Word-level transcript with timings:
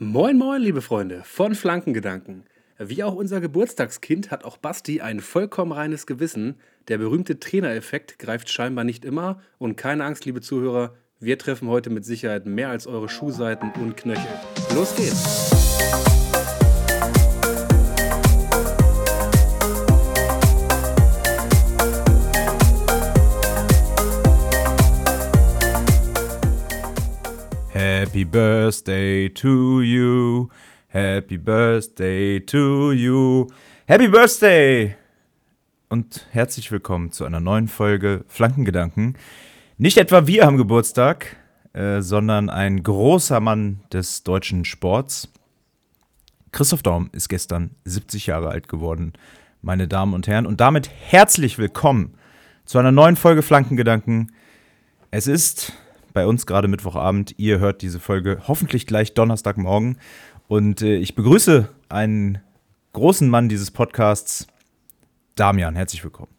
Moin, 0.00 0.38
moin, 0.38 0.62
liebe 0.62 0.80
Freunde 0.80 1.24
von 1.24 1.56
Flankengedanken. 1.56 2.44
Wie 2.78 3.02
auch 3.02 3.16
unser 3.16 3.40
Geburtstagskind 3.40 4.30
hat 4.30 4.44
auch 4.44 4.56
Basti 4.56 5.00
ein 5.00 5.18
vollkommen 5.18 5.72
reines 5.72 6.06
Gewissen. 6.06 6.54
Der 6.86 6.98
berühmte 6.98 7.40
Trainereffekt 7.40 8.16
greift 8.20 8.48
scheinbar 8.48 8.84
nicht 8.84 9.04
immer. 9.04 9.40
Und 9.58 9.74
keine 9.74 10.04
Angst, 10.04 10.24
liebe 10.24 10.40
Zuhörer, 10.40 10.94
wir 11.18 11.36
treffen 11.36 11.66
heute 11.66 11.90
mit 11.90 12.04
Sicherheit 12.04 12.46
mehr 12.46 12.68
als 12.68 12.86
eure 12.86 13.08
Schuhseiten 13.08 13.72
und 13.72 13.96
Knöchel. 13.96 14.30
Los 14.72 14.94
geht's! 14.94 15.67
Happy 28.08 28.24
Birthday 28.24 29.28
to 29.28 29.82
you. 29.82 30.48
Happy 30.88 31.36
Birthday 31.36 32.40
to 32.40 32.92
you. 32.92 33.48
Happy 33.86 34.08
Birthday! 34.08 34.96
Und 35.90 36.26
herzlich 36.30 36.72
willkommen 36.72 37.12
zu 37.12 37.26
einer 37.26 37.40
neuen 37.40 37.68
Folge 37.68 38.24
Flankengedanken. 38.26 39.18
Nicht 39.76 39.98
etwa 39.98 40.26
wir 40.26 40.46
haben 40.46 40.56
Geburtstag, 40.56 41.36
äh, 41.74 42.00
sondern 42.00 42.48
ein 42.48 42.82
großer 42.82 43.40
Mann 43.40 43.80
des 43.92 44.22
deutschen 44.22 44.64
Sports. 44.64 45.28
Christoph 46.50 46.82
Daum 46.82 47.10
ist 47.12 47.28
gestern 47.28 47.72
70 47.84 48.24
Jahre 48.28 48.48
alt 48.48 48.70
geworden, 48.70 49.12
meine 49.60 49.86
Damen 49.86 50.14
und 50.14 50.26
Herren. 50.26 50.46
Und 50.46 50.62
damit 50.62 50.88
herzlich 50.88 51.58
willkommen 51.58 52.14
zu 52.64 52.78
einer 52.78 52.90
neuen 52.90 53.16
Folge 53.16 53.42
Flankengedanken. 53.42 54.32
Es 55.10 55.26
ist 55.26 55.74
bei 56.18 56.26
uns 56.26 56.46
gerade 56.46 56.66
Mittwochabend. 56.66 57.36
Ihr 57.36 57.60
hört 57.60 57.80
diese 57.80 58.00
Folge 58.00 58.42
hoffentlich 58.48 58.88
gleich 58.88 59.14
Donnerstagmorgen. 59.14 59.98
Und 60.48 60.82
äh, 60.82 60.96
ich 60.96 61.14
begrüße 61.14 61.68
einen 61.88 62.38
großen 62.92 63.28
Mann 63.30 63.48
dieses 63.48 63.70
Podcasts, 63.70 64.48
Damian. 65.36 65.76
Herzlich 65.76 66.02
willkommen. 66.02 66.32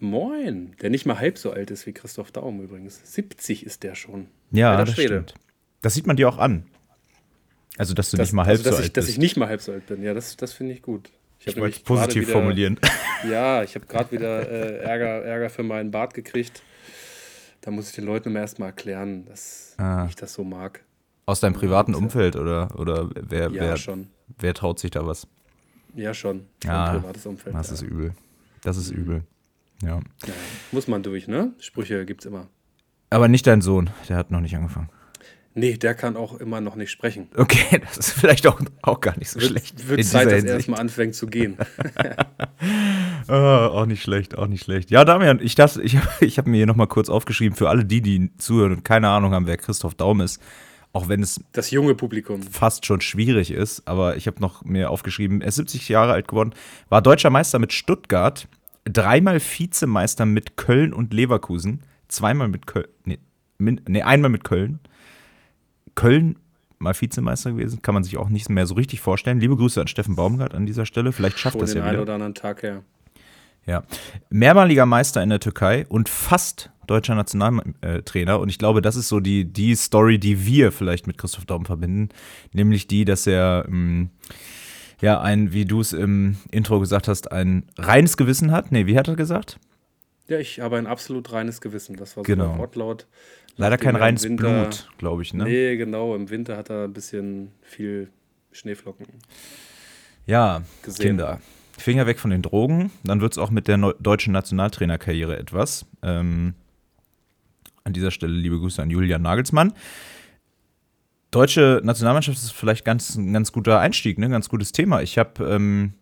Moin, 0.00 0.74
der 0.80 0.88
nicht 0.88 1.04
mal 1.04 1.18
halb 1.18 1.36
so 1.36 1.52
alt 1.52 1.70
ist 1.70 1.86
wie 1.86 1.92
Christoph 1.92 2.32
Daum 2.32 2.62
übrigens. 2.62 2.98
70 3.12 3.66
ist 3.66 3.82
der 3.82 3.94
schon. 3.94 4.28
Ja, 4.52 4.74
das 4.78 4.94
Schwede. 4.94 5.08
stimmt. 5.08 5.34
Das 5.82 5.92
sieht 5.92 6.06
man 6.06 6.16
dir 6.16 6.30
auch 6.30 6.38
an. 6.38 6.64
Also, 7.76 7.92
dass 7.92 8.10
du 8.10 8.16
das, 8.16 8.28
nicht 8.28 8.32
mal 8.32 8.46
halb 8.46 8.56
also, 8.56 8.70
so 8.70 8.76
alt 8.76 8.86
ich, 8.86 8.92
bist. 8.94 8.96
Dass 9.06 9.12
ich 9.12 9.18
nicht 9.18 9.36
mal 9.36 9.48
halb 9.48 9.60
so 9.60 9.72
alt 9.72 9.84
bin. 9.84 10.02
Ja, 10.02 10.14
das, 10.14 10.38
das 10.38 10.54
finde 10.54 10.72
ich 10.72 10.80
gut. 10.80 11.10
Ich, 11.40 11.48
ich 11.48 11.56
wollte 11.58 11.76
es 11.76 11.82
positiv 11.82 12.22
wieder, 12.22 12.32
formulieren. 12.32 12.80
Ja, 13.30 13.62
ich 13.62 13.74
habe 13.74 13.84
gerade 13.84 14.10
wieder 14.12 14.50
äh, 14.50 14.78
Ärger, 14.78 15.24
Ärger 15.24 15.50
für 15.50 15.62
meinen 15.62 15.90
Bart 15.90 16.14
gekriegt. 16.14 16.62
Da 17.62 17.70
muss 17.70 17.88
ich 17.88 17.94
den 17.94 18.04
Leuten 18.04 18.28
immer 18.28 18.40
erstmal 18.40 18.70
erklären, 18.70 19.24
dass 19.24 19.74
ah. 19.78 20.04
ich 20.08 20.16
das 20.16 20.34
so 20.34 20.42
mag. 20.42 20.84
Aus 21.26 21.38
deinem 21.38 21.54
privaten 21.54 21.94
Umfeld 21.94 22.34
oder, 22.34 22.68
oder 22.78 23.08
wer, 23.14 23.50
ja, 23.50 23.60
wer, 23.60 23.76
schon. 23.76 24.08
wer 24.38 24.52
traut 24.52 24.80
sich 24.80 24.90
da 24.90 25.06
was? 25.06 25.28
Ja, 25.94 26.12
schon. 26.12 26.46
Ja, 26.64 26.98
privates 26.98 27.24
Umfeld. 27.24 27.54
Das 27.54 27.68
ja. 27.68 27.74
ist 27.74 27.82
übel. 27.82 28.14
Das 28.62 28.76
ist 28.76 28.90
übel. 28.90 29.22
Ja. 29.80 30.00
ja. 30.26 30.32
Muss 30.72 30.88
man 30.88 31.04
durch, 31.04 31.28
ne? 31.28 31.52
Sprüche 31.58 32.04
gibt's 32.04 32.24
immer. 32.24 32.48
Aber 33.10 33.28
nicht 33.28 33.46
dein 33.46 33.60
Sohn, 33.60 33.90
der 34.08 34.16
hat 34.16 34.32
noch 34.32 34.40
nicht 34.40 34.56
angefangen. 34.56 34.90
Nee, 35.54 35.76
der 35.76 35.94
kann 35.94 36.16
auch 36.16 36.40
immer 36.40 36.60
noch 36.60 36.74
nicht 36.74 36.90
sprechen. 36.90 37.28
Okay, 37.36 37.78
das 37.86 37.98
ist 37.98 38.10
vielleicht 38.12 38.48
auch, 38.48 38.60
auch 38.82 39.00
gar 39.00 39.16
nicht 39.18 39.30
so 39.30 39.40
wird, 39.40 39.50
schlecht. 39.50 39.88
Wird 39.88 40.04
Zeit, 40.04 40.32
dass 40.32 40.42
er 40.42 40.54
erstmal 40.54 40.80
anfängt 40.80 41.14
zu 41.14 41.28
gehen. 41.28 41.58
oh, 43.28 43.32
auch 43.32 43.86
nicht 43.86 44.02
schlecht, 44.02 44.36
auch 44.36 44.46
nicht 44.46 44.64
schlecht. 44.64 44.90
Ja, 44.90 45.04
Damian, 45.04 45.40
ich 45.42 45.58
ich, 45.58 45.98
ich 46.20 46.38
habe 46.38 46.50
mir 46.50 46.56
hier 46.58 46.66
nochmal 46.66 46.86
kurz 46.86 47.08
aufgeschrieben, 47.08 47.56
für 47.56 47.68
alle 47.68 47.84
die, 47.84 48.00
die 48.00 48.36
zuhören 48.36 48.72
und 48.72 48.84
keine 48.84 49.08
Ahnung 49.08 49.32
haben, 49.32 49.46
wer 49.46 49.56
Christoph 49.56 49.94
Daum 49.94 50.20
ist, 50.20 50.42
auch 50.92 51.08
wenn 51.08 51.22
es 51.22 51.40
das 51.52 51.70
junge 51.70 51.94
Publikum 51.94 52.42
fast 52.42 52.84
schon 52.86 53.00
schwierig 53.00 53.50
ist, 53.50 53.86
aber 53.86 54.16
ich 54.16 54.26
habe 54.26 54.40
noch 54.40 54.64
mir 54.64 54.90
aufgeschrieben, 54.90 55.40
er 55.40 55.48
ist 55.48 55.56
70 55.56 55.88
Jahre 55.88 56.12
alt 56.12 56.28
geworden, 56.28 56.52
war 56.88 57.02
deutscher 57.02 57.30
Meister 57.30 57.58
mit 57.58 57.72
Stuttgart, 57.72 58.46
dreimal 58.84 59.40
Vizemeister 59.40 60.26
mit 60.26 60.56
Köln 60.56 60.92
und 60.92 61.14
Leverkusen, 61.14 61.82
zweimal 62.08 62.48
mit 62.48 62.66
Köln, 62.66 62.88
nee, 63.04 63.18
nee 63.58 64.02
einmal 64.02 64.30
mit 64.30 64.44
Köln 64.44 64.80
Köln 65.94 66.36
mal 66.78 66.94
Vizemeister 67.00 67.52
gewesen, 67.52 67.80
kann 67.82 67.94
man 67.94 68.02
sich 68.02 68.16
auch 68.16 68.28
nicht 68.28 68.48
mehr 68.48 68.66
so 68.66 68.74
richtig 68.74 69.00
vorstellen. 69.00 69.40
Liebe 69.40 69.56
Grüße 69.56 69.80
an 69.80 69.86
Steffen 69.86 70.16
Baumgart 70.16 70.54
an 70.54 70.66
dieser 70.66 70.86
Stelle, 70.86 71.12
vielleicht 71.12 71.38
schafft 71.38 71.60
das 71.60 71.74
ja 71.74 71.88
wieder. 71.88 72.02
oder 72.02 72.14
anderen 72.14 72.34
Tag 72.34 72.62
her. 72.62 72.82
Ja, 73.66 73.84
mehrmaliger 74.28 74.86
Meister 74.86 75.22
in 75.22 75.30
der 75.30 75.40
Türkei 75.40 75.86
und 75.88 76.08
fast 76.08 76.70
deutscher 76.86 77.14
Nationaltrainer. 77.14 78.40
Und 78.40 78.48
ich 78.48 78.58
glaube, 78.58 78.82
das 78.82 78.96
ist 78.96 79.08
so 79.08 79.20
die, 79.20 79.44
die 79.44 79.74
Story, 79.76 80.18
die 80.18 80.44
wir 80.44 80.72
vielleicht 80.72 81.06
mit 81.06 81.16
Christoph 81.16 81.46
Daum 81.46 81.64
verbinden. 81.64 82.08
Nämlich 82.52 82.86
die, 82.88 83.04
dass 83.04 83.26
er 83.26 83.64
ähm, 83.68 84.10
ja 85.00 85.20
ein, 85.20 85.52
wie 85.52 85.64
du 85.64 85.80
es 85.80 85.92
im 85.92 86.36
Intro 86.50 86.80
gesagt 86.80 87.08
hast, 87.08 87.30
ein 87.30 87.64
reines 87.78 88.16
Gewissen 88.16 88.50
hat. 88.50 88.72
Nee, 88.72 88.86
wie 88.86 88.98
hat 88.98 89.08
er 89.08 89.16
gesagt? 89.16 89.58
Ja, 90.28 90.38
ich 90.38 90.60
habe 90.60 90.76
ein 90.76 90.86
absolut 90.86 91.32
reines 91.32 91.60
Gewissen. 91.60 91.96
Das 91.96 92.16
war 92.16 92.24
so 92.24 92.26
genau. 92.26 92.48
der 92.48 92.58
Wortlaut. 92.58 93.06
Leider 93.56 93.76
kein 93.76 93.96
reines 93.96 94.24
Winter, 94.24 94.62
Blut, 94.62 94.88
glaube 94.98 95.22
ich, 95.22 95.34
ne? 95.34 95.44
Nee, 95.44 95.76
genau. 95.76 96.14
Im 96.14 96.30
Winter 96.30 96.56
hat 96.56 96.70
er 96.70 96.84
ein 96.84 96.92
bisschen 96.92 97.52
viel 97.60 98.10
Schneeflocken. 98.50 99.06
Ja, 100.26 100.62
gesehen. 100.82 101.08
Kinder. 101.08 101.40
Finger 101.82 102.06
weg 102.06 102.18
von 102.18 102.30
den 102.30 102.42
Drogen. 102.42 102.90
Dann 103.04 103.20
wird 103.20 103.32
es 103.32 103.38
auch 103.38 103.50
mit 103.50 103.68
der 103.68 103.76
deutschen 104.00 104.32
Nationaltrainerkarriere 104.32 105.38
etwas. 105.38 105.86
Ähm, 106.02 106.54
an 107.84 107.92
dieser 107.92 108.10
Stelle 108.10 108.32
liebe 108.32 108.58
Grüße 108.58 108.82
an 108.82 108.90
Julian 108.90 109.22
Nagelsmann. 109.22 109.72
Deutsche 111.30 111.80
Nationalmannschaft 111.82 112.38
ist 112.38 112.52
vielleicht 112.52 112.84
ganz, 112.84 113.16
ein 113.16 113.32
ganz 113.32 113.52
guter 113.52 113.80
Einstieg, 113.80 114.18
ne? 114.18 114.28
ganz 114.28 114.48
gutes 114.48 114.72
Thema. 114.72 115.02
Ich 115.02 115.18
habe 115.18 115.44
ähm, 115.44 115.94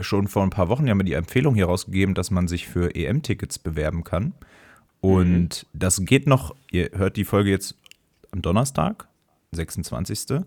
schon 0.00 0.28
vor 0.28 0.42
ein 0.42 0.50
paar 0.50 0.68
Wochen 0.68 0.86
ja 0.86 0.94
mal 0.94 1.04
die 1.04 1.12
Empfehlung 1.12 1.54
hier 1.54 1.66
rausgegeben, 1.66 2.14
dass 2.14 2.30
man 2.30 2.48
sich 2.48 2.66
für 2.66 2.94
EM-Tickets 2.94 3.58
bewerben 3.58 4.04
kann. 4.04 4.34
Und 5.00 5.66
mhm. 5.72 5.78
das 5.78 6.04
geht 6.04 6.26
noch, 6.26 6.54
ihr 6.70 6.90
hört 6.94 7.16
die 7.16 7.24
Folge 7.24 7.50
jetzt 7.50 7.76
am 8.32 8.42
Donnerstag, 8.42 9.08
26. 9.52 10.42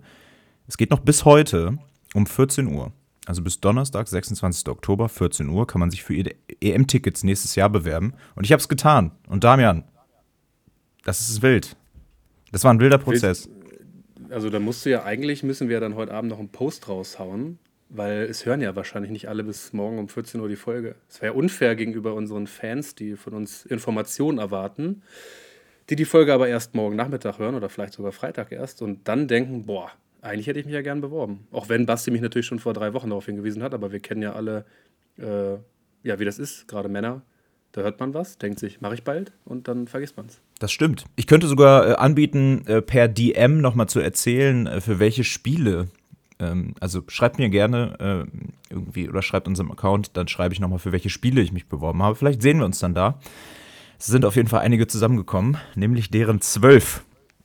Es 0.68 0.78
geht 0.78 0.92
noch 0.92 1.00
bis 1.00 1.26
heute 1.26 1.78
um 2.14 2.26
14 2.26 2.68
Uhr. 2.68 2.92
Also 3.26 3.42
bis 3.42 3.62
Donnerstag, 3.62 4.08
26. 4.08 4.68
Oktober, 4.68 5.08
14 5.08 5.48
Uhr, 5.48 5.66
kann 5.66 5.80
man 5.80 5.92
sich 5.92 6.04
für 6.04 6.14
EM-Tickets 6.62 7.24
nächstes 7.24 7.56
Jahr 7.56 7.70
bewerben. 7.70 8.14
Und 8.36 8.44
ich 8.44 8.52
habe 8.52 8.60
es 8.60 8.68
getan. 8.68 9.12
Und 9.28 9.44
Damian, 9.44 9.86
das 11.06 11.22
ist 11.30 11.42
wild. 11.42 11.78
Das 12.52 12.64
war 12.64 12.74
ein 12.74 12.80
wilder 12.80 12.98
Prozess. 12.98 13.50
Also 14.30 14.50
da 14.50 14.60
musst 14.60 14.86
du 14.86 14.90
ja 14.90 15.04
eigentlich, 15.04 15.44
müssen 15.44 15.70
wir 15.70 15.80
dann 15.80 15.96
heute 15.96 16.14
Abend 16.14 16.32
noch 16.32 16.40
einen 16.40 16.50
Post 16.50 16.90
raushauen, 16.90 17.60
weil 17.90 18.24
es 18.24 18.46
hören 18.46 18.62
ja 18.62 18.76
wahrscheinlich 18.76 19.12
nicht 19.12 19.30
alle 19.30 19.44
bis 19.44 19.72
morgen 19.74 20.00
um 20.00 20.10
14 20.10 20.42
Uhr 20.42 20.50
die 20.50 20.56
Folge. 20.56 20.96
Es 21.10 21.22
wäre 21.22 21.34
unfair 21.34 21.76
gegenüber 21.76 22.16
unseren 22.16 22.48
Fans, 22.48 22.96
die 22.96 23.16
von 23.16 23.34
uns 23.34 23.66
Informationen 23.66 24.38
erwarten, 24.38 25.04
die 25.90 25.96
die 25.96 26.06
Folge 26.06 26.34
aber 26.34 26.48
erst 26.48 26.76
morgen 26.76 26.96
Nachmittag 26.96 27.40
hören 27.40 27.56
oder 27.56 27.70
vielleicht 27.70 27.94
sogar 27.94 28.12
Freitag 28.12 28.52
erst 28.52 28.82
und 28.82 29.08
dann 29.08 29.28
denken, 29.28 29.66
boah, 29.66 29.92
eigentlich 30.24 30.48
hätte 30.48 30.60
ich 30.60 30.66
mich 30.66 30.74
ja 30.74 30.82
gern 30.82 31.02
beworben. 31.02 31.48
Auch 31.52 31.70
wenn 31.70 31.86
Basti 31.86 32.12
mich 32.12 32.22
natürlich 32.22 32.48
schon 32.48 32.60
vor 32.60 32.74
drei 32.74 32.94
Wochen 32.94 33.10
darauf 33.10 33.26
hingewiesen 33.26 33.62
hat, 33.62 33.74
aber 33.74 33.92
wir 33.92 34.00
kennen 34.00 34.22
ja 34.22 34.34
alle, 34.34 34.66
äh, 35.18 35.56
ja, 36.04 36.20
wie 36.20 36.26
das 36.26 36.40
ist, 36.40 36.68
gerade 36.68 36.90
Männer. 36.90 37.22
Da 37.74 37.82
hört 37.82 38.00
man 38.00 38.14
was, 38.14 38.38
denkt 38.38 38.60
sich, 38.60 38.82
mache 38.82 38.94
ich 38.94 39.04
bald 39.04 39.32
und 39.46 39.68
dann 39.68 39.88
vergisst 39.88 40.16
man 40.16 40.28
es. 40.28 40.40
Das 40.60 40.72
stimmt. 40.72 41.06
Ich 41.16 41.28
könnte 41.28 41.48
sogar 41.48 41.90
äh, 41.90 41.94
anbieten, 41.96 42.66
äh, 42.68 42.82
per 42.82 43.08
DM 43.08 43.62
nochmal 43.62 43.90
zu 43.90 44.00
erzählen, 44.00 44.68
äh, 44.68 44.82
für 44.82 45.00
welche 45.00 45.24
Spiele 45.24 45.88
ähm, 46.40 46.76
also 46.80 47.04
schreibt 47.08 47.40
mir 47.40 47.50
gerne 47.50 48.28
äh, 48.30 48.74
irgendwie 48.74 49.10
oder 49.10 49.22
schreibt 49.22 49.48
unserem 49.48 49.72
Account, 49.72 50.12
dann 50.18 50.28
schreibe 50.28 50.54
ich 50.54 50.60
nochmal, 50.60 50.80
für 50.80 50.92
welche 50.92 51.10
Spiele 51.10 51.42
ich 51.42 51.52
mich 51.52 51.68
beworben 51.68 52.04
habe. 52.04 52.16
Vielleicht 52.16 52.42
sehen 52.42 52.60
wir 52.60 52.66
uns 52.66 52.80
dann 52.80 52.94
da. 52.94 53.20
Es 54.00 54.08
sind 54.08 54.26
auf 54.26 54.36
jeden 54.36 54.50
Fall 54.50 54.62
einige 54.62 54.88
zusammengekommen, 54.88 55.58
nämlich 55.76 56.12
deren 56.12 56.42
zwölf. 56.42 57.04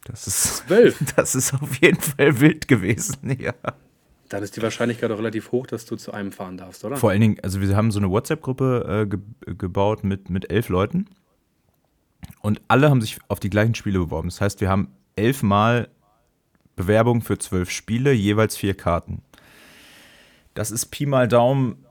Das 0.09 0.27
ist, 0.27 0.57
zwölf? 0.67 0.99
Das 1.17 1.35
ist 1.35 1.55
auf 1.55 1.77
jeden 1.81 2.01
Fall 2.01 2.41
wild 2.41 2.69
gewesen, 2.69 3.37
ja. 3.39 3.55
Dann 4.29 4.43
ist 4.43 4.57
die 4.57 4.63
Wahrscheinlichkeit 4.63 5.11
auch 5.11 5.19
relativ 5.19 5.53
hoch, 5.53 5.67
dass 5.67 5.87
du 5.87 5.97
zu 5.97 6.13
einem 6.13 6.33
fahren 6.33 6.59
darfst, 6.59 6.85
oder? 6.85 6.97
Vor 6.97 7.11
allen 7.11 7.21
Dingen, 7.21 7.39
also 7.43 7.61
wir 7.61 7.75
haben 7.75 7.91
so 7.91 7.99
eine 7.99 8.11
WhatsApp-Gruppe 8.11 9.07
äh, 9.07 9.07
ge 9.07 9.21
gebaut 9.57 10.05
mit, 10.05 10.29
mit 10.29 10.51
elf 10.51 10.69
Leuten. 10.69 11.07
Und 12.43 12.61
alle 12.69 12.91
haben 12.91 13.01
sich 13.01 13.19
auf 13.29 13.41
die 13.41 13.49
gleichen 13.49 13.75
Spiele 13.75 13.99
beworben. 13.99 14.29
Das 14.29 14.41
heißt, 14.41 14.61
wir 14.61 14.69
haben 14.69 14.89
elfmal 15.17 15.89
Bewerbung 16.77 17.23
für 17.23 17.39
zwölf 17.39 17.71
Spiele, 17.71 18.13
jeweils 18.13 18.57
vier 18.57 18.75
Karten. 18.75 19.23
Das 20.55 20.71
ist 20.71 20.87
Pi 20.87 21.07
mal 21.07 21.29
Daumen, 21.29 21.85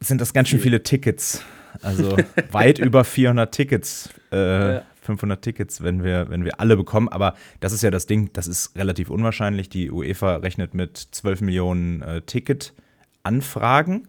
sind 0.00 0.20
das 0.20 0.32
ganz 0.32 0.48
schön 0.48 0.60
viele 0.60 0.82
Tickets. 0.82 1.42
Also 1.82 2.16
weit 2.50 2.78
über 2.78 3.04
400 3.04 3.52
Tickets, 3.52 4.10
äh, 4.30 4.74
ja. 4.74 4.82
500 5.02 5.42
Tickets, 5.42 5.82
wenn 5.82 6.02
wir, 6.02 6.30
wenn 6.30 6.44
wir 6.44 6.60
alle 6.60 6.76
bekommen. 6.76 7.08
Aber 7.08 7.34
das 7.60 7.72
ist 7.72 7.82
ja 7.82 7.90
das 7.90 8.06
Ding, 8.06 8.32
das 8.32 8.46
ist 8.46 8.76
relativ 8.76 9.10
unwahrscheinlich. 9.10 9.68
Die 9.68 9.90
UEFA 9.90 10.36
rechnet 10.36 10.74
mit 10.74 10.96
12 10.96 11.42
Millionen 11.42 12.02
äh, 12.02 12.22
Ticket-Anfragen. 12.22 14.08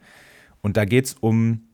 Und 0.62 0.78
da 0.78 0.86
geht 0.86 1.06
es 1.06 1.14
um 1.20 1.68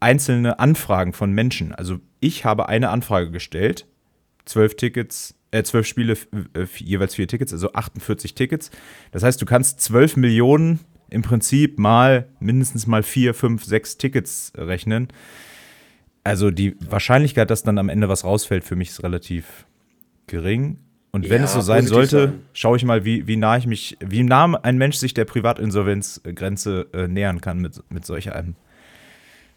einzelne 0.00 0.58
Anfragen 0.58 1.12
von 1.12 1.32
Menschen. 1.32 1.74
Also 1.74 2.00
ich 2.20 2.44
habe 2.44 2.68
eine 2.68 2.88
Anfrage 2.88 3.30
gestellt, 3.30 3.86
zwölf 4.44 4.76
Tickets 4.76 5.36
äh, 5.52 5.62
zwölf 5.62 5.86
Spiele, 5.86 6.16
äh, 6.54 6.66
jeweils 6.78 7.14
vier 7.14 7.28
Tickets, 7.28 7.52
also 7.52 7.72
48 7.72 8.34
Tickets. 8.34 8.70
Das 9.12 9.22
heißt, 9.22 9.40
du 9.40 9.46
kannst 9.46 9.80
12 9.80 10.16
Millionen 10.16 10.80
im 11.10 11.22
Prinzip 11.22 11.78
mal 11.78 12.26
mindestens 12.40 12.86
mal 12.86 13.02
vier, 13.02 13.34
fünf, 13.34 13.64
sechs 13.64 13.98
Tickets 13.98 14.52
rechnen. 14.56 15.08
Also 16.24 16.50
die 16.50 16.76
Wahrscheinlichkeit, 16.88 17.50
dass 17.50 17.62
dann 17.62 17.78
am 17.78 17.88
Ende 17.88 18.08
was 18.08 18.24
rausfällt, 18.24 18.64
für 18.64 18.76
mich 18.76 18.90
ist 18.90 19.02
relativ 19.02 19.66
gering. 20.26 20.78
Und 21.10 21.28
wenn 21.28 21.38
ja, 21.38 21.44
es 21.44 21.52
so 21.52 21.60
sein 21.60 21.86
sollte, 21.86 22.28
sein. 22.28 22.40
schaue 22.54 22.76
ich 22.76 22.84
mal, 22.84 23.04
wie, 23.04 23.26
wie 23.26 23.36
nah 23.36 23.56
ich 23.56 23.66
mich, 23.66 23.98
wie 24.00 24.22
nah 24.22 24.58
ein 24.62 24.78
Mensch 24.78 24.96
sich 24.96 25.12
der 25.12 25.26
Privatinsolvenzgrenze 25.26 26.86
äh, 26.94 27.06
nähern 27.06 27.40
kann 27.40 27.58
mit, 27.58 27.82
mit 27.90 28.06
solch 28.06 28.32
einem, 28.32 28.54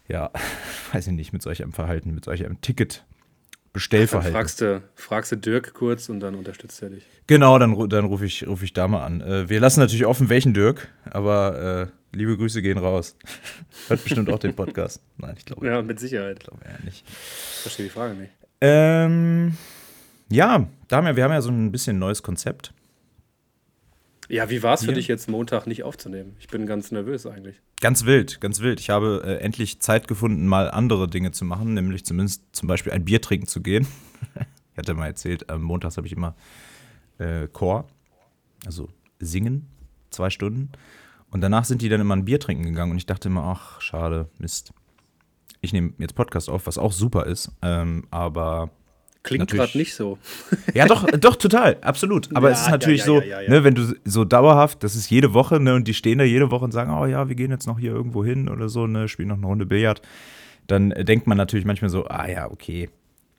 ja, 0.06 0.30
weiß 0.92 1.06
ich 1.06 1.12
nicht, 1.14 1.32
mit 1.32 1.42
solch 1.42 1.62
einem 1.62 1.72
Verhalten, 1.72 2.14
mit 2.14 2.24
solch 2.24 2.44
einem 2.44 2.60
Ticket. 2.60 3.04
Bestellverhalten. 3.72 4.32
Dann 4.32 4.40
fragst 4.40 4.60
du, 4.62 4.82
fragst 4.94 5.32
du 5.32 5.36
Dirk 5.36 5.74
kurz 5.74 6.08
und 6.08 6.20
dann 6.20 6.34
unterstützt 6.34 6.80
er 6.82 6.88
dich. 6.88 7.04
Genau, 7.26 7.58
dann, 7.58 7.90
dann 7.90 8.06
rufe 8.06 8.24
ich, 8.24 8.46
ruf 8.46 8.62
ich 8.62 8.72
da 8.72 8.88
mal 8.88 9.04
an. 9.04 9.20
Äh, 9.20 9.50
wir 9.50 9.60
lassen 9.60 9.80
natürlich 9.80 10.06
offen, 10.06 10.30
welchen 10.30 10.54
Dirk, 10.54 10.88
aber 11.04 11.82
äh, 11.82 11.86
liebe 12.16 12.36
Grüße 12.36 12.62
gehen 12.62 12.78
raus. 12.78 13.16
Hört 13.88 14.02
bestimmt 14.02 14.30
auch 14.30 14.38
den 14.38 14.54
Podcast. 14.54 15.00
Nein, 15.18 15.34
ich 15.38 15.44
glaube. 15.44 15.66
Ja, 15.66 15.82
mit 15.82 16.00
Sicherheit. 16.00 16.38
Ich 16.40 16.48
glaube 16.48 16.64
ja 16.64 16.84
nicht. 16.84 17.04
Ich 17.06 17.62
verstehe 17.62 17.86
die 17.86 17.90
Frage 17.90 18.14
nicht. 18.14 18.32
Ähm, 18.60 19.56
ja, 20.30 20.66
Damian, 20.88 21.16
wir 21.16 21.24
haben 21.24 21.32
ja 21.32 21.42
so 21.42 21.50
ein 21.50 21.70
bisschen 21.70 21.96
ein 21.96 22.00
neues 22.00 22.22
Konzept. 22.22 22.72
Ja, 24.28 24.50
wie 24.50 24.62
war 24.62 24.74
es 24.74 24.84
für 24.84 24.92
dich 24.92 25.06
jetzt 25.06 25.28
Montag 25.28 25.66
nicht 25.68 25.84
aufzunehmen? 25.84 26.34
Ich 26.40 26.48
bin 26.48 26.66
ganz 26.66 26.90
nervös 26.90 27.26
eigentlich. 27.26 27.60
Ganz 27.80 28.06
wild, 28.06 28.40
ganz 28.40 28.58
wild. 28.60 28.80
Ich 28.80 28.90
habe 28.90 29.22
äh, 29.24 29.36
endlich 29.36 29.78
Zeit 29.80 30.08
gefunden, 30.08 30.46
mal 30.46 30.68
andere 30.68 31.08
Dinge 31.08 31.30
zu 31.30 31.44
machen, 31.44 31.74
nämlich 31.74 32.04
zumindest 32.04 32.42
zum 32.50 32.66
Beispiel 32.66 32.92
ein 32.92 33.04
Bier 33.04 33.20
trinken 33.20 33.46
zu 33.46 33.60
gehen. 33.60 33.86
ich 34.72 34.78
hatte 34.78 34.94
mal 34.94 35.06
erzählt, 35.06 35.48
am 35.48 35.62
montags 35.62 35.96
habe 35.96 36.08
ich 36.08 36.12
immer 36.12 36.34
äh, 37.18 37.46
Chor, 37.46 37.86
also 38.64 38.88
singen, 39.20 39.68
zwei 40.10 40.30
Stunden. 40.30 40.72
Und 41.30 41.40
danach 41.40 41.64
sind 41.64 41.82
die 41.82 41.88
dann 41.88 42.00
immer 42.00 42.16
ein 42.16 42.24
Bier 42.24 42.40
trinken 42.40 42.64
gegangen 42.64 42.92
und 42.92 42.98
ich 42.98 43.06
dachte 43.06 43.28
immer, 43.28 43.44
ach, 43.44 43.80
schade, 43.80 44.28
Mist. 44.38 44.72
Ich 45.60 45.72
nehme 45.72 45.92
jetzt 45.98 46.14
Podcast 46.14 46.48
auf, 46.48 46.66
was 46.66 46.78
auch 46.78 46.92
super 46.92 47.26
ist, 47.26 47.50
ähm, 47.62 48.04
aber 48.10 48.70
Klingt 49.26 49.50
gerade 49.50 49.76
nicht 49.76 49.94
so. 49.94 50.18
Ja, 50.72 50.86
doch, 50.86 51.04
doch, 51.18 51.34
total, 51.34 51.78
absolut. 51.80 52.34
Aber 52.36 52.48
ja, 52.48 52.54
es 52.54 52.62
ist 52.62 52.70
natürlich 52.70 53.04
ja, 53.04 53.20
ja, 53.20 53.44
so, 53.44 53.50
ne, 53.50 53.64
wenn 53.64 53.74
du 53.74 53.94
so 54.04 54.24
dauerhaft, 54.24 54.84
das 54.84 54.94
ist 54.94 55.10
jede 55.10 55.34
Woche, 55.34 55.58
ne, 55.58 55.74
und 55.74 55.88
die 55.88 55.94
stehen 55.94 56.18
da 56.18 56.24
jede 56.24 56.52
Woche 56.52 56.64
und 56.64 56.70
sagen, 56.70 56.92
oh 56.92 57.06
ja, 57.06 57.28
wir 57.28 57.34
gehen 57.34 57.50
jetzt 57.50 57.66
noch 57.66 57.78
hier 57.78 57.90
irgendwo 57.90 58.24
hin 58.24 58.48
oder 58.48 58.68
so, 58.68 58.86
ne, 58.86 59.08
spielen 59.08 59.28
noch 59.28 59.36
eine 59.36 59.46
Runde 59.46 59.66
Billard, 59.66 60.00
dann 60.68 60.90
denkt 60.90 61.26
man 61.26 61.36
natürlich 61.36 61.66
manchmal 61.66 61.90
so, 61.90 62.06
ah 62.06 62.28
ja, 62.28 62.48
okay, 62.48 62.88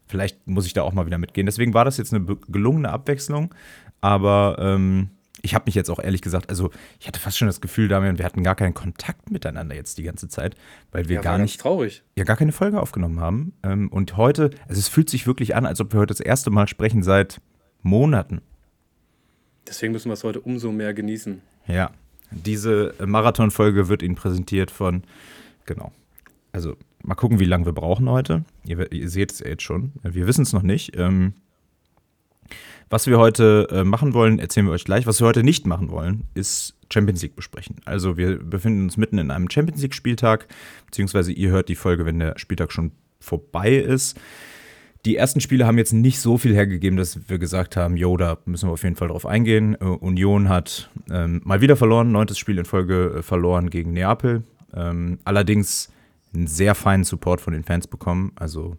vielleicht 0.07 0.45
muss 0.45 0.65
ich 0.65 0.73
da 0.73 0.83
auch 0.83 0.93
mal 0.93 1.05
wieder 1.05 1.17
mitgehen. 1.17 1.45
Deswegen 1.45 1.73
war 1.73 1.85
das 1.85 1.97
jetzt 1.97 2.13
eine 2.13 2.25
gelungene 2.49 2.89
Abwechslung, 2.89 3.53
aber 4.01 4.57
ähm, 4.59 5.09
ich 5.47 5.55
habe 5.55 5.63
mich 5.65 5.75
jetzt 5.75 5.89
auch 5.89 5.99
ehrlich 5.99 6.21
gesagt, 6.21 6.49
also 6.49 6.71
ich 6.99 7.07
hatte 7.07 7.21
fast 7.21 7.37
schon 7.37 7.47
das 7.47 7.61
Gefühl, 7.61 7.87
Damian, 7.87 8.17
wir 8.17 8.25
hatten 8.25 8.43
gar 8.43 8.55
keinen 8.55 8.73
Kontakt 8.73 9.31
miteinander 9.31 9.75
jetzt 9.75 9.97
die 9.97 10.03
ganze 10.03 10.27
Zeit, 10.27 10.57
weil 10.91 11.07
wir 11.07 11.15
ja, 11.15 11.21
gar 11.21 11.37
nicht 11.37 11.61
traurig. 11.61 12.03
ja 12.17 12.25
gar 12.25 12.35
keine 12.35 12.51
Folge 12.51 12.81
aufgenommen 12.81 13.21
haben. 13.21 13.53
Ähm, 13.63 13.87
und 13.87 14.17
heute, 14.17 14.49
also 14.67 14.77
es 14.77 14.89
fühlt 14.89 15.09
sich 15.09 15.25
wirklich 15.25 15.55
an, 15.55 15.65
als 15.65 15.79
ob 15.79 15.93
wir 15.93 16.01
heute 16.01 16.13
das 16.13 16.19
erste 16.19 16.49
Mal 16.49 16.67
sprechen 16.67 17.01
seit 17.01 17.39
Monaten. 17.81 18.41
Deswegen 19.65 19.93
müssen 19.93 20.09
wir 20.09 20.15
es 20.15 20.25
heute 20.25 20.41
umso 20.41 20.73
mehr 20.73 20.93
genießen. 20.93 21.41
Ja, 21.65 21.91
diese 22.31 22.93
Marathonfolge 23.05 23.87
wird 23.87 24.03
Ihnen 24.03 24.15
präsentiert 24.15 24.69
von, 24.69 25.03
genau. 25.65 25.93
Also 26.51 26.75
mal 27.03 27.15
gucken, 27.15 27.39
wie 27.39 27.45
lange 27.45 27.65
wir 27.65 27.73
brauchen 27.73 28.09
heute. 28.09 28.43
Ihr, 28.65 28.91
ihr 28.91 29.09
seht 29.09 29.31
es 29.31 29.39
ja 29.39 29.47
jetzt 29.47 29.63
schon. 29.63 29.93
Wir 30.03 30.27
wissen 30.27 30.41
es 30.41 30.51
noch 30.51 30.61
nicht. 30.61 30.97
Ähm, 30.97 31.35
was 32.89 33.07
wir 33.07 33.17
heute 33.17 33.67
äh, 33.71 33.83
machen 33.83 34.13
wollen, 34.13 34.39
erzählen 34.39 34.65
wir 34.65 34.73
euch 34.73 34.85
gleich. 34.85 35.05
Was 35.05 35.19
wir 35.19 35.27
heute 35.27 35.43
nicht 35.43 35.67
machen 35.67 35.91
wollen, 35.91 36.23
ist 36.33 36.75
Champions 36.91 37.21
League 37.21 37.35
besprechen. 37.35 37.77
Also 37.85 38.17
wir 38.17 38.37
befinden 38.37 38.83
uns 38.83 38.97
mitten 38.97 39.17
in 39.17 39.31
einem 39.31 39.49
Champions 39.49 39.81
League 39.81 39.93
Spieltag, 39.95 40.47
beziehungsweise 40.85 41.31
ihr 41.31 41.49
hört 41.49 41.69
die 41.69 41.75
Folge, 41.75 42.05
wenn 42.05 42.19
der 42.19 42.37
Spieltag 42.37 42.71
schon 42.71 42.91
vorbei 43.19 43.75
ist. 43.75 44.17
Die 45.05 45.15
ersten 45.15 45.41
Spiele 45.41 45.65
haben 45.65 45.77
jetzt 45.77 45.93
nicht 45.93 46.19
so 46.19 46.37
viel 46.37 46.53
hergegeben, 46.53 46.97
dass 46.97 47.29
wir 47.29 47.39
gesagt 47.39 47.77
haben, 47.77 47.97
jo, 47.97 48.17
da 48.17 48.37
müssen 48.45 48.67
wir 48.67 48.73
auf 48.73 48.83
jeden 48.83 48.95
Fall 48.95 49.09
drauf 49.09 49.25
eingehen. 49.25 49.75
Äh, 49.79 49.85
Union 49.85 50.49
hat 50.49 50.89
ähm, 51.09 51.41
mal 51.43 51.61
wieder 51.61 51.75
verloren, 51.75 52.11
neuntes 52.11 52.37
Spiel 52.37 52.57
in 52.57 52.65
Folge 52.65 53.17
äh, 53.17 53.21
verloren 53.21 53.69
gegen 53.69 53.93
Neapel. 53.93 54.43
Ähm, 54.73 55.19
allerdings 55.23 55.89
einen 56.33 56.47
sehr 56.47 56.75
feinen 56.75 57.03
Support 57.03 57.41
von 57.41 57.53
den 57.53 57.63
Fans 57.63 57.87
bekommen, 57.87 58.31
also 58.35 58.75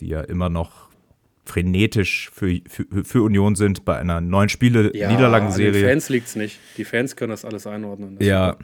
die 0.00 0.08
ja 0.08 0.20
immer 0.20 0.48
noch 0.48 0.91
frenetisch 1.44 2.30
für, 2.32 2.60
für, 2.68 3.04
für, 3.04 3.22
Union 3.22 3.56
sind 3.56 3.84
bei 3.84 3.98
einer 3.98 4.20
neuen 4.20 4.48
Spiele-Niederlagenserie. 4.48 5.72
Ja, 5.72 5.86
den 5.86 5.88
Fans 5.88 6.08
liegt 6.08 6.28
es 6.28 6.36
nicht. 6.36 6.58
Die 6.76 6.84
Fans 6.84 7.16
können 7.16 7.30
das 7.30 7.44
alles 7.44 7.66
einordnen. 7.66 8.16
Das 8.18 8.26
ja, 8.26 8.56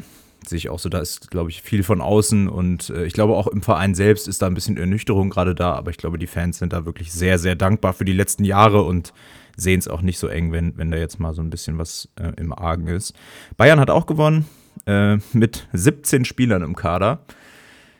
sehe 0.46 0.58
ich 0.58 0.68
auch 0.68 0.78
so. 0.78 0.88
Da 0.88 1.00
ist, 1.00 1.30
glaube 1.30 1.50
ich, 1.50 1.62
viel 1.62 1.82
von 1.82 2.00
außen 2.00 2.48
und 2.48 2.90
äh, 2.90 3.04
ich 3.04 3.12
glaube 3.12 3.34
auch 3.34 3.48
im 3.48 3.62
Verein 3.62 3.94
selbst 3.94 4.28
ist 4.28 4.42
da 4.42 4.46
ein 4.46 4.54
bisschen 4.54 4.76
Ernüchterung 4.76 5.30
gerade 5.30 5.54
da, 5.54 5.74
aber 5.74 5.90
ich 5.90 5.96
glaube, 5.96 6.18
die 6.18 6.28
Fans 6.28 6.58
sind 6.58 6.72
da 6.72 6.86
wirklich 6.86 7.12
sehr, 7.12 7.38
sehr 7.38 7.56
dankbar 7.56 7.94
für 7.94 8.04
die 8.04 8.12
letzten 8.12 8.44
Jahre 8.44 8.82
und 8.82 9.12
sehen 9.56 9.80
es 9.80 9.88
auch 9.88 10.02
nicht 10.02 10.18
so 10.18 10.28
eng, 10.28 10.52
wenn, 10.52 10.78
wenn 10.78 10.92
da 10.92 10.98
jetzt 10.98 11.18
mal 11.18 11.34
so 11.34 11.42
ein 11.42 11.50
bisschen 11.50 11.78
was 11.78 12.08
äh, 12.16 12.32
im 12.36 12.52
Argen 12.52 12.86
ist. 12.86 13.12
Bayern 13.56 13.80
hat 13.80 13.90
auch 13.90 14.06
gewonnen 14.06 14.46
äh, 14.86 15.16
mit 15.32 15.66
17 15.72 16.24
Spielern 16.24 16.62
im 16.62 16.76
Kader. 16.76 17.24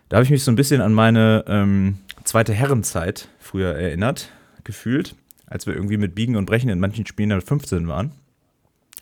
Da 0.08 0.16
habe 0.16 0.24
ich 0.24 0.30
mich 0.30 0.44
so 0.44 0.52
ein 0.52 0.56
bisschen 0.56 0.80
an 0.80 0.94
meine 0.94 1.44
ähm, 1.48 1.98
zweite 2.22 2.54
Herrenzeit 2.54 3.28
früher 3.40 3.74
erinnert 3.74 4.30
gefühlt, 4.68 5.16
als 5.46 5.66
wir 5.66 5.74
irgendwie 5.74 5.96
mit 5.96 6.14
Biegen 6.14 6.36
und 6.36 6.44
Brechen 6.44 6.68
in 6.68 6.78
manchen 6.78 7.06
Spielen 7.06 7.30
dann 7.30 7.40
15 7.40 7.88
waren. 7.88 8.12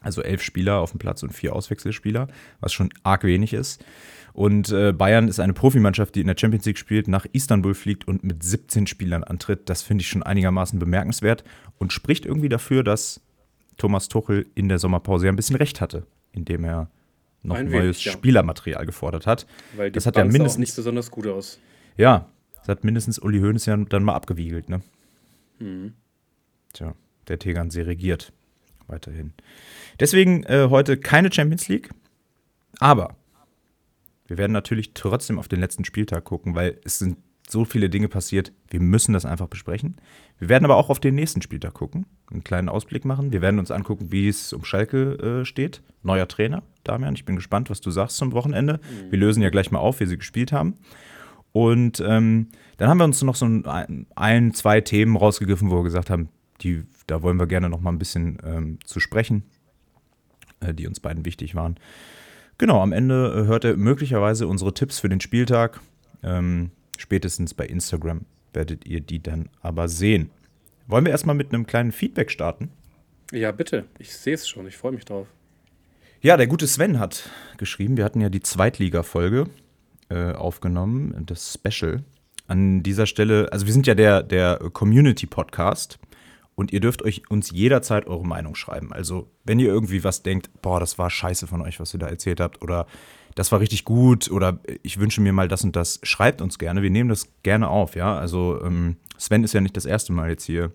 Also 0.01 0.23
elf 0.23 0.41
Spieler 0.41 0.79
auf 0.79 0.93
dem 0.93 1.01
Platz 1.01 1.25
und 1.25 1.33
vier 1.33 1.53
Auswechselspieler, 1.55 2.29
was 2.61 2.73
schon 2.73 2.91
arg 3.03 3.25
wenig 3.25 3.53
ist. 3.53 3.85
Und 4.33 4.71
äh, 4.71 4.93
Bayern 4.93 5.27
ist 5.27 5.41
eine 5.41 5.55
Profimannschaft, 5.55 6.15
die 6.15 6.21
in 6.21 6.29
der 6.29 6.37
Champions 6.39 6.65
League 6.67 6.79
spielt, 6.79 7.09
nach 7.09 7.27
Istanbul 7.33 7.75
fliegt 7.75 8.07
und 8.07 8.23
mit 8.23 8.45
17 8.45 8.87
Spielern 8.87 9.25
antritt. 9.25 9.69
Das 9.69 9.83
finde 9.83 10.03
ich 10.03 10.09
schon 10.09 10.23
einigermaßen 10.23 10.79
bemerkenswert 10.79 11.43
und 11.79 11.93
spricht 11.93 12.25
irgendwie 12.25 12.49
dafür, 12.49 12.85
dass 12.85 13.21
Thomas 13.77 14.09
Tuchel 14.09 14.47
in 14.55 14.69
der 14.69 14.79
Sommerpause 14.79 15.27
ja 15.27 15.33
ein 15.33 15.37
bisschen 15.37 15.57
recht 15.57 15.81
hatte, 15.81 16.07
indem 16.33 16.63
er 16.65 16.89
noch 17.43 17.57
ein 17.57 17.69
neues 17.69 18.05
ja. 18.05 18.13
Spielermaterial 18.13 18.87
gefordert 18.87 19.27
hat. 19.27 19.47
Weil 19.75 19.91
das 19.91 20.07
hat 20.07 20.17
ja 20.17 20.25
mindestens 20.25 20.59
nicht 20.59 20.77
besonders 20.77 21.11
gut 21.11 21.27
aus. 21.27 21.59
Ja, 21.97 22.29
das 22.59 22.69
hat 22.69 22.85
mindestens 22.85 23.19
Uli 23.19 23.41
Hoeneß 23.41 23.67
ja 23.67 23.77
dann 23.77 24.05
mal 24.05 24.15
abgewiegelt, 24.15 24.69
ne? 24.69 24.83
Mhm. 25.59 25.95
Tja, 26.73 26.95
der 27.29 27.39
Tegernsee 27.39 27.83
regiert 27.83 28.33
weiterhin. 28.87 29.33
Deswegen 29.99 30.45
äh, 30.45 30.69
heute 30.71 30.97
keine 30.97 31.33
Champions 31.33 31.69
League, 31.69 31.91
aber 32.79 33.17
wir 34.27 34.39
werden 34.39 34.53
natürlich 34.53 34.93
trotzdem 34.95 35.39
auf 35.39 35.49
den 35.49 35.61
letzten 35.61 35.85
Spieltag 35.85 36.25
gucken, 36.25 36.55
weil 36.55 36.79
es 36.85 36.99
sind 36.99 37.19
so 37.49 37.65
viele 37.65 37.89
Dinge 37.89 38.09
passiert. 38.09 38.53
Wir 38.69 38.81
müssen 38.81 39.13
das 39.13 39.25
einfach 39.25 39.47
besprechen. 39.47 39.97
Wir 40.39 40.49
werden 40.49 40.65
aber 40.65 40.77
auch 40.77 40.91
auf 40.91 40.99
den 40.99 41.15
nächsten 41.15 41.43
Spieltag 41.43 41.75
gucken, 41.75 42.07
einen 42.31 42.43
kleinen 42.43 42.69
Ausblick 42.69 43.05
machen. 43.05 43.33
Wir 43.33 43.41
werden 43.41 43.61
uns 43.61 43.71
angucken, 43.71 44.11
wie 44.11 44.29
es 44.29 44.53
um 44.53 44.65
Schalke 44.65 45.13
äh, 45.43 45.45
steht. 45.45 45.81
Neuer 46.03 46.27
Trainer, 46.27 46.63
Damian. 46.83 47.15
Ich 47.15 47.25
bin 47.25 47.37
gespannt, 47.37 47.71
was 47.71 47.81
du 47.81 47.91
sagst 47.91 48.17
zum 48.17 48.33
Wochenende. 48.33 48.75
Mhm. 48.83 49.13
Wir 49.13 49.19
lösen 49.19 49.43
ja 49.43 49.51
gleich 49.51 49.71
mal 49.71 49.79
auf, 49.79 50.01
wie 50.01 50.07
sie 50.07 50.19
gespielt 50.19 50.53
haben. 50.53 50.75
Und 51.57 52.05
ähm, 52.07 52.49
dann 52.77 52.91
haben 52.91 52.99
wir 52.99 53.05
uns 53.05 53.23
noch 53.23 53.35
so 53.35 53.47
ein, 53.47 54.07
ein, 54.15 54.53
zwei 54.53 54.83
Themen 54.83 55.17
rausgegriffen, 55.17 55.71
wo 55.71 55.77
wir 55.77 55.85
gesagt 55.85 56.11
haben, 56.11 56.29
die, 56.61 56.83
da 57.07 57.23
wollen 57.23 57.39
wir 57.39 57.47
gerne 57.47 57.71
noch 57.71 57.81
mal 57.81 57.93
ein 57.93 57.99
bisschen 57.99 58.37
ähm, 58.45 58.79
zu 58.85 59.01
sprechen, 59.01 59.43
äh, 60.61 60.75
die 60.75 60.87
uns 60.87 61.01
beiden 61.01 61.25
wichtig 61.25 61.55
waren. 61.55 61.77
Genau, 62.59 62.83
am 62.83 62.93
Ende 62.93 63.33
äh, 63.33 63.47
hört 63.47 63.65
ihr 63.65 63.79
möglicherweise 63.79 64.49
unsere 64.49 64.75
Tipps 64.75 65.01
für 65.01 65.09
den 65.09 65.23
Spieltag. 65.23 65.81
Ähm, 66.23 66.73
spätestens 66.99 67.55
bei 67.55 67.65
Instagram 67.65 68.27
werdet 68.53 68.87
ihr 68.87 69.01
die 69.01 69.23
dann 69.23 69.49
aber 69.63 69.89
sehen. 69.89 70.29
Wollen 70.89 71.07
wir 71.07 71.13
erstmal 71.13 71.37
mit 71.37 71.55
einem 71.55 71.67
kleinen 71.67 71.93
Feedback 71.93 72.31
starten? 72.31 72.69
Ja, 73.33 73.51
bitte. 73.51 73.87
Ich 73.99 74.15
sehe 74.15 74.35
es 74.35 74.47
schon. 74.47 74.67
Ich 74.67 74.77
freue 74.77 74.93
mich 74.93 75.07
drauf. 75.07 75.27
Ja, 76.21 76.37
der 76.37 76.49
gute 76.49 76.67
Sven 76.67 76.99
hat 76.99 77.31
geschrieben, 77.57 77.97
wir 77.97 78.05
hatten 78.05 78.21
ja 78.21 78.29
die 78.29 78.41
Zweitliga-Folge 78.41 79.49
äh, 80.09 80.33
aufgenommen, 80.33 81.25
das 81.27 81.53
Special. 81.55 82.05
An 82.47 82.83
dieser 82.83 83.07
Stelle, 83.07 83.53
also 83.53 83.67
wir 83.67 83.73
sind 83.73 83.87
ja 83.87 83.95
der, 83.95 84.23
der 84.23 84.59
Community-Podcast 84.73 85.99
und 86.55 86.73
ihr 86.73 86.81
dürft 86.81 87.03
euch 87.03 87.31
uns 87.31 87.51
jederzeit 87.51 88.07
eure 88.07 88.27
Meinung 88.27 88.55
schreiben. 88.55 88.93
Also, 88.93 89.31
wenn 89.45 89.59
ihr 89.61 89.69
irgendwie 89.69 90.05
was 90.05 90.23
denkt, 90.23 90.51
boah, 90.63 90.81
das 90.81 90.99
war 90.99 91.11
scheiße 91.11 91.47
von 91.47 91.61
euch, 91.63 91.79
was 91.79 91.93
ihr 91.95 92.01
da 92.01 92.07
erzählt 92.07 92.41
habt, 92.41 92.63
oder 92.63 92.87
das 93.35 93.53
war 93.53 93.61
richtig 93.61 93.85
gut, 93.85 94.31
oder 94.31 94.59
ich 94.83 94.99
wünsche 94.99 95.21
mir 95.21 95.35
mal 95.35 95.49
das 95.49 95.65
und 95.65 95.77
das, 95.77 96.01
schreibt 96.03 96.41
uns 96.41 96.59
gerne. 96.59 96.83
Wir 96.83 96.91
nehmen 96.91 97.11
das 97.11 97.29
gerne 97.43 97.69
auf, 97.69 97.95
ja. 97.95 98.19
Also, 98.19 98.61
ähm, 98.65 98.97
Sven 99.19 99.45
ist 99.45 99.53
ja 99.53 99.61
nicht 99.61 99.77
das 99.77 99.85
erste 99.85 100.13
Mal 100.13 100.31
jetzt 100.31 100.45
hier 100.45 100.73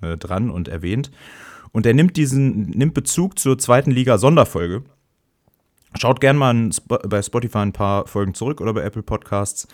äh, 0.00 0.16
dran 0.16 0.50
und 0.50 0.68
erwähnt. 0.68 1.10
Und 1.72 1.84
er 1.84 1.94
nimmt 1.94 2.16
diesen, 2.16 2.70
nimmt 2.70 2.94
Bezug 2.94 3.38
zur 3.38 3.58
zweiten 3.58 3.90
Liga 3.90 4.18
Sonderfolge 4.18 4.82
Schaut 5.98 6.20
gerne 6.20 6.38
mal 6.38 6.70
bei 6.86 7.22
Spotify 7.22 7.58
ein 7.58 7.72
paar 7.72 8.06
Folgen 8.06 8.34
zurück 8.34 8.60
oder 8.60 8.72
bei 8.72 8.82
Apple 8.82 9.02
Podcasts. 9.02 9.68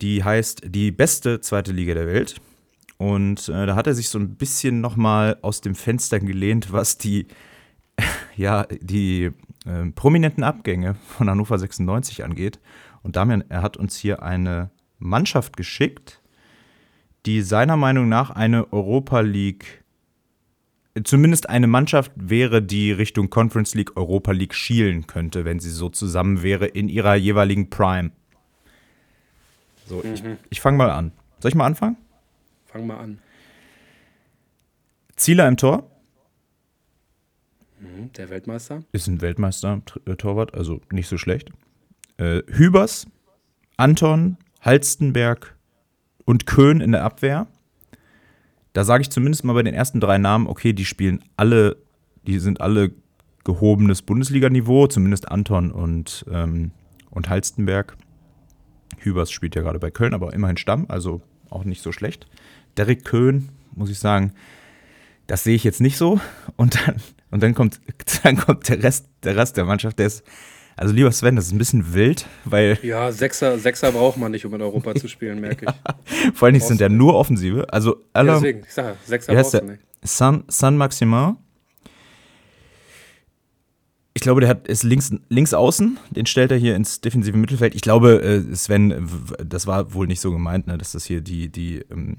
Die 0.00 0.22
heißt 0.22 0.62
Die 0.66 0.92
beste 0.92 1.40
zweite 1.40 1.72
Liga 1.72 1.94
der 1.94 2.06
Welt. 2.06 2.40
Und 2.96 3.48
äh, 3.48 3.66
da 3.66 3.76
hat 3.76 3.86
er 3.86 3.94
sich 3.94 4.08
so 4.08 4.18
ein 4.18 4.36
bisschen 4.36 4.80
nochmal 4.80 5.38
aus 5.42 5.60
dem 5.60 5.74
Fenster 5.74 6.18
gelehnt, 6.20 6.72
was 6.72 6.98
die, 6.98 7.26
ja, 8.36 8.66
die 8.80 9.30
äh, 9.66 9.86
prominenten 9.94 10.42
Abgänge 10.44 10.96
von 11.06 11.30
Hannover 11.30 11.58
96 11.58 12.24
angeht. 12.24 12.58
Und 13.02 13.16
Damian, 13.16 13.44
er 13.48 13.62
hat 13.62 13.76
uns 13.76 13.96
hier 13.96 14.22
eine 14.22 14.70
Mannschaft 14.98 15.56
geschickt, 15.56 16.20
die 17.26 17.42
seiner 17.42 17.76
Meinung 17.76 18.08
nach 18.08 18.30
eine 18.30 18.72
Europa 18.72 19.20
League, 19.20 19.84
zumindest 21.04 21.48
eine 21.48 21.66
Mannschaft 21.66 22.12
wäre, 22.16 22.62
die 22.62 22.92
Richtung 22.92 23.30
Conference 23.30 23.74
League, 23.74 23.96
Europa 23.96 24.32
League 24.32 24.54
schielen 24.54 25.06
könnte, 25.06 25.44
wenn 25.44 25.60
sie 25.60 25.70
so 25.70 25.88
zusammen 25.88 26.42
wäre 26.42 26.66
in 26.66 26.88
ihrer 26.88 27.14
jeweiligen 27.14 27.70
Prime. 27.70 28.10
So, 29.86 30.02
mhm. 30.04 30.14
ich, 30.14 30.22
ich 30.50 30.60
fange 30.60 30.78
mal 30.78 30.90
an. 30.90 31.12
Soll 31.40 31.50
ich 31.50 31.54
mal 31.54 31.66
anfangen? 31.66 31.96
Fang 32.66 32.86
mal 32.86 32.98
an. 32.98 33.18
Zieler 35.16 35.48
im 35.48 35.56
Tor. 35.56 35.90
Mhm, 37.80 38.12
der 38.12 38.30
Weltmeister. 38.30 38.82
Ist 38.92 39.06
ein 39.06 39.20
Weltmeister-Torwart, 39.20 40.54
also 40.54 40.80
nicht 40.90 41.08
so 41.08 41.16
schlecht. 41.16 41.50
Äh, 42.18 42.42
Hübers, 42.48 43.06
Anton, 43.76 44.36
Halstenberg 44.60 45.56
und 46.24 46.46
Köhn 46.46 46.80
in 46.80 46.92
der 46.92 47.04
Abwehr. 47.04 47.46
Da 48.78 48.84
sage 48.84 49.02
ich 49.02 49.10
zumindest 49.10 49.42
mal 49.42 49.54
bei 49.54 49.64
den 49.64 49.74
ersten 49.74 49.98
drei 49.98 50.18
Namen, 50.18 50.46
okay, 50.46 50.72
die 50.72 50.84
spielen 50.84 51.24
alle, 51.36 51.78
die 52.28 52.38
sind 52.38 52.60
alle 52.60 52.92
gehobenes 53.42 54.02
Bundesliganiveau, 54.02 54.86
zumindest 54.86 55.32
Anton 55.32 55.72
und, 55.72 56.24
ähm, 56.30 56.70
und 57.10 57.28
Halstenberg. 57.28 57.96
Hübers 58.98 59.32
spielt 59.32 59.56
ja 59.56 59.62
gerade 59.62 59.80
bei 59.80 59.90
Köln, 59.90 60.14
aber 60.14 60.32
immerhin 60.32 60.58
Stamm, 60.58 60.86
also 60.86 61.22
auch 61.50 61.64
nicht 61.64 61.82
so 61.82 61.90
schlecht. 61.90 62.28
Derek 62.76 63.04
Köhn, 63.04 63.48
muss 63.74 63.90
ich 63.90 63.98
sagen, 63.98 64.32
das 65.26 65.42
sehe 65.42 65.56
ich 65.56 65.64
jetzt 65.64 65.80
nicht 65.80 65.96
so. 65.96 66.20
Und 66.54 66.76
dann, 66.76 67.02
und 67.32 67.42
dann 67.42 67.56
kommt, 67.56 67.80
dann 68.22 68.36
kommt 68.36 68.68
der 68.68 68.80
Rest, 68.80 69.08
der 69.24 69.34
Rest 69.34 69.56
der 69.56 69.64
Mannschaft, 69.64 69.98
der 69.98 70.06
ist, 70.06 70.22
also 70.78 70.94
lieber 70.94 71.10
Sven, 71.10 71.34
das 71.34 71.46
ist 71.46 71.52
ein 71.52 71.58
bisschen 71.58 71.92
wild, 71.92 72.26
weil. 72.44 72.78
Ja, 72.82 73.10
Sechser, 73.10 73.58
Sechser 73.58 73.90
braucht 73.90 74.16
man 74.16 74.30
nicht, 74.30 74.46
um 74.46 74.54
in 74.54 74.62
Europa 74.62 74.94
zu 74.94 75.08
spielen, 75.08 75.40
merke 75.40 75.66
ich. 75.66 76.34
Vor 76.34 76.46
allem 76.46 76.60
sind 76.60 76.80
ja 76.80 76.88
nur 76.88 77.16
Offensive. 77.16 77.66
Also 77.72 78.04
alle, 78.12 78.28
ja, 78.28 78.34
deswegen, 78.34 78.60
ich 78.60 78.72
sage, 78.72 78.96
Sechser 79.04 79.34
brauchst 79.34 79.54
du 79.54 79.64
nicht. 79.64 79.80
San, 80.02 80.44
San 80.46 80.76
Maximin. 80.76 81.36
Ich 84.14 84.22
glaube, 84.22 84.40
der 84.40 84.50
hat 84.50 84.68
ist 84.68 84.84
links, 84.84 85.12
links 85.28 85.54
außen, 85.54 85.98
den 86.10 86.26
stellt 86.26 86.50
er 86.50 86.58
hier 86.58 86.74
ins 86.76 87.00
defensive 87.00 87.36
Mittelfeld. 87.36 87.74
Ich 87.74 87.82
glaube, 87.82 88.22
äh, 88.22 88.54
Sven, 88.54 89.08
das 89.44 89.66
war 89.66 89.94
wohl 89.94 90.06
nicht 90.06 90.20
so 90.20 90.32
gemeint, 90.32 90.66
ne, 90.66 90.78
dass 90.78 90.92
das 90.92 91.04
hier 91.04 91.20
die, 91.20 91.50
die 91.50 91.84
ähm, 91.90 92.18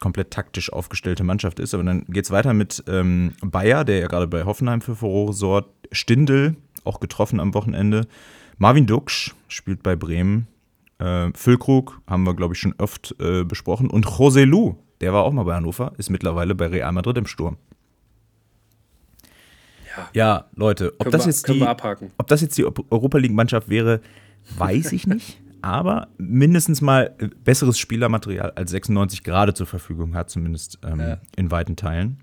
komplett 0.00 0.30
taktisch 0.30 0.72
aufgestellte 0.72 1.24
Mannschaft 1.24 1.60
ist. 1.60 1.74
Aber 1.74 1.82
dann 1.82 2.04
geht 2.06 2.24
es 2.24 2.30
weiter 2.30 2.52
mit 2.52 2.84
ähm, 2.88 3.32
Bayer, 3.42 3.84
der 3.84 4.00
ja 4.00 4.06
gerade 4.06 4.26
bei 4.26 4.44
Hoffenheim 4.44 4.80
für 4.80 4.96
Furore 4.96 5.32
sorgt. 5.32 5.70
Stindel, 5.92 6.56
auch 6.84 7.00
getroffen 7.00 7.40
am 7.40 7.54
Wochenende. 7.54 8.06
Marvin 8.58 8.86
Duksch 8.86 9.34
spielt 9.48 9.82
bei 9.82 9.96
Bremen. 9.96 10.46
Äh, 10.98 11.30
Füllkrug 11.34 12.00
haben 12.06 12.24
wir, 12.24 12.34
glaube 12.34 12.54
ich, 12.54 12.60
schon 12.60 12.74
oft 12.78 13.14
äh, 13.20 13.44
besprochen. 13.44 13.90
Und 13.90 14.06
José 14.06 14.44
Lu, 14.44 14.76
der 15.00 15.12
war 15.12 15.24
auch 15.24 15.32
mal 15.32 15.44
bei 15.44 15.54
Hannover, 15.54 15.92
ist 15.98 16.10
mittlerweile 16.10 16.54
bei 16.54 16.66
Real 16.66 16.92
Madrid 16.92 17.18
im 17.18 17.26
Sturm. 17.26 17.56
Ja, 19.96 20.08
ja 20.12 20.44
Leute, 20.54 20.92
ob 20.98 21.10
das, 21.10 21.22
wir, 21.22 21.30
jetzt 21.30 21.48
die, 21.48 21.62
ob 21.62 22.26
das 22.26 22.40
jetzt 22.40 22.56
die 22.58 22.64
Europa 22.64 23.18
League-Mannschaft 23.18 23.68
wäre, 23.68 24.00
weiß 24.56 24.92
ich 24.92 25.06
nicht 25.06 25.40
aber 25.64 26.08
mindestens 26.18 26.82
mal 26.82 27.14
äh, 27.18 27.28
besseres 27.42 27.78
Spielermaterial 27.78 28.50
als 28.50 28.70
96 28.70 29.22
gerade 29.22 29.54
zur 29.54 29.66
Verfügung 29.66 30.14
hat, 30.14 30.28
zumindest 30.28 30.78
ähm, 30.84 31.00
ja. 31.00 31.18
in 31.36 31.50
weiten 31.50 31.74
Teilen. 31.74 32.18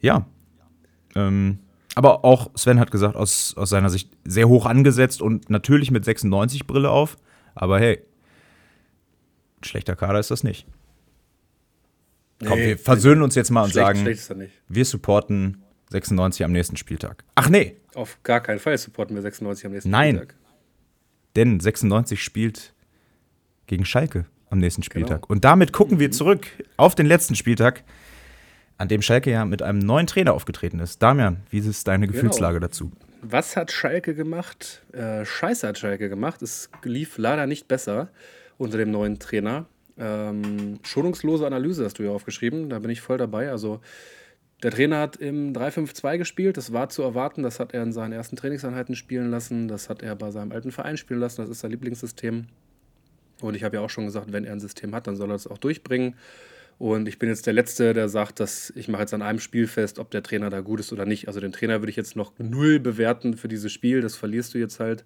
Ja. 0.00 0.24
Ähm, 1.14 1.58
aber 1.94 2.24
auch 2.24 2.50
Sven 2.56 2.78
hat 2.78 2.90
gesagt, 2.90 3.16
aus, 3.16 3.54
aus 3.56 3.70
seiner 3.70 3.90
Sicht 3.90 4.10
sehr 4.24 4.48
hoch 4.48 4.66
angesetzt 4.66 5.22
und 5.22 5.50
natürlich 5.50 5.90
mit 5.90 6.04
96 6.04 6.66
Brille 6.66 6.90
auf. 6.90 7.16
Aber 7.54 7.80
hey, 7.80 8.02
schlechter 9.62 9.96
Kader 9.96 10.20
ist 10.20 10.30
das 10.30 10.44
nicht. 10.44 10.66
Komm, 12.46 12.58
nee, 12.58 12.68
wir 12.68 12.78
versöhnen 12.78 13.22
uns 13.22 13.34
jetzt 13.34 13.50
mal 13.50 13.64
und 13.64 13.72
sagen, 13.72 14.06
wir 14.68 14.84
supporten 14.84 15.62
96 15.90 16.44
am 16.44 16.52
nächsten 16.52 16.76
Spieltag. 16.76 17.24
Ach 17.34 17.48
nee. 17.48 17.76
Auf 17.94 18.22
gar 18.22 18.40
keinen 18.40 18.60
Fall 18.60 18.78
supporten 18.78 19.14
wir 19.14 19.22
96 19.22 19.66
am 19.66 19.72
nächsten 19.72 19.90
Nein. 19.90 20.16
Spieltag. 20.16 20.34
Denn 21.36 21.60
96 21.60 22.22
spielt 22.22 22.72
gegen 23.66 23.84
Schalke 23.84 24.26
am 24.48 24.58
nächsten 24.58 24.82
Spieltag. 24.82 25.22
Genau. 25.22 25.32
Und 25.32 25.44
damit 25.44 25.72
gucken 25.72 25.98
wir 25.98 26.08
mhm. 26.08 26.12
zurück 26.12 26.46
auf 26.76 26.94
den 26.94 27.06
letzten 27.06 27.34
Spieltag, 27.34 27.84
an 28.80 28.88
dem 28.88 29.02
Schalke 29.02 29.30
ja 29.30 29.44
mit 29.44 29.62
einem 29.62 29.78
neuen 29.78 30.06
Trainer 30.06 30.32
aufgetreten 30.32 30.80
ist. 30.80 31.02
Damian, 31.02 31.40
wie 31.50 31.58
ist 31.58 31.86
deine 31.86 32.06
genau. 32.06 32.16
Gefühlslage 32.16 32.54
genau. 32.54 32.66
dazu? 32.66 32.90
Was 33.20 33.54
hat 33.54 33.70
Schalke 33.70 34.14
gemacht? 34.14 34.82
Äh, 34.92 35.26
Scheiße 35.26 35.68
hat 35.68 35.78
Schalke 35.78 36.08
gemacht. 36.08 36.40
Es 36.40 36.70
lief 36.82 37.18
leider 37.18 37.46
nicht 37.46 37.68
besser 37.68 38.08
unter 38.56 38.78
dem 38.78 38.90
neuen 38.90 39.18
Trainer. 39.18 39.66
Ähm, 39.98 40.78
schonungslose 40.82 41.46
Analyse 41.46 41.84
hast 41.84 41.98
du 41.98 42.04
ja 42.04 42.10
aufgeschrieben. 42.10 42.70
Da 42.70 42.78
bin 42.78 42.90
ich 42.90 43.02
voll 43.02 43.18
dabei. 43.18 43.50
Also 43.50 43.82
der 44.62 44.70
Trainer 44.70 44.98
hat 44.98 45.16
im 45.16 45.52
3-5-2 45.52 46.16
gespielt, 46.16 46.56
das 46.56 46.72
war 46.72 46.88
zu 46.88 47.02
erwarten, 47.02 47.42
das 47.42 47.60
hat 47.60 47.72
er 47.74 47.82
in 47.82 47.92
seinen 47.92 48.12
ersten 48.12 48.36
Trainingseinheiten 48.36 48.94
spielen 48.94 49.30
lassen, 49.30 49.68
das 49.68 49.88
hat 49.88 50.02
er 50.02 50.14
bei 50.16 50.30
seinem 50.30 50.52
alten 50.52 50.70
Verein 50.70 50.98
spielen 50.98 51.20
lassen, 51.20 51.40
das 51.40 51.48
ist 51.48 51.60
sein 51.60 51.70
Lieblingssystem. 51.70 52.46
Und 53.40 53.54
ich 53.54 53.64
habe 53.64 53.76
ja 53.76 53.82
auch 53.82 53.88
schon 53.88 54.04
gesagt, 54.04 54.32
wenn 54.32 54.44
er 54.44 54.52
ein 54.52 54.60
System 54.60 54.94
hat, 54.94 55.06
dann 55.06 55.16
soll 55.16 55.30
er 55.30 55.36
es 55.36 55.46
auch 55.46 55.56
durchbringen. 55.56 56.14
Und 56.80 57.08
ich 57.08 57.18
bin 57.18 57.28
jetzt 57.28 57.46
der 57.46 57.52
Letzte, 57.52 57.92
der 57.92 58.08
sagt, 58.08 58.40
dass 58.40 58.72
ich 58.74 58.88
mache 58.88 59.02
jetzt 59.02 59.12
an 59.12 59.20
einem 59.20 59.38
Spiel 59.38 59.66
fest, 59.66 59.98
ob 59.98 60.10
der 60.10 60.22
Trainer 60.22 60.48
da 60.48 60.62
gut 60.62 60.80
ist 60.80 60.94
oder 60.94 61.04
nicht. 61.04 61.28
Also 61.28 61.38
den 61.38 61.52
Trainer 61.52 61.82
würde 61.82 61.90
ich 61.90 61.96
jetzt 61.96 62.16
noch 62.16 62.32
null 62.38 62.80
bewerten 62.80 63.36
für 63.36 63.48
dieses 63.48 63.70
Spiel, 63.70 64.00
das 64.00 64.16
verlierst 64.16 64.54
du 64.54 64.58
jetzt 64.58 64.80
halt 64.80 65.04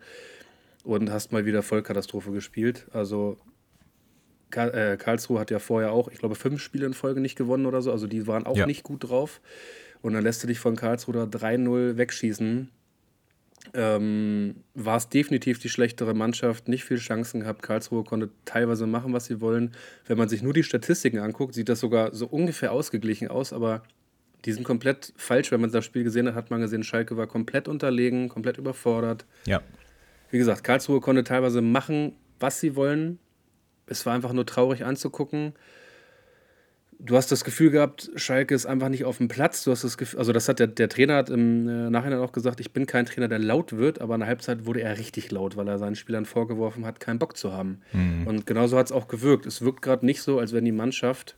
und 0.84 1.10
hast 1.10 1.32
mal 1.32 1.46
wieder 1.46 1.64
Vollkatastrophe 1.64 2.30
gespielt. 2.30 2.86
Also 2.92 3.38
äh, 4.54 4.96
Karlsruhe 4.96 5.40
hat 5.40 5.50
ja 5.50 5.58
vorher 5.58 5.90
auch, 5.90 6.06
ich 6.06 6.20
glaube, 6.20 6.36
fünf 6.36 6.62
Spiele 6.62 6.86
in 6.86 6.94
Folge 6.94 7.20
nicht 7.20 7.34
gewonnen 7.34 7.66
oder 7.66 7.82
so. 7.82 7.90
Also 7.90 8.06
die 8.06 8.28
waren 8.28 8.46
auch 8.46 8.56
ja. 8.56 8.66
nicht 8.66 8.84
gut 8.84 9.08
drauf. 9.08 9.40
Und 10.00 10.12
dann 10.12 10.22
lässt 10.22 10.44
du 10.44 10.46
dich 10.46 10.60
von 10.60 10.76
Karlsruhe 10.76 11.26
da 11.26 11.38
3-0 11.38 11.96
wegschießen. 11.96 12.70
Ähm, 13.72 14.56
war 14.74 14.98
es 14.98 15.08
definitiv 15.08 15.58
die 15.58 15.68
schlechtere 15.68 16.14
Mannschaft, 16.14 16.68
nicht 16.68 16.84
viel 16.84 16.98
Chancen 16.98 17.40
gehabt. 17.40 17.62
Karlsruhe 17.62 18.04
konnte 18.04 18.30
teilweise 18.44 18.86
machen, 18.86 19.12
was 19.12 19.24
sie 19.24 19.40
wollen. 19.40 19.72
Wenn 20.06 20.18
man 20.18 20.28
sich 20.28 20.42
nur 20.42 20.52
die 20.52 20.62
Statistiken 20.62 21.18
anguckt, 21.18 21.54
sieht 21.54 21.68
das 21.68 21.80
sogar 21.80 22.14
so 22.14 22.26
ungefähr 22.26 22.72
ausgeglichen 22.72 23.28
aus, 23.28 23.52
aber 23.52 23.82
die 24.44 24.52
sind 24.52 24.64
komplett 24.64 25.12
falsch. 25.16 25.50
Wenn 25.50 25.60
man 25.60 25.72
das 25.72 25.84
Spiel 25.84 26.04
gesehen 26.04 26.28
hat, 26.28 26.34
hat 26.34 26.50
man 26.50 26.60
gesehen, 26.60 26.84
Schalke 26.84 27.16
war 27.16 27.26
komplett 27.26 27.66
unterlegen, 27.66 28.28
komplett 28.28 28.58
überfordert. 28.58 29.24
Ja. 29.46 29.62
Wie 30.30 30.38
gesagt, 30.38 30.62
Karlsruhe 30.62 31.00
konnte 31.00 31.24
teilweise 31.24 31.62
machen, 31.62 32.12
was 32.38 32.60
sie 32.60 32.76
wollen 32.76 33.18
es 33.86 34.06
war 34.06 34.14
einfach 34.14 34.32
nur 34.32 34.46
traurig 34.46 34.84
anzugucken. 34.84 35.54
Du 36.98 37.16
hast 37.16 37.30
das 37.30 37.44
Gefühl 37.44 37.70
gehabt, 37.70 38.10
Schalke 38.16 38.54
ist 38.54 38.66
einfach 38.66 38.88
nicht 38.88 39.04
auf 39.04 39.18
dem 39.18 39.28
Platz. 39.28 39.64
Du 39.64 39.70
hast 39.70 39.84
das 39.84 39.98
Gefühl, 39.98 40.18
also 40.18 40.32
das 40.32 40.48
hat 40.48 40.58
der, 40.58 40.68
der 40.68 40.88
Trainer 40.88 41.16
hat 41.16 41.30
im 41.30 41.68
äh, 41.68 41.90
Nachhinein 41.90 42.18
auch 42.18 42.32
gesagt, 42.32 42.60
ich 42.60 42.72
bin 42.72 42.86
kein 42.86 43.06
Trainer, 43.06 43.28
der 43.28 43.38
laut 43.38 43.76
wird, 43.76 44.00
aber 44.00 44.14
in 44.14 44.20
der 44.20 44.28
Halbzeit 44.28 44.64
wurde 44.66 44.82
er 44.82 44.98
richtig 44.98 45.30
laut, 45.30 45.56
weil 45.56 45.68
er 45.68 45.78
seinen 45.78 45.96
Spielern 45.96 46.24
vorgeworfen 46.24 46.86
hat, 46.86 47.00
keinen 47.00 47.18
Bock 47.18 47.36
zu 47.36 47.52
haben. 47.52 47.80
Mhm. 47.92 48.26
Und 48.26 48.46
genauso 48.46 48.78
hat 48.78 48.86
es 48.86 48.92
auch 48.92 49.08
gewirkt. 49.08 49.46
Es 49.46 49.62
wirkt 49.62 49.82
gerade 49.82 50.06
nicht 50.06 50.22
so, 50.22 50.38
als 50.38 50.52
wenn 50.52 50.64
die 50.64 50.72
Mannschaft 50.72 51.36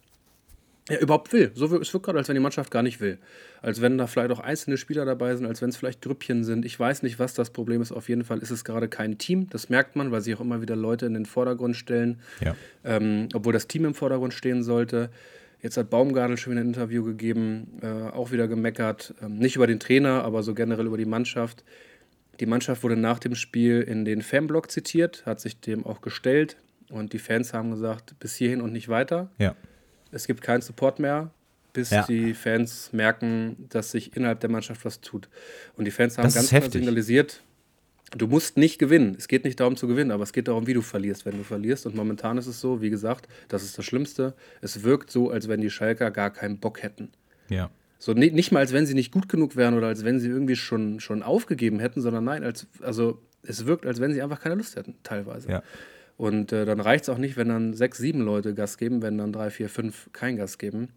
ja, 0.88 0.98
überhaupt 0.98 1.32
will. 1.32 1.50
So, 1.54 1.64
es 1.80 1.92
wirkt 1.92 2.06
gerade, 2.06 2.18
als 2.18 2.28
wenn 2.28 2.36
die 2.36 2.40
Mannschaft 2.40 2.70
gar 2.70 2.82
nicht 2.82 3.00
will. 3.00 3.18
Als 3.60 3.80
wenn 3.80 3.98
da 3.98 4.06
vielleicht 4.06 4.30
auch 4.30 4.38
einzelne 4.38 4.76
Spieler 4.76 5.04
dabei 5.04 5.34
sind, 5.34 5.46
als 5.46 5.60
wenn 5.60 5.70
es 5.70 5.76
vielleicht 5.76 6.02
Grüppchen 6.02 6.44
sind. 6.44 6.64
Ich 6.64 6.78
weiß 6.78 7.02
nicht, 7.02 7.18
was 7.18 7.34
das 7.34 7.50
Problem 7.50 7.82
ist. 7.82 7.90
Auf 7.90 8.08
jeden 8.08 8.24
Fall 8.24 8.38
ist 8.38 8.50
es 8.50 8.64
gerade 8.64 8.88
kein 8.88 9.18
Team. 9.18 9.48
Das 9.50 9.68
merkt 9.68 9.96
man, 9.96 10.12
weil 10.12 10.20
sich 10.20 10.34
auch 10.36 10.40
immer 10.40 10.62
wieder 10.62 10.76
Leute 10.76 11.06
in 11.06 11.14
den 11.14 11.26
Vordergrund 11.26 11.76
stellen. 11.76 12.20
Ja. 12.40 12.54
Ähm, 12.84 13.28
obwohl 13.34 13.52
das 13.52 13.66
Team 13.66 13.84
im 13.84 13.94
Vordergrund 13.94 14.32
stehen 14.32 14.62
sollte. 14.62 15.10
Jetzt 15.66 15.76
hat 15.76 15.90
Baumgartel 15.90 16.36
schon 16.36 16.52
wieder 16.52 16.62
ein 16.62 16.68
Interview 16.68 17.02
gegeben, 17.02 17.78
äh, 17.82 17.86
auch 17.86 18.30
wieder 18.30 18.46
gemeckert. 18.48 19.14
Ähm, 19.20 19.38
nicht 19.38 19.56
über 19.56 19.66
den 19.66 19.80
Trainer, 19.80 20.24
aber 20.24 20.42
so 20.42 20.54
generell 20.54 20.86
über 20.86 20.96
die 20.96 21.04
Mannschaft. 21.04 21.64
Die 22.38 22.46
Mannschaft 22.46 22.82
wurde 22.82 22.96
nach 22.96 23.18
dem 23.18 23.34
Spiel 23.34 23.80
in 23.80 24.04
den 24.04 24.22
Fanblock 24.22 24.70
zitiert, 24.70 25.26
hat 25.26 25.40
sich 25.40 25.60
dem 25.60 25.84
auch 25.84 26.00
gestellt. 26.00 26.56
Und 26.88 27.12
die 27.12 27.18
Fans 27.18 27.52
haben 27.52 27.70
gesagt, 27.70 28.14
bis 28.20 28.36
hierhin 28.36 28.60
und 28.60 28.72
nicht 28.72 28.88
weiter. 28.88 29.30
Ja 29.38 29.56
es 30.16 30.26
gibt 30.26 30.40
keinen 30.40 30.62
Support 30.62 30.98
mehr, 30.98 31.30
bis 31.72 31.90
ja. 31.90 32.04
die 32.06 32.34
Fans 32.34 32.92
merken, 32.92 33.66
dass 33.68 33.90
sich 33.90 34.16
innerhalb 34.16 34.40
der 34.40 34.50
Mannschaft 34.50 34.84
was 34.84 35.00
tut. 35.00 35.28
Und 35.76 35.84
die 35.84 35.90
Fans 35.90 36.18
haben 36.18 36.24
das 36.24 36.34
ganz 36.34 36.48
klar 36.48 36.70
signalisiert, 36.70 37.42
du 38.12 38.26
musst 38.26 38.56
nicht 38.56 38.78
gewinnen. 38.78 39.14
Es 39.18 39.28
geht 39.28 39.44
nicht 39.44 39.58
darum 39.58 39.76
zu 39.76 39.86
gewinnen, 39.86 40.10
aber 40.10 40.22
es 40.22 40.32
geht 40.32 40.48
darum, 40.48 40.66
wie 40.66 40.74
du 40.74 40.82
verlierst, 40.82 41.26
wenn 41.26 41.36
du 41.36 41.44
verlierst. 41.44 41.86
Und 41.86 41.94
momentan 41.94 42.38
ist 42.38 42.46
es 42.46 42.60
so, 42.60 42.80
wie 42.80 42.90
gesagt, 42.90 43.28
das 43.48 43.62
ist 43.62 43.76
das 43.76 43.84
Schlimmste. 43.84 44.34
Es 44.60 44.82
wirkt 44.82 45.10
so, 45.10 45.30
als 45.30 45.48
wenn 45.48 45.60
die 45.60 45.70
Schalker 45.70 46.10
gar 46.10 46.30
keinen 46.30 46.58
Bock 46.58 46.82
hätten. 46.82 47.10
Ja. 47.48 47.70
So 47.98 48.12
nicht, 48.12 48.34
nicht 48.34 48.52
mal, 48.52 48.60
als 48.60 48.72
wenn 48.72 48.86
sie 48.86 48.94
nicht 48.94 49.12
gut 49.12 49.28
genug 49.28 49.56
wären 49.56 49.74
oder 49.74 49.88
als 49.88 50.04
wenn 50.04 50.20
sie 50.20 50.28
irgendwie 50.28 50.56
schon, 50.56 51.00
schon 51.00 51.22
aufgegeben 51.22 51.80
hätten, 51.80 52.00
sondern 52.02 52.24
nein, 52.24 52.44
als, 52.44 52.66
also 52.80 53.20
es 53.42 53.66
wirkt, 53.66 53.86
als 53.86 54.00
wenn 54.00 54.12
sie 54.12 54.22
einfach 54.22 54.40
keine 54.40 54.56
Lust 54.56 54.76
hätten, 54.76 54.96
teilweise. 55.02 55.50
Ja. 55.50 55.62
Und 56.16 56.52
äh, 56.52 56.64
dann 56.64 56.80
reicht 56.80 57.04
es 57.04 57.08
auch 57.08 57.18
nicht, 57.18 57.36
wenn 57.36 57.48
dann 57.48 57.74
sechs, 57.74 57.98
sieben 57.98 58.20
Leute 58.20 58.54
Gas 58.54 58.78
geben, 58.78 59.02
wenn 59.02 59.18
dann 59.18 59.32
drei, 59.32 59.50
vier, 59.50 59.68
fünf 59.68 60.08
kein 60.12 60.36
Gas 60.36 60.58
geben. 60.58 60.88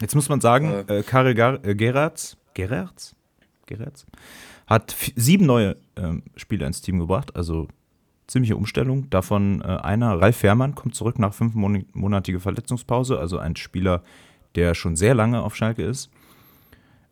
Jetzt 0.00 0.14
muss 0.14 0.28
man 0.28 0.40
sagen, 0.40 0.84
äh, 0.88 0.98
äh 0.98 1.02
Karel 1.02 1.34
Gar 1.34 1.64
äh, 1.64 1.74
Gerards, 1.74 2.36
Gerards, 2.54 3.14
Gerards 3.66 4.06
hat 4.66 4.96
sieben 5.16 5.46
neue 5.46 5.76
ähm, 5.96 6.22
Spieler 6.36 6.66
ins 6.66 6.80
Team 6.80 6.98
gebracht, 6.98 7.36
also 7.36 7.68
ziemliche 8.26 8.56
Umstellung. 8.56 9.10
Davon 9.10 9.60
äh, 9.60 9.64
einer, 9.64 10.20
Ralf 10.20 10.38
Fährmann, 10.38 10.74
kommt 10.74 10.94
zurück 10.94 11.18
nach 11.18 11.34
fünfmonatige 11.34 12.40
Verletzungspause, 12.40 13.18
also 13.18 13.38
ein 13.38 13.56
Spieler, 13.56 14.02
der 14.54 14.74
schon 14.74 14.96
sehr 14.96 15.14
lange 15.14 15.42
auf 15.42 15.56
Schalke 15.56 15.82
ist. 15.82 16.10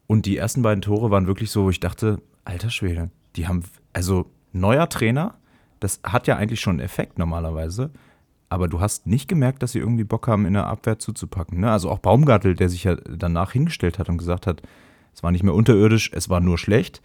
Und 0.07 0.27
die 0.27 0.37
ersten 0.37 0.63
beiden 0.63 0.83
Tore 0.83 1.11
waren 1.11 1.27
wirklich 1.27 1.51
so, 1.51 1.65
wo 1.65 1.71
ich 1.71 1.81
dachte, 1.81 2.21
alter 2.45 2.71
Schwede, 2.71 3.11
die 3.37 3.47
haben, 3.47 3.63
also 3.93 4.27
neuer 4.53 4.89
Trainer, 4.89 5.35
das 5.79 6.01
hat 6.03 6.27
ja 6.27 6.37
eigentlich 6.37 6.61
schon 6.61 6.75
einen 6.75 6.81
Effekt 6.81 7.19
normalerweise, 7.19 7.91
aber 8.49 8.67
du 8.67 8.81
hast 8.81 9.07
nicht 9.07 9.29
gemerkt, 9.29 9.63
dass 9.63 9.73
sie 9.73 9.79
irgendwie 9.79 10.05
Bock 10.05 10.27
haben, 10.27 10.45
in 10.45 10.55
der 10.55 10.67
Abwehr 10.67 10.99
zuzupacken. 10.99 11.61
Ne? 11.61 11.71
Also 11.71 11.89
auch 11.89 12.01
Baumgartel, 12.01 12.55
der 12.55 12.69
sich 12.69 12.85
ja 12.85 12.97
danach 12.97 13.53
hingestellt 13.53 13.99
hat 13.99 14.09
und 14.09 14.19
gesagt 14.19 14.47
hat, 14.47 14.63
es 15.15 15.23
war 15.23 15.31
nicht 15.31 15.45
mehr 15.45 15.55
unterirdisch, 15.55 16.11
es 16.13 16.29
war 16.29 16.41
nur 16.41 16.59
schlecht. 16.59 17.01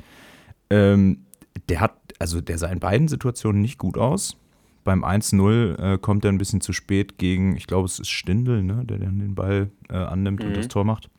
Ähm, 0.69 1.25
der 1.69 1.79
hat, 1.79 1.95
also 2.19 2.41
der 2.41 2.57
sah 2.57 2.67
in 2.67 2.79
beiden 2.79 3.07
Situationen 3.07 3.61
nicht 3.61 3.77
gut 3.77 3.97
aus. 3.97 4.37
Beim 4.83 5.03
1-0 5.03 5.93
äh, 5.93 5.97
kommt 5.97 6.25
er 6.25 6.31
ein 6.31 6.37
bisschen 6.37 6.61
zu 6.61 6.73
spät 6.73 7.17
gegen, 7.17 7.55
ich 7.55 7.65
glaube, 7.65 7.85
es 7.85 7.99
ist 7.99 8.09
Stindel, 8.09 8.63
ne, 8.63 8.83
der 8.85 8.99
dann 8.99 9.19
den 9.19 9.33
Ball 9.33 9.71
äh, 9.89 9.95
annimmt 9.95 10.41
mhm. 10.41 10.49
und 10.49 10.57
das 10.57 10.67
Tor 10.67 10.83
macht. 10.83 11.09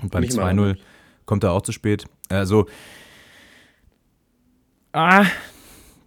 Und 0.00 0.10
beim 0.10 0.24
2-0 0.24 0.76
kommt 1.26 1.44
er 1.44 1.52
auch 1.52 1.62
zu 1.62 1.72
spät. 1.72 2.06
Also, 2.28 2.66
ah, 4.92 5.26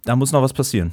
da 0.04 0.16
muss 0.16 0.32
noch 0.32 0.42
was 0.42 0.52
passieren. 0.52 0.92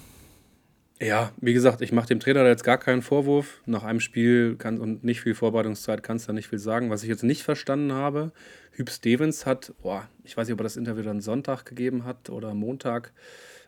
Ja, 1.01 1.33
wie 1.41 1.53
gesagt, 1.53 1.81
ich 1.81 1.91
mache 1.91 2.07
dem 2.07 2.19
Trainer 2.19 2.43
da 2.43 2.49
jetzt 2.49 2.63
gar 2.63 2.77
keinen 2.77 3.01
Vorwurf. 3.01 3.61
Nach 3.65 3.83
einem 3.83 3.99
Spiel 3.99 4.55
kann, 4.57 4.79
und 4.79 5.03
nicht 5.03 5.21
viel 5.21 5.35
Vorbereitungszeit 5.35 6.03
kannst 6.03 6.25
du 6.25 6.27
da 6.27 6.33
nicht 6.33 6.47
viel 6.47 6.59
sagen. 6.59 6.89
Was 6.89 7.03
ich 7.03 7.09
jetzt 7.09 7.23
nicht 7.23 7.43
verstanden 7.43 7.91
habe, 7.91 8.31
Hüb 8.71 8.89
Stevens 8.89 9.45
hat, 9.45 9.73
boah, 9.81 10.07
ich 10.23 10.37
weiß 10.37 10.47
nicht, 10.47 10.53
ob 10.53 10.59
er 10.61 10.65
das 10.65 10.77
Interview 10.77 11.03
dann 11.03 11.19
Sonntag 11.19 11.65
gegeben 11.65 12.05
hat 12.05 12.29
oder 12.29 12.53
Montag 12.53 13.11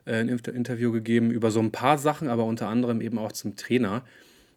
äh, 0.06 0.16
ein 0.16 0.30
Interview 0.30 0.92
gegeben 0.92 1.32
über 1.32 1.52
so 1.52 1.60
ein 1.60 1.72
paar 1.72 1.98
Sachen, 1.98 2.28
aber 2.30 2.46
unter 2.46 2.68
anderem 2.68 3.02
eben 3.02 3.18
auch 3.18 3.32
zum 3.32 3.56
Trainer. 3.56 4.04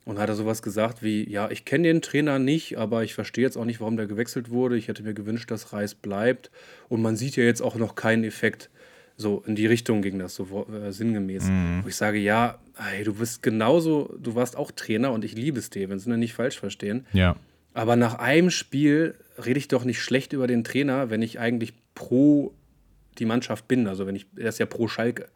Und 0.05 0.19
hat 0.19 0.31
er 0.31 0.37
sowas 0.37 0.63
gesagt 0.63 1.03
wie, 1.03 1.29
ja, 1.29 1.51
ich 1.51 1.67
kenne 1.67 1.89
den 1.89 2.01
Trainer 2.01 2.39
nicht, 2.39 2.79
aber 2.79 3.03
ich 3.03 3.13
verstehe 3.13 3.45
jetzt 3.45 3.59
auch 3.59 3.67
nicht, 3.67 3.81
warum 3.81 3.99
der 3.99 4.07
gewechselt 4.07 4.49
wurde. 4.49 4.79
Ich 4.79 4.89
hätte 4.89 5.03
mir 5.03 5.13
gewünscht, 5.13 5.51
dass 5.51 5.75
Reis 5.75 5.95
bleibt. 5.95 6.51
Und 6.89 7.03
man 7.03 7.17
sieht 7.17 7.37
ja 7.37 7.45
jetzt 7.45 7.61
auch 7.61 7.77
noch 7.77 7.95
keinen 7.95 8.25
Effekt. 8.25 8.71
So 9.21 9.43
in 9.47 9.57
die 9.57 9.67
Richtung 9.67 10.01
ging 10.01 10.21
das 10.21 10.37
so 10.37 10.67
äh, 10.73 10.93
sinngemäß. 10.93 11.45
Mhm. 11.45 11.81
Wo 11.83 11.89
ich 11.89 11.97
sage, 11.97 12.19
ja, 12.19 12.61
ey, 12.95 13.03
du 13.03 13.15
bist 13.15 13.43
genauso, 13.43 14.17
du 14.17 14.37
warst 14.37 14.57
auch 14.57 14.71
Trainer 14.71 15.13
und 15.13 15.25
ich 15.25 15.35
liebe 15.35 15.61
Stevens, 15.61 16.07
ne, 16.07 16.17
nicht 16.17 16.35
falsch 16.35 16.59
verstehen. 16.59 17.05
Ja. 17.13 17.35
Aber 17.75 17.97
nach 17.97 18.15
einem 18.21 18.51
Spiel 18.51 19.17
rede 19.45 19.59
ich 19.59 19.67
doch 19.67 19.85
nicht 19.85 20.01
schlecht 20.01 20.33
über 20.33 20.47
den 20.47 20.63
Trainer, 20.63 21.11
wenn 21.11 21.21
ich 21.21 21.41
eigentlich 21.41 21.75
pro 21.97 22.55
die 23.19 23.27
Mannschaft 23.27 23.67
bin. 23.67 23.89
Also 23.89 24.07
wenn 24.07 24.15
ich, 24.15 24.27
er 24.37 24.51
ist 24.51 24.61
ja 24.61 24.67
pro 24.67 24.87
Schalke. 24.87 25.27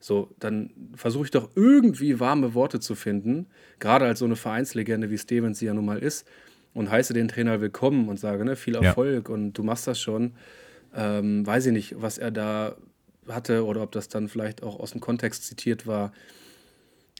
So, 0.00 0.34
dann 0.40 0.70
versuche 0.96 1.26
ich 1.26 1.30
doch 1.30 1.50
irgendwie 1.54 2.18
warme 2.18 2.54
Worte 2.54 2.80
zu 2.80 2.96
finden, 2.96 3.46
gerade 3.78 4.04
als 4.04 4.18
so 4.18 4.24
eine 4.24 4.36
Vereinslegende 4.36 5.10
wie 5.10 5.18
Stevens 5.18 5.60
sie 5.60 5.66
ja 5.66 5.74
nun 5.74 5.86
mal 5.86 5.98
ist, 5.98 6.26
und 6.74 6.90
heiße 6.90 7.14
den 7.14 7.28
Trainer 7.28 7.60
willkommen 7.60 8.08
und 8.08 8.18
sage, 8.18 8.44
ne, 8.44 8.56
viel 8.56 8.76
Erfolg 8.76 9.28
ja. 9.28 9.34
und 9.34 9.52
du 9.54 9.62
machst 9.62 9.86
das 9.86 10.00
schon. 10.00 10.32
Ähm, 10.94 11.46
weiß 11.46 11.66
ich 11.66 11.72
nicht, 11.72 11.94
was 11.98 12.18
er 12.18 12.30
da 12.30 12.76
hatte 13.28 13.64
oder 13.64 13.82
ob 13.82 13.92
das 13.92 14.08
dann 14.08 14.28
vielleicht 14.28 14.62
auch 14.62 14.78
aus 14.78 14.92
dem 14.92 15.00
Kontext 15.00 15.44
zitiert 15.44 15.86
war. 15.86 16.12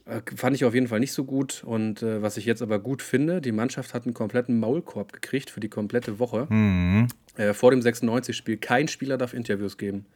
Äh, 0.05 0.23
fand 0.37 0.57
ich 0.57 0.65
auf 0.65 0.75
jeden 0.75 0.88
Fall 0.88 1.00
nicht 1.00 1.12
so 1.12 1.25
gut. 1.25 1.62
Und 1.65 2.03
äh, 2.03 2.23
was 2.23 2.37
ich 2.37 2.47
jetzt 2.47 2.62
aber 2.62 2.79
gut 2.79 3.03
finde, 3.03 3.41
die 3.41 3.53
Mannschaft 3.53 3.95
hat 3.95 4.05
einen 4.05 4.15
kompletten 4.15 4.59
Maulkorb 4.59 5.12
gekriegt 5.12 5.50
für 5.50 5.61
die 5.61 5.69
komplette 5.69 6.19
Woche. 6.19 6.47
Mhm. 6.49 7.09
Äh, 7.37 7.53
vor 7.53 7.71
dem 7.71 7.81
96-Spiel. 7.81 8.57
Kein 8.57 8.88
Spieler 8.88 9.19
darf 9.19 9.35
Interviews 9.35 9.77
geben. 9.77 10.07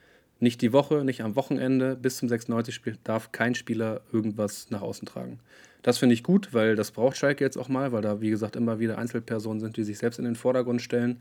Nicht 0.41 0.61
die 0.61 0.73
Woche, 0.73 1.05
nicht 1.05 1.23
am 1.23 1.37
Wochenende. 1.37 1.95
Bis 1.95 2.17
zum 2.17 2.29
96-Spiel 2.29 2.99
darf 3.05 3.31
kein 3.33 3.55
Spieler 3.55 4.01
irgendwas 4.13 4.71
nach 4.71 4.83
außen 4.83 5.07
tragen. 5.07 5.39
Das 5.83 5.99
finde 5.99 6.15
ich 6.15 6.23
gut, 6.23 6.55
weil 6.55 6.75
das 6.75 6.93
braucht 6.93 7.17
Schalke 7.17 7.45
jetzt 7.45 7.57
auch 7.57 7.69
mal, 7.69 7.93
weil 7.93 8.03
da, 8.03 8.21
wie 8.21 8.31
gesagt, 8.31 8.57
immer 8.57 8.79
wieder 8.79 8.99
Einzelpersonen 8.99 9.61
sind, 9.61 9.77
die 9.77 9.85
sich 9.85 9.99
selbst 9.99 10.19
in 10.19 10.25
den 10.25 10.37
Vordergrund 10.37 10.81
stellen. 10.81 11.21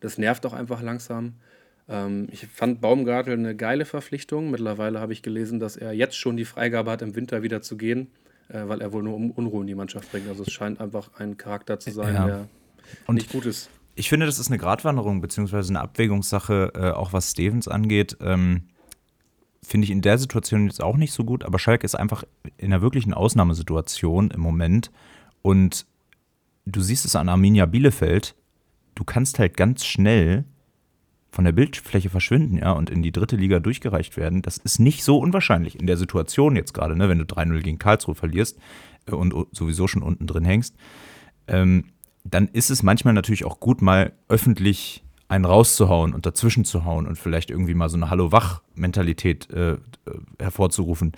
Das 0.00 0.18
nervt 0.18 0.44
auch 0.46 0.52
einfach 0.52 0.82
langsam. 0.82 1.34
Ähm, 1.88 2.28
ich 2.30 2.46
fand 2.46 2.80
Baumgartel 2.80 3.34
eine 3.34 3.56
geile 3.56 3.84
Verpflichtung. 3.84 4.50
Mittlerweile 4.50 5.00
habe 5.00 5.12
ich 5.12 5.22
gelesen, 5.22 5.58
dass 5.58 5.76
er 5.76 5.92
jetzt 5.92 6.16
schon 6.16 6.36
die 6.36 6.44
Freigabe 6.44 6.90
hat, 6.90 7.02
im 7.02 7.14
Winter 7.16 7.42
wieder 7.42 7.62
zu 7.62 7.76
gehen, 7.76 8.08
äh, 8.48 8.62
weil 8.66 8.80
er 8.80 8.92
wohl 8.92 9.02
nur 9.02 9.14
Unruhe 9.14 9.62
in 9.62 9.66
die 9.66 9.74
Mannschaft 9.74 10.10
bringt. 10.10 10.28
Also 10.28 10.42
es 10.42 10.52
scheint 10.52 10.80
einfach 10.80 11.10
ein 11.18 11.36
Charakter 11.36 11.78
zu 11.78 11.90
sein, 11.90 12.14
ja. 12.14 12.26
der 12.26 12.48
Und 13.06 13.16
nicht 13.16 13.32
gut 13.32 13.46
ist. 13.46 13.70
Ich 13.94 14.08
finde, 14.08 14.26
das 14.26 14.38
ist 14.38 14.48
eine 14.48 14.58
Gratwanderung 14.58 15.20
beziehungsweise 15.20 15.70
eine 15.72 15.80
Abwägungssache, 15.80 16.72
äh, 16.74 16.90
auch 16.90 17.12
was 17.12 17.32
Stevens 17.32 17.66
angeht. 17.66 18.16
Ähm, 18.20 18.64
finde 19.62 19.86
ich 19.86 19.90
in 19.90 20.02
der 20.02 20.18
Situation 20.18 20.66
jetzt 20.66 20.82
auch 20.82 20.96
nicht 20.96 21.12
so 21.12 21.24
gut, 21.24 21.44
aber 21.44 21.58
Schalke 21.58 21.84
ist 21.84 21.94
einfach 21.94 22.24
in 22.58 22.72
einer 22.72 22.80
wirklichen 22.80 23.12
Ausnahmesituation 23.12 24.30
im 24.30 24.40
Moment. 24.40 24.90
Und 25.42 25.84
du 26.64 26.80
siehst 26.80 27.04
es 27.04 27.16
an 27.16 27.28
Arminia 27.28 27.66
Bielefeld, 27.66 28.36
du 28.94 29.04
kannst 29.04 29.38
halt 29.38 29.56
ganz 29.56 29.84
schnell 29.84 30.44
von 31.30 31.44
der 31.44 31.52
Bildfläche 31.52 32.10
verschwinden, 32.10 32.58
ja, 32.58 32.72
und 32.72 32.90
in 32.90 33.02
die 33.02 33.12
dritte 33.12 33.36
Liga 33.36 33.60
durchgereicht 33.60 34.16
werden, 34.16 34.42
das 34.42 34.56
ist 34.56 34.78
nicht 34.78 35.04
so 35.04 35.18
unwahrscheinlich 35.18 35.78
in 35.78 35.86
der 35.86 35.96
Situation 35.96 36.56
jetzt 36.56 36.72
gerade, 36.72 36.96
ne, 36.96 37.08
wenn 37.08 37.18
du 37.18 37.24
3-0 37.24 37.60
gegen 37.60 37.78
Karlsruhe 37.78 38.14
verlierst 38.14 38.58
äh, 39.06 39.12
und 39.12 39.34
sowieso 39.52 39.88
schon 39.88 40.02
unten 40.02 40.26
drin 40.26 40.44
hängst, 40.44 40.74
ähm, 41.46 41.84
dann 42.24 42.48
ist 42.48 42.70
es 42.70 42.82
manchmal 42.82 43.14
natürlich 43.14 43.44
auch 43.44 43.60
gut, 43.60 43.82
mal 43.82 44.12
öffentlich 44.28 45.04
einen 45.28 45.44
rauszuhauen 45.44 46.14
und 46.14 46.24
dazwischen 46.24 46.64
zu 46.64 46.84
hauen 46.84 47.06
und 47.06 47.18
vielleicht 47.18 47.50
irgendwie 47.50 47.74
mal 47.74 47.90
so 47.90 47.96
eine 47.96 48.10
Hallo-Wach-Mentalität 48.10 49.50
äh, 49.50 49.72
äh 49.72 49.78
hervorzurufen. 50.38 51.12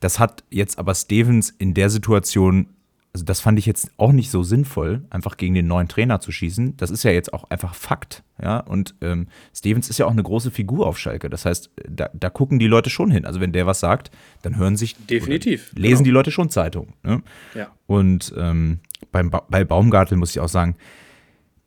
Das 0.00 0.18
hat 0.18 0.44
jetzt 0.50 0.78
aber 0.78 0.94
Stevens 0.96 1.50
in 1.50 1.74
der 1.74 1.88
Situation 1.88 2.66
also 3.14 3.26
das 3.26 3.40
fand 3.40 3.58
ich 3.58 3.66
jetzt 3.66 3.90
auch 3.98 4.12
nicht 4.12 4.30
so 4.30 4.42
sinnvoll, 4.42 5.02
einfach 5.10 5.36
gegen 5.36 5.54
den 5.54 5.66
neuen 5.66 5.86
Trainer 5.86 6.20
zu 6.20 6.32
schießen. 6.32 6.78
Das 6.78 6.90
ist 6.90 7.02
ja 7.02 7.10
jetzt 7.10 7.34
auch 7.34 7.44
einfach 7.50 7.74
Fakt, 7.74 8.22
ja. 8.40 8.60
Und 8.60 8.94
ähm, 9.02 9.28
Stevens 9.54 9.90
ist 9.90 9.98
ja 9.98 10.06
auch 10.06 10.12
eine 10.12 10.22
große 10.22 10.50
Figur 10.50 10.86
auf 10.86 10.98
Schalke. 10.98 11.28
Das 11.28 11.44
heißt, 11.44 11.70
da, 11.90 12.08
da, 12.14 12.30
gucken 12.30 12.58
die 12.58 12.68
Leute 12.68 12.88
schon 12.88 13.10
hin. 13.10 13.26
Also 13.26 13.38
wenn 13.40 13.52
der 13.52 13.66
was 13.66 13.80
sagt, 13.80 14.12
dann 14.40 14.56
hören 14.56 14.76
sich 14.76 14.96
definitiv 15.06 15.72
lesen 15.74 15.96
genau. 15.98 16.04
die 16.04 16.10
Leute 16.10 16.30
schon 16.30 16.48
Zeitungen. 16.48 16.94
Ne? 17.02 17.22
Ja. 17.54 17.70
Und 17.86 18.32
ähm, 18.38 18.80
beim 19.10 19.30
ba 19.30 19.44
bei 19.46 19.62
Baumgartel 19.62 20.16
muss 20.16 20.30
ich 20.30 20.40
auch 20.40 20.48
sagen, 20.48 20.76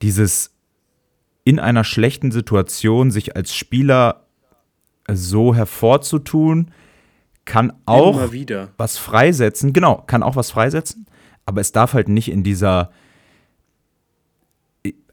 dieses 0.01 0.55
in 1.43 1.59
einer 1.59 1.83
schlechten 1.83 2.31
Situation 2.31 3.11
sich 3.11 3.35
als 3.35 3.53
Spieler 3.53 4.25
so 5.07 5.53
hervorzutun, 5.53 6.71
kann 7.45 7.71
auch 7.85 8.31
was 8.77 8.97
freisetzen. 8.97 9.73
Genau, 9.73 10.03
kann 10.07 10.23
auch 10.23 10.35
was 10.35 10.49
freisetzen 10.49 11.05
aber 11.45 11.61
es 11.61 11.71
darf 11.71 11.93
halt 11.93 12.09
nicht 12.09 12.29
in 12.29 12.43
dieser, 12.43 12.91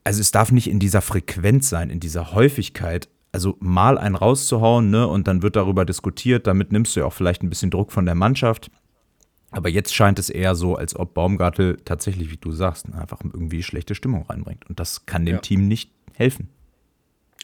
also 0.04 0.20
es 0.20 0.30
darf 0.30 0.52
nicht 0.52 0.68
in 0.68 0.78
dieser 0.78 1.02
Frequenz 1.02 1.68
sein, 1.68 1.90
in 1.90 2.00
dieser 2.00 2.32
Häufigkeit. 2.32 3.08
Also 3.34 3.56
mal 3.60 3.96
einen 3.96 4.14
rauszuhauen, 4.14 4.90
ne, 4.90 5.08
und 5.08 5.26
dann 5.26 5.42
wird 5.42 5.56
darüber 5.56 5.86
diskutiert, 5.86 6.46
damit 6.46 6.70
nimmst 6.70 6.94
du 6.94 7.00
ja 7.00 7.06
auch 7.06 7.14
vielleicht 7.14 7.42
ein 7.42 7.48
bisschen 7.48 7.70
Druck 7.70 7.90
von 7.90 8.04
der 8.04 8.14
Mannschaft. 8.14 8.70
Aber 9.50 9.68
jetzt 9.70 9.94
scheint 9.94 10.18
es 10.18 10.28
eher 10.28 10.54
so, 10.54 10.76
als 10.76 10.96
ob 10.96 11.14
Baumgartel 11.14 11.78
tatsächlich, 11.84 12.30
wie 12.30 12.36
du 12.36 12.52
sagst, 12.52 12.88
ne, 12.88 13.00
einfach 13.00 13.20
irgendwie 13.22 13.62
schlechte 13.62 13.94
Stimmung 13.94 14.24
reinbringt. 14.24 14.68
Und 14.68 14.80
das 14.80 15.06
kann 15.06 15.24
dem 15.24 15.36
ja. 15.36 15.40
Team 15.40 15.66
nicht 15.66 15.90
helfen. 16.14 16.48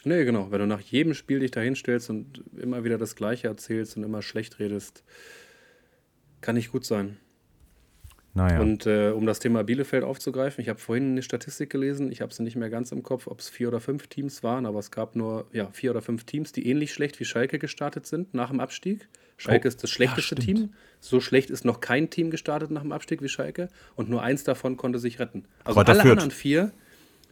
Nee, 0.03 0.25
genau. 0.25 0.51
Wenn 0.51 0.59
du 0.59 0.67
nach 0.67 0.79
jedem 0.79 1.13
Spiel 1.13 1.39
dich 1.39 1.51
dahinstellst 1.51 2.09
und 2.09 2.43
immer 2.57 2.83
wieder 2.83 2.97
das 2.97 3.15
Gleiche 3.15 3.47
erzählst 3.47 3.97
und 3.97 4.03
immer 4.03 4.21
schlecht 4.21 4.59
redest, 4.59 5.03
kann 6.41 6.55
nicht 6.55 6.71
gut 6.71 6.85
sein. 6.85 7.17
Naja. 8.33 8.59
Und 8.59 8.85
äh, 8.85 9.09
um 9.09 9.25
das 9.25 9.39
Thema 9.39 9.63
Bielefeld 9.63 10.03
aufzugreifen, 10.03 10.61
ich 10.61 10.69
habe 10.69 10.79
vorhin 10.79 11.11
eine 11.11 11.23
Statistik 11.23 11.69
gelesen, 11.69 12.11
ich 12.11 12.21
habe 12.21 12.33
sie 12.33 12.43
nicht 12.43 12.55
mehr 12.55 12.69
ganz 12.69 12.91
im 12.91 13.01
Kopf, 13.01 13.27
ob 13.27 13.39
es 13.39 13.49
vier 13.49 13.67
oder 13.69 13.79
fünf 13.79 14.07
Teams 14.07 14.43
waren, 14.43 14.65
aber 14.65 14.79
es 14.79 14.91
gab 14.91 15.15
nur 15.15 15.47
ja, 15.51 15.69
vier 15.71 15.91
oder 15.91 16.01
fünf 16.01 16.25
Teams, 16.25 16.51
die 16.51 16.67
ähnlich 16.67 16.93
schlecht 16.93 17.19
wie 17.19 17.25
Schalke 17.25 17.57
gestartet 17.57 18.05
sind 18.05 18.33
nach 18.33 18.49
dem 18.49 18.59
Abstieg. 18.59 19.07
Schalke 19.37 19.67
oh, 19.67 19.69
ist 19.69 19.81
das 19.81 19.89
schlechteste 19.89 20.35
ja, 20.35 20.41
Team. 20.41 20.73
So 20.99 21.21
schlecht 21.21 21.49
ist 21.49 21.65
noch 21.65 21.79
kein 21.79 22.09
Team 22.09 22.29
gestartet 22.29 22.71
nach 22.71 22.81
dem 22.81 22.91
Abstieg 22.91 23.21
wie 23.23 23.29
Schalke 23.29 23.69
und 23.95 24.09
nur 24.09 24.21
eins 24.21 24.43
davon 24.43 24.77
konnte 24.77 24.99
sich 24.99 25.19
retten. 25.19 25.45
Also 25.63 25.75
Kräuter 25.75 25.93
alle 25.93 26.01
Fürth. 26.01 26.11
anderen 26.11 26.31
vier, 26.31 26.71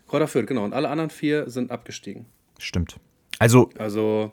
Kräuter 0.08 0.28
Fürth, 0.28 0.48
genau, 0.48 0.64
und 0.64 0.74
alle 0.74 0.90
anderen 0.90 1.10
vier 1.10 1.50
sind 1.50 1.70
abgestiegen. 1.70 2.26
Stimmt. 2.60 2.96
Also, 3.40 3.70
also 3.78 4.32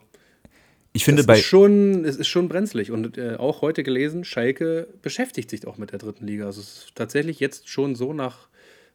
ich 0.95 1.03
finde 1.03 1.21
das 1.21 1.27
bei. 1.27 1.39
Ist 1.39 1.45
schon, 1.45 2.05
es 2.05 2.15
ist 2.15 2.27
schon 2.27 2.47
brenzlig. 2.47 2.89
Und 2.89 3.17
äh, 3.17 3.35
auch 3.35 3.61
heute 3.61 3.83
gelesen, 3.83 4.23
Schalke 4.23 4.87
beschäftigt 5.01 5.49
sich 5.49 5.67
auch 5.67 5.77
mit 5.77 5.91
der 5.91 5.99
dritten 5.99 6.25
Liga. 6.25 6.45
Also 6.45 6.61
es 6.61 6.67
ist 6.67 6.95
tatsächlich 6.95 7.39
jetzt 7.39 7.67
schon 7.67 7.95
so 7.95 8.13
nach 8.13 8.47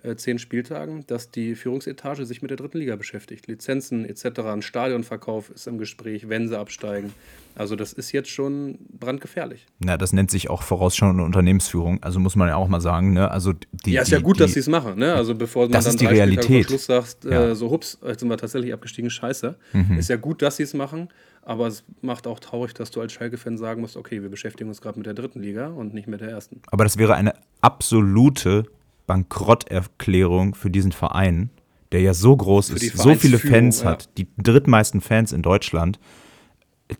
äh, 0.02 0.16
zehn 0.16 0.38
Spieltagen, 0.38 1.04
dass 1.06 1.30
die 1.30 1.54
Führungsetage 1.54 2.24
sich 2.24 2.40
mit 2.40 2.50
der 2.50 2.56
dritten 2.56 2.78
Liga 2.78 2.96
beschäftigt. 2.96 3.46
Lizenzen 3.48 4.06
etc., 4.06 4.40
ein 4.46 4.62
Stadionverkauf 4.62 5.50
ist 5.50 5.66
im 5.66 5.76
Gespräch, 5.76 6.30
wenn 6.30 6.48
sie 6.48 6.58
absteigen. 6.58 7.12
Also 7.54 7.76
das 7.76 7.92
ist 7.92 8.12
jetzt 8.12 8.30
schon 8.30 8.78
brandgefährlich. 8.98 9.66
Na, 9.80 9.98
das 9.98 10.14
nennt 10.14 10.30
sich 10.30 10.48
auch 10.48 10.62
vorausschauende 10.62 11.22
Unternehmensführung. 11.22 12.02
Also 12.02 12.18
muss 12.18 12.34
man 12.34 12.48
ja 12.48 12.56
auch 12.56 12.68
mal 12.68 12.80
sagen. 12.80 13.12
Ne? 13.12 13.30
Also 13.30 13.52
die, 13.84 13.92
ja, 13.92 14.00
ist 14.00 14.10
ja 14.10 14.20
gut, 14.20 14.36
die, 14.36 14.44
dass 14.44 14.54
sie 14.54 14.60
es 14.60 14.68
machen. 14.68 14.98
Ne? 14.98 15.14
Also 15.14 15.34
bevor 15.34 15.64
man 15.64 15.72
das 15.72 15.84
dann 15.84 15.94
ist 15.94 16.00
die 16.00 16.06
Realität. 16.06 16.66
Schluss 16.66 16.86
sagt, 16.86 17.26
äh, 17.26 17.30
ja. 17.30 17.50
äh, 17.50 17.54
so 17.54 17.70
hups, 17.70 17.98
jetzt 18.06 18.20
sind 18.20 18.30
wir 18.30 18.38
tatsächlich 18.38 18.72
abgestiegen, 18.72 19.10
scheiße. 19.10 19.56
Mhm. 19.74 19.98
Ist 19.98 20.08
ja 20.08 20.16
gut, 20.16 20.40
dass 20.40 20.56
sie 20.56 20.62
es 20.62 20.72
machen. 20.72 21.10
Aber 21.50 21.66
es 21.66 21.82
macht 22.00 22.28
auch 22.28 22.38
traurig, 22.38 22.74
dass 22.74 22.92
du 22.92 23.00
als 23.00 23.12
Schalke-Fan 23.12 23.58
sagen 23.58 23.80
musst, 23.80 23.96
okay, 23.96 24.22
wir 24.22 24.28
beschäftigen 24.28 24.68
uns 24.68 24.80
gerade 24.80 25.00
mit 25.00 25.06
der 25.06 25.14
dritten 25.14 25.40
Liga 25.40 25.66
und 25.66 25.92
nicht 25.92 26.06
mit 26.06 26.20
der 26.20 26.30
ersten. 26.30 26.62
Aber 26.70 26.84
das 26.84 26.96
wäre 26.96 27.16
eine 27.16 27.34
absolute 27.60 28.66
Bankrotterklärung 29.08 30.54
für 30.54 30.70
diesen 30.70 30.92
Verein, 30.92 31.50
der 31.90 32.02
ja 32.02 32.14
so 32.14 32.36
groß 32.36 32.70
ist, 32.70 32.96
so 32.96 33.16
viele 33.16 33.40
Fans 33.40 33.82
ja. 33.82 33.86
hat, 33.88 34.16
die 34.16 34.28
drittmeisten 34.38 35.00
Fans 35.00 35.32
in 35.32 35.42
Deutschland, 35.42 35.98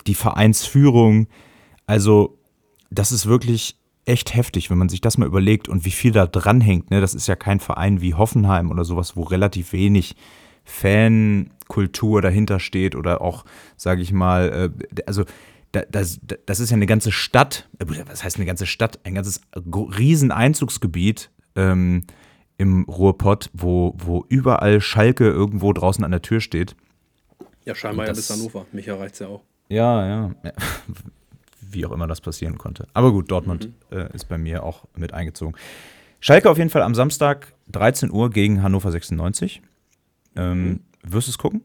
die 0.09 0.17
Vereinsführung. 0.17 1.29
Also, 1.87 2.37
das 2.91 3.13
ist 3.13 3.27
wirklich 3.27 3.77
echt 4.05 4.35
heftig, 4.35 4.69
wenn 4.69 4.79
man 4.79 4.89
sich 4.89 5.01
das 5.01 5.17
mal 5.17 5.27
überlegt 5.27 5.69
und 5.69 5.85
wie 5.85 5.93
viel 5.93 6.11
da 6.11 6.27
dranhängt. 6.27 6.91
Ne? 6.91 7.01
Das 7.01 7.15
ist 7.15 7.29
ja 7.29 7.37
kein 7.37 7.61
Verein 7.61 8.01
wie 8.01 8.15
Hoffenheim 8.15 8.73
oder 8.73 8.85
sowas, 8.85 9.15
wo 9.15 9.23
relativ 9.23 9.73
wenig 9.73 10.17
Fankultur 10.71 12.23
dahinter 12.23 12.61
steht 12.61 12.95
oder 12.95 13.21
auch, 13.21 13.45
sage 13.77 14.03
ich 14.03 14.13
mal, 14.13 14.73
äh, 14.73 15.03
also 15.07 15.25
das, 15.73 16.21
das 16.47 16.61
ist 16.61 16.71
ja 16.71 16.77
eine 16.77 16.87
ganze 16.87 17.13
Stadt, 17.13 17.69
äh, 17.79 17.87
was 18.07 18.25
heißt 18.25 18.37
eine 18.37 18.47
ganze 18.47 18.67
Stadt, 18.67 18.99
ein 19.05 19.15
ganzes 19.15 19.41
Rieseneinzugsgebiet 19.55 21.31
ähm, 21.57 22.05
im 22.57 22.85
Ruhrpott, 22.85 23.51
wo, 23.53 23.95
wo 23.99 24.25
überall 24.29 24.81
Schalke 24.81 25.27
irgendwo 25.29 25.73
draußen 25.73 26.05
an 26.05 26.11
der 26.11 26.23
Tür 26.23 26.41
steht. 26.41 26.77
Ja, 27.65 27.75
scheinbar 27.75 28.07
ja 28.07 28.13
bis 28.13 28.31
Hannover. 28.31 28.67
Mich 28.73 28.89
erreicht 28.89 29.15
es 29.15 29.21
ja 29.21 29.29
auch. 29.29 29.43
Ja, 29.69 30.07
ja, 30.07 30.31
ja. 30.43 30.53
Wie 31.61 31.87
auch 31.87 31.93
immer 31.93 32.09
das 32.09 32.21
passieren 32.21 32.59
konnte. 32.59 32.89
Aber 32.95 33.13
gut, 33.13 33.31
Dortmund 33.31 33.71
mhm. 33.91 33.97
äh, 33.97 34.15
ist 34.15 34.29
bei 34.29 34.39
mir 34.39 34.65
auch 34.65 34.85
mit 34.97 35.15
eingezogen. 35.15 35.55
Schalke 36.19 36.51
auf 36.51 36.59
jeden 36.59 36.71
Fall 36.71 36.83
am 36.83 36.95
Samstag 36.95 37.55
13 37.69 38.11
Uhr 38.11 38.31
gegen 38.31 38.63
Hannover 38.63 38.91
96. 38.91 39.63
Ähm, 40.37 40.65
mhm. 40.65 40.81
Wirst 41.03 41.29
du 41.29 41.31
es 41.31 41.39
gucken? 41.39 41.63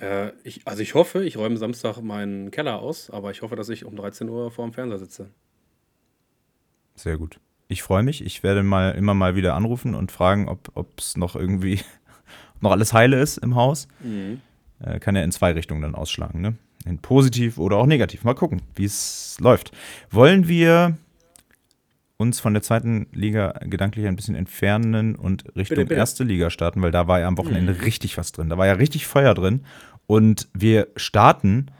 Äh, 0.00 0.32
ich, 0.44 0.66
also 0.66 0.82
ich 0.82 0.94
hoffe, 0.94 1.24
ich 1.24 1.36
räume 1.36 1.56
Samstag 1.56 2.00
meinen 2.00 2.50
Keller 2.50 2.80
aus, 2.80 3.10
aber 3.10 3.30
ich 3.30 3.42
hoffe, 3.42 3.56
dass 3.56 3.68
ich 3.68 3.84
um 3.84 3.96
13 3.96 4.28
Uhr 4.28 4.50
vor 4.50 4.66
dem 4.66 4.72
Fernseher 4.72 4.98
sitze. 4.98 5.30
Sehr 6.94 7.18
gut. 7.18 7.40
Ich 7.68 7.82
freue 7.82 8.02
mich. 8.02 8.24
Ich 8.24 8.42
werde 8.42 8.62
mal 8.62 8.90
immer 8.90 9.14
mal 9.14 9.36
wieder 9.36 9.54
anrufen 9.54 9.94
und 9.94 10.10
fragen, 10.10 10.48
ob 10.48 10.98
es 10.98 11.16
noch 11.16 11.36
irgendwie 11.36 11.80
noch 12.60 12.72
alles 12.72 12.92
heile 12.92 13.20
ist 13.20 13.38
im 13.38 13.54
Haus. 13.54 13.88
Mhm. 14.00 14.40
Äh, 14.80 14.98
kann 14.98 15.16
ja 15.16 15.22
in 15.22 15.32
zwei 15.32 15.52
Richtungen 15.52 15.82
dann 15.82 15.94
ausschlagen, 15.94 16.40
ne? 16.40 16.56
In 16.86 16.98
positiv 16.98 17.58
oder 17.58 17.76
auch 17.76 17.86
negativ. 17.86 18.24
Mal 18.24 18.34
gucken, 18.34 18.62
wie 18.74 18.84
es 18.84 19.36
läuft. 19.38 19.70
Wollen 20.10 20.48
wir 20.48 20.96
uns 22.20 22.38
von 22.38 22.52
der 22.52 22.62
zweiten 22.62 23.06
Liga 23.12 23.54
gedanklich 23.64 24.06
ein 24.06 24.14
bisschen 24.14 24.34
entfernen 24.34 25.16
und 25.16 25.44
Richtung 25.56 25.76
bitte, 25.76 25.86
bitte. 25.86 25.94
erste 25.94 26.22
Liga 26.22 26.50
starten, 26.50 26.82
weil 26.82 26.90
da 26.90 27.08
war 27.08 27.18
ja 27.18 27.26
am 27.26 27.38
Wochenende 27.38 27.72
mhm. 27.72 27.80
richtig 27.80 28.18
was 28.18 28.30
drin. 28.30 28.50
Da 28.50 28.58
war 28.58 28.66
ja 28.66 28.74
richtig 28.74 29.06
Feuer 29.06 29.32
drin. 29.32 29.62
Und 30.06 30.48
wir 30.52 30.88
starten 30.96 31.70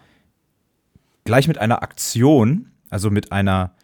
gleich 1.24 1.46
mit 1.46 1.58
einer 1.58 1.82
Aktion, 1.82 2.70
also 2.88 3.10
mit 3.10 3.32
einer 3.32 3.74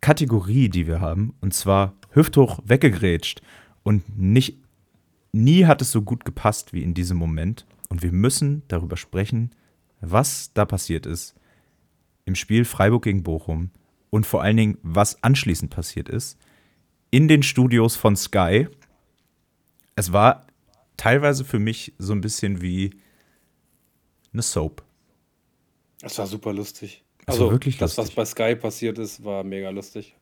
Kategorie, 0.00 0.68
die 0.68 0.86
wir 0.86 1.00
haben, 1.00 1.34
und 1.40 1.54
zwar 1.54 1.94
hüfthoch 2.10 2.60
weggegrätscht. 2.64 3.42
Und 3.82 4.16
nicht, 4.16 4.58
nie 5.32 5.66
hat 5.66 5.82
es 5.82 5.90
so 5.90 6.02
gut 6.02 6.24
gepasst 6.24 6.72
wie 6.72 6.84
in 6.84 6.94
diesem 6.94 7.16
Moment. 7.16 7.66
Und 7.88 8.02
wir 8.02 8.12
müssen 8.12 8.62
darüber 8.68 8.96
sprechen, 8.96 9.50
was 10.00 10.52
da 10.54 10.64
passiert 10.66 11.04
ist 11.04 11.34
im 12.26 12.36
Spiel 12.36 12.64
Freiburg 12.64 13.02
gegen 13.02 13.24
Bochum 13.24 13.72
und 14.10 14.26
vor 14.26 14.42
allen 14.42 14.56
Dingen, 14.56 14.78
was 14.82 15.22
anschließend 15.22 15.70
passiert 15.70 16.08
ist 16.08 16.38
in 17.10 17.28
den 17.28 17.42
Studios 17.42 17.96
von 17.96 18.16
Sky. 18.16 18.68
Es 19.96 20.12
war 20.12 20.46
teilweise 20.96 21.44
für 21.44 21.58
mich 21.58 21.92
so 21.98 22.12
ein 22.12 22.20
bisschen 22.20 22.62
wie 22.62 22.90
eine 24.32 24.42
Soap. 24.42 24.84
Das 26.00 26.18
war 26.18 26.26
super 26.26 26.52
lustig. 26.52 27.02
Das 27.26 27.34
also 27.34 27.50
wirklich 27.50 27.78
das, 27.78 27.96
lustig. 27.96 28.16
was 28.16 28.34
bei 28.34 28.44
Sky 28.48 28.56
passiert 28.56 28.98
ist, 28.98 29.24
war 29.24 29.44
mega 29.44 29.70
lustig. 29.70 30.14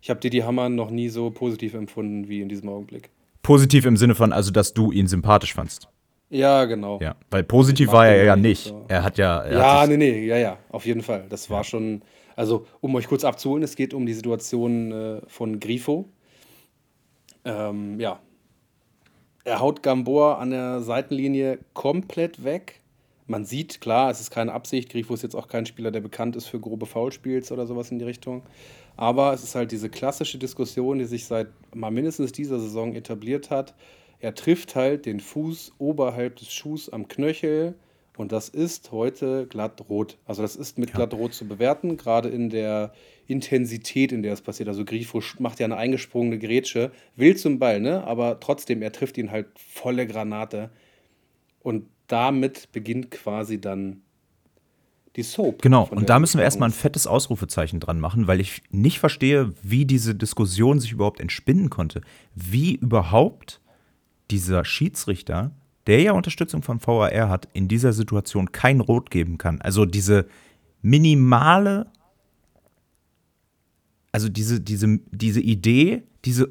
Ich 0.00 0.10
habe 0.10 0.20
dir 0.20 0.30
die 0.30 0.44
Hammer 0.44 0.68
noch 0.68 0.90
nie 0.90 1.08
so 1.08 1.30
positiv 1.30 1.74
empfunden 1.74 2.28
wie 2.28 2.40
in 2.40 2.48
diesem 2.48 2.68
Augenblick. 2.68 3.10
Positiv 3.42 3.86
im 3.86 3.96
Sinne 3.96 4.14
von, 4.14 4.32
also, 4.32 4.50
dass 4.50 4.74
du 4.74 4.92
ihn 4.92 5.06
sympathisch 5.06 5.54
fandst. 5.54 5.88
Ja, 6.28 6.64
genau. 6.64 6.98
Ja, 7.00 7.16
weil 7.30 7.44
positiv 7.44 7.92
war 7.92 8.08
er 8.08 8.24
ja 8.24 8.36
nicht. 8.36 8.64
So. 8.64 8.84
Er 8.88 9.04
hat 9.04 9.16
ja. 9.16 9.42
Er 9.42 9.58
ja, 9.58 9.80
hat 9.80 9.88
nee, 9.88 9.96
nee, 9.96 10.26
ja, 10.26 10.36
ja, 10.36 10.58
auf 10.70 10.84
jeden 10.84 11.02
Fall. 11.02 11.26
Das 11.28 11.50
war 11.50 11.62
schon. 11.64 12.02
Also, 12.36 12.66
um 12.80 12.94
euch 12.94 13.08
kurz 13.08 13.24
abzuholen, 13.24 13.64
es 13.64 13.74
geht 13.74 13.94
um 13.94 14.06
die 14.06 14.14
Situation 14.14 14.92
äh, 14.92 15.20
von 15.26 15.58
Grifo. 15.58 16.08
Ähm, 17.44 17.98
ja. 17.98 18.20
Er 19.44 19.60
haut 19.60 19.82
Gamboa 19.82 20.38
an 20.38 20.50
der 20.50 20.82
Seitenlinie 20.82 21.58
komplett 21.72 22.44
weg 22.44 22.82
man 23.28 23.44
sieht, 23.44 23.80
klar, 23.80 24.10
es 24.10 24.20
ist 24.20 24.30
keine 24.30 24.52
Absicht. 24.52 24.88
Grifo 24.88 25.12
ist 25.14 25.22
jetzt 25.22 25.34
auch 25.34 25.48
kein 25.48 25.66
Spieler, 25.66 25.90
der 25.90 26.00
bekannt 26.00 26.36
ist 26.36 26.46
für 26.46 26.60
grobe 26.60 26.86
Foulspiels 26.86 27.50
oder 27.50 27.66
sowas 27.66 27.90
in 27.90 27.98
die 27.98 28.04
Richtung. 28.04 28.42
Aber 28.96 29.32
es 29.32 29.42
ist 29.42 29.54
halt 29.54 29.72
diese 29.72 29.90
klassische 29.90 30.38
Diskussion, 30.38 30.98
die 30.98 31.04
sich 31.06 31.26
seit 31.26 31.48
mal 31.74 31.90
mindestens 31.90 32.32
dieser 32.32 32.60
Saison 32.60 32.94
etabliert 32.94 33.50
hat. 33.50 33.74
Er 34.20 34.34
trifft 34.34 34.76
halt 34.76 35.06
den 35.06 35.20
Fuß 35.20 35.72
oberhalb 35.78 36.36
des 36.36 36.52
Schuhs 36.52 36.88
am 36.88 37.08
Knöchel 37.08 37.74
und 38.16 38.32
das 38.32 38.48
ist 38.48 38.92
heute 38.92 39.46
glatt 39.46 39.84
rot. 39.88 40.18
Also 40.24 40.42
das 40.42 40.56
ist 40.56 40.78
mit 40.78 40.90
ja. 40.90 40.96
glatt 40.96 41.14
rot 41.14 41.34
zu 41.34 41.46
bewerten, 41.46 41.96
gerade 41.96 42.28
in 42.28 42.50
der 42.50 42.92
Intensität, 43.26 44.12
in 44.12 44.22
der 44.22 44.32
es 44.32 44.40
passiert. 44.40 44.68
Also 44.68 44.84
Grifo 44.84 45.20
macht 45.38 45.60
ja 45.60 45.66
eine 45.66 45.76
eingesprungene 45.76 46.38
Grätsche, 46.38 46.92
will 47.16 47.36
zum 47.36 47.58
Ball, 47.58 47.80
ne? 47.80 48.04
aber 48.04 48.40
trotzdem, 48.40 48.82
er 48.82 48.92
trifft 48.92 49.18
ihn 49.18 49.30
halt 49.30 49.46
volle 49.56 50.06
Granate. 50.06 50.70
Und 51.60 51.86
damit 52.06 52.70
beginnt 52.72 53.10
quasi 53.10 53.60
dann 53.60 54.02
die 55.16 55.22
Soap. 55.22 55.62
Genau, 55.62 55.88
und 55.90 56.08
da 56.08 56.18
müssen 56.18 56.38
wir 56.38 56.44
erstmal 56.44 56.68
ein 56.68 56.74
fettes 56.74 57.06
Ausrufezeichen 57.06 57.80
dran 57.80 57.98
machen, 58.00 58.26
weil 58.26 58.40
ich 58.40 58.62
nicht 58.70 58.98
verstehe, 58.98 59.52
wie 59.62 59.84
diese 59.86 60.14
Diskussion 60.14 60.78
sich 60.78 60.92
überhaupt 60.92 61.20
entspinnen 61.20 61.70
konnte. 61.70 62.02
Wie 62.34 62.74
überhaupt 62.74 63.60
dieser 64.30 64.64
Schiedsrichter, 64.64 65.52
der 65.86 66.02
ja 66.02 66.12
Unterstützung 66.12 66.62
von 66.62 66.80
VAR 66.84 67.28
hat, 67.28 67.48
in 67.52 67.68
dieser 67.68 67.92
Situation 67.92 68.52
kein 68.52 68.80
Rot 68.80 69.10
geben 69.10 69.38
kann. 69.38 69.60
Also 69.60 69.84
diese 69.84 70.26
minimale, 70.82 71.86
also 74.12 74.28
diese, 74.28 74.60
diese, 74.60 74.98
diese 75.10 75.40
Idee, 75.40 76.02
diese, 76.24 76.48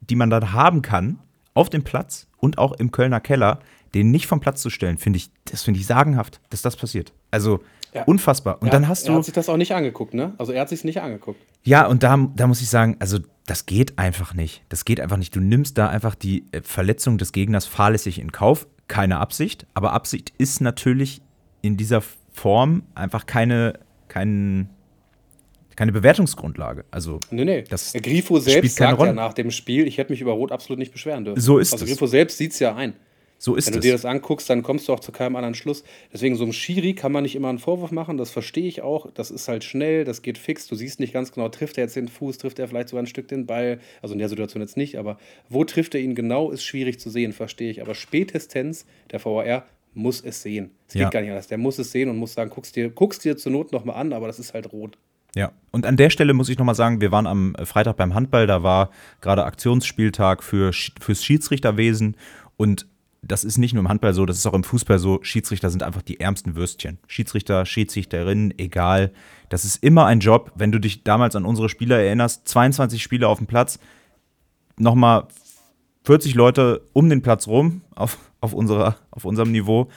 die 0.00 0.16
man 0.16 0.30
dann 0.30 0.52
haben 0.52 0.82
kann, 0.82 1.18
auf 1.54 1.70
dem 1.70 1.84
Platz 1.84 2.26
und 2.38 2.58
auch 2.58 2.72
im 2.72 2.90
Kölner 2.90 3.20
Keller, 3.20 3.60
den 3.94 4.10
nicht 4.10 4.26
vom 4.26 4.40
Platz 4.40 4.60
zu 4.60 4.70
stellen, 4.70 4.98
finde 4.98 5.18
ich, 5.18 5.30
das 5.44 5.62
finde 5.62 5.80
ich 5.80 5.86
sagenhaft, 5.86 6.40
dass 6.50 6.62
das 6.62 6.76
passiert. 6.76 7.12
Also 7.30 7.60
ja. 7.94 8.02
unfassbar. 8.04 8.60
Und 8.60 8.66
ja, 8.66 8.72
dann 8.72 8.88
hast 8.88 9.06
du. 9.06 9.12
Er 9.12 9.18
hat 9.18 9.24
sich 9.24 9.34
das 9.34 9.48
auch 9.48 9.56
nicht 9.56 9.72
angeguckt, 9.72 10.14
ne? 10.14 10.34
Also 10.36 10.52
er 10.52 10.62
hat 10.62 10.68
sich 10.68 10.84
nicht 10.84 11.00
angeguckt. 11.00 11.40
Ja, 11.62 11.86
und 11.86 12.02
da, 12.02 12.28
da 12.34 12.46
muss 12.46 12.60
ich 12.60 12.68
sagen, 12.68 12.96
also 12.98 13.18
das 13.46 13.66
geht 13.66 13.98
einfach 13.98 14.34
nicht. 14.34 14.64
Das 14.68 14.84
geht 14.84 15.00
einfach 15.00 15.16
nicht. 15.16 15.34
Du 15.34 15.40
nimmst 15.40 15.78
da 15.78 15.88
einfach 15.88 16.14
die 16.14 16.44
äh, 16.50 16.60
Verletzung 16.62 17.18
des 17.18 17.32
Gegners 17.32 17.66
fahrlässig 17.66 18.18
in 18.18 18.32
Kauf. 18.32 18.66
Keine 18.88 19.18
Absicht, 19.18 19.66
aber 19.74 19.92
Absicht 19.92 20.32
ist 20.38 20.60
natürlich 20.60 21.22
in 21.62 21.76
dieser 21.76 22.02
Form 22.32 22.82
einfach 22.94 23.26
keine, 23.26 23.78
kein, 24.08 24.68
keine 25.76 25.92
Bewertungsgrundlage. 25.92 26.84
Also, 26.90 27.20
nee, 27.30 27.44
nee. 27.44 27.64
Das 27.68 27.92
Grifo 27.94 28.38
selbst 28.38 28.76
sagt 28.76 28.98
Rolle. 28.98 29.10
ja 29.10 29.14
nach 29.14 29.32
dem 29.32 29.50
Spiel, 29.50 29.86
ich 29.86 29.98
hätte 29.98 30.12
mich 30.12 30.20
über 30.20 30.32
Rot 30.32 30.52
absolut 30.52 30.78
nicht 30.78 30.92
beschweren 30.92 31.24
dürfen. 31.24 31.40
So 31.40 31.58
ist 31.58 31.72
also 31.72 31.84
es. 31.84 31.90
Also 31.90 31.94
Grifo 31.94 32.06
selbst 32.06 32.38
sieht 32.38 32.52
es 32.52 32.58
ja 32.58 32.74
ein. 32.74 32.94
So 33.38 33.56
ist 33.56 33.66
Wenn 33.66 33.74
du 33.74 33.78
es. 33.80 33.84
dir 33.84 33.92
das 33.92 34.04
anguckst, 34.04 34.48
dann 34.48 34.62
kommst 34.62 34.88
du 34.88 34.92
auch 34.92 35.00
zu 35.00 35.12
keinem 35.12 35.36
anderen 35.36 35.54
Schluss. 35.54 35.84
Deswegen, 36.12 36.36
so 36.36 36.44
einem 36.44 36.52
Schiri 36.52 36.94
kann 36.94 37.12
man 37.12 37.24
nicht 37.24 37.36
immer 37.36 37.48
einen 37.48 37.58
Vorwurf 37.58 37.90
machen, 37.90 38.16
das 38.16 38.30
verstehe 38.30 38.66
ich 38.66 38.82
auch. 38.82 39.10
Das 39.12 39.30
ist 39.30 39.48
halt 39.48 39.64
schnell, 39.64 40.04
das 40.04 40.22
geht 40.22 40.38
fix. 40.38 40.66
Du 40.66 40.74
siehst 40.74 41.00
nicht 41.00 41.12
ganz 41.12 41.32
genau, 41.32 41.48
trifft 41.48 41.76
er 41.76 41.84
jetzt 41.84 41.96
den 41.96 42.08
Fuß, 42.08 42.38
trifft 42.38 42.58
er 42.58 42.68
vielleicht 42.68 42.88
sogar 42.88 43.02
ein 43.02 43.06
Stück 43.06 43.28
den 43.28 43.46
Ball. 43.46 43.80
Also 44.00 44.14
in 44.14 44.18
der 44.18 44.28
Situation 44.28 44.62
jetzt 44.62 44.76
nicht, 44.76 44.96
aber 44.96 45.18
wo 45.48 45.64
trifft 45.64 45.94
er 45.94 46.00
ihn 46.00 46.14
genau, 46.14 46.50
ist 46.50 46.64
schwierig 46.64 47.00
zu 47.00 47.10
sehen, 47.10 47.32
verstehe 47.32 47.70
ich. 47.70 47.82
Aber 47.82 47.94
spätestens 47.94 48.86
der 49.10 49.24
VAR 49.24 49.66
muss 49.94 50.20
es 50.20 50.42
sehen. 50.42 50.70
Es 50.88 50.94
geht 50.94 51.02
ja. 51.02 51.10
gar 51.10 51.20
nicht 51.20 51.30
anders. 51.30 51.46
Der 51.48 51.58
muss 51.58 51.78
es 51.78 51.92
sehen 51.92 52.08
und 52.08 52.16
muss 52.16 52.34
sagen, 52.34 52.50
guckst 52.50 52.76
dir, 52.76 52.90
guckst 52.90 53.24
dir 53.24 53.36
zur 53.36 53.52
Not 53.52 53.72
nochmal 53.72 53.96
an, 53.96 54.12
aber 54.12 54.26
das 54.26 54.38
ist 54.38 54.54
halt 54.54 54.72
rot. 54.72 54.98
Ja, 55.36 55.52
und 55.72 55.84
an 55.84 55.96
der 55.96 56.10
Stelle 56.10 56.32
muss 56.32 56.48
ich 56.48 56.58
nochmal 56.58 56.76
sagen, 56.76 57.00
wir 57.00 57.10
waren 57.10 57.26
am 57.26 57.56
Freitag 57.64 57.96
beim 57.96 58.14
Handball, 58.14 58.46
da 58.46 58.62
war 58.62 58.90
gerade 59.20 59.44
Aktionsspieltag 59.44 60.44
für, 60.44 60.72
fürs 60.72 61.24
Schiedsrichterwesen 61.24 62.16
und 62.56 62.86
das 63.26 63.44
ist 63.44 63.58
nicht 63.58 63.74
nur 63.74 63.82
im 63.82 63.88
Handball 63.88 64.14
so, 64.14 64.26
das 64.26 64.38
ist 64.38 64.46
auch 64.46 64.54
im 64.54 64.64
Fußball 64.64 64.98
so. 64.98 65.18
Schiedsrichter 65.22 65.70
sind 65.70 65.82
einfach 65.82 66.02
die 66.02 66.20
ärmsten 66.20 66.56
Würstchen. 66.56 66.98
Schiedsrichter, 67.06 67.66
Schiedsrichterinnen, 67.66 68.58
egal. 68.58 69.12
Das 69.48 69.64
ist 69.64 69.82
immer 69.82 70.06
ein 70.06 70.20
Job. 70.20 70.52
Wenn 70.54 70.72
du 70.72 70.78
dich 70.78 71.04
damals 71.04 71.36
an 71.36 71.44
unsere 71.44 71.68
Spieler 71.68 71.98
erinnerst, 71.98 72.48
22 72.48 73.02
Spieler 73.02 73.28
auf 73.28 73.38
dem 73.38 73.46
Platz, 73.46 73.78
nochmal 74.78 75.28
40 76.04 76.34
Leute 76.34 76.82
um 76.92 77.08
den 77.08 77.22
Platz 77.22 77.46
rum 77.46 77.82
auf, 77.94 78.18
auf, 78.40 78.52
unserer, 78.52 78.96
auf 79.10 79.24
unserem 79.24 79.52
Niveau 79.52 79.88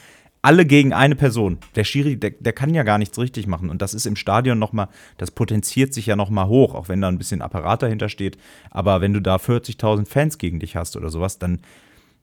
alle 0.41 0.65
gegen 0.65 0.93
eine 0.93 1.15
Person. 1.15 1.57
Der 1.75 1.83
Schiri, 1.83 2.15
der, 2.15 2.31
der 2.31 2.53
kann 2.53 2.73
ja 2.73 2.83
gar 2.83 2.97
nichts 2.97 3.19
richtig 3.19 3.47
machen. 3.47 3.69
Und 3.69 3.81
das 3.81 3.93
ist 3.93 4.05
im 4.05 4.15
Stadion 4.15 4.59
nochmal, 4.59 4.87
das 5.17 5.31
potenziert 5.31 5.93
sich 5.93 6.05
ja 6.05 6.15
nochmal 6.15 6.47
hoch, 6.47 6.73
auch 6.73 6.87
wenn 6.87 7.01
da 7.01 7.09
ein 7.09 7.17
bisschen 7.17 7.41
Apparat 7.41 7.83
dahinter 7.83 8.07
steht. 8.07 8.37
Aber 8.69 9.01
wenn 9.01 9.13
du 9.13 9.21
da 9.21 9.35
40.000 9.37 10.05
Fans 10.05 10.37
gegen 10.37 10.59
dich 10.59 10.77
hast 10.77 10.95
oder 10.95 11.09
sowas, 11.09 11.39
dann, 11.39 11.59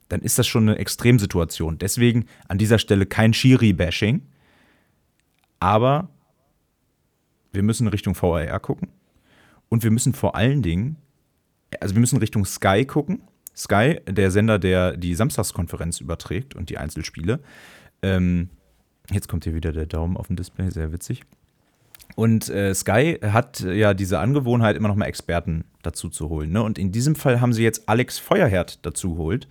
dann 0.08 0.20
ist 0.20 0.38
das 0.38 0.46
schon 0.46 0.68
eine 0.68 0.78
Extremsituation. 0.78 1.78
Deswegen 1.78 2.26
an 2.48 2.58
dieser 2.58 2.78
Stelle 2.78 3.06
kein 3.06 3.32
Schiri-Bashing. 3.32 4.22
Aber 5.60 6.08
wir 7.52 7.62
müssen 7.62 7.88
Richtung 7.88 8.14
VAR 8.20 8.60
gucken. 8.60 8.88
Und 9.68 9.82
wir 9.82 9.90
müssen 9.90 10.12
vor 10.12 10.34
allen 10.34 10.62
Dingen, 10.62 10.96
also 11.80 11.94
wir 11.94 12.00
müssen 12.00 12.18
Richtung 12.18 12.44
Sky 12.44 12.84
gucken. 12.84 13.22
Sky, 13.56 14.00
der 14.06 14.30
Sender, 14.30 14.58
der 14.58 14.96
die 14.96 15.14
Samstagskonferenz 15.14 16.00
überträgt 16.00 16.54
und 16.54 16.70
die 16.70 16.78
Einzelspiele. 16.78 17.40
Ähm, 18.02 18.50
jetzt 19.10 19.28
kommt 19.28 19.44
hier 19.44 19.54
wieder 19.54 19.72
der 19.72 19.86
Daumen 19.86 20.16
auf 20.16 20.26
dem 20.26 20.36
Display, 20.36 20.70
sehr 20.70 20.92
witzig. 20.92 21.22
Und 22.16 22.48
äh, 22.48 22.74
Sky 22.74 23.18
hat 23.22 23.60
ja 23.60 23.94
diese 23.94 24.18
Angewohnheit, 24.18 24.76
immer 24.76 24.88
noch 24.88 24.96
mal 24.96 25.06
Experten 25.06 25.64
dazu 25.82 26.08
zu 26.08 26.28
holen. 26.28 26.52
Ne? 26.52 26.62
Und 26.62 26.78
in 26.78 26.92
diesem 26.92 27.16
Fall 27.16 27.40
haben 27.40 27.52
sie 27.52 27.62
jetzt 27.62 27.88
Alex 27.88 28.18
Feuerherd 28.18 28.84
dazu 28.84 29.14
geholt. 29.14 29.48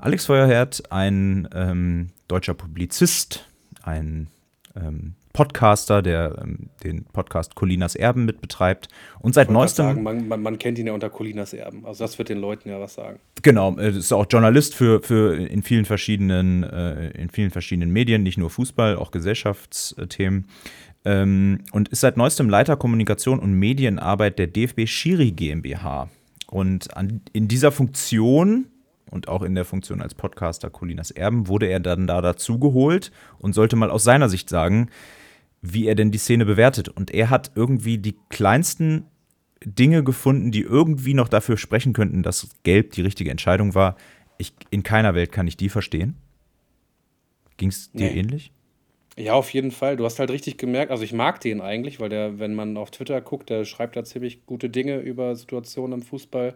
Alex 0.00 0.26
Feuerherd, 0.26 0.82
ein 0.90 1.46
ähm, 1.54 2.08
deutscher 2.26 2.54
Publizist, 2.54 3.46
ein 3.82 4.28
ähm, 4.74 5.14
Podcaster, 5.34 6.00
der 6.00 6.38
ähm, 6.42 6.70
den 6.82 7.04
Podcast 7.04 7.54
Colinas 7.54 7.94
Erben 7.94 8.24
mitbetreibt. 8.24 8.88
Und 9.20 9.34
seit 9.34 9.50
neuestem. 9.50 9.86
Sagen, 9.86 10.02
man, 10.02 10.26
man, 10.26 10.42
man, 10.42 10.58
kennt 10.58 10.78
ihn 10.78 10.86
ja 10.86 10.94
unter 10.94 11.10
Colinas 11.10 11.52
Erben. 11.52 11.84
Also, 11.84 12.02
das 12.02 12.18
wird 12.18 12.30
den 12.30 12.38
Leuten 12.38 12.70
ja 12.70 12.80
was 12.80 12.94
sagen. 12.94 13.20
Genau, 13.42 13.76
äh, 13.78 13.90
ist 13.90 14.12
auch 14.12 14.26
Journalist 14.28 14.74
für, 14.74 15.02
für 15.02 15.36
in, 15.36 15.62
vielen 15.62 15.84
verschiedenen, 15.84 16.64
äh, 16.64 17.10
in 17.10 17.28
vielen 17.28 17.50
verschiedenen 17.50 17.92
Medien, 17.92 18.22
nicht 18.22 18.38
nur 18.38 18.48
Fußball, 18.48 18.96
auch 18.96 19.10
Gesellschaftsthemen. 19.10 20.46
Ähm, 21.04 21.60
und 21.72 21.88
ist 21.88 22.00
seit 22.00 22.16
neuestem 22.16 22.48
Leiter 22.48 22.76
Kommunikation 22.76 23.38
und 23.38 23.52
Medienarbeit 23.52 24.38
der 24.38 24.46
DFB 24.46 24.86
Schiri 24.86 25.30
GmbH. 25.30 26.08
Und 26.46 26.96
an, 26.96 27.20
in 27.32 27.48
dieser 27.48 27.70
Funktion 27.70 28.66
und 29.10 29.28
auch 29.28 29.42
in 29.42 29.54
der 29.54 29.64
Funktion 29.64 30.00
als 30.00 30.14
Podcaster 30.14 30.70
Colinas 30.70 31.10
Erben 31.10 31.48
wurde 31.48 31.66
er 31.66 31.80
dann 31.80 32.06
da 32.06 32.20
dazugeholt 32.20 33.10
und 33.38 33.54
sollte 33.54 33.76
mal 33.76 33.90
aus 33.90 34.04
seiner 34.04 34.28
Sicht 34.28 34.48
sagen, 34.48 34.88
wie 35.62 35.86
er 35.86 35.94
denn 35.94 36.10
die 36.10 36.18
Szene 36.18 36.46
bewertet. 36.46 36.88
Und 36.88 37.10
er 37.10 37.30
hat 37.30 37.52
irgendwie 37.54 37.98
die 37.98 38.16
kleinsten 38.28 39.06
Dinge 39.64 40.02
gefunden, 40.02 40.52
die 40.52 40.62
irgendwie 40.62 41.14
noch 41.14 41.28
dafür 41.28 41.56
sprechen 41.56 41.92
könnten, 41.92 42.22
dass 42.22 42.48
Gelb 42.62 42.92
die 42.92 43.02
richtige 43.02 43.30
Entscheidung 43.30 43.74
war. 43.74 43.96
Ich, 44.38 44.54
in 44.70 44.82
keiner 44.82 45.14
Welt 45.14 45.32
kann 45.32 45.46
ich 45.46 45.56
die 45.56 45.68
verstehen. 45.68 46.16
Ging 47.58 47.68
es 47.68 47.92
dir 47.92 48.10
nee. 48.10 48.18
ähnlich? 48.18 48.52
Ja, 49.18 49.34
auf 49.34 49.52
jeden 49.52 49.70
Fall. 49.70 49.96
Du 49.96 50.04
hast 50.06 50.18
halt 50.18 50.30
richtig 50.30 50.56
gemerkt, 50.56 50.90
also 50.90 51.04
ich 51.04 51.12
mag 51.12 51.40
den 51.40 51.60
eigentlich, 51.60 52.00
weil 52.00 52.08
der, 52.08 52.38
wenn 52.38 52.54
man 52.54 52.78
auf 52.78 52.90
Twitter 52.90 53.20
guckt, 53.20 53.50
der 53.50 53.66
schreibt 53.66 53.96
da 53.96 54.04
ziemlich 54.04 54.46
gute 54.46 54.70
Dinge 54.70 54.98
über 54.98 55.36
Situationen 55.36 56.00
im 56.00 56.06
Fußball. 56.06 56.54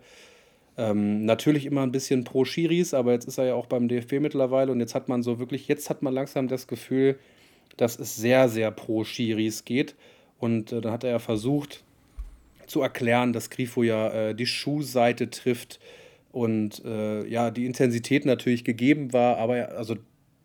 Ähm, 0.76 1.24
natürlich 1.24 1.66
immer 1.66 1.82
ein 1.82 1.92
bisschen 1.92 2.24
pro 2.24 2.44
Schiris, 2.44 2.94
aber 2.94 3.12
jetzt 3.12 3.28
ist 3.28 3.38
er 3.38 3.46
ja 3.46 3.54
auch 3.54 3.66
beim 3.66 3.86
DFB 3.86 4.14
mittlerweile 4.20 4.72
und 4.72 4.80
jetzt 4.80 4.94
hat 4.94 5.08
man 5.08 5.22
so 5.22 5.38
wirklich, 5.38 5.68
jetzt 5.68 5.88
hat 5.88 6.02
man 6.02 6.12
langsam 6.12 6.48
das 6.48 6.66
Gefühl, 6.66 7.18
dass 7.76 7.98
es 7.98 8.16
sehr, 8.16 8.48
sehr 8.48 8.70
pro 8.70 9.04
Schiris 9.04 9.64
geht. 9.64 9.94
Und 10.38 10.72
äh, 10.72 10.80
dann 10.80 10.92
hat 10.92 11.04
er 11.04 11.10
ja 11.10 11.18
versucht 11.18 11.84
zu 12.66 12.82
erklären, 12.82 13.32
dass 13.32 13.50
Grifo 13.50 13.82
ja 13.82 14.08
äh, 14.10 14.34
die 14.34 14.46
Schuhseite 14.46 15.30
trifft 15.30 15.80
und 16.32 16.84
äh, 16.84 17.26
ja, 17.28 17.50
die 17.50 17.66
Intensität 17.66 18.26
natürlich 18.26 18.64
gegeben 18.64 19.12
war, 19.12 19.36
aber 19.36 19.76
also 19.76 19.96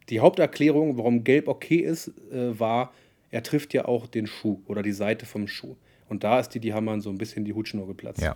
die 0.09 0.19
Haupterklärung, 0.19 0.97
warum 0.97 1.23
Gelb 1.23 1.47
okay 1.47 1.77
ist, 1.77 2.09
äh, 2.31 2.59
war, 2.59 2.93
er 3.31 3.43
trifft 3.43 3.73
ja 3.73 3.85
auch 3.85 4.07
den 4.07 4.27
Schuh 4.27 4.59
oder 4.67 4.81
die 4.81 4.91
Seite 4.91 5.25
vom 5.25 5.47
Schuh. 5.47 5.75
Und 6.07 6.23
da 6.23 6.39
ist 6.39 6.49
die, 6.49 6.59
die 6.59 6.73
Hammern 6.73 7.01
so 7.01 7.09
ein 7.09 7.17
bisschen 7.17 7.45
die 7.45 7.53
Hutschnur 7.53 7.87
geplatzt. 7.87 8.21
Ja, 8.21 8.35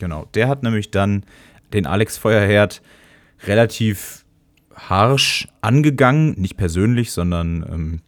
genau. 0.00 0.26
Der 0.34 0.48
hat 0.48 0.64
nämlich 0.64 0.90
dann 0.90 1.24
den 1.72 1.86
Alex 1.86 2.18
Feuerherd 2.18 2.82
relativ 3.46 4.24
harsch 4.74 5.46
angegangen, 5.60 6.34
nicht 6.40 6.56
persönlich, 6.56 7.12
sondern 7.12 7.64
ähm, 7.70 8.00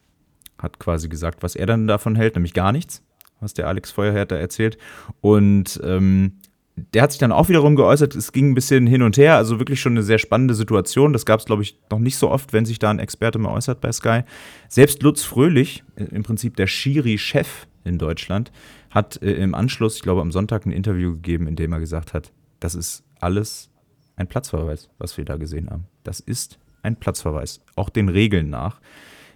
hat 0.59 0.81
quasi 0.81 1.09
gesagt, 1.09 1.42
was 1.42 1.55
er 1.55 1.66
dann 1.66 1.87
davon 1.87 2.16
hält, 2.16 2.35
nämlich 2.35 2.55
gar 2.55 2.72
nichts, 2.72 3.02
was 3.40 3.55
der 3.55 3.68
Alex 3.68 3.92
Feuerherd 3.92 4.33
da 4.33 4.37
erzählt. 4.37 4.78
Und 5.20 5.81
ähm, 5.85 6.38
der 6.76 7.02
hat 7.02 7.12
sich 7.12 7.18
dann 7.18 7.33
auch 7.33 7.48
wiederum 7.48 7.76
geäußert, 7.76 8.14
es 8.14 8.33
ging 8.33 8.50
ein 8.50 8.55
bisschen 8.55 8.87
hin 8.87 9.02
und 9.02 9.18
her, 9.18 9.37
also 9.37 9.59
wirklich 9.59 9.81
schon 9.81 9.92
eine 9.92 10.02
sehr 10.02 10.18
spannende 10.18 10.55
Situation. 10.55 11.12
Das 11.12 11.26
gab 11.26 11.40
es, 11.40 11.46
glaube 11.46 11.62
ich, 11.62 11.78
noch 11.90 11.98
nicht 11.98 12.16
so 12.16 12.31
oft, 12.31 12.52
wenn 12.52 12.64
sich 12.64 12.78
da 12.78 12.90
ein 12.90 12.98
Experte 12.98 13.38
mal 13.38 13.52
äußert 13.52 13.81
bei 13.81 13.92
Sky. 13.92 14.22
Selbst 14.68 15.02
Lutz 15.02 15.22
Fröhlich, 15.22 15.85
im 15.96 16.22
Prinzip 16.22 16.57
der 16.57 16.66
Schiri-Chef 16.66 17.66
in 17.85 17.98
Deutschland, 17.98 18.52
hat 18.92 19.20
äh, 19.22 19.33
im 19.33 19.55
Anschluss, 19.55 19.96
ich 19.96 20.02
glaube 20.02 20.20
am 20.20 20.31
Sonntag, 20.31 20.66
ein 20.66 20.72
Interview 20.72 21.12
gegeben, 21.14 21.48
in 21.48 21.57
dem 21.57 21.72
er 21.72 21.81
gesagt 21.81 22.14
hat, 22.14 22.33
das 22.61 22.74
ist 22.74 23.02
alles 23.18 23.70
ein 24.16 24.28
Platzverweis, 24.28 24.90
was 24.98 25.16
wir 25.16 25.24
da 25.24 25.37
gesehen 25.37 25.70
haben. 25.70 25.87
Das 26.05 26.20
ist 26.20 26.59
ein 26.83 26.96
Platzverweis, 26.96 27.61
auch 27.74 27.88
den 27.88 28.09
Regeln 28.09 28.50
nach. 28.50 28.81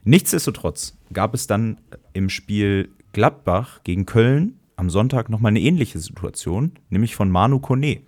Nichtsdestotrotz 0.05 0.97
gab 1.12 1.35
es 1.35 1.47
dann 1.47 1.81
im 2.12 2.29
Spiel 2.29 2.90
Gladbach 3.12 3.81
gegen 3.83 4.07
Köln 4.07 4.61
am 4.77 4.90
Sonntag 4.90 5.31
nochmal 5.31 5.51
eine 5.51 5.61
ähnliche 5.61 5.99
Situation, 5.99 6.73
nämlich 6.90 7.16
von 7.16 7.31
Manu 7.31 7.59
Kone. 7.59 8.03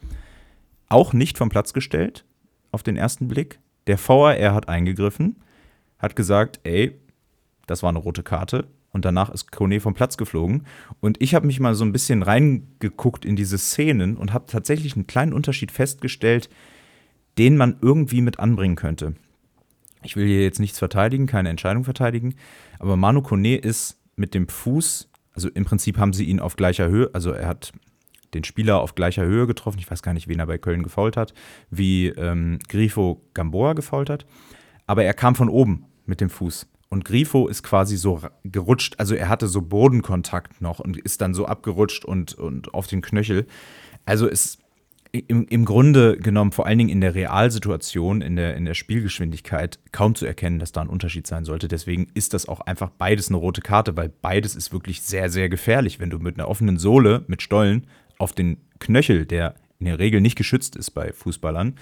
Auch 0.89 1.13
nicht 1.13 1.39
vom 1.39 1.49
Platz 1.49 1.73
gestellt, 1.73 2.25
auf 2.71 2.83
den 2.83 2.97
ersten 2.97 3.27
Blick. 3.27 3.59
Der 3.87 3.99
VAR 3.99 4.37
hat 4.53 4.69
eingegriffen, 4.69 5.37
hat 5.99 6.15
gesagt, 6.15 6.61
ey, 6.65 6.99
das 7.67 7.83
war 7.83 7.89
eine 7.89 7.99
rote 7.99 8.23
Karte. 8.23 8.67
Und 8.93 9.05
danach 9.05 9.31
ist 9.31 9.53
Kone 9.53 9.81
vom 9.81 9.95
Platz 9.95 10.17
geflogen. 10.17 10.65
Und 11.01 11.21
ich 11.21 11.35
habe 11.35 11.47
mich 11.47 11.61
mal 11.61 11.75
so 11.75 11.85
ein 11.85 11.93
bisschen 11.93 12.23
reingeguckt 12.23 13.25
in 13.25 13.37
diese 13.37 13.59
Szenen 13.59 14.17
und 14.17 14.33
habe 14.33 14.47
tatsächlich 14.47 14.95
einen 14.95 15.07
kleinen 15.07 15.33
Unterschied 15.33 15.71
festgestellt, 15.71 16.49
den 17.37 17.57
man 17.57 17.77
irgendwie 17.81 18.21
mit 18.21 18.39
anbringen 18.39 18.77
könnte. 18.77 19.15
Ich 20.03 20.17
will 20.17 20.27
hier 20.27 20.43
jetzt 20.43 20.61
nichts 20.61 20.79
verteidigen, 20.79 21.27
keine 21.27 21.49
Entscheidung 21.49 21.85
verteidigen, 21.85 22.35
aber 22.79 22.97
Manu 22.97 23.21
Kone 23.21 23.57
ist 23.57 24.01
mit 24.17 24.33
dem 24.35 24.49
Fuß, 24.49 25.11
also 25.33 25.49
im 25.49 25.65
Prinzip 25.65 25.99
haben 25.99 26.13
sie 26.13 26.25
ihn 26.25 26.41
auf 26.41 26.57
gleicher 26.57 26.89
Höhe, 26.89 27.11
also 27.13 27.33
er 27.33 27.49
hat 27.49 27.73
den 28.35 28.45
Spieler 28.45 28.81
auf 28.81 28.95
gleicher 28.95 29.25
Höhe 29.25 29.47
getroffen. 29.47 29.79
Ich 29.79 29.91
weiß 29.91 30.03
gar 30.03 30.13
nicht, 30.13 30.29
wen 30.29 30.39
er 30.39 30.47
bei 30.47 30.59
Köln 30.59 30.83
gefault 30.83 31.17
hat, 31.17 31.33
wie 31.71 32.09
ähm, 32.09 32.59
Grifo 32.69 33.23
Gamboa 33.35 33.73
gefault 33.73 34.11
hat. 34.11 34.27
Aber 34.87 35.05
er 35.05 35.15
kam 35.15 35.35
von 35.35 35.49
oben 35.49 35.87
mit 36.07 36.21
dem 36.21 36.31
Fuß. 36.31 36.67
Und 36.91 37.05
Grifo 37.05 37.49
ist 37.49 37.63
quasi 37.63 37.97
so 37.97 38.23
gerutscht, 38.45 38.95
also 38.99 39.15
er 39.15 39.29
hatte 39.29 39.47
so 39.47 39.61
Bodenkontakt 39.61 40.61
noch 40.63 40.81
und 40.81 40.97
ist 40.97 41.21
dann 41.21 41.35
so 41.35 41.45
abgerutscht 41.47 42.05
und, 42.05 42.35
und 42.35 42.73
auf 42.73 42.87
den 42.87 43.03
Knöchel. 43.03 43.47
Also 44.07 44.29
es 44.29 44.59
im, 45.13 45.47
im 45.49 45.65
Grunde 45.65 46.17
genommen, 46.19 46.53
vor 46.53 46.67
allen 46.67 46.79
Dingen 46.79 46.91
in 46.91 47.01
der 47.01 47.15
Realsituation, 47.15 48.21
in 48.21 48.37
der, 48.37 48.57
in 48.57 48.65
der 48.65 48.75
Spielgeschwindigkeit, 48.75 49.79
kaum 49.93 50.15
zu 50.15 50.27
erkennen, 50.27 50.59
dass 50.59 50.73
da 50.73 50.83
ein 50.83 50.89
Unterschied 50.89 51.27
sein 51.27 51.45
sollte. 51.45 51.69
Deswegen 51.69 52.09
ist 52.15 52.35
das 52.35 52.49
auch 52.49 52.61
einfach 52.61 52.91
beides 52.91 53.29
eine 53.29 53.39
rote 53.39 53.63
Karte, 53.63 53.97
weil 53.97 54.09
beides 54.09 54.55
ist 54.55 54.73
wirklich 54.73 55.03
sehr, 55.03 55.31
sehr 55.31 55.49
gefährlich. 55.49 55.99
Wenn 55.99 56.11
du 56.11 56.19
mit 56.19 56.39
einer 56.39 56.49
offenen 56.49 56.79
Sohle, 56.79 57.25
mit 57.27 57.43
Stollen, 57.43 57.87
auf 58.19 58.33
den 58.33 58.59
Knöchel, 58.81 59.25
der 59.27 59.55
in 59.79 59.87
der 59.87 59.99
Regel 59.99 60.21
nicht 60.21 60.37
geschützt 60.37 60.77
ist 60.77 60.91
bei 60.91 61.13
Fußballern, 61.13 61.77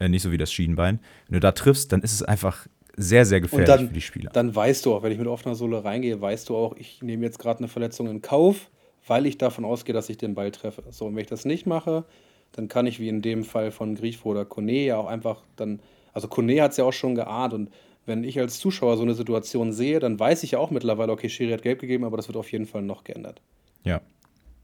äh, 0.00 0.08
nicht 0.08 0.22
so 0.22 0.32
wie 0.32 0.38
das 0.38 0.52
Schienbein, 0.52 0.98
wenn 1.28 1.34
du 1.34 1.40
da 1.40 1.52
triffst, 1.52 1.92
dann 1.92 2.00
ist 2.00 2.12
es 2.12 2.22
einfach 2.22 2.66
sehr, 2.96 3.24
sehr 3.24 3.40
gefährlich 3.40 3.66
dann, 3.66 3.88
für 3.88 3.94
die 3.94 4.00
Spieler. 4.00 4.30
Dann 4.32 4.54
weißt 4.54 4.86
du 4.86 4.94
auch, 4.94 5.02
wenn 5.02 5.12
ich 5.12 5.18
mit 5.18 5.26
offener 5.26 5.54
Sohle 5.54 5.84
reingehe, 5.84 6.20
weißt 6.20 6.48
du 6.48 6.56
auch, 6.56 6.76
ich 6.76 7.02
nehme 7.02 7.24
jetzt 7.24 7.38
gerade 7.38 7.58
eine 7.58 7.68
Verletzung 7.68 8.08
in 8.08 8.22
Kauf, 8.22 8.70
weil 9.06 9.26
ich 9.26 9.38
davon 9.38 9.64
ausgehe, 9.64 9.92
dass 9.94 10.08
ich 10.08 10.16
den 10.16 10.34
Ball 10.34 10.50
treffe. 10.50 10.82
So, 10.90 11.06
und 11.06 11.14
wenn 11.14 11.22
ich 11.22 11.28
das 11.28 11.44
nicht 11.44 11.66
mache, 11.66 12.04
dann 12.52 12.68
kann 12.68 12.86
ich 12.86 13.00
wie 13.00 13.08
in 13.08 13.22
dem 13.22 13.44
Fall 13.44 13.70
von 13.70 13.94
Grifo 13.94 14.30
oder 14.30 14.44
Kone 14.44 14.84
ja 14.84 14.96
auch 14.96 15.06
einfach 15.06 15.42
dann, 15.56 15.80
also 16.12 16.28
Kone 16.28 16.62
hat 16.62 16.70
es 16.70 16.76
ja 16.76 16.84
auch 16.84 16.92
schon 16.92 17.14
geahnt 17.14 17.52
und 17.52 17.70
wenn 18.06 18.22
ich 18.22 18.38
als 18.38 18.58
Zuschauer 18.58 18.96
so 18.96 19.02
eine 19.02 19.14
Situation 19.14 19.72
sehe, 19.72 19.98
dann 19.98 20.18
weiß 20.18 20.42
ich 20.42 20.52
ja 20.52 20.58
auch 20.58 20.70
mittlerweile, 20.70 21.12
okay, 21.12 21.28
Schiri 21.28 21.52
hat 21.52 21.62
gelb 21.62 21.80
gegeben, 21.80 22.04
aber 22.04 22.16
das 22.16 22.28
wird 22.28 22.36
auf 22.36 22.52
jeden 22.52 22.66
Fall 22.66 22.82
noch 22.82 23.02
geändert. 23.02 23.40
Ja. 23.82 24.02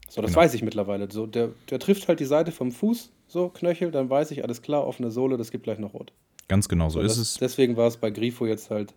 So, 0.07 0.21
das 0.21 0.31
genau. 0.31 0.41
weiß 0.43 0.53
ich 0.53 0.61
mittlerweile. 0.61 1.11
So, 1.11 1.25
der, 1.25 1.49
der 1.69 1.79
trifft 1.79 2.07
halt 2.07 2.19
die 2.19 2.25
Seite 2.25 2.51
vom 2.51 2.71
Fuß, 2.71 3.11
so 3.27 3.49
Knöchel, 3.49 3.91
dann 3.91 4.09
weiß 4.09 4.31
ich, 4.31 4.43
alles 4.43 4.61
klar, 4.61 4.85
offene 4.85 5.09
Sohle, 5.09 5.37
das 5.37 5.51
gibt 5.51 5.63
gleich 5.63 5.79
noch 5.79 5.93
rot. 5.93 6.13
Ganz 6.47 6.67
genau 6.67 6.89
so, 6.89 6.99
so 6.99 7.05
ist 7.05 7.17
das, 7.17 7.27
es. 7.27 7.33
Deswegen 7.35 7.77
war 7.77 7.87
es 7.87 7.97
bei 7.97 8.11
Grifo 8.11 8.45
jetzt 8.45 8.69
halt 8.69 8.93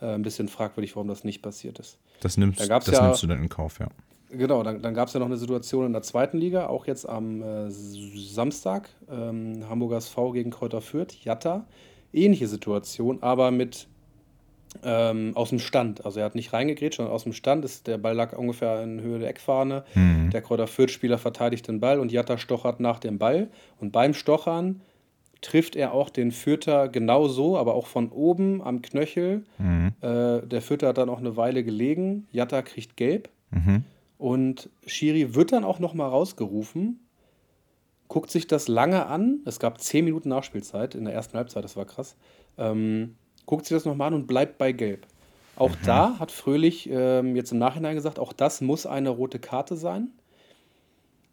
äh, 0.00 0.06
ein 0.06 0.22
bisschen 0.22 0.48
fragwürdig, 0.48 0.94
warum 0.96 1.08
das 1.08 1.24
nicht 1.24 1.42
passiert 1.42 1.78
ist. 1.78 1.98
Das 2.20 2.36
nimmst, 2.36 2.60
da 2.60 2.66
das 2.78 2.86
ja, 2.86 3.06
nimmst 3.06 3.22
du 3.22 3.26
dann 3.26 3.42
in 3.42 3.48
Kauf, 3.48 3.78
ja. 3.78 3.88
Genau, 4.30 4.62
dann, 4.62 4.82
dann 4.82 4.94
gab 4.94 5.08
es 5.08 5.14
ja 5.14 5.20
noch 5.20 5.26
eine 5.26 5.36
Situation 5.36 5.86
in 5.86 5.92
der 5.92 6.02
zweiten 6.02 6.38
Liga, 6.38 6.66
auch 6.66 6.86
jetzt 6.86 7.08
am 7.08 7.42
äh, 7.42 7.70
Samstag. 7.70 8.88
Ähm, 9.08 9.64
Hamburger 9.68 9.98
SV 9.98 10.32
gegen 10.32 10.50
Kräuter 10.50 10.80
Fürth, 10.80 11.12
Jatta. 11.22 11.66
Ähnliche 12.12 12.48
Situation, 12.48 13.22
aber 13.22 13.50
mit 13.50 13.88
ähm, 14.82 15.32
aus 15.36 15.50
dem 15.50 15.58
Stand. 15.58 16.04
Also 16.04 16.20
er 16.20 16.26
hat 16.26 16.34
nicht 16.34 16.52
reingegrätscht, 16.52 16.96
sondern 16.96 17.14
aus 17.14 17.22
dem 17.22 17.32
Stand. 17.32 17.64
Ist, 17.64 17.86
der 17.86 17.98
Ball 17.98 18.14
lag 18.14 18.36
ungefähr 18.36 18.82
in 18.82 19.00
Höhe 19.00 19.18
der 19.18 19.28
Eckfahne. 19.28 19.84
Mhm. 19.94 20.30
Der 20.30 20.42
Kräuter 20.42 20.66
Fürth-Spieler 20.66 21.18
verteidigt 21.18 21.68
den 21.68 21.80
Ball 21.80 22.00
und 22.00 22.12
Jatta 22.12 22.36
stochert 22.36 22.80
nach 22.80 22.98
dem 22.98 23.18
Ball. 23.18 23.48
Und 23.78 23.92
beim 23.92 24.12
Stochern 24.12 24.82
trifft 25.46 25.76
er 25.76 25.92
auch 25.92 26.10
den 26.10 26.32
Fürther 26.32 26.88
genau 26.88 27.28
so, 27.28 27.56
aber 27.56 27.74
auch 27.74 27.86
von 27.86 28.10
oben 28.10 28.60
am 28.62 28.82
Knöchel. 28.82 29.44
Mhm. 29.58 29.92
Äh, 30.00 30.40
der 30.42 30.60
Fürther 30.60 30.88
hat 30.88 30.98
dann 30.98 31.08
auch 31.08 31.20
eine 31.20 31.36
Weile 31.36 31.62
gelegen. 31.62 32.26
Jatta 32.32 32.62
kriegt 32.62 32.96
gelb. 32.96 33.28
Mhm. 33.52 33.84
Und 34.18 34.70
Schiri 34.86 35.36
wird 35.36 35.52
dann 35.52 35.62
auch 35.62 35.78
noch 35.78 35.94
mal 35.94 36.08
rausgerufen, 36.08 36.98
guckt 38.08 38.30
sich 38.30 38.48
das 38.48 38.66
lange 38.66 39.06
an. 39.06 39.40
Es 39.44 39.60
gab 39.60 39.80
zehn 39.80 40.04
Minuten 40.04 40.30
Nachspielzeit 40.30 40.96
in 40.96 41.04
der 41.04 41.14
ersten 41.14 41.36
Halbzeit, 41.36 41.62
das 41.62 41.76
war 41.76 41.84
krass. 41.84 42.16
Ähm, 42.58 43.14
guckt 43.44 43.66
sich 43.66 43.76
das 43.76 43.84
noch 43.84 43.94
mal 43.94 44.08
an 44.08 44.14
und 44.14 44.26
bleibt 44.26 44.58
bei 44.58 44.72
gelb. 44.72 45.06
Auch 45.54 45.70
mhm. 45.70 45.84
da 45.84 46.18
hat 46.18 46.32
Fröhlich 46.32 46.88
ähm, 46.90 47.36
jetzt 47.36 47.52
im 47.52 47.58
Nachhinein 47.58 47.94
gesagt, 47.94 48.18
auch 48.18 48.32
das 48.32 48.60
muss 48.60 48.84
eine 48.84 49.10
rote 49.10 49.38
Karte 49.38 49.76
sein. 49.76 50.08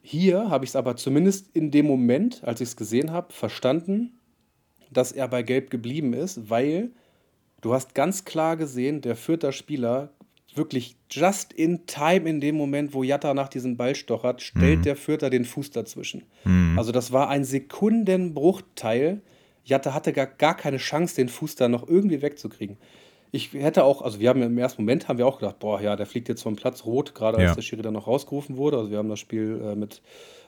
Hier 0.06 0.50
habe 0.50 0.66
ich 0.66 0.72
es 0.72 0.76
aber 0.76 0.98
zumindest 0.98 1.56
in 1.56 1.72
dem 1.72 1.88
Moment, 1.88 2.44
als 2.44 2.60
ich 2.60 2.68
es 2.68 2.76
gesehen 2.76 3.12
habe, 3.12 3.32
verstanden, 3.32 4.20
dass 4.92 5.14
er 5.14 5.30
bei 5.30 5.44
Gelb 5.44 5.70
geblieben 5.70 6.12
ist, 6.14 6.50
weil 6.50 6.92
du 7.62 7.74
hast 7.74 7.96
ganz 7.96 8.26
klar 8.26 8.58
gesehen, 8.58 9.00
der 9.00 9.16
vierte 9.16 9.54
Spieler 9.54 10.12
wirklich 10.54 10.98
just 11.10 11.54
in 11.54 11.88
time 11.88 12.30
in 12.30 12.42
dem 12.42 12.56
Moment, 12.56 12.94
wo 12.94 13.02
Jatta 13.02 13.34
nach 13.34 13.48
diesem 13.48 13.78
Ball 13.78 13.96
stochert, 13.96 14.42
stellt 14.42 14.80
mhm. 14.80 14.84
der 14.84 14.98
Vierter 14.98 15.30
den 15.30 15.46
Fuß 15.46 15.72
dazwischen. 15.72 16.26
Mhm. 16.44 16.78
Also 16.78 16.92
das 16.92 17.14
war 17.14 17.30
ein 17.30 17.46
Sekundenbruchteil. 17.46 19.22
Jatta 19.64 19.94
hatte 19.94 20.12
gar, 20.12 20.28
gar 20.28 20.58
keine 20.58 20.78
Chance, 20.78 21.16
den 21.16 21.30
Fuß 21.30 21.56
da 21.56 21.70
noch 21.70 21.88
irgendwie 21.88 22.22
wegzukriegen 22.22 22.78
ich 23.34 23.52
hätte 23.54 23.84
auch, 23.84 24.04
also 24.04 24.20
wir 24.20 24.30
haben 24.30 24.44
im 24.44 24.58
ersten 24.60 24.84
Moment 24.84 25.08
haben 25.08 25.18
wir 25.18 25.26
auch 25.26 25.40
gedacht, 25.40 25.58
boah, 25.58 25.82
ja, 25.82 25.96
der 25.96 26.06
fliegt 26.06 26.30
jetzt 26.30 26.44
vom 26.44 26.56
Platz 26.56 26.86
rot, 26.86 27.16
gerade 27.16 27.40
als 27.40 27.50
ja. 27.50 27.56
der 27.56 27.64
Schiri 27.64 27.82
dann 27.82 27.94
noch 27.96 28.06
rausgerufen 28.06 28.58
wurde. 28.58 28.78
Also 28.78 28.92
wir 28.92 29.00
haben 29.00 29.10
das 29.10 29.20
Spiel 29.20 29.60
äh, 29.64 29.76
mit 29.76 30.04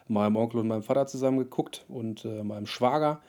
meinem 0.07 0.35
Onkel 0.35 0.59
und 0.59 0.67
meinem 0.67 0.83
Vater 0.83 1.07
zusammen 1.07 1.39
geguckt 1.39 1.83
und 1.89 2.25
äh, 2.25 2.43
meinem 2.43 2.67
Schwager. 2.67 3.21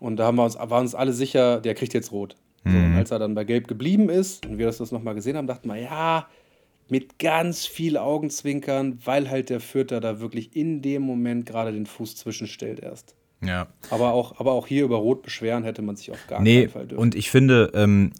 Und 0.00 0.16
da 0.16 0.24
haben 0.24 0.36
wir 0.36 0.44
uns, 0.44 0.56
waren 0.56 0.84
uns 0.84 0.94
alle 0.94 1.12
sicher, 1.12 1.60
der 1.60 1.74
kriegt 1.74 1.92
jetzt 1.92 2.12
rot. 2.12 2.36
Mhm. 2.64 2.70
So, 2.70 2.78
und 2.78 2.90
mhm. 2.92 2.96
als 2.96 3.10
er 3.10 3.18
dann 3.18 3.34
bei 3.34 3.44
Gelb 3.44 3.68
geblieben 3.68 4.08
ist 4.08 4.46
und 4.46 4.56
wir 4.56 4.64
das, 4.64 4.78
das 4.78 4.90
nochmal 4.90 5.14
gesehen 5.14 5.36
haben, 5.36 5.46
dachten 5.46 5.68
wir, 5.68 5.76
ja, 5.76 6.26
mit 6.88 7.18
ganz 7.18 7.66
viel 7.66 7.98
Augenzwinkern, 7.98 8.98
weil 9.04 9.28
halt 9.28 9.50
der 9.50 9.60
Vierter 9.60 10.00
da 10.00 10.18
wirklich 10.20 10.56
in 10.56 10.80
dem 10.80 11.02
Moment 11.02 11.44
gerade 11.44 11.72
den 11.72 11.84
Fuß 11.84 12.16
zwischenstellt 12.16 12.80
erst. 12.80 13.14
Ja. 13.46 13.66
Aber 13.90 14.12
auch, 14.12 14.38
aber 14.40 14.52
auch 14.52 14.66
hier 14.66 14.84
über 14.84 14.96
Rot 14.96 15.22
beschweren 15.22 15.64
hätte 15.64 15.82
man 15.82 15.96
sich 15.96 16.10
auf 16.10 16.26
gar 16.28 16.40
nee, 16.40 16.62
keinen 16.62 16.70
Fall 16.70 16.86
dürfen. 16.86 17.02
Und 17.02 17.14
ich 17.14 17.30
finde, 17.30 17.70
ähm, 17.74 18.12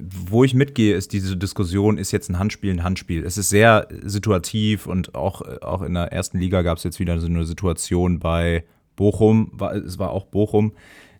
wo 0.00 0.44
ich 0.44 0.54
mitgehe, 0.54 0.94
ist 0.94 1.12
diese 1.12 1.36
Diskussion, 1.36 1.98
ist 1.98 2.12
jetzt 2.12 2.28
ein 2.28 2.38
Handspiel 2.38 2.72
ein 2.72 2.82
Handspiel. 2.82 3.24
Es 3.24 3.36
ist 3.36 3.50
sehr 3.50 3.88
situativ 4.02 4.86
und 4.86 5.14
auch, 5.14 5.42
auch 5.62 5.82
in 5.82 5.94
der 5.94 6.12
ersten 6.12 6.38
Liga 6.38 6.62
gab 6.62 6.78
es 6.78 6.84
jetzt 6.84 7.00
wieder 7.00 7.18
so 7.18 7.26
eine 7.26 7.44
Situation 7.44 8.18
bei 8.18 8.64
Bochum, 8.96 9.50
war, 9.52 9.74
es 9.74 9.98
war 9.98 10.10
auch 10.10 10.26
Bochum, 10.26 10.72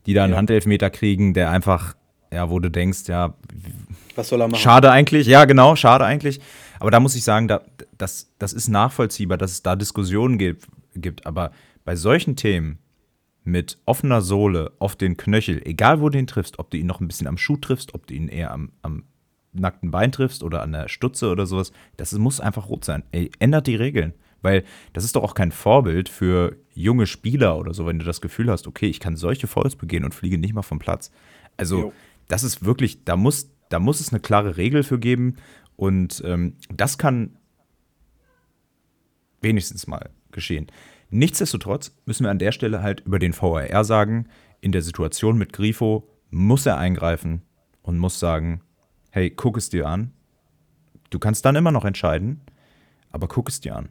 die 0.06 0.14
da 0.14 0.24
einen 0.24 0.32
ja. 0.32 0.38
Handelfmeter 0.38 0.90
kriegen, 0.90 1.34
der 1.34 1.50
einfach, 1.50 1.94
ja, 2.32 2.50
wo 2.50 2.58
du 2.58 2.70
denkst, 2.70 3.08
ja, 3.08 3.34
was 4.16 4.28
soll 4.28 4.40
er 4.40 4.48
machen? 4.48 4.60
Schade 4.60 4.90
eigentlich, 4.90 5.26
ja, 5.26 5.44
genau, 5.44 5.76
schade 5.76 6.04
eigentlich. 6.04 6.40
Aber 6.78 6.90
da 6.90 7.00
muss 7.00 7.16
ich 7.16 7.24
sagen, 7.24 7.48
da, 7.48 7.62
das, 7.98 8.30
das 8.38 8.52
ist 8.52 8.68
nachvollziehbar, 8.68 9.38
dass 9.38 9.52
es 9.52 9.62
da 9.62 9.76
Diskussionen 9.76 10.38
gibt, 10.38 10.66
gibt. 10.94 11.26
Aber 11.26 11.50
bei 11.84 11.96
solchen 11.96 12.36
Themen, 12.36 12.78
mit 13.44 13.78
offener 13.84 14.22
Sohle 14.22 14.72
auf 14.78 14.96
den 14.96 15.16
Knöchel, 15.16 15.60
egal 15.64 16.00
wo 16.00 16.08
du 16.08 16.18
ihn 16.18 16.26
triffst, 16.26 16.58
ob 16.58 16.70
du 16.70 16.78
ihn 16.78 16.86
noch 16.86 17.00
ein 17.00 17.08
bisschen 17.08 17.26
am 17.26 17.38
Schuh 17.38 17.58
triffst, 17.58 17.94
ob 17.94 18.06
du 18.06 18.14
ihn 18.14 18.28
eher 18.28 18.50
am, 18.50 18.72
am 18.82 19.04
nackten 19.52 19.90
Bein 19.90 20.12
triffst 20.12 20.42
oder 20.42 20.62
an 20.62 20.72
der 20.72 20.88
Stutze 20.88 21.30
oder 21.30 21.46
sowas, 21.46 21.72
das 21.96 22.12
muss 22.12 22.40
einfach 22.40 22.68
rot 22.68 22.84
sein. 22.84 23.04
Ey, 23.12 23.30
ändert 23.38 23.66
die 23.66 23.76
Regeln. 23.76 24.14
Weil 24.42 24.64
das 24.92 25.04
ist 25.04 25.16
doch 25.16 25.22
auch 25.22 25.34
kein 25.34 25.52
Vorbild 25.52 26.10
für 26.10 26.56
junge 26.74 27.06
Spieler 27.06 27.56
oder 27.56 27.72
so, 27.72 27.86
wenn 27.86 27.98
du 27.98 28.04
das 28.04 28.20
Gefühl 28.20 28.50
hast, 28.50 28.66
okay, 28.66 28.86
ich 28.86 29.00
kann 29.00 29.16
solche 29.16 29.46
Fouls 29.46 29.74
begehen 29.74 30.04
und 30.04 30.14
fliege 30.14 30.36
nicht 30.36 30.52
mal 30.52 30.60
vom 30.60 30.78
Platz. 30.78 31.10
Also, 31.56 31.78
jo. 31.78 31.92
das 32.28 32.44
ist 32.44 32.62
wirklich, 32.62 33.04
da 33.04 33.16
muss, 33.16 33.50
da 33.70 33.78
muss 33.78 34.00
es 34.00 34.12
eine 34.12 34.20
klare 34.20 34.58
Regel 34.58 34.82
für 34.82 34.98
geben. 34.98 35.36
Und 35.76 36.22
ähm, 36.26 36.56
das 36.68 36.98
kann 36.98 37.36
wenigstens 39.40 39.86
mal 39.86 40.10
geschehen. 40.30 40.66
Nichtsdestotrotz 41.14 41.92
müssen 42.06 42.24
wir 42.24 42.32
an 42.32 42.40
der 42.40 42.50
Stelle 42.50 42.82
halt 42.82 43.02
über 43.02 43.20
den 43.20 43.40
VAR 43.40 43.84
sagen, 43.84 44.26
in 44.60 44.72
der 44.72 44.82
Situation 44.82 45.38
mit 45.38 45.52
Grifo 45.52 46.10
muss 46.30 46.66
er 46.66 46.76
eingreifen 46.76 47.42
und 47.82 47.98
muss 47.98 48.18
sagen, 48.18 48.62
hey, 49.12 49.30
guck 49.30 49.56
es 49.56 49.70
dir 49.70 49.86
an. 49.86 50.12
Du 51.10 51.20
kannst 51.20 51.44
dann 51.44 51.54
immer 51.54 51.70
noch 51.70 51.84
entscheiden, 51.84 52.40
aber 53.12 53.28
guck 53.28 53.48
es 53.48 53.60
dir 53.60 53.76
an. 53.76 53.90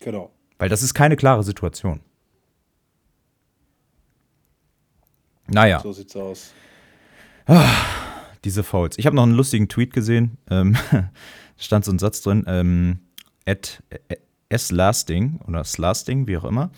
Genau. 0.00 0.32
Weil 0.58 0.68
das 0.68 0.82
ist 0.82 0.94
keine 0.94 1.14
klare 1.14 1.44
Situation. 1.44 2.00
Naja. 5.46 5.78
So 5.78 5.92
sieht's 5.92 6.16
aus. 6.16 6.52
Ah, 7.46 7.70
diese 8.42 8.64
Fouls. 8.64 8.98
Ich 8.98 9.06
habe 9.06 9.14
noch 9.14 9.22
einen 9.22 9.36
lustigen 9.36 9.68
Tweet 9.68 9.92
gesehen. 9.92 10.38
Ähm, 10.50 10.76
stand 11.56 11.84
so 11.84 11.92
ein 11.92 12.00
Satz 12.00 12.20
drin. 12.20 12.42
Ähm, 12.48 12.98
at, 13.46 13.80
S-Lasting 14.50 15.40
oder 15.46 15.64
Slasting, 15.64 16.26
wie 16.26 16.36
auch 16.36 16.44
immer. 16.44 16.70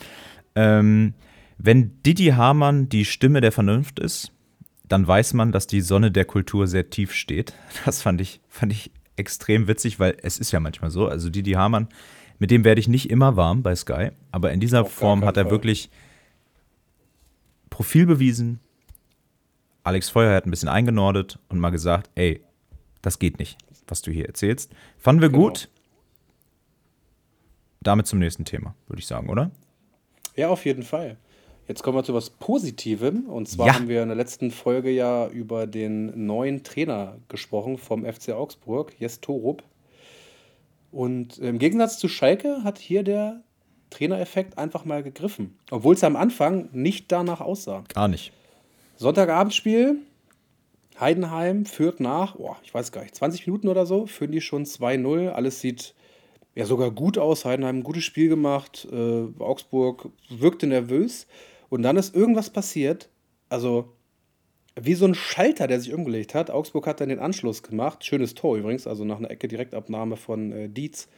Ähm, 0.54 1.14
wenn 1.58 2.00
Didi 2.02 2.26
Hamann 2.26 2.88
die 2.88 3.04
Stimme 3.04 3.40
der 3.40 3.52
Vernunft 3.52 3.98
ist, 3.98 4.32
dann 4.88 5.06
weiß 5.06 5.34
man, 5.34 5.52
dass 5.52 5.66
die 5.66 5.80
Sonne 5.80 6.10
der 6.12 6.24
Kultur 6.24 6.66
sehr 6.66 6.90
tief 6.90 7.12
steht. 7.14 7.54
Das 7.84 8.02
fand 8.02 8.20
ich, 8.20 8.40
fand 8.48 8.72
ich 8.72 8.90
extrem 9.16 9.68
witzig, 9.68 9.98
weil 9.98 10.16
es 10.22 10.38
ist 10.38 10.52
ja 10.52 10.60
manchmal 10.60 10.90
so. 10.90 11.08
Also 11.08 11.30
Didi 11.30 11.52
Hamann, 11.52 11.88
mit 12.38 12.50
dem 12.50 12.64
werde 12.64 12.80
ich 12.80 12.88
nicht 12.88 13.10
immer 13.10 13.36
warm 13.36 13.62
bei 13.62 13.74
Sky, 13.74 14.10
aber 14.30 14.52
in 14.52 14.60
dieser 14.60 14.82
Auf 14.82 14.92
Form 14.92 15.24
hat 15.24 15.36
er 15.36 15.44
Fall. 15.44 15.52
wirklich 15.52 15.90
Profil 17.70 18.06
bewiesen. 18.06 18.60
Alex 19.84 20.10
Feuer 20.10 20.34
hat 20.34 20.46
ein 20.46 20.50
bisschen 20.50 20.68
eingenordet 20.68 21.38
und 21.48 21.58
mal 21.58 21.70
gesagt, 21.70 22.10
ey, 22.14 22.42
das 23.00 23.18
geht 23.18 23.38
nicht, 23.38 23.58
was 23.88 24.02
du 24.02 24.10
hier 24.10 24.26
erzählst. 24.26 24.72
Fanden 24.98 25.22
wir 25.22 25.30
genau. 25.30 25.44
gut 25.44 25.68
damit 27.82 28.06
zum 28.06 28.18
nächsten 28.18 28.44
Thema, 28.44 28.74
würde 28.86 29.00
ich 29.00 29.06
sagen, 29.06 29.28
oder? 29.28 29.50
Ja, 30.36 30.48
auf 30.48 30.64
jeden 30.64 30.82
Fall. 30.82 31.16
Jetzt 31.68 31.82
kommen 31.82 31.96
wir 31.96 32.04
zu 32.04 32.14
was 32.14 32.30
Positivem. 32.30 33.26
Und 33.26 33.48
zwar 33.48 33.68
ja. 33.68 33.74
haben 33.74 33.88
wir 33.88 34.02
in 34.02 34.08
der 34.08 34.16
letzten 34.16 34.50
Folge 34.50 34.90
ja 34.90 35.28
über 35.28 35.66
den 35.66 36.26
neuen 36.26 36.64
Trainer 36.64 37.16
gesprochen 37.28 37.78
vom 37.78 38.04
FC 38.04 38.30
Augsburg, 38.30 38.92
Jes 38.98 39.20
Torup. 39.20 39.62
Und 40.90 41.38
im 41.38 41.58
Gegensatz 41.58 41.98
zu 41.98 42.08
Schalke 42.08 42.64
hat 42.64 42.78
hier 42.78 43.02
der 43.02 43.42
Trainereffekt 43.90 44.58
einfach 44.58 44.84
mal 44.84 45.02
gegriffen. 45.02 45.56
Obwohl 45.70 45.94
es 45.94 46.04
am 46.04 46.16
Anfang 46.16 46.68
nicht 46.72 47.12
danach 47.12 47.40
aussah. 47.40 47.84
Gar 47.94 48.08
nicht. 48.08 48.32
Sonntagabendspiel, 48.96 49.96
Heidenheim 51.00 51.64
führt 51.64 52.00
nach, 52.00 52.36
oh, 52.36 52.56
ich 52.62 52.72
weiß 52.74 52.92
gar 52.92 53.02
nicht, 53.02 53.14
20 53.14 53.46
Minuten 53.46 53.68
oder 53.68 53.86
so, 53.86 54.06
führen 54.06 54.32
die 54.32 54.40
schon 54.40 54.64
2-0. 54.64 55.30
Alles 55.30 55.60
sieht 55.60 55.94
ja 56.54 56.66
sogar 56.66 56.90
gut 56.90 57.18
aus. 57.18 57.44
Heidenheim 57.44 57.78
ein 57.78 57.82
gutes 57.82 58.04
Spiel 58.04 58.28
gemacht. 58.28 58.86
Äh, 58.90 59.24
Augsburg 59.38 60.10
wirkte 60.28 60.66
nervös. 60.66 61.26
Und 61.68 61.82
dann 61.82 61.96
ist 61.96 62.14
irgendwas 62.14 62.50
passiert. 62.50 63.08
Also 63.48 63.92
wie 64.80 64.94
so 64.94 65.06
ein 65.06 65.14
Schalter, 65.14 65.66
der 65.66 65.80
sich 65.80 65.92
umgelegt 65.92 66.34
hat. 66.34 66.50
Augsburg 66.50 66.86
hat 66.86 67.00
dann 67.00 67.08
den 67.08 67.18
Anschluss 67.18 67.62
gemacht. 67.62 68.04
Schönes 68.04 68.34
Tor 68.34 68.56
übrigens, 68.56 68.86
also 68.86 69.04
nach 69.04 69.18
einer 69.18 69.30
Ecke 69.30 69.48
Direktabnahme 69.48 70.16
von 70.16 70.52
äh, 70.52 70.68
Dietz. 70.68 71.08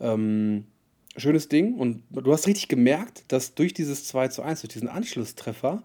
Ähm, 0.00 0.66
schönes 1.16 1.48
Ding. 1.48 1.74
Und 1.74 2.02
du 2.10 2.32
hast 2.32 2.46
richtig 2.46 2.68
gemerkt, 2.68 3.24
dass 3.28 3.54
durch 3.54 3.72
dieses 3.72 4.06
2 4.06 4.28
zu 4.28 4.42
1, 4.42 4.62
durch 4.62 4.72
diesen 4.72 4.88
Anschlusstreffer, 4.88 5.82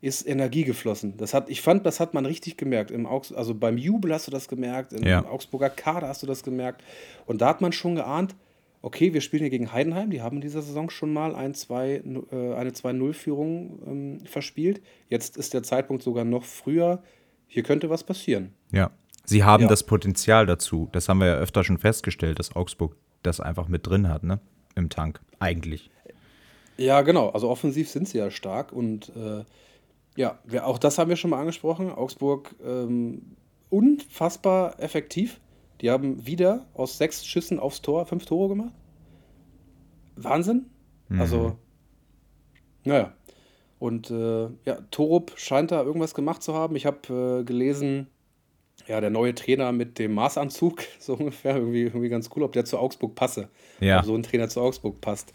ist 0.00 0.26
Energie 0.26 0.64
geflossen. 0.64 1.16
Das 1.16 1.34
hat, 1.34 1.50
ich 1.50 1.60
fand, 1.60 1.84
das 1.84 1.98
hat 1.98 2.14
man 2.14 2.24
richtig 2.24 2.56
gemerkt. 2.56 2.90
Im 2.90 3.06
Augs 3.06 3.32
also 3.32 3.54
beim 3.54 3.78
Jubel 3.78 4.12
hast 4.12 4.28
du 4.28 4.30
das 4.30 4.48
gemerkt, 4.48 4.92
im 4.92 5.04
ja. 5.04 5.24
Augsburger 5.24 5.70
Kader 5.70 6.08
hast 6.08 6.22
du 6.22 6.26
das 6.26 6.42
gemerkt. 6.42 6.84
Und 7.26 7.40
da 7.40 7.48
hat 7.48 7.60
man 7.60 7.72
schon 7.72 7.96
geahnt, 7.96 8.36
okay, 8.80 9.12
wir 9.12 9.20
spielen 9.20 9.42
hier 9.42 9.50
gegen 9.50 9.72
Heidenheim, 9.72 10.10
die 10.10 10.22
haben 10.22 10.36
in 10.36 10.40
dieser 10.42 10.62
Saison 10.62 10.88
schon 10.88 11.12
mal 11.12 11.34
ein, 11.34 11.54
zwei, 11.54 12.02
äh, 12.30 12.54
eine 12.54 12.70
2-0-Führung 12.70 13.80
ähm, 13.86 14.20
verspielt. 14.24 14.80
Jetzt 15.08 15.36
ist 15.36 15.52
der 15.52 15.64
Zeitpunkt 15.64 16.02
sogar 16.02 16.24
noch 16.24 16.44
früher. 16.44 17.02
Hier 17.48 17.64
könnte 17.64 17.90
was 17.90 18.04
passieren. 18.04 18.54
Ja, 18.70 18.90
sie 19.24 19.42
haben 19.42 19.64
ja. 19.64 19.68
das 19.68 19.82
Potenzial 19.82 20.46
dazu. 20.46 20.88
Das 20.92 21.08
haben 21.08 21.18
wir 21.18 21.26
ja 21.26 21.36
öfter 21.36 21.64
schon 21.64 21.78
festgestellt, 21.78 22.38
dass 22.38 22.54
Augsburg 22.54 22.94
das 23.22 23.40
einfach 23.40 23.66
mit 23.66 23.86
drin 23.86 24.08
hat, 24.08 24.22
ne? 24.22 24.38
Im 24.76 24.90
Tank, 24.90 25.20
eigentlich. 25.40 25.90
Ja, 26.76 27.02
genau. 27.02 27.30
Also 27.30 27.48
offensiv 27.48 27.90
sind 27.90 28.08
sie 28.08 28.18
ja 28.18 28.30
stark 28.30 28.72
und 28.72 29.08
äh, 29.16 29.42
ja, 30.18 30.40
wir, 30.44 30.66
auch 30.66 30.78
das 30.78 30.98
haben 30.98 31.08
wir 31.08 31.14
schon 31.14 31.30
mal 31.30 31.38
angesprochen. 31.38 31.92
Augsburg 31.92 32.56
ähm, 32.60 33.36
unfassbar 33.70 34.80
effektiv. 34.80 35.40
Die 35.80 35.92
haben 35.92 36.26
wieder 36.26 36.66
aus 36.74 36.98
sechs 36.98 37.24
Schüssen 37.24 37.60
aufs 37.60 37.82
Tor 37.82 38.04
fünf 38.04 38.26
Tore 38.26 38.48
gemacht. 38.48 38.72
Wahnsinn. 40.16 40.66
Mhm. 41.08 41.20
Also, 41.20 41.56
naja. 42.82 43.12
Und 43.78 44.10
äh, 44.10 44.48
ja, 44.64 44.80
Torup 44.90 45.34
scheint 45.36 45.70
da 45.70 45.84
irgendwas 45.84 46.14
gemacht 46.14 46.42
zu 46.42 46.52
haben. 46.52 46.74
Ich 46.74 46.84
habe 46.84 47.42
äh, 47.42 47.44
gelesen, 47.44 48.08
ja, 48.88 49.00
der 49.00 49.10
neue 49.10 49.36
Trainer 49.36 49.70
mit 49.70 50.00
dem 50.00 50.14
Maßanzug, 50.14 50.82
so 50.98 51.14
ungefähr, 51.14 51.54
irgendwie, 51.54 51.84
irgendwie 51.84 52.08
ganz 52.08 52.28
cool, 52.34 52.42
ob 52.42 52.50
der 52.50 52.64
zu 52.64 52.76
Augsburg 52.76 53.14
passe. 53.14 53.50
Ja. 53.78 54.00
Ob 54.00 54.06
so 54.06 54.16
ein 54.16 54.24
Trainer 54.24 54.48
zu 54.48 54.60
Augsburg 54.62 55.00
passt. 55.00 55.32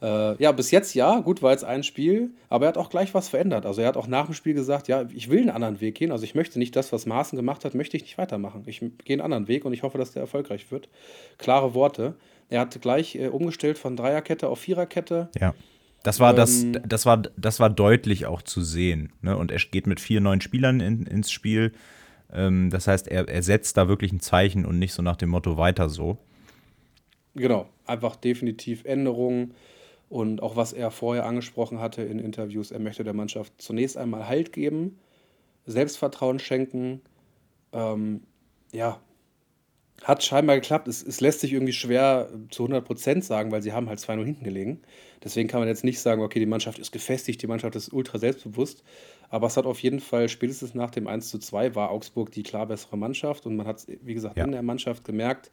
Äh, 0.00 0.40
ja, 0.40 0.52
bis 0.52 0.70
jetzt 0.70 0.94
ja, 0.94 1.18
gut, 1.20 1.42
war 1.42 1.50
jetzt 1.50 1.64
ein 1.64 1.82
Spiel, 1.82 2.30
aber 2.48 2.66
er 2.66 2.68
hat 2.68 2.78
auch 2.78 2.90
gleich 2.90 3.14
was 3.14 3.28
verändert. 3.28 3.66
Also 3.66 3.80
er 3.80 3.88
hat 3.88 3.96
auch 3.96 4.06
nach 4.06 4.26
dem 4.26 4.34
Spiel 4.34 4.54
gesagt, 4.54 4.86
ja, 4.86 5.06
ich 5.12 5.28
will 5.28 5.40
einen 5.40 5.50
anderen 5.50 5.80
Weg 5.80 5.96
gehen. 5.96 6.12
Also 6.12 6.24
ich 6.24 6.34
möchte 6.34 6.58
nicht 6.58 6.76
das, 6.76 6.92
was 6.92 7.06
Maaßen 7.06 7.36
gemacht 7.36 7.64
hat, 7.64 7.74
möchte 7.74 7.96
ich 7.96 8.04
nicht 8.04 8.18
weitermachen. 8.18 8.62
Ich 8.66 8.80
gehe 8.80 9.14
einen 9.14 9.22
anderen 9.22 9.48
Weg 9.48 9.64
und 9.64 9.72
ich 9.72 9.82
hoffe, 9.82 9.98
dass 9.98 10.12
der 10.12 10.22
erfolgreich 10.22 10.70
wird. 10.70 10.88
Klare 11.36 11.74
Worte. 11.74 12.14
Er 12.48 12.60
hat 12.60 12.80
gleich 12.80 13.16
äh, 13.16 13.28
umgestellt 13.28 13.76
von 13.76 13.96
Dreierkette 13.96 14.48
auf 14.48 14.60
Viererkette. 14.60 15.28
Ja. 15.38 15.54
Das 16.04 16.20
war, 16.20 16.32
das, 16.32 16.62
ähm, 16.62 16.80
das, 16.86 17.06
war, 17.06 17.20
das 17.36 17.58
war 17.58 17.70
deutlich 17.70 18.26
auch 18.26 18.42
zu 18.42 18.62
sehen. 18.62 19.12
Ne? 19.20 19.36
Und 19.36 19.50
er 19.50 19.58
geht 19.58 19.88
mit 19.88 19.98
vier 19.98 20.20
neuen 20.20 20.40
Spielern 20.40 20.78
in, 20.78 21.06
ins 21.06 21.30
Spiel. 21.32 21.72
Ähm, 22.32 22.70
das 22.70 22.86
heißt, 22.86 23.08
er, 23.08 23.28
er 23.28 23.42
setzt 23.42 23.76
da 23.76 23.88
wirklich 23.88 24.12
ein 24.12 24.20
Zeichen 24.20 24.64
und 24.64 24.78
nicht 24.78 24.92
so 24.92 25.02
nach 25.02 25.16
dem 25.16 25.30
Motto 25.30 25.56
weiter 25.56 25.88
so. 25.88 26.18
Genau, 27.34 27.68
einfach 27.84 28.16
definitiv 28.16 28.84
Änderungen 28.84 29.54
und 30.08 30.42
auch 30.42 30.56
was 30.56 30.72
er 30.72 30.90
vorher 30.90 31.26
angesprochen 31.26 31.80
hatte 31.80 32.02
in 32.02 32.18
Interviews, 32.18 32.70
er 32.70 32.78
möchte 32.78 33.04
der 33.04 33.14
Mannschaft 33.14 33.52
zunächst 33.58 33.96
einmal 33.96 34.26
Halt 34.28 34.52
geben, 34.52 34.98
Selbstvertrauen 35.66 36.38
schenken. 36.38 37.02
Ähm, 37.72 38.22
ja, 38.72 39.00
hat 40.04 40.22
scheinbar 40.22 40.56
geklappt. 40.56 40.88
Es, 40.88 41.02
es 41.02 41.20
lässt 41.20 41.40
sich 41.40 41.52
irgendwie 41.52 41.72
schwer 41.72 42.30
zu 42.50 42.64
100% 42.64 43.22
sagen, 43.22 43.50
weil 43.50 43.62
sie 43.62 43.72
haben 43.72 43.88
halt 43.88 43.98
2-0 43.98 44.24
hinten 44.24 44.44
gelegen. 44.44 44.80
Deswegen 45.22 45.48
kann 45.48 45.60
man 45.60 45.68
jetzt 45.68 45.84
nicht 45.84 46.00
sagen, 46.00 46.22
okay, 46.22 46.38
die 46.38 46.46
Mannschaft 46.46 46.78
ist 46.78 46.92
gefestigt, 46.92 47.42
die 47.42 47.46
Mannschaft 47.46 47.74
ist 47.76 47.92
ultra 47.92 48.18
selbstbewusst. 48.18 48.84
Aber 49.28 49.48
es 49.48 49.56
hat 49.56 49.66
auf 49.66 49.80
jeden 49.80 50.00
Fall 50.00 50.28
spätestens 50.28 50.74
nach 50.74 50.90
dem 50.90 51.06
1-2 51.06 51.74
war 51.74 51.90
Augsburg 51.90 52.30
die 52.30 52.42
klar 52.42 52.66
bessere 52.66 52.96
Mannschaft. 52.96 53.44
Und 53.46 53.56
man 53.56 53.66
hat, 53.66 53.86
wie 54.02 54.14
gesagt, 54.14 54.38
ja. 54.38 54.44
in 54.44 54.52
der 54.52 54.62
Mannschaft 54.62 55.04
gemerkt, 55.04 55.50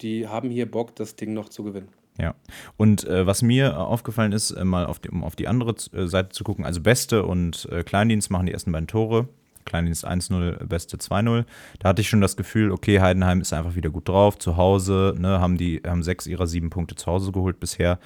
die 0.00 0.26
haben 0.26 0.50
hier 0.50 0.68
Bock, 0.68 0.96
das 0.96 1.16
Ding 1.16 1.34
noch 1.34 1.48
zu 1.48 1.62
gewinnen. 1.62 1.88
Ja, 2.18 2.34
und 2.76 3.04
äh, 3.04 3.26
was 3.26 3.42
mir 3.42 3.78
aufgefallen 3.78 4.32
ist, 4.32 4.52
äh, 4.52 4.64
mal 4.64 4.86
auf 4.86 5.00
die, 5.00 5.10
um 5.10 5.24
auf 5.24 5.34
die 5.34 5.48
andere 5.48 5.74
äh, 5.92 6.06
Seite 6.06 6.28
zu 6.28 6.44
gucken, 6.44 6.64
also 6.64 6.80
Beste 6.80 7.24
und 7.24 7.68
äh, 7.72 7.82
Kleindienst 7.82 8.30
machen 8.30 8.46
die 8.46 8.52
ersten 8.52 8.70
beiden 8.70 8.86
Tore. 8.86 9.28
Kleindienst 9.64 10.06
1-0, 10.06 10.64
Beste 10.66 10.98
2-0. 10.98 11.44
Da 11.78 11.88
hatte 11.88 12.02
ich 12.02 12.08
schon 12.08 12.20
das 12.20 12.36
Gefühl, 12.36 12.70
okay, 12.70 13.00
Heidenheim 13.00 13.40
ist 13.40 13.52
einfach 13.52 13.74
wieder 13.74 13.90
gut 13.90 14.08
drauf. 14.08 14.38
Zu 14.38 14.56
Hause 14.56 15.14
ne, 15.18 15.40
haben 15.40 15.56
die 15.56 15.80
haben 15.86 16.02
sechs 16.02 16.26
ihrer 16.26 16.46
sieben 16.46 16.70
Punkte 16.70 16.94
zu 16.96 17.06
Hause 17.06 17.32
geholt 17.32 17.60
bisher. 17.60 17.98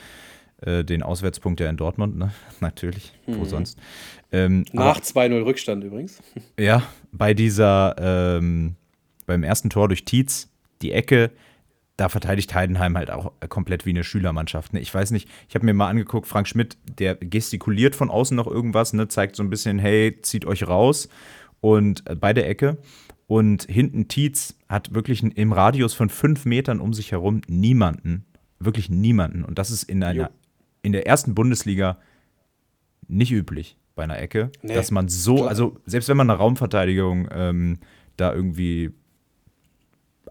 Äh, 0.61 0.85
den 0.85 1.03
Auswärtspunkt 1.03 1.61
ja 1.61 1.69
in 1.69 1.77
Dortmund, 1.77 2.17
ne? 2.17 2.33
natürlich, 2.61 3.13
mhm. 3.27 3.41
wo 3.41 3.45
sonst. 3.45 3.79
Ähm, 4.33 4.65
Nach 4.73 5.01
2-0 5.01 5.45
Rückstand 5.45 5.85
übrigens. 5.85 6.21
Ja, 6.59 6.83
bei 7.13 7.33
dieser, 7.35 7.95
ähm, 7.99 8.75
beim 9.27 9.45
ersten 9.45 9.71
Tor 9.71 9.89
durch 9.89 10.05
Tietz, 10.05 10.49
die 10.83 10.93
Ecke, 10.93 11.31
da 11.99 12.09
verteidigt 12.09 12.55
Heidenheim 12.55 12.97
halt 12.97 13.11
auch 13.11 13.33
komplett 13.49 13.85
wie 13.85 13.91
eine 13.91 14.05
Schülermannschaft. 14.05 14.73
Ne? 14.73 14.81
Ich 14.81 14.95
weiß 14.95 15.11
nicht, 15.11 15.29
ich 15.49 15.55
habe 15.57 15.67
mir 15.67 15.75
mal 15.75 15.89
angeguckt, 15.89 16.29
Frank 16.29 16.47
Schmidt, 16.47 16.79
der 16.99 17.17
gestikuliert 17.17 17.97
von 17.97 18.09
außen 18.09 18.37
noch 18.37 18.47
irgendwas, 18.47 18.93
ne? 18.93 19.09
zeigt 19.09 19.35
so 19.35 19.43
ein 19.43 19.51
bisschen, 19.51 19.81
hey, 19.81 20.17
zieht 20.23 20.47
euch 20.47 20.69
raus 20.69 21.09
und 21.61 22.09
äh, 22.09 22.15
bei 22.15 22.33
der 22.33 22.49
Ecke. 22.49 22.79
Und 23.27 23.65
hinten 23.65 24.07
Tietz 24.07 24.55
hat 24.69 24.95
wirklich 24.95 25.23
im 25.23 25.53
Radius 25.53 25.93
von 25.93 26.09
fünf 26.09 26.47
Metern 26.47 26.81
um 26.81 26.95
sich 26.95 27.11
herum 27.11 27.41
niemanden, 27.49 28.25
wirklich 28.61 28.89
niemanden. 28.89 29.45
Und 29.45 29.59
das 29.59 29.73
ist 29.73 29.83
in 29.83 30.03
einer, 30.05 30.31
in 30.83 30.93
der 30.93 31.07
ersten 31.07 31.35
Bundesliga 31.35 31.99
nicht 33.09 33.33
üblich 33.33 33.77
bei 33.97 34.05
einer 34.05 34.19
Ecke, 34.21 34.53
nee, 34.63 34.73
dass 34.73 34.93
man 34.93 35.09
so, 35.09 35.49
also 35.49 35.81
selbst 35.85 36.09
wenn 36.09 36.17
man 36.17 36.31
eine 36.31 36.39
Raumverteidigung 36.39 37.29
ähm, 37.33 37.79
da 38.17 38.33
irgendwie 38.33 38.93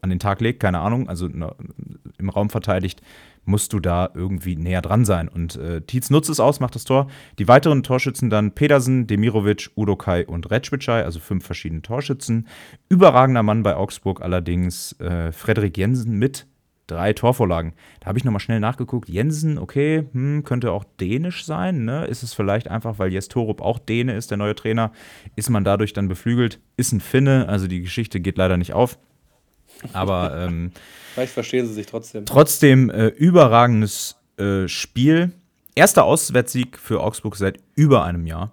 an 0.01 0.09
den 0.09 0.19
Tag 0.19 0.41
legt, 0.41 0.59
keine 0.59 0.79
Ahnung, 0.79 1.09
also 1.09 1.27
im 1.27 2.29
Raum 2.29 2.49
verteidigt, 2.49 3.01
musst 3.47 3.73
du 3.73 3.79
da 3.79 4.09
irgendwie 4.13 4.55
näher 4.55 4.81
dran 4.81 5.05
sein. 5.05 5.29
Und 5.29 5.55
äh, 5.55 5.81
Tietz 5.81 6.09
nutzt 6.09 6.29
es 6.29 6.39
aus, 6.39 6.59
macht 6.59 6.75
das 6.75 6.83
Tor. 6.83 7.07
Die 7.39 7.47
weiteren 7.47 7.81
Torschützen 7.81 8.29
dann 8.29 8.51
Pedersen, 8.51 9.07
Demirovic, 9.07 9.71
Udokai 9.75 10.25
und 10.25 10.51
Retschwitschei, 10.51 11.03
also 11.03 11.19
fünf 11.19 11.45
verschiedene 11.45 11.81
Torschützen. 11.81 12.47
Überragender 12.89 13.43
Mann 13.43 13.63
bei 13.63 13.75
Augsburg 13.75 14.21
allerdings 14.21 14.93
äh, 14.99 15.31
Frederik 15.31 15.77
Jensen 15.77 16.19
mit 16.19 16.45
drei 16.87 17.13
Torvorlagen. 17.13 17.73
Da 17.99 18.07
habe 18.07 18.17
ich 18.17 18.23
nochmal 18.23 18.39
schnell 18.39 18.59
nachgeguckt. 18.59 19.09
Jensen, 19.09 19.57
okay, 19.57 20.07
hm, 20.13 20.43
könnte 20.43 20.71
auch 20.71 20.85
dänisch 20.99 21.45
sein. 21.45 21.85
Ne? 21.85 22.05
Ist 22.05 22.23
es 22.23 22.33
vielleicht 22.33 22.69
einfach, 22.69 22.97
weil 22.97 23.11
Jes 23.11 23.27
Torup 23.27 23.61
auch 23.61 23.77
Däne 23.77 24.15
ist, 24.15 24.31
der 24.31 24.37
neue 24.37 24.55
Trainer, 24.55 24.91
ist 25.35 25.49
man 25.49 25.63
dadurch 25.63 25.93
dann 25.93 26.07
beflügelt? 26.07 26.59
Ist 26.77 26.93
ein 26.93 27.01
Finne, 27.01 27.47
also 27.47 27.67
die 27.67 27.81
Geschichte 27.81 28.19
geht 28.19 28.37
leider 28.37 28.57
nicht 28.57 28.73
auf. 28.73 28.97
Aber 29.93 30.35
ähm, 30.47 30.71
vielleicht 31.13 31.33
verstehen 31.33 31.67
sie 31.67 31.73
sich 31.73 31.85
trotzdem. 31.85 32.25
Trotzdem 32.25 32.89
äh, 32.89 33.07
überragendes 33.07 34.15
äh, 34.37 34.67
Spiel. 34.67 35.31
Erster 35.75 36.05
Auswärtssieg 36.05 36.77
für 36.77 37.01
Augsburg 37.01 37.35
seit 37.35 37.59
über 37.75 38.03
einem 38.03 38.25
Jahr. 38.25 38.51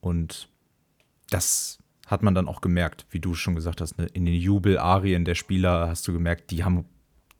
Und 0.00 0.48
das 1.30 1.78
hat 2.06 2.22
man 2.22 2.34
dann 2.34 2.48
auch 2.48 2.60
gemerkt, 2.60 3.06
wie 3.10 3.20
du 3.20 3.34
schon 3.34 3.54
gesagt 3.54 3.80
hast, 3.80 3.96
ne? 3.98 4.06
in 4.12 4.26
den 4.26 4.34
Jubelarien 4.34 5.24
der 5.24 5.34
Spieler 5.34 5.88
hast 5.88 6.06
du 6.06 6.12
gemerkt, 6.12 6.50
die 6.50 6.62
haben, 6.62 6.84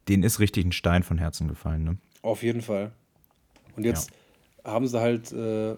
denen 0.08 0.22
ist 0.22 0.40
richtig 0.40 0.64
ein 0.64 0.72
Stein 0.72 1.02
von 1.02 1.18
Herzen 1.18 1.48
gefallen. 1.48 1.84
Ne? 1.84 1.98
Auf 2.22 2.42
jeden 2.42 2.62
Fall. 2.62 2.92
Und 3.76 3.84
jetzt 3.84 4.10
ja. 4.64 4.72
haben 4.72 4.86
sie 4.86 4.98
halt 4.98 5.30
äh, 5.32 5.76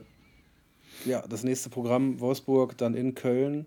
ja, 1.05 1.23
das 1.29 1.45
nächste 1.45 1.71
Programm 1.71 2.21
Wolfsburg, 2.21 2.79
dann 2.79 2.95
in 2.95 3.15
Köln. 3.15 3.67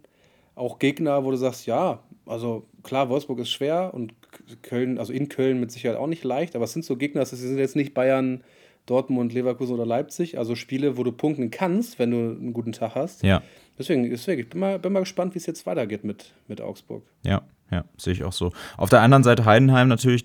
Auch 0.56 0.80
Gegner, 0.80 1.24
wo 1.24 1.32
du 1.32 1.38
sagst, 1.38 1.66
ja, 1.66 2.00
also 2.28 2.68
klar, 2.84 3.10
Wolfsburg 3.10 3.40
ist 3.40 3.50
schwer 3.50 3.94
und 3.94 4.14
Köln, 4.62 4.98
also 4.98 5.14
in 5.14 5.30
Köln 5.30 5.60
mit 5.60 5.72
Sicherheit 5.72 5.98
auch 5.98 6.08
nicht 6.08 6.24
leicht, 6.24 6.56
aber 6.56 6.66
es 6.66 6.74
sind 6.74 6.86
so 6.86 6.96
Gegner, 6.96 7.22
das 7.22 7.32
sind 7.32 7.58
jetzt 7.58 7.76
nicht 7.76 7.94
Bayern, 7.94 8.44
Dortmund, 8.86 9.34
Leverkusen 9.34 9.74
oder 9.74 9.86
Leipzig, 9.86 10.38
also 10.38 10.56
Spiele, 10.56 10.98
wo 10.98 11.04
du 11.04 11.12
punkten 11.12 11.52
kannst, 11.52 12.00
wenn 12.00 12.12
du 12.12 12.18
einen 12.18 12.54
guten 12.54 12.72
Tag 12.72 12.96
hast. 12.96 13.22
Ja. 13.22 13.42
Deswegen, 13.78 14.10
deswegen 14.10 14.42
ich 14.42 14.50
bin 14.50 14.60
mal, 14.60 14.80
bin 14.80 14.94
mal 14.94 15.02
gespannt, 15.02 15.36
wie 15.36 15.40
es 15.40 15.46
jetzt 15.46 15.66
weitergeht 15.66 16.04
mit, 16.04 16.34
mit 16.48 16.62
Augsburg. 16.62 17.04
Ja, 17.24 17.44
ja, 17.70 17.84
sehe 17.98 18.14
ich 18.14 18.24
auch 18.24 18.34
so. 18.34 18.54
Auf 18.78 18.90
der 18.90 19.02
anderen 19.02 19.24
Seite 19.24 19.46
Heidenheim 19.46 19.90
natürlich 19.90 20.24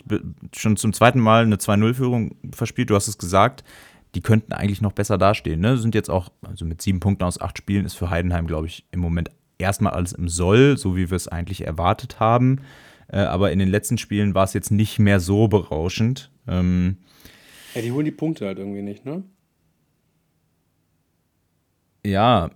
schon 0.56 0.76
zum 0.76 0.92
zweiten 0.92 1.20
Mal 1.20 1.44
eine 1.44 1.56
2-0-Führung 1.56 2.36
verspielt. 2.52 2.88
Du 2.88 2.94
hast 2.94 3.08
es 3.08 3.18
gesagt, 3.18 3.64
die 4.14 4.20
könnten 4.20 4.52
eigentlich 4.52 4.80
noch 4.80 4.92
besser 4.92 5.18
dastehen. 5.18 5.60
Ne? 5.60 5.76
Sind 5.76 5.94
jetzt 5.94 6.08
auch, 6.08 6.28
also 6.42 6.64
mit 6.64 6.80
sieben 6.82 7.00
Punkten 7.00 7.24
aus 7.24 7.40
acht 7.40 7.58
Spielen 7.58 7.84
ist 7.84 7.94
für 7.94 8.10
Heidenheim, 8.10 8.46
glaube 8.46 8.68
ich, 8.68 8.84
im 8.92 9.00
Moment 9.00 9.30
erstmal 9.62 9.94
alles 9.94 10.12
im 10.12 10.28
Soll, 10.28 10.76
so 10.76 10.96
wie 10.96 11.10
wir 11.10 11.16
es 11.16 11.28
eigentlich 11.28 11.66
erwartet 11.66 12.20
haben. 12.20 12.60
Äh, 13.08 13.18
aber 13.18 13.52
in 13.52 13.58
den 13.58 13.68
letzten 13.68 13.98
Spielen 13.98 14.34
war 14.34 14.44
es 14.44 14.52
jetzt 14.52 14.70
nicht 14.70 14.98
mehr 14.98 15.20
so 15.20 15.48
berauschend. 15.48 16.30
Ähm, 16.46 16.98
ja, 17.74 17.82
die 17.82 17.92
holen 17.92 18.04
die 18.04 18.10
Punkte 18.10 18.46
halt 18.46 18.58
irgendwie 18.58 18.82
nicht, 18.82 19.04
ne? 19.04 19.22
Ja, 22.04 22.50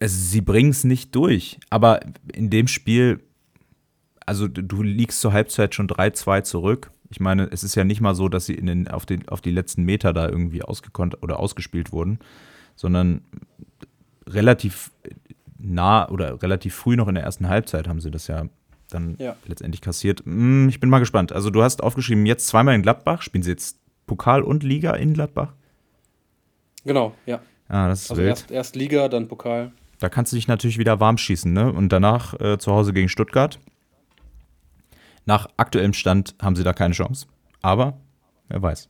also 0.00 0.16
sie 0.16 0.40
bringen 0.40 0.70
es 0.70 0.84
nicht 0.84 1.14
durch. 1.14 1.58
Aber 1.70 2.00
in 2.32 2.50
dem 2.50 2.66
Spiel, 2.66 3.20
also 4.26 4.48
du 4.48 4.82
liegst 4.82 5.20
zur 5.20 5.32
Halbzeit 5.32 5.74
schon 5.74 5.88
3-2 5.88 6.42
zurück. 6.42 6.90
Ich 7.10 7.20
meine, 7.20 7.44
es 7.50 7.62
ist 7.62 7.74
ja 7.74 7.84
nicht 7.84 8.00
mal 8.00 8.14
so, 8.14 8.28
dass 8.28 8.46
sie 8.46 8.54
in 8.54 8.66
den, 8.66 8.88
auf, 8.88 9.06
den, 9.06 9.28
auf 9.28 9.40
die 9.40 9.50
letzten 9.50 9.84
Meter 9.84 10.12
da 10.12 10.28
irgendwie 10.28 10.62
ausgekonnt 10.62 11.22
oder 11.22 11.38
ausgespielt 11.38 11.92
wurden, 11.92 12.18
sondern 12.74 13.22
relativ 14.26 14.90
nah 15.64 16.08
oder 16.08 16.42
relativ 16.42 16.74
früh 16.74 16.96
noch 16.96 17.08
in 17.08 17.14
der 17.14 17.24
ersten 17.24 17.48
Halbzeit 17.48 17.88
haben 17.88 18.00
sie 18.00 18.10
das 18.10 18.26
ja 18.26 18.44
dann 18.90 19.16
ja. 19.18 19.36
letztendlich 19.46 19.80
kassiert. 19.80 20.24
Hm, 20.24 20.68
ich 20.68 20.80
bin 20.80 20.90
mal 20.90 20.98
gespannt. 20.98 21.32
Also 21.32 21.50
du 21.50 21.62
hast 21.62 21.82
aufgeschrieben, 21.82 22.26
jetzt 22.26 22.46
zweimal 22.46 22.74
in 22.74 22.82
Gladbach. 22.82 23.22
Spielen 23.22 23.42
sie 23.42 23.50
jetzt 23.50 23.78
Pokal 24.06 24.42
und 24.42 24.62
Liga 24.62 24.94
in 24.94 25.14
Gladbach? 25.14 25.52
Genau, 26.84 27.14
ja. 27.26 27.40
Ah, 27.68 27.88
das 27.88 28.02
ist 28.02 28.10
also 28.10 28.22
wild. 28.22 28.30
Erst, 28.30 28.50
erst 28.50 28.76
Liga, 28.76 29.08
dann 29.08 29.28
Pokal. 29.28 29.72
Da 29.98 30.08
kannst 30.08 30.32
du 30.32 30.36
dich 30.36 30.48
natürlich 30.48 30.78
wieder 30.78 31.00
warm 31.00 31.16
schießen, 31.16 31.52
ne? 31.52 31.72
Und 31.72 31.88
danach 31.90 32.38
äh, 32.40 32.58
zu 32.58 32.72
Hause 32.72 32.92
gegen 32.92 33.08
Stuttgart. 33.08 33.58
Nach 35.24 35.48
aktuellem 35.56 35.94
Stand 35.94 36.34
haben 36.42 36.56
sie 36.56 36.64
da 36.64 36.74
keine 36.74 36.92
Chance. 36.92 37.26
Aber 37.62 37.98
wer 38.48 38.60
weiß. 38.60 38.88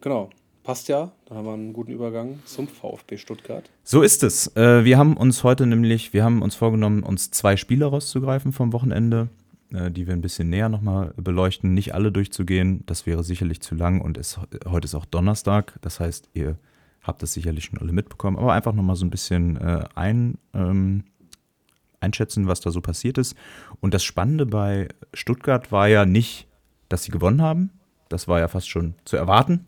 Genau. 0.00 0.30
Passt 0.68 0.88
ja, 0.88 1.12
da 1.24 1.34
haben 1.34 1.46
wir 1.46 1.54
einen 1.54 1.72
guten 1.72 1.92
Übergang 1.92 2.40
zum 2.44 2.68
VfB 2.68 3.16
Stuttgart. 3.16 3.70
So 3.84 4.02
ist 4.02 4.22
es. 4.22 4.54
Äh, 4.54 4.84
wir 4.84 4.98
haben 4.98 5.16
uns 5.16 5.42
heute 5.42 5.64
nämlich, 5.64 6.12
wir 6.12 6.22
haben 6.22 6.42
uns 6.42 6.56
vorgenommen, 6.56 7.04
uns 7.04 7.30
zwei 7.30 7.56
Spiele 7.56 7.86
rauszugreifen 7.86 8.52
vom 8.52 8.74
Wochenende, 8.74 9.30
äh, 9.72 9.90
die 9.90 10.06
wir 10.06 10.12
ein 10.12 10.20
bisschen 10.20 10.50
näher 10.50 10.68
nochmal 10.68 11.14
beleuchten. 11.16 11.72
Nicht 11.72 11.94
alle 11.94 12.12
durchzugehen, 12.12 12.82
das 12.84 13.06
wäre 13.06 13.24
sicherlich 13.24 13.62
zu 13.62 13.76
lang 13.76 14.02
und 14.02 14.18
es, 14.18 14.38
heute 14.66 14.84
ist 14.84 14.94
auch 14.94 15.06
Donnerstag. 15.06 15.78
Das 15.80 16.00
heißt, 16.00 16.28
ihr 16.34 16.58
habt 17.02 17.22
das 17.22 17.32
sicherlich 17.32 17.64
schon 17.64 17.78
alle 17.78 17.92
mitbekommen, 17.94 18.36
aber 18.36 18.52
einfach 18.52 18.74
nochmal 18.74 18.96
so 18.96 19.06
ein 19.06 19.10
bisschen 19.10 19.56
äh, 19.56 19.84
ein, 19.94 20.36
ähm, 20.52 21.04
einschätzen, 22.00 22.46
was 22.46 22.60
da 22.60 22.70
so 22.70 22.82
passiert 22.82 23.16
ist. 23.16 23.34
Und 23.80 23.94
das 23.94 24.04
Spannende 24.04 24.44
bei 24.44 24.88
Stuttgart 25.14 25.72
war 25.72 25.88
ja 25.88 26.04
nicht, 26.04 26.46
dass 26.90 27.04
sie 27.04 27.10
gewonnen 27.10 27.40
haben. 27.40 27.70
Das 28.10 28.28
war 28.28 28.38
ja 28.38 28.48
fast 28.48 28.68
schon 28.68 28.96
zu 29.06 29.16
erwarten 29.16 29.64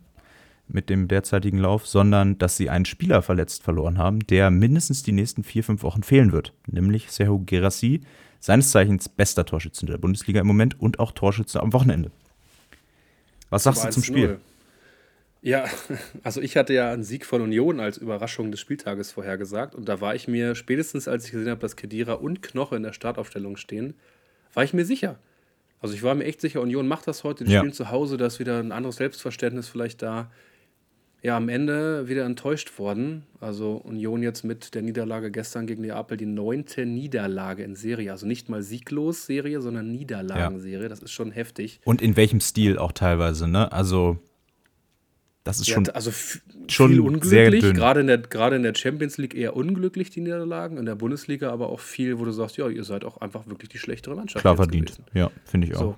mit 0.72 0.90
dem 0.90 1.08
derzeitigen 1.08 1.58
Lauf, 1.58 1.86
sondern 1.86 2.38
dass 2.38 2.56
sie 2.56 2.70
einen 2.70 2.84
Spieler 2.84 3.22
verletzt 3.22 3.62
verloren 3.62 3.98
haben, 3.98 4.20
der 4.26 4.50
mindestens 4.50 5.02
die 5.02 5.12
nächsten 5.12 5.44
vier, 5.44 5.64
fünf 5.64 5.82
Wochen 5.82 6.02
fehlen 6.02 6.32
wird, 6.32 6.52
nämlich 6.66 7.10
Sergio 7.10 7.42
Gerassi, 7.44 8.00
seines 8.40 8.70
Zeichens 8.70 9.08
bester 9.08 9.44
Torschütze 9.44 9.86
der 9.86 9.98
Bundesliga 9.98 10.40
im 10.40 10.46
Moment 10.46 10.80
und 10.80 10.98
auch 10.98 11.12
Torschütze 11.12 11.60
am 11.60 11.72
Wochenende. 11.72 12.10
Was 13.50 13.64
sagst 13.64 13.84
du 13.84 13.90
zum 13.90 14.02
Spiel? 14.02 14.38
Ja, 15.42 15.64
also 16.22 16.40
ich 16.40 16.56
hatte 16.56 16.74
ja 16.74 16.92
einen 16.92 17.02
Sieg 17.02 17.24
von 17.24 17.40
Union 17.40 17.80
als 17.80 17.96
Überraschung 17.96 18.50
des 18.50 18.60
Spieltages 18.60 19.10
vorhergesagt 19.10 19.74
und 19.74 19.88
da 19.88 20.00
war 20.00 20.14
ich 20.14 20.28
mir 20.28 20.54
spätestens, 20.54 21.08
als 21.08 21.24
ich 21.24 21.32
gesehen 21.32 21.50
habe, 21.50 21.60
dass 21.60 21.76
Kedira 21.76 22.14
und 22.14 22.42
Knoche 22.42 22.76
in 22.76 22.82
der 22.82 22.92
Startaufstellung 22.92 23.56
stehen, 23.56 23.94
war 24.52 24.64
ich 24.64 24.74
mir 24.74 24.84
sicher. 24.84 25.18
Also 25.80 25.94
ich 25.94 26.02
war 26.02 26.14
mir 26.14 26.24
echt 26.24 26.42
sicher, 26.42 26.60
Union 26.60 26.86
macht 26.86 27.06
das 27.08 27.24
heute, 27.24 27.44
die 27.44 27.52
Ja. 27.52 27.60
spielen 27.60 27.72
zu 27.72 27.90
Hause, 27.90 28.18
da 28.18 28.26
ist 28.26 28.38
wieder 28.38 28.58
ein 28.58 28.70
anderes 28.70 28.96
Selbstverständnis 28.96 29.68
vielleicht 29.68 30.02
da. 30.02 30.30
Ja, 31.22 31.36
am 31.36 31.50
Ende 31.50 32.08
wieder 32.08 32.24
enttäuscht 32.24 32.78
worden. 32.78 33.24
Also 33.40 33.72
Union 33.76 34.22
jetzt 34.22 34.42
mit 34.42 34.74
der 34.74 34.80
Niederlage 34.80 35.30
gestern 35.30 35.66
gegen 35.66 35.82
Neapel 35.82 36.16
die 36.16 36.24
neunte 36.26 36.86
Niederlage 36.86 37.62
in 37.62 37.74
Serie. 37.76 38.10
Also 38.12 38.26
nicht 38.26 38.48
mal 38.48 38.62
sieglos 38.62 39.26
Serie, 39.26 39.60
sondern 39.60 39.90
Niederlagenserie. 39.92 40.88
Das 40.88 41.00
ist 41.00 41.12
schon 41.12 41.30
heftig. 41.30 41.80
Und 41.84 42.00
in 42.00 42.16
welchem 42.16 42.40
Stil 42.40 42.78
auch 42.78 42.92
teilweise, 42.92 43.48
ne? 43.48 43.70
Also, 43.70 44.18
das 45.44 45.60
ist 45.60 45.68
Ja, 45.68 45.74
schon. 45.74 45.88
also 45.90 46.10
schon 46.68 46.98
unglücklich, 47.00 47.74
gerade 47.74 48.00
in, 48.00 48.06
der, 48.06 48.18
gerade 48.18 48.56
in 48.56 48.62
der 48.62 48.74
Champions 48.74 49.18
League 49.18 49.34
eher 49.34 49.56
unglücklich, 49.56 50.08
die 50.10 50.20
Niederlagen, 50.20 50.78
in 50.78 50.86
der 50.86 50.94
Bundesliga 50.94 51.50
aber 51.50 51.68
auch 51.68 51.80
viel, 51.80 52.18
wo 52.18 52.24
du 52.24 52.30
sagst, 52.30 52.56
ja, 52.56 52.68
ihr 52.68 52.84
seid 52.84 53.04
auch 53.04 53.18
einfach 53.18 53.46
wirklich 53.46 53.68
die 53.68 53.78
schlechtere 53.78 54.14
Mannschaft. 54.14 54.42
Klar 54.42 54.56
verdient. 54.56 54.86
gewesen. 54.86 55.04
Ja, 55.12 55.30
finde 55.44 55.66
ich 55.66 55.74
auch. 55.74 55.80
So. 55.80 55.96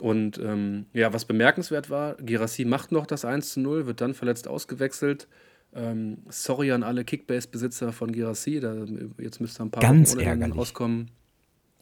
Und 0.00 0.38
ähm, 0.38 0.86
ja, 0.92 1.12
was 1.12 1.24
bemerkenswert 1.24 1.90
war, 1.90 2.14
Girassi 2.14 2.64
macht 2.64 2.92
noch 2.92 3.06
das 3.06 3.24
1 3.24 3.52
zu 3.54 3.60
0, 3.60 3.86
wird 3.86 4.00
dann 4.00 4.14
verletzt 4.14 4.48
ausgewechselt. 4.48 5.28
Ähm, 5.72 6.18
sorry 6.28 6.72
an 6.72 6.82
alle 6.82 7.04
Kickbase-Besitzer 7.04 7.92
von 7.92 8.10
Girassi, 8.12 8.60
da, 8.60 8.74
jetzt 9.18 9.40
müsste 9.40 9.62
ein 9.62 9.70
paar 9.70 9.82
Ganz 9.82 10.14
ärgerlich. 10.14 10.56
rauskommen. 10.56 11.10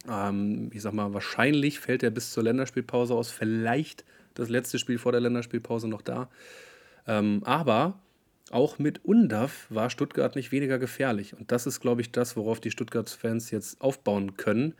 Ähm, 0.08 0.70
ich 0.72 0.82
sag 0.82 0.92
mal, 0.92 1.14
wahrscheinlich 1.14 1.80
fällt 1.80 2.02
er 2.02 2.10
bis 2.10 2.32
zur 2.32 2.42
Länderspielpause 2.42 3.14
aus, 3.14 3.30
vielleicht 3.30 4.04
das 4.34 4.48
letzte 4.48 4.78
Spiel 4.78 4.98
vor 4.98 5.12
der 5.12 5.20
Länderspielpause 5.20 5.88
noch 5.88 6.02
da. 6.02 6.28
Ähm, 7.06 7.42
aber 7.44 7.98
auch 8.50 8.78
mit 8.78 9.04
Undav 9.04 9.66
war 9.70 9.90
Stuttgart 9.90 10.36
nicht 10.36 10.52
weniger 10.52 10.78
gefährlich. 10.78 11.36
Und 11.36 11.52
das 11.52 11.66
ist, 11.66 11.80
glaube 11.80 12.00
ich, 12.00 12.12
das, 12.12 12.36
worauf 12.36 12.60
die 12.60 12.70
Stuttgart-Fans 12.70 13.50
jetzt 13.50 13.80
aufbauen 13.80 14.36
können. 14.36 14.74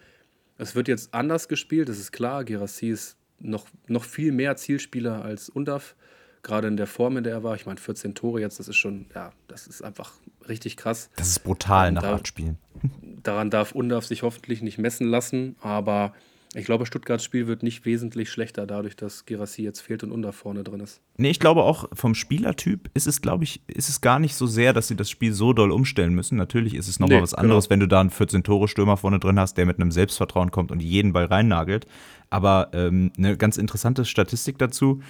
Es 0.57 0.75
wird 0.75 0.89
jetzt 0.89 1.15
anders 1.15 1.49
gespielt, 1.49 1.89
das 1.89 1.99
ist 1.99 2.13
klar. 2.13 2.45
Gerassi 2.45 2.89
ist 2.89 3.17
noch, 3.41 3.67
noch 3.87 4.05
viel 4.05 4.33
mehr 4.33 4.57
Zielspieler 4.57 5.23
als 5.25 5.49
Undav. 5.49 5.95
Gerade 6.43 6.69
in 6.69 6.77
der 6.77 6.87
Form, 6.87 7.17
in 7.17 7.25
der 7.25 7.33
er 7.35 7.43
war. 7.43 7.57
Ich 7.57 7.67
meine, 7.67 7.81
14 7.81 8.15
Tore 8.15 8.41
jetzt, 8.41 8.59
das 8.61 8.69
ist 8.69 8.77
schon, 8.77 9.07
ja, 9.15 9.33
das 9.49 9.67
ist 9.67 9.83
einfach 9.83 10.13
richtig 10.49 10.77
krass. 10.77 11.11
Das 11.17 11.29
ist 11.29 11.41
brutal 11.41 11.93
nach 11.93 12.03
Da- 12.03 12.15
acht 12.15 12.29
Spielen. 12.29 12.59
Daran 13.23 13.51
darf 13.51 13.73
Undav 13.73 14.05
sich 14.07 14.23
hoffentlich 14.23 14.63
nicht 14.63 14.79
messen 14.79 15.09
lassen. 15.09 15.57
Aber 15.61 16.15
ich 16.55 16.65
glaube, 16.65 16.87
Stuttgarts 16.87 17.25
Spiel 17.25 17.47
wird 17.49 17.63
nicht 17.65 17.85
wesentlich 17.85 18.31
schlechter, 18.31 18.67
dadurch, 18.67 18.97
dass 18.97 19.27
Gerassi 19.27 19.63
jetzt 19.63 19.81
fehlt 19.81 20.03
und 20.05 20.13
Undav 20.13 20.35
vorne 20.37 20.63
drin 20.65 20.81
ist. 20.81 21.01
Nee, 21.17 21.29
ich 21.31 21.41
glaube 21.41 21.65
auch 21.65 21.89
vom 21.93 22.15
Spielertyp 22.15 22.89
ist 22.95 23.07
es, 23.09 23.21
glaube 23.21 23.45
ich, 23.45 23.61
ist 23.67 23.89
es 23.91 24.01
gar 24.01 24.19
nicht 24.21 24.35
so 24.37 24.47
sehr, 24.47 24.73
dass 24.73 24.89
sie 24.89 24.97
das 24.97 25.11
Spiel 25.11 25.35
so 25.35 25.53
doll 25.53 25.73
umstellen 25.73 26.15
müssen. 26.15 26.37
Natürlich 26.39 26.75
ist 26.75 26.89
es 26.89 27.01
nochmal 27.01 27.19
Nee, 27.19 27.23
was 27.23 27.35
anderes, 27.35 27.65
genau. 27.65 27.73
wenn 27.73 27.81
du 27.81 27.89
da 27.89 28.01
einen 28.01 28.11
14-Tore-Stürmer 28.11 28.97
vorne 28.97 29.19
drin 29.19 29.39
hast, 29.39 29.59
der 29.59 29.67
mit 29.67 29.79
einem 29.81 29.91
Selbstvertrauen 29.91 30.51
kommt 30.53 30.71
und 30.71 30.81
jeden 30.81 31.13
Ball 31.13 31.27
reinnagelt. 31.27 31.87
Aber 32.31 32.71
ähm, 32.73 33.13
eine 33.17 33.37
ganz 33.37 33.57
interessante 33.57 34.05
Statistik 34.05 34.59
dazu: 34.59 35.03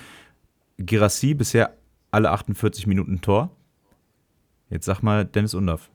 Girassi 0.79 1.35
bisher 1.35 1.77
alle 2.11 2.31
48 2.31 2.87
Minuten 2.87 3.21
Tor. 3.21 3.51
Jetzt 4.71 4.87
sag 4.87 5.03
mal 5.03 5.25
Dennis 5.25 5.55
Undaff. 5.55 5.91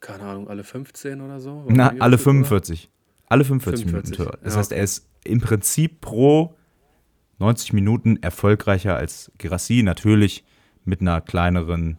Keine 0.00 0.24
Ahnung, 0.24 0.48
alle 0.48 0.64
15 0.64 1.20
oder 1.20 1.40
so? 1.40 1.64
War 1.64 1.72
Na, 1.72 1.88
alle 1.98 2.16
das, 2.16 2.26
oder? 2.26 2.32
45. 2.32 2.90
Alle 3.28 3.44
45, 3.44 3.86
45, 3.86 3.86
Minuten 3.86 4.30
Tor. 4.30 4.38
Das 4.42 4.54
ja, 4.54 4.58
heißt, 4.58 4.72
okay. 4.72 4.78
er 4.78 4.84
ist 4.84 5.08
im 5.24 5.40
Prinzip 5.40 6.00
pro 6.00 6.54
90 7.38 7.72
Minuten 7.72 8.16
erfolgreicher 8.22 8.96
als 8.96 9.32
Girassi. 9.38 9.82
Natürlich 9.82 10.44
mit 10.84 11.00
einer 11.00 11.20
kleineren 11.20 11.98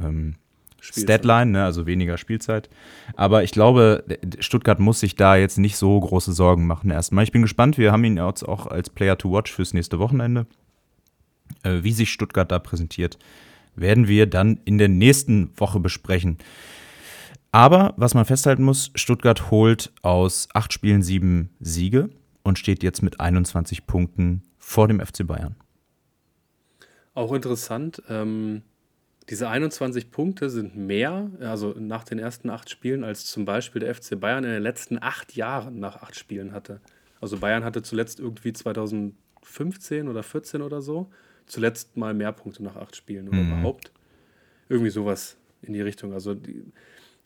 ähm, 0.00 0.36
Spielzeit. 0.80 1.20
Statline, 1.20 1.50
ne, 1.50 1.64
also 1.64 1.86
weniger 1.86 2.18
Spielzeit. 2.18 2.68
Aber 3.16 3.42
ich 3.42 3.50
glaube, 3.50 4.04
Stuttgart 4.38 4.78
muss 4.78 5.00
sich 5.00 5.16
da 5.16 5.36
jetzt 5.36 5.58
nicht 5.58 5.76
so 5.76 5.98
große 5.98 6.32
Sorgen 6.32 6.66
machen 6.66 6.90
erstmal. 6.90 7.24
Ich 7.24 7.32
bin 7.32 7.42
gespannt, 7.42 7.78
wir 7.78 7.92
haben 7.92 8.04
ihn 8.04 8.16
jetzt 8.16 8.44
auch 8.44 8.66
als 8.66 8.90
Player 8.90 9.18
to 9.18 9.32
Watch 9.32 9.52
fürs 9.52 9.74
nächste 9.74 9.98
Wochenende. 9.98 10.46
Äh, 11.62 11.82
wie 11.82 11.92
sich 11.92 12.12
Stuttgart 12.12 12.50
da 12.50 12.58
präsentiert, 12.58 13.18
werden 13.74 14.08
wir 14.08 14.26
dann 14.26 14.60
in 14.64 14.78
der 14.78 14.88
nächsten 14.88 15.50
Woche 15.58 15.80
besprechen. 15.80 16.38
Aber 17.50 17.94
was 17.96 18.14
man 18.14 18.24
festhalten 18.24 18.62
muss, 18.62 18.90
Stuttgart 18.94 19.50
holt 19.50 19.92
aus 20.02 20.48
acht 20.52 20.72
Spielen 20.72 21.02
sieben 21.02 21.50
Siege 21.60 22.10
und 22.42 22.58
steht 22.58 22.82
jetzt 22.82 23.02
mit 23.02 23.20
21 23.20 23.86
Punkten 23.86 24.42
vor 24.58 24.86
dem 24.86 25.00
FC 25.00 25.26
Bayern. 25.26 25.56
Auch 27.14 27.32
interessant, 27.32 28.02
ähm, 28.08 28.62
diese 29.30 29.48
21 29.48 30.10
Punkte 30.10 30.48
sind 30.50 30.76
mehr, 30.76 31.30
also 31.40 31.74
nach 31.78 32.04
den 32.04 32.18
ersten 32.18 32.48
acht 32.50 32.70
Spielen, 32.70 33.04
als 33.04 33.26
zum 33.26 33.44
Beispiel 33.44 33.80
der 33.80 33.94
FC 33.94 34.18
Bayern 34.18 34.44
in 34.44 34.50
den 34.50 34.62
letzten 34.62 35.02
acht 35.02 35.34
Jahren 35.36 35.78
nach 35.80 35.96
acht 36.02 36.16
Spielen 36.16 36.52
hatte. 36.52 36.80
Also 37.20 37.38
Bayern 37.38 37.64
hatte 37.64 37.82
zuletzt 37.82 38.20
irgendwie 38.20 38.52
2015 38.52 40.08
oder 40.08 40.22
14 40.22 40.62
oder 40.62 40.80
so, 40.80 41.10
zuletzt 41.46 41.96
mal 41.96 42.14
mehr 42.14 42.32
Punkte 42.32 42.62
nach 42.62 42.76
acht 42.76 42.96
Spielen 42.96 43.28
oder 43.28 43.38
Mhm. 43.38 43.52
überhaupt. 43.52 43.92
Irgendwie 44.68 44.90
sowas 44.90 45.36
in 45.62 45.72
die 45.72 45.80
Richtung. 45.82 46.12
Also 46.12 46.34
die, 46.34 46.64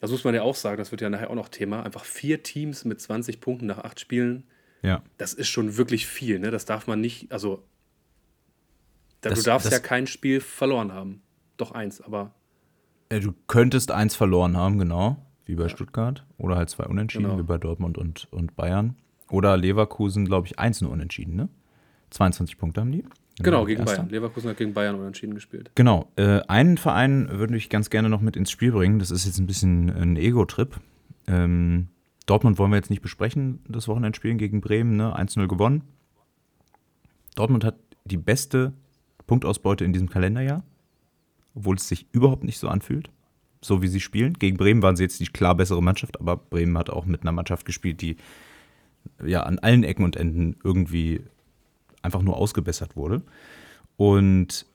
das 0.00 0.10
muss 0.10 0.24
man 0.24 0.34
ja 0.34 0.42
auch 0.42 0.56
sagen, 0.56 0.78
das 0.78 0.90
wird 0.90 1.00
ja 1.02 1.10
nachher 1.10 1.30
auch 1.30 1.34
noch 1.36 1.48
Thema. 1.50 1.82
Einfach 1.84 2.04
vier 2.04 2.42
Teams 2.42 2.84
mit 2.84 3.00
20 3.00 3.40
Punkten 3.40 3.66
nach 3.66 3.78
acht 3.78 4.00
Spielen, 4.00 4.44
Ja. 4.82 5.02
das 5.18 5.34
ist 5.34 5.48
schon 5.48 5.76
wirklich 5.76 6.06
viel. 6.06 6.38
Ne? 6.40 6.50
Das 6.50 6.64
darf 6.64 6.86
man 6.86 7.00
nicht, 7.00 7.30
also 7.30 7.62
da, 9.20 9.30
Das- 9.30 9.40
du 9.40 9.44
darfst 9.44 9.66
das- 9.66 9.74
ja 9.74 9.78
kein 9.78 10.06
Spiel 10.08 10.40
verloren 10.40 10.92
haben. 10.92 11.22
Doch 11.62 11.72
eins, 11.72 12.00
aber 12.00 12.32
Äh, 13.08 13.20
Du 13.20 13.32
könntest 13.46 13.90
eins 13.92 14.16
verloren 14.16 14.56
haben, 14.56 14.78
genau, 14.78 15.16
wie 15.44 15.54
bei 15.54 15.68
Stuttgart. 15.68 16.24
Oder 16.38 16.56
halt 16.56 16.70
zwei 16.70 16.84
Unentschieden, 16.86 17.24
Genau. 17.26 17.38
wie 17.38 17.42
bei 17.44 17.58
Dortmund 17.58 17.98
und, 17.98 18.26
und 18.32 18.56
Bayern. 18.56 18.96
Oder 19.30 19.56
Leverkusen, 19.56 20.24
glaube 20.24 20.46
ich, 20.48 20.58
eins 20.58 20.80
nur 20.80 20.90
unentschieden, 20.90 21.36
ne? 21.36 21.48
22 22.10 22.58
Punkte 22.58 22.80
haben 22.80 22.90
die. 22.92 23.04
genau, 23.38 23.64
gegen 23.64 23.80
Erster. 23.80 23.96
Bayern. 23.98 24.10
Leverkusen 24.10 24.50
hat 24.50 24.56
gegen 24.58 24.74
Bayern 24.74 24.96
unentschieden 24.96 25.34
gespielt. 25.34 25.70
Genau. 25.76 26.08
Äh, 26.16 26.40
einen 26.48 26.76
Verein 26.78 27.28
würde 27.30 27.56
ich 27.56 27.70
ganz 27.70 27.88
gerne 27.90 28.08
noch 28.10 28.20
mit 28.20 28.36
ins 28.36 28.50
Spiel 28.50 28.72
bringen. 28.72 28.98
Das 28.98 29.10
ist 29.10 29.24
jetzt 29.24 29.38
ein 29.38 29.46
bisschen 29.46 29.88
ein 29.90 30.16
Ego-Trip. 30.16 30.78
Ähm, 31.28 31.88
Dortmund 32.26 32.58
wollen 32.58 32.70
wir 32.72 32.76
jetzt 32.76 32.90
nicht 32.90 33.00
besprechen, 33.02 33.60
das 33.68 33.88
Wochenendspielen 33.88 34.36
gegen 34.36 34.60
Bremen, 34.60 34.96
ne? 34.96 35.16
1-0 35.16 35.46
gewonnen. 35.48 35.82
Dortmund 37.34 37.64
hat 37.64 37.76
die 38.04 38.16
beste 38.18 38.72
Punktausbeute 39.26 39.84
in 39.84 39.92
diesem 39.92 40.10
Kalenderjahr, 40.10 40.62
obwohl 41.54 41.76
es 41.76 41.88
sich 41.88 42.06
überhaupt 42.12 42.44
nicht 42.44 42.58
so 42.58 42.68
anfühlt, 42.68 43.10
so 43.60 43.82
wie 43.82 43.88
sie 43.88 44.00
spielen. 44.00 44.34
Gegen 44.34 44.56
Bremen 44.56 44.82
waren 44.82 44.96
sie 44.96 45.02
jetzt 45.02 45.20
die 45.20 45.26
klar 45.26 45.54
bessere 45.54 45.82
Mannschaft, 45.82 46.20
aber 46.20 46.36
Bremen 46.36 46.76
hat 46.78 46.90
auch 46.90 47.04
mit 47.04 47.22
einer 47.22 47.32
Mannschaft 47.32 47.66
gespielt, 47.66 48.00
die 48.00 48.16
ja 49.24 49.42
an 49.42 49.58
allen 49.58 49.84
Ecken 49.84 50.04
und 50.04 50.16
Enden 50.16 50.56
irgendwie 50.64 51.22
einfach 52.02 52.22
nur 52.22 52.36
ausgebessert 52.36 52.96
wurde. 52.96 53.22
Und 53.96 54.66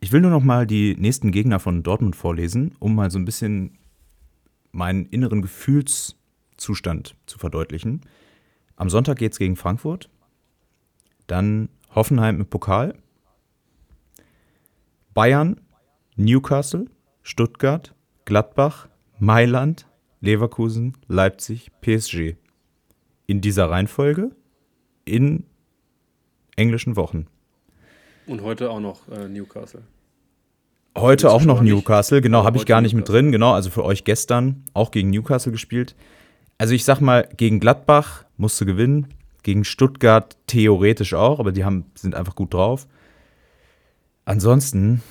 ich 0.00 0.12
will 0.12 0.20
nur 0.20 0.30
noch 0.30 0.42
mal 0.42 0.66
die 0.66 0.96
nächsten 0.96 1.30
Gegner 1.30 1.60
von 1.60 1.82
Dortmund 1.82 2.16
vorlesen, 2.16 2.74
um 2.78 2.94
mal 2.94 3.10
so 3.10 3.18
ein 3.18 3.24
bisschen 3.24 3.78
meinen 4.72 5.06
inneren 5.06 5.42
Gefühlszustand 5.42 7.14
zu 7.26 7.38
verdeutlichen. 7.38 8.00
Am 8.76 8.90
Sonntag 8.90 9.18
geht 9.18 9.32
es 9.32 9.38
gegen 9.38 9.56
Frankfurt, 9.56 10.08
dann 11.26 11.68
Hoffenheim 11.94 12.40
im 12.40 12.46
Pokal, 12.46 12.94
Bayern, 15.14 15.60
Newcastle, 16.16 16.86
Stuttgart, 17.22 17.94
Gladbach, 18.24 18.88
Mailand, 19.18 19.86
Leverkusen, 20.20 20.96
Leipzig, 21.08 21.70
PSG. 21.80 22.36
In 23.26 23.40
dieser 23.40 23.70
Reihenfolge 23.70 24.30
in 25.04 25.44
englischen 26.56 26.96
Wochen. 26.96 27.26
Und 28.26 28.42
heute 28.42 28.70
auch 28.70 28.80
noch 28.80 29.08
äh, 29.08 29.28
Newcastle. 29.28 29.82
Heute 30.96 31.30
auch 31.30 31.44
noch 31.44 31.56
schon 31.56 31.64
nicht. 31.64 31.74
Newcastle, 31.74 32.20
genau, 32.20 32.44
habe 32.44 32.58
ich 32.58 32.66
gar 32.66 32.80
nicht 32.82 32.92
mit 32.92 33.06
Newcastle. 33.06 33.22
drin. 33.22 33.32
Genau, 33.32 33.52
also 33.52 33.70
für 33.70 33.84
euch 33.84 34.04
gestern 34.04 34.64
auch 34.74 34.90
gegen 34.90 35.10
Newcastle 35.10 35.50
gespielt. 35.50 35.96
Also 36.58 36.74
ich 36.74 36.84
sag 36.84 37.00
mal, 37.00 37.28
gegen 37.36 37.60
Gladbach 37.60 38.24
musste 38.36 38.66
gewinnen, 38.66 39.08
gegen 39.42 39.64
Stuttgart 39.64 40.36
theoretisch 40.46 41.14
auch, 41.14 41.40
aber 41.40 41.50
die 41.50 41.64
haben, 41.64 41.86
sind 41.94 42.14
einfach 42.14 42.36
gut 42.36 42.54
drauf. 42.54 42.86
Ansonsten, 44.24 45.02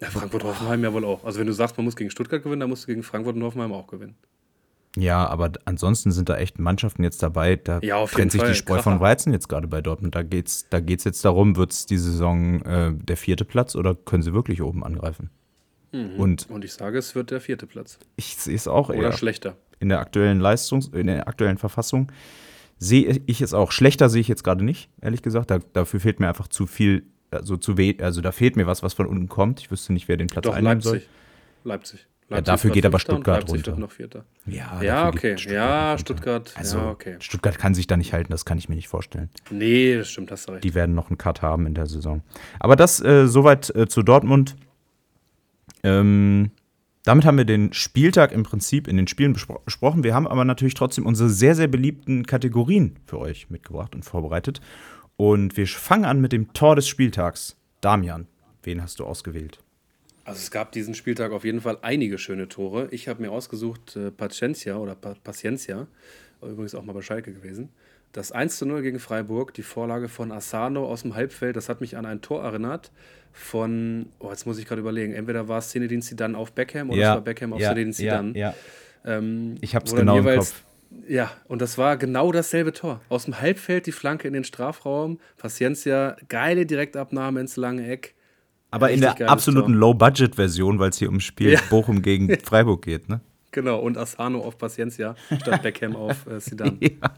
Ja, 0.00 0.08
Frankfurt 0.10 0.44
und 0.44 0.50
Hoffenheim 0.50 0.84
ja 0.84 0.92
wohl 0.92 1.04
auch. 1.04 1.24
Also 1.24 1.38
wenn 1.40 1.46
du 1.46 1.52
sagst, 1.54 1.76
man 1.76 1.84
muss 1.84 1.96
gegen 1.96 2.10
Stuttgart 2.10 2.42
gewinnen, 2.42 2.60
dann 2.60 2.68
musst 2.70 2.84
du 2.84 2.86
gegen 2.88 3.02
Frankfurt 3.02 3.36
und 3.36 3.42
Hoffenheim 3.42 3.72
auch 3.72 3.86
gewinnen. 3.86 4.14
ja, 4.98 5.26
aber 5.26 5.52
ansonsten 5.64 6.10
sind 6.12 6.28
da 6.28 6.36
echt 6.36 6.58
Mannschaften 6.58 7.02
jetzt 7.02 7.22
dabei, 7.22 7.56
da 7.56 7.80
Ja, 7.82 8.04
trennt 8.06 8.32
sich 8.32 8.40
Fall, 8.40 8.50
die 8.50 8.54
Spreu 8.56 8.74
Kracher. 8.76 8.82
von 8.90 9.00
Weizen 9.00 9.32
jetzt 9.32 9.48
gerade 9.48 9.66
bei 9.68 9.80
Dortmund. 9.82 10.14
Da 10.14 10.22
geht's, 10.22 10.66
da 10.70 10.80
geht's 10.80 11.04
jetzt 11.04 11.24
darum, 11.24 11.56
wird 11.56 11.72
es 11.72 11.86
die 11.86 11.98
Saison 11.98 12.60
äh, 12.62 12.92
der 12.94 13.16
vierte 13.16 13.44
Platz 13.44 13.74
oder 13.74 13.94
können 13.94 14.22
sie 14.22 14.32
wirklich 14.34 14.62
oben 14.62 14.84
angreifen? 14.84 15.30
Und 15.92 16.50
Und 16.50 16.62
ich 16.64 16.74
sage, 16.74 16.98
es 16.98 17.14
wird 17.14 17.30
der 17.30 17.40
vierte 17.40 17.66
Platz. 17.66 17.98
ich 18.16 18.36
sehe 18.36 18.54
es 18.54 18.68
auch 18.68 18.90
Oder 18.90 18.98
eher. 18.98 19.12
schlechter. 19.12 19.56
in 19.80 19.88
der 19.88 20.00
aktuellen 20.00 20.40
Leistungs-, 20.40 20.88
in 20.92 21.06
der 21.06 21.26
aktuellen 21.26 21.56
Verfassung 21.56 22.12
sehe 22.78 23.22
ich 23.26 23.40
es 23.40 23.54
auch. 23.54 23.72
Schlechter 23.72 24.10
sehe 24.10 24.20
ich 24.20 24.28
jetzt 24.28 24.44
gerade 24.44 24.62
nicht, 24.62 24.90
ehrlich 25.00 25.22
gesagt. 25.22 25.50
Da, 25.50 25.58
dafür 25.72 26.00
fehlt 26.00 26.20
mir 26.20 26.28
einfach 26.28 26.48
zu 26.48 26.66
viel, 26.66 27.06
also 27.30 27.56
zu 27.56 27.76
weh, 27.76 27.94
also 28.00 28.20
da 28.20 28.32
fehlt 28.32 28.56
mir 28.56 28.66
was, 28.66 28.82
was 28.82 28.94
von 28.94 29.06
unten 29.06 29.28
kommt. 29.28 29.60
Ich 29.60 29.70
wüsste 29.70 29.92
nicht, 29.92 30.08
wer 30.08 30.16
den 30.16 30.28
Platz 30.28 30.44
Doch, 30.44 30.54
einnehmen 30.54 30.80
Leipzig. 30.80 31.02
soll. 31.02 31.02
Leipzig. 31.64 32.06
Ja, 32.28 32.40
dafür 32.40 32.70
geht 32.70 32.84
aber 32.84 32.98
Stuttgart 32.98 33.48
runter. 33.48 33.76
Noch 33.76 33.92
Vierter. 33.92 34.24
Ja, 34.46 34.82
ja 34.82 35.08
okay. 35.08 35.38
Stuttgart 35.38 35.54
ja, 35.54 35.98
Stuttgart. 35.98 36.54
Also, 36.56 36.78
ja, 36.78 36.90
okay. 36.90 37.16
Stuttgart 37.20 37.56
kann 37.56 37.74
sich 37.74 37.86
da 37.86 37.96
nicht 37.96 38.12
halten, 38.12 38.32
das 38.32 38.44
kann 38.44 38.58
ich 38.58 38.68
mir 38.68 38.74
nicht 38.74 38.88
vorstellen. 38.88 39.30
Nee, 39.50 39.96
das 39.96 40.10
stimmt, 40.10 40.32
hast 40.32 40.48
du 40.48 40.52
recht. 40.52 40.64
Die 40.64 40.74
werden 40.74 40.94
noch 40.96 41.08
einen 41.08 41.18
Cut 41.18 41.42
haben 41.42 41.66
in 41.66 41.74
der 41.74 41.86
Saison. 41.86 42.22
Aber 42.58 42.74
das 42.74 43.00
äh, 43.00 43.28
soweit 43.28 43.74
äh, 43.76 43.86
zu 43.86 44.02
Dortmund. 44.02 44.56
Ähm, 45.84 46.50
damit 47.04 47.24
haben 47.24 47.38
wir 47.38 47.44
den 47.44 47.72
Spieltag 47.72 48.32
im 48.32 48.42
Prinzip 48.42 48.88
in 48.88 48.96
den 48.96 49.06
Spielen 49.06 49.32
besprochen. 49.32 50.02
Wir 50.02 50.12
haben 50.12 50.26
aber 50.26 50.44
natürlich 50.44 50.74
trotzdem 50.74 51.06
unsere 51.06 51.28
sehr, 51.28 51.54
sehr 51.54 51.68
beliebten 51.68 52.26
Kategorien 52.26 52.96
für 53.06 53.20
euch 53.20 53.48
mitgebracht 53.48 53.94
und 53.94 54.04
vorbereitet. 54.04 54.60
Und 55.16 55.56
wir 55.56 55.66
fangen 55.66 56.04
an 56.04 56.20
mit 56.20 56.32
dem 56.32 56.52
Tor 56.52 56.76
des 56.76 56.88
Spieltags. 56.88 57.56
Damian, 57.80 58.26
wen 58.62 58.82
hast 58.82 59.00
du 59.00 59.04
ausgewählt? 59.04 59.58
Also 60.24 60.38
es 60.38 60.50
gab 60.50 60.72
diesen 60.72 60.94
Spieltag 60.94 61.30
auf 61.32 61.44
jeden 61.44 61.60
Fall 61.60 61.78
einige 61.82 62.18
schöne 62.18 62.48
Tore. 62.48 62.88
Ich 62.90 63.08
habe 63.08 63.22
mir 63.22 63.30
ausgesucht 63.30 63.96
äh, 63.96 64.10
Paciencia 64.10 64.76
oder 64.76 64.96
pa 64.96 65.14
Paciencia, 65.22 65.86
übrigens 66.42 66.74
auch 66.74 66.82
mal 66.82 66.92
bei 66.92 67.02
Schalke 67.02 67.32
gewesen. 67.32 67.68
Das 68.12 68.32
1 68.32 68.58
zu 68.58 68.66
0 68.66 68.82
gegen 68.82 68.98
Freiburg, 68.98 69.54
die 69.54 69.62
Vorlage 69.62 70.08
von 70.08 70.32
Asano 70.32 70.86
aus 70.86 71.02
dem 71.02 71.14
Halbfeld, 71.14 71.54
das 71.54 71.68
hat 71.68 71.80
mich 71.80 71.96
an 71.96 72.06
ein 72.06 72.22
Tor 72.22 72.42
erinnert 72.42 72.90
von, 73.32 74.06
oh, 74.18 74.30
jetzt 74.30 74.46
muss 74.46 74.58
ich 74.58 74.66
gerade 74.66 74.80
überlegen, 74.80 75.12
entweder 75.12 75.48
war 75.48 75.58
es 75.58 75.68
Zinedine 75.68 76.02
Zidane 76.02 76.36
auf 76.36 76.52
Beckham 76.52 76.90
oder 76.90 76.98
ja, 76.98 77.10
es 77.10 77.14
war 77.16 77.20
Beckham 77.20 77.52
auf 77.52 77.60
ja, 77.60 77.68
Zinedine 77.68 77.92
Zidane. 77.92 78.32
Ja, 78.34 78.54
ja. 79.04 79.18
Ähm, 79.18 79.56
ich 79.60 79.74
habe 79.74 79.84
es 79.84 79.94
genau 79.94 80.18
im 80.18 80.24
Kopf. 80.24 80.64
Ja, 81.08 81.30
und 81.48 81.62
das 81.62 81.78
war 81.78 81.96
genau 81.96 82.32
dasselbe 82.32 82.72
Tor. 82.72 83.00
Aus 83.08 83.24
dem 83.24 83.40
Halbfeld 83.40 83.86
die 83.86 83.92
Flanke 83.92 84.26
in 84.28 84.34
den 84.34 84.44
Strafraum, 84.44 85.18
Paciencia, 85.36 86.16
geile 86.28 86.66
Direktabnahme 86.66 87.40
ins 87.40 87.56
lange 87.56 87.88
Eck. 87.88 88.14
Aber 88.70 88.90
in 88.90 89.00
der 89.00 89.30
absoluten 89.30 89.74
Low-Budget-Version, 89.74 90.78
weil 90.78 90.90
es 90.90 90.98
hier 90.98 91.08
ums 91.08 91.24
Spiel 91.24 91.52
ja. 91.52 91.60
Bochum 91.70 92.02
gegen 92.02 92.38
Freiburg 92.44 92.82
geht, 92.82 93.08
ne? 93.08 93.20
Genau, 93.52 93.78
und 93.78 93.96
Asano 93.96 94.40
auf 94.40 94.58
Paciencia 94.58 95.14
statt 95.40 95.62
Beckham 95.62 95.96
auf 95.96 96.26
äh, 96.26 96.40
Zidane. 96.40 96.76
Ja. 96.80 97.10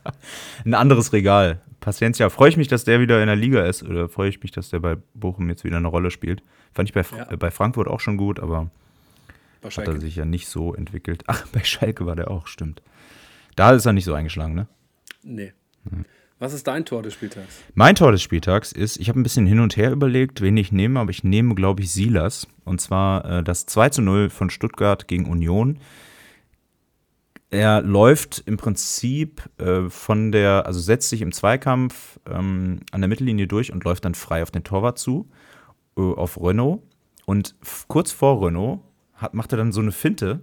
Ein 0.64 0.74
anderes 0.74 1.12
Regal. 1.12 1.60
Paciencia, 1.80 2.28
freue 2.30 2.50
ich 2.50 2.56
mich, 2.56 2.68
dass 2.68 2.84
der 2.84 3.00
wieder 3.00 3.20
in 3.20 3.26
der 3.26 3.34
Liga 3.34 3.64
ist 3.64 3.82
oder 3.82 4.08
freue 4.08 4.28
ich 4.28 4.40
mich, 4.40 4.52
dass 4.52 4.70
der 4.70 4.78
bei 4.78 4.96
Bochum 5.14 5.48
jetzt 5.48 5.64
wieder 5.64 5.78
eine 5.78 5.88
Rolle 5.88 6.12
spielt. 6.12 6.42
Fand 6.72 6.88
ich 6.88 6.94
bei, 6.94 7.02
ja. 7.16 7.32
äh, 7.32 7.36
bei 7.36 7.50
Frankfurt 7.50 7.88
auch 7.88 7.98
schon 8.00 8.16
gut, 8.16 8.38
aber 8.38 8.70
hat 9.64 9.78
er 9.78 10.00
sich 10.00 10.14
ja 10.14 10.24
nicht 10.24 10.46
so 10.46 10.74
entwickelt. 10.74 11.24
Ach, 11.26 11.44
bei 11.48 11.64
Schalke 11.64 12.06
war 12.06 12.14
der 12.14 12.30
auch, 12.30 12.46
stimmt. 12.46 12.82
Da 13.58 13.72
ist 13.72 13.86
er 13.86 13.92
nicht 13.92 14.04
so 14.04 14.14
eingeschlagen, 14.14 14.54
ne? 14.54 14.68
Nee. 15.24 15.52
Was 16.38 16.52
ist 16.52 16.68
dein 16.68 16.84
Tor 16.84 17.02
des 17.02 17.14
Spieltags? 17.14 17.60
Mein 17.74 17.96
Tor 17.96 18.12
des 18.12 18.22
Spieltags 18.22 18.70
ist, 18.70 18.98
ich 18.98 19.08
habe 19.08 19.18
ein 19.18 19.24
bisschen 19.24 19.46
hin 19.46 19.58
und 19.58 19.76
her 19.76 19.90
überlegt, 19.90 20.40
wen 20.40 20.56
ich 20.56 20.70
nehme, 20.70 21.00
aber 21.00 21.10
ich 21.10 21.24
nehme, 21.24 21.56
glaube 21.56 21.82
ich, 21.82 21.90
Silas. 21.90 22.46
Und 22.64 22.80
zwar 22.80 23.24
äh, 23.24 23.42
das 23.42 23.66
2 23.66 23.88
zu 23.88 24.02
0 24.02 24.30
von 24.30 24.50
Stuttgart 24.50 25.08
gegen 25.08 25.26
Union. 25.26 25.80
Er 27.50 27.82
läuft 27.82 28.44
im 28.46 28.58
Prinzip 28.58 29.42
äh, 29.58 29.88
von 29.88 30.30
der, 30.30 30.64
also 30.66 30.78
setzt 30.78 31.08
sich 31.08 31.20
im 31.22 31.32
Zweikampf 31.32 32.20
ähm, 32.30 32.78
an 32.92 33.00
der 33.00 33.08
Mittellinie 33.08 33.48
durch 33.48 33.72
und 33.72 33.82
läuft 33.82 34.04
dann 34.04 34.14
frei 34.14 34.44
auf 34.44 34.52
den 34.52 34.62
Torwart 34.62 35.00
zu, 35.00 35.28
äh, 35.96 36.00
auf 36.00 36.40
Renault. 36.40 36.82
Und 37.26 37.56
kurz 37.88 38.12
vor 38.12 38.46
Renault 38.46 38.82
hat, 39.14 39.34
macht 39.34 39.52
er 39.52 39.58
dann 39.58 39.72
so 39.72 39.80
eine 39.80 39.90
Finte, 39.90 40.42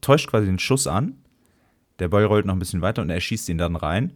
täuscht 0.00 0.28
quasi 0.28 0.46
den 0.46 0.58
Schuss 0.58 0.88
an. 0.88 1.16
Der 1.98 2.08
Ball 2.08 2.24
rollt 2.24 2.46
noch 2.46 2.54
ein 2.54 2.58
bisschen 2.58 2.82
weiter 2.82 3.02
und 3.02 3.10
er 3.10 3.20
schießt 3.20 3.48
ihn 3.48 3.58
dann 3.58 3.76
rein 3.76 4.12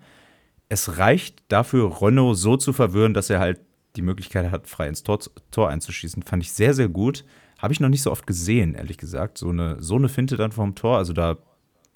es 0.71 0.99
reicht 0.99 1.43
dafür, 1.49 2.01
Renault 2.01 2.39
so 2.39 2.57
zu 2.57 2.73
verwirren, 2.73 3.13
dass 3.13 3.29
er 3.29 3.41
halt 3.41 3.61
die 3.97 4.03
Möglichkeit 4.03 4.51
hat, 4.53 4.69
frei 4.69 4.87
ins 4.87 5.03
Tor, 5.03 5.19
Tor 5.51 5.69
einzuschießen. 5.69 6.23
Fand 6.23 6.45
ich 6.45 6.53
sehr, 6.53 6.75
sehr 6.75 6.89
gut. 6.89 7.25
Habe 7.59 7.73
ich 7.73 7.81
noch 7.81 7.89
nicht 7.89 8.03
so 8.03 8.13
oft 8.13 8.27
gesehen, 8.27 8.77
ehrlich 8.77 8.97
gesagt. 8.97 9.37
So 9.37 9.51
eine, 9.51 9.83
so 9.83 9.97
eine 9.97 10.09
Finte 10.09 10.37
dann 10.37 10.53
vom 10.53 10.77
Tor. 10.77 10.97
Also 10.97 11.13
da, 11.13 11.39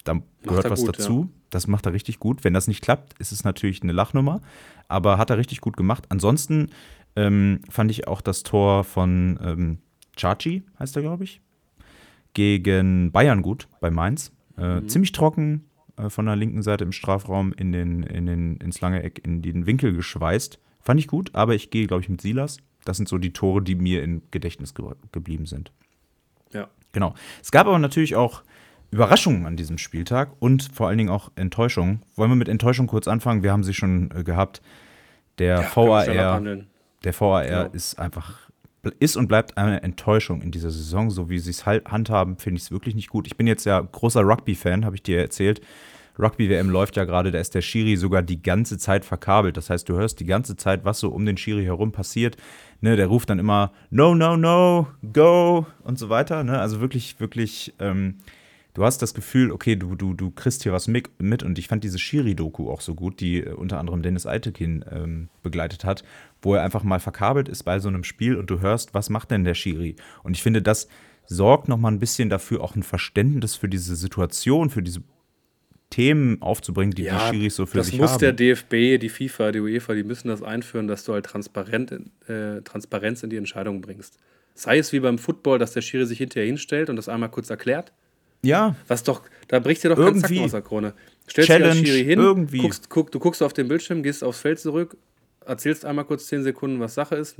da 0.03 0.19
gehört 0.43 0.69
was 0.69 0.81
gut, 0.81 0.89
dazu. 0.89 1.21
Ja. 1.21 1.41
Das 1.51 1.67
macht 1.67 1.85
er 1.85 1.93
richtig 1.93 2.19
gut. 2.19 2.43
Wenn 2.43 2.53
das 2.53 2.67
nicht 2.67 2.83
klappt, 2.83 3.17
ist 3.17 3.31
es 3.31 3.45
natürlich 3.45 3.81
eine 3.81 3.93
Lachnummer. 3.93 4.41
Aber 4.89 5.17
hat 5.17 5.29
er 5.29 5.37
richtig 5.37 5.61
gut 5.61 5.77
gemacht. 5.77 6.03
Ansonsten 6.09 6.67
ähm, 7.15 7.61
fand 7.69 7.89
ich 7.91 8.09
auch 8.09 8.19
das 8.19 8.43
Tor 8.43 8.83
von 8.83 9.39
ähm, 9.41 9.77
Chachi, 10.17 10.63
heißt 10.79 10.97
er, 10.97 11.01
glaube 11.01 11.23
ich, 11.23 11.41
gegen 12.33 13.13
Bayern 13.13 13.41
gut 13.41 13.69
bei 13.79 13.89
Mainz. 13.89 14.33
Äh, 14.57 14.81
mhm. 14.81 14.89
Ziemlich 14.89 15.13
trocken, 15.13 15.63
äh, 15.97 16.09
von 16.09 16.25
der 16.25 16.35
linken 16.35 16.61
Seite 16.61 16.83
im 16.83 16.91
Strafraum 16.91 17.53
in 17.53 17.71
den, 17.71 18.03
in 18.03 18.25
den, 18.25 18.57
ins 18.57 18.81
lange 18.81 19.03
Eck 19.03 19.21
in 19.25 19.41
den 19.41 19.65
Winkel 19.65 19.93
geschweißt. 19.93 20.59
Fand 20.81 20.99
ich 20.99 21.07
gut, 21.07 21.31
aber 21.33 21.55
ich 21.55 21.69
gehe, 21.69 21.87
glaube 21.87 22.03
ich, 22.03 22.09
mit 22.09 22.21
Silas. 22.21 22.57
Das 22.83 22.97
sind 22.97 23.09
so 23.09 23.17
die 23.17 23.33
Tore, 23.33 23.61
die 23.61 23.75
mir 23.75 24.03
im 24.03 24.21
Gedächtnis 24.31 24.75
ge 24.75 24.85
geblieben 25.11 25.47
sind. 25.47 25.71
Ja. 26.53 26.67
Genau. 26.91 27.15
Es 27.41 27.51
gab 27.51 27.67
aber 27.67 27.79
natürlich 27.79 28.15
auch 28.15 28.43
Überraschungen 28.91 29.45
an 29.45 29.57
diesem 29.57 29.77
Spieltag 29.77 30.31
und 30.39 30.69
vor 30.71 30.87
allen 30.87 30.97
Dingen 30.97 31.09
auch 31.09 31.31
Enttäuschungen. 31.35 32.03
Wollen 32.15 32.31
wir 32.31 32.35
mit 32.35 32.47
Enttäuschung 32.47 32.87
kurz 32.87 33.07
anfangen? 33.07 33.43
Wir 33.43 33.51
haben 33.51 33.63
sie 33.63 33.73
schon 33.73 34.11
äh, 34.11 34.23
gehabt. 34.23 34.61
Der 35.39 35.61
ja, 35.61 35.75
VAR, 35.75 36.05
der 36.05 37.19
VAR 37.19 37.43
genau. 37.45 37.65
ist 37.73 37.99
einfach 37.99 38.44
ist 38.99 39.17
und 39.17 39.27
bleibt 39.27 39.57
eine 39.57 39.83
Enttäuschung 39.83 40.41
in 40.41 40.51
dieser 40.51 40.71
Saison. 40.71 41.09
So 41.09 41.29
wie 41.29 41.39
sie 41.39 41.51
es 41.51 41.65
halt 41.65 41.87
handhaben, 41.87 42.37
finde 42.37 42.57
ich 42.57 42.63
es 42.63 42.71
wirklich 42.71 42.95
nicht 42.95 43.09
gut. 43.09 43.27
Ich 43.27 43.37
bin 43.37 43.47
jetzt 43.47 43.65
ja 43.65 43.79
großer 43.79 44.21
Rugby-Fan, 44.21 44.85
habe 44.85 44.95
ich 44.95 45.03
dir 45.03 45.19
erzählt. 45.19 45.61
Rugby-WM 46.17 46.69
läuft 46.69 46.95
ja 46.95 47.03
gerade, 47.03 47.31
da 47.31 47.39
ist 47.39 47.55
der 47.55 47.61
Schiri 47.61 47.97
sogar 47.97 48.21
die 48.21 48.41
ganze 48.41 48.77
Zeit 48.77 49.03
verkabelt. 49.03 49.57
Das 49.57 49.69
heißt, 49.69 49.87
du 49.89 49.95
hörst 49.95 50.19
die 50.19 50.25
ganze 50.25 50.55
Zeit, 50.55 50.85
was 50.85 50.99
so 50.99 51.09
um 51.09 51.25
den 51.25 51.37
Schiri 51.37 51.65
herum 51.65 51.91
passiert. 51.91 52.37
Ne, 52.81 52.95
der 52.95 53.07
ruft 53.07 53.29
dann 53.29 53.39
immer 53.39 53.71
No, 53.89 54.15
no, 54.15 54.37
no, 54.37 54.87
go 55.13 55.65
und 55.83 55.99
so 55.99 56.09
weiter. 56.09 56.43
Ne? 56.43 56.59
Also 56.59 56.79
wirklich, 56.79 57.19
wirklich, 57.19 57.73
ähm, 57.79 58.15
du 58.75 58.83
hast 58.83 59.01
das 59.01 59.15
Gefühl, 59.15 59.51
okay, 59.51 59.75
du, 59.75 59.95
du, 59.95 60.13
du 60.13 60.29
kriegst 60.29 60.61
hier 60.61 60.71
was 60.71 60.87
mit. 60.87 61.09
Und 61.43 61.57
ich 61.57 61.67
fand 61.67 61.83
diese 61.83 61.97
Schiri-Doku 61.97 62.69
auch 62.69 62.81
so 62.81 62.93
gut, 62.93 63.19
die 63.19 63.39
äh, 63.39 63.53
unter 63.53 63.79
anderem 63.79 64.03
Dennis 64.03 64.27
Eitekin 64.27 64.85
ähm, 64.91 65.29
begleitet 65.41 65.83
hat, 65.83 66.03
wo 66.41 66.53
er 66.53 66.63
einfach 66.63 66.83
mal 66.83 66.99
verkabelt 66.99 67.49
ist 67.49 67.63
bei 67.63 67.79
so 67.79 67.87
einem 67.87 68.03
Spiel 68.03 68.35
und 68.35 68.49
du 68.49 68.59
hörst, 68.59 68.93
was 68.93 69.09
macht 69.09 69.31
denn 69.31 69.43
der 69.43 69.55
Schiri? 69.55 69.95
Und 70.23 70.35
ich 70.35 70.43
finde, 70.43 70.61
das 70.61 70.87
sorgt 71.25 71.67
nochmal 71.67 71.91
ein 71.91 71.99
bisschen 71.99 72.29
dafür, 72.29 72.61
auch 72.61 72.75
ein 72.75 72.83
Verständnis 72.83 73.55
für 73.55 73.67
diese 73.67 73.95
Situation, 73.95 74.69
für 74.69 74.83
diese 74.83 75.01
Themen 75.89 76.41
aufzubringen, 76.41 76.93
die 76.93 77.03
ja, 77.03 77.31
die 77.31 77.37
Schiris 77.37 77.55
so 77.55 77.65
für 77.65 77.83
sich 77.83 77.93
haben. 77.93 78.01
Das 78.01 78.11
muss 78.11 78.19
der 78.19 78.33
DFB, 78.33 78.99
die 78.99 79.09
FIFA, 79.09 79.51
die 79.51 79.59
UEFA, 79.59 79.93
die 79.93 80.03
müssen 80.03 80.27
das 80.27 80.43
einführen, 80.43 80.87
dass 80.87 81.05
du 81.05 81.13
halt 81.13 81.25
transparent, 81.25 81.91
äh, 82.27 82.61
Transparenz 82.61 83.23
in 83.23 83.29
die 83.29 83.37
Entscheidung 83.37 83.81
bringst. 83.81 84.17
Sei 84.53 84.77
es 84.77 84.91
wie 84.93 84.99
beim 84.99 85.17
Football, 85.17 85.59
dass 85.59 85.73
der 85.73 85.81
Schiri 85.81 86.05
sich 86.05 86.17
hinterher 86.17 86.47
hinstellt 86.47 86.89
und 86.89 86.95
das 86.95 87.09
einmal 87.09 87.29
kurz 87.29 87.49
erklärt. 87.49 87.93
Ja. 88.45 88.75
Was 88.87 89.03
doch, 89.03 89.21
da 89.47 89.59
bricht 89.59 89.83
dir 89.83 89.89
doch 89.89 89.97
irgendwie. 89.97 90.21
kein 90.21 90.29
Zacken 90.29 90.45
aus 90.45 90.51
der 90.51 90.61
Krone. 90.61 90.93
Stellst 91.29 91.47
Challenge, 91.47 91.71
dich 91.73 91.81
als 91.81 91.89
Schiri 91.89 92.05
hin, 92.05 92.19
irgendwie. 92.19 92.57
Guckst, 92.59 92.89
guck, 92.89 93.11
du 93.11 93.19
guckst 93.19 93.41
auf 93.41 93.53
den 93.53 93.67
Bildschirm, 93.67 94.03
gehst 94.03 94.23
aufs 94.23 94.39
Feld 94.39 94.59
zurück, 94.59 94.97
erzählst 95.45 95.85
einmal 95.85 96.05
kurz 96.05 96.27
10 96.27 96.43
Sekunden, 96.43 96.79
was 96.79 96.93
Sache 96.93 97.15
ist 97.15 97.35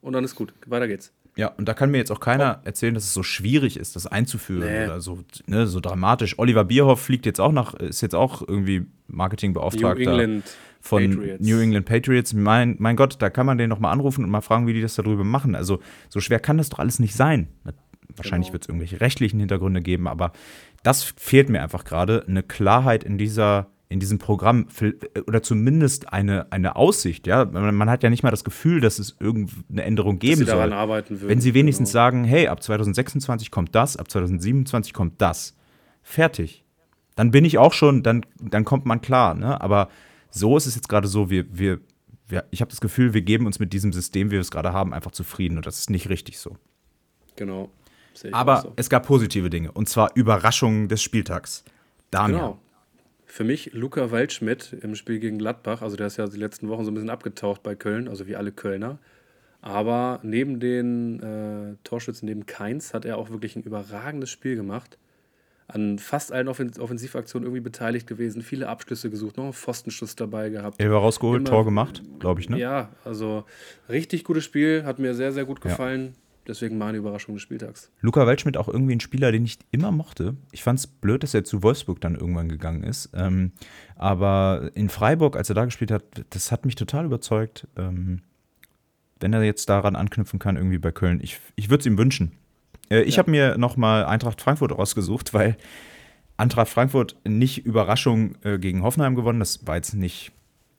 und 0.00 0.12
dann 0.12 0.24
ist 0.24 0.34
gut. 0.34 0.52
Weiter 0.66 0.88
geht's. 0.88 1.12
Ja, 1.36 1.48
und 1.48 1.68
da 1.68 1.74
kann 1.74 1.90
mir 1.90 1.98
jetzt 1.98 2.10
auch 2.10 2.20
keiner 2.20 2.62
erzählen, 2.64 2.94
dass 2.94 3.04
es 3.04 3.12
so 3.12 3.22
schwierig 3.22 3.76
ist, 3.76 3.94
das 3.94 4.06
einzuführen 4.06 4.70
nee. 4.70 4.84
oder 4.84 5.02
so, 5.02 5.18
ne, 5.46 5.66
so 5.66 5.80
dramatisch. 5.80 6.38
Oliver 6.38 6.64
Bierhoff 6.64 7.02
fliegt 7.02 7.26
jetzt 7.26 7.40
auch 7.40 7.52
nach, 7.52 7.74
ist 7.74 8.00
jetzt 8.00 8.14
auch 8.14 8.40
irgendwie 8.40 8.86
Marketingbeauftragter 9.08 10.26
New 10.26 10.40
von 10.80 11.10
Patriots. 11.10 11.46
New 11.46 11.60
England 11.60 11.84
Patriots. 11.84 12.32
Mein, 12.32 12.76
mein 12.78 12.96
Gott, 12.96 13.16
da 13.18 13.28
kann 13.28 13.44
man 13.44 13.58
den 13.58 13.68
noch 13.68 13.80
mal 13.80 13.90
anrufen 13.92 14.24
und 14.24 14.30
mal 14.30 14.40
fragen, 14.40 14.66
wie 14.66 14.72
die 14.72 14.80
das 14.80 14.94
darüber 14.94 15.24
machen. 15.24 15.54
Also 15.54 15.80
so 16.08 16.20
schwer 16.20 16.40
kann 16.40 16.56
das 16.56 16.70
doch 16.70 16.78
alles 16.78 17.00
nicht 17.00 17.14
sein. 17.14 17.48
Wahrscheinlich 18.14 18.48
genau. 18.48 18.54
wird 18.54 18.62
es 18.62 18.68
irgendwelche 18.68 19.00
rechtlichen 19.00 19.40
Hintergründe 19.40 19.82
geben, 19.82 20.06
aber 20.06 20.32
das 20.82 21.02
fehlt 21.02 21.48
mir 21.48 21.62
einfach 21.62 21.84
gerade, 21.84 22.24
eine 22.28 22.42
Klarheit 22.42 23.04
in 23.04 23.18
dieser 23.18 23.68
in 23.88 24.00
diesem 24.00 24.18
Programm 24.18 24.66
oder 25.28 25.42
zumindest 25.42 26.12
eine, 26.12 26.50
eine 26.50 26.74
Aussicht, 26.74 27.26
ja. 27.26 27.44
Man 27.44 27.88
hat 27.88 28.02
ja 28.02 28.10
nicht 28.10 28.24
mal 28.24 28.30
das 28.30 28.42
Gefühl, 28.42 28.80
dass 28.80 28.98
es 28.98 29.16
irgendeine 29.20 29.84
Änderung 29.84 30.18
geben 30.18 30.40
dass 30.40 30.40
sie 30.40 30.44
daran 30.46 30.70
soll. 30.70 30.78
Arbeiten 30.78 31.20
würden, 31.20 31.28
Wenn 31.28 31.40
sie 31.40 31.54
wenigstens 31.54 31.90
genau. 31.90 32.02
sagen, 32.02 32.24
hey, 32.24 32.48
ab 32.48 32.62
2026 32.62 33.50
kommt 33.50 33.74
das, 33.74 33.96
ab 33.96 34.10
2027 34.10 34.92
kommt 34.92 35.22
das. 35.22 35.56
Fertig. 36.02 36.64
Dann 37.14 37.30
bin 37.30 37.44
ich 37.44 37.58
auch 37.58 37.72
schon, 37.72 38.02
dann, 38.02 38.26
dann 38.40 38.64
kommt 38.64 38.86
man 38.86 39.00
klar, 39.00 39.34
ne? 39.34 39.60
Aber 39.60 39.88
so 40.30 40.56
ist 40.56 40.66
es 40.66 40.74
jetzt 40.74 40.88
gerade 40.88 41.06
so, 41.06 41.30
wir, 41.30 41.46
wir, 41.56 41.78
wir 42.26 42.44
ich 42.50 42.60
habe 42.60 42.70
das 42.70 42.80
Gefühl, 42.80 43.14
wir 43.14 43.22
geben 43.22 43.46
uns 43.46 43.60
mit 43.60 43.72
diesem 43.72 43.92
System, 43.92 44.28
wie 44.28 44.32
wir 44.32 44.40
es 44.40 44.50
gerade 44.50 44.72
haben, 44.72 44.92
einfach 44.92 45.12
zufrieden 45.12 45.56
und 45.58 45.66
das 45.66 45.78
ist 45.78 45.90
nicht 45.90 46.08
richtig 46.08 46.38
so. 46.40 46.56
Genau. 47.36 47.70
Aber 48.32 48.62
so. 48.62 48.72
es 48.76 48.88
gab 48.88 49.06
positive 49.06 49.50
Dinge 49.50 49.72
und 49.72 49.88
zwar 49.88 50.10
Überraschungen 50.14 50.88
des 50.88 51.02
Spieltags. 51.02 51.64
Daniel. 52.10 52.38
Genau. 52.38 52.58
Für 53.26 53.44
mich 53.44 53.72
Luca 53.72 54.10
Waldschmidt 54.10 54.74
im 54.80 54.94
Spiel 54.94 55.18
gegen 55.18 55.38
Gladbach. 55.38 55.82
Also 55.82 55.96
der 55.96 56.06
ist 56.06 56.16
ja 56.16 56.26
die 56.26 56.38
letzten 56.38 56.68
Wochen 56.68 56.84
so 56.84 56.90
ein 56.90 56.94
bisschen 56.94 57.10
abgetaucht 57.10 57.62
bei 57.62 57.74
Köln, 57.74 58.08
also 58.08 58.26
wie 58.26 58.36
alle 58.36 58.52
Kölner. 58.52 58.98
Aber 59.60 60.20
neben 60.22 60.60
den 60.60 61.20
äh, 61.20 61.76
Torschützen, 61.82 62.26
neben 62.28 62.46
Keins, 62.46 62.94
hat 62.94 63.04
er 63.04 63.18
auch 63.18 63.30
wirklich 63.30 63.56
ein 63.56 63.62
überragendes 63.62 64.30
Spiel 64.30 64.54
gemacht. 64.54 64.96
an 65.68 65.98
fast 65.98 66.32
allen 66.32 66.46
Offensivaktionen 66.48 67.44
irgendwie 67.46 67.62
beteiligt 67.62 68.06
gewesen, 68.06 68.42
viele 68.42 68.68
Abschlüsse 68.68 69.10
gesucht, 69.10 69.36
noch 69.36 69.44
einen 69.44 69.52
Pfostenschuss 69.52 70.14
dabei 70.14 70.50
gehabt. 70.50 70.80
Er 70.80 70.90
war 70.92 71.00
rausgeholt, 71.00 71.40
Immer, 71.40 71.50
Tor 71.50 71.64
gemacht, 71.64 72.02
glaube 72.20 72.40
ich, 72.40 72.48
ne? 72.48 72.58
Ja, 72.58 72.90
also 73.04 73.44
richtig 73.88 74.22
gutes 74.24 74.44
Spiel, 74.44 74.84
hat 74.84 74.98
mir 74.98 75.14
sehr, 75.14 75.32
sehr 75.32 75.44
gut 75.44 75.60
gefallen. 75.60 76.14
Ja. 76.14 76.25
Deswegen 76.48 76.78
meine 76.78 76.98
Überraschung 76.98 77.34
des 77.34 77.42
Spieltags. 77.42 77.90
Luca 78.00 78.26
Waldschmidt 78.26 78.56
auch 78.56 78.68
irgendwie 78.68 78.94
ein 78.94 79.00
Spieler, 79.00 79.32
den 79.32 79.44
ich 79.44 79.58
immer 79.70 79.90
mochte. 79.90 80.36
Ich 80.52 80.62
fand 80.62 80.78
es 80.78 80.86
blöd, 80.86 81.22
dass 81.22 81.34
er 81.34 81.44
zu 81.44 81.62
Wolfsburg 81.62 82.00
dann 82.00 82.14
irgendwann 82.14 82.48
gegangen 82.48 82.84
ist. 82.84 83.10
Ähm, 83.14 83.52
aber 83.96 84.70
in 84.74 84.88
Freiburg, 84.88 85.36
als 85.36 85.48
er 85.48 85.54
da 85.54 85.64
gespielt 85.64 85.90
hat, 85.90 86.04
das 86.30 86.52
hat 86.52 86.64
mich 86.64 86.74
total 86.74 87.04
überzeugt. 87.06 87.66
Ähm, 87.76 88.22
wenn 89.18 89.32
er 89.32 89.42
jetzt 89.42 89.68
daran 89.68 89.96
anknüpfen 89.96 90.38
kann, 90.38 90.56
irgendwie 90.56 90.78
bei 90.78 90.92
Köln, 90.92 91.20
ich, 91.22 91.40
ich 91.56 91.70
würde 91.70 91.80
es 91.80 91.86
ihm 91.86 91.98
wünschen. 91.98 92.32
Äh, 92.90 93.02
ich 93.02 93.16
ja. 93.16 93.18
habe 93.18 93.30
mir 93.30 93.58
nochmal 93.58 94.04
Eintracht 94.04 94.40
Frankfurt 94.40 94.72
rausgesucht, 94.72 95.34
weil 95.34 95.56
Eintracht 96.36 96.68
Frankfurt 96.68 97.16
nicht 97.24 97.64
Überraschung 97.64 98.36
äh, 98.42 98.58
gegen 98.58 98.82
Hoffenheim 98.82 99.14
gewonnen. 99.14 99.40
Das 99.40 99.66
war 99.66 99.76
jetzt 99.76 99.94
nicht, 99.94 100.32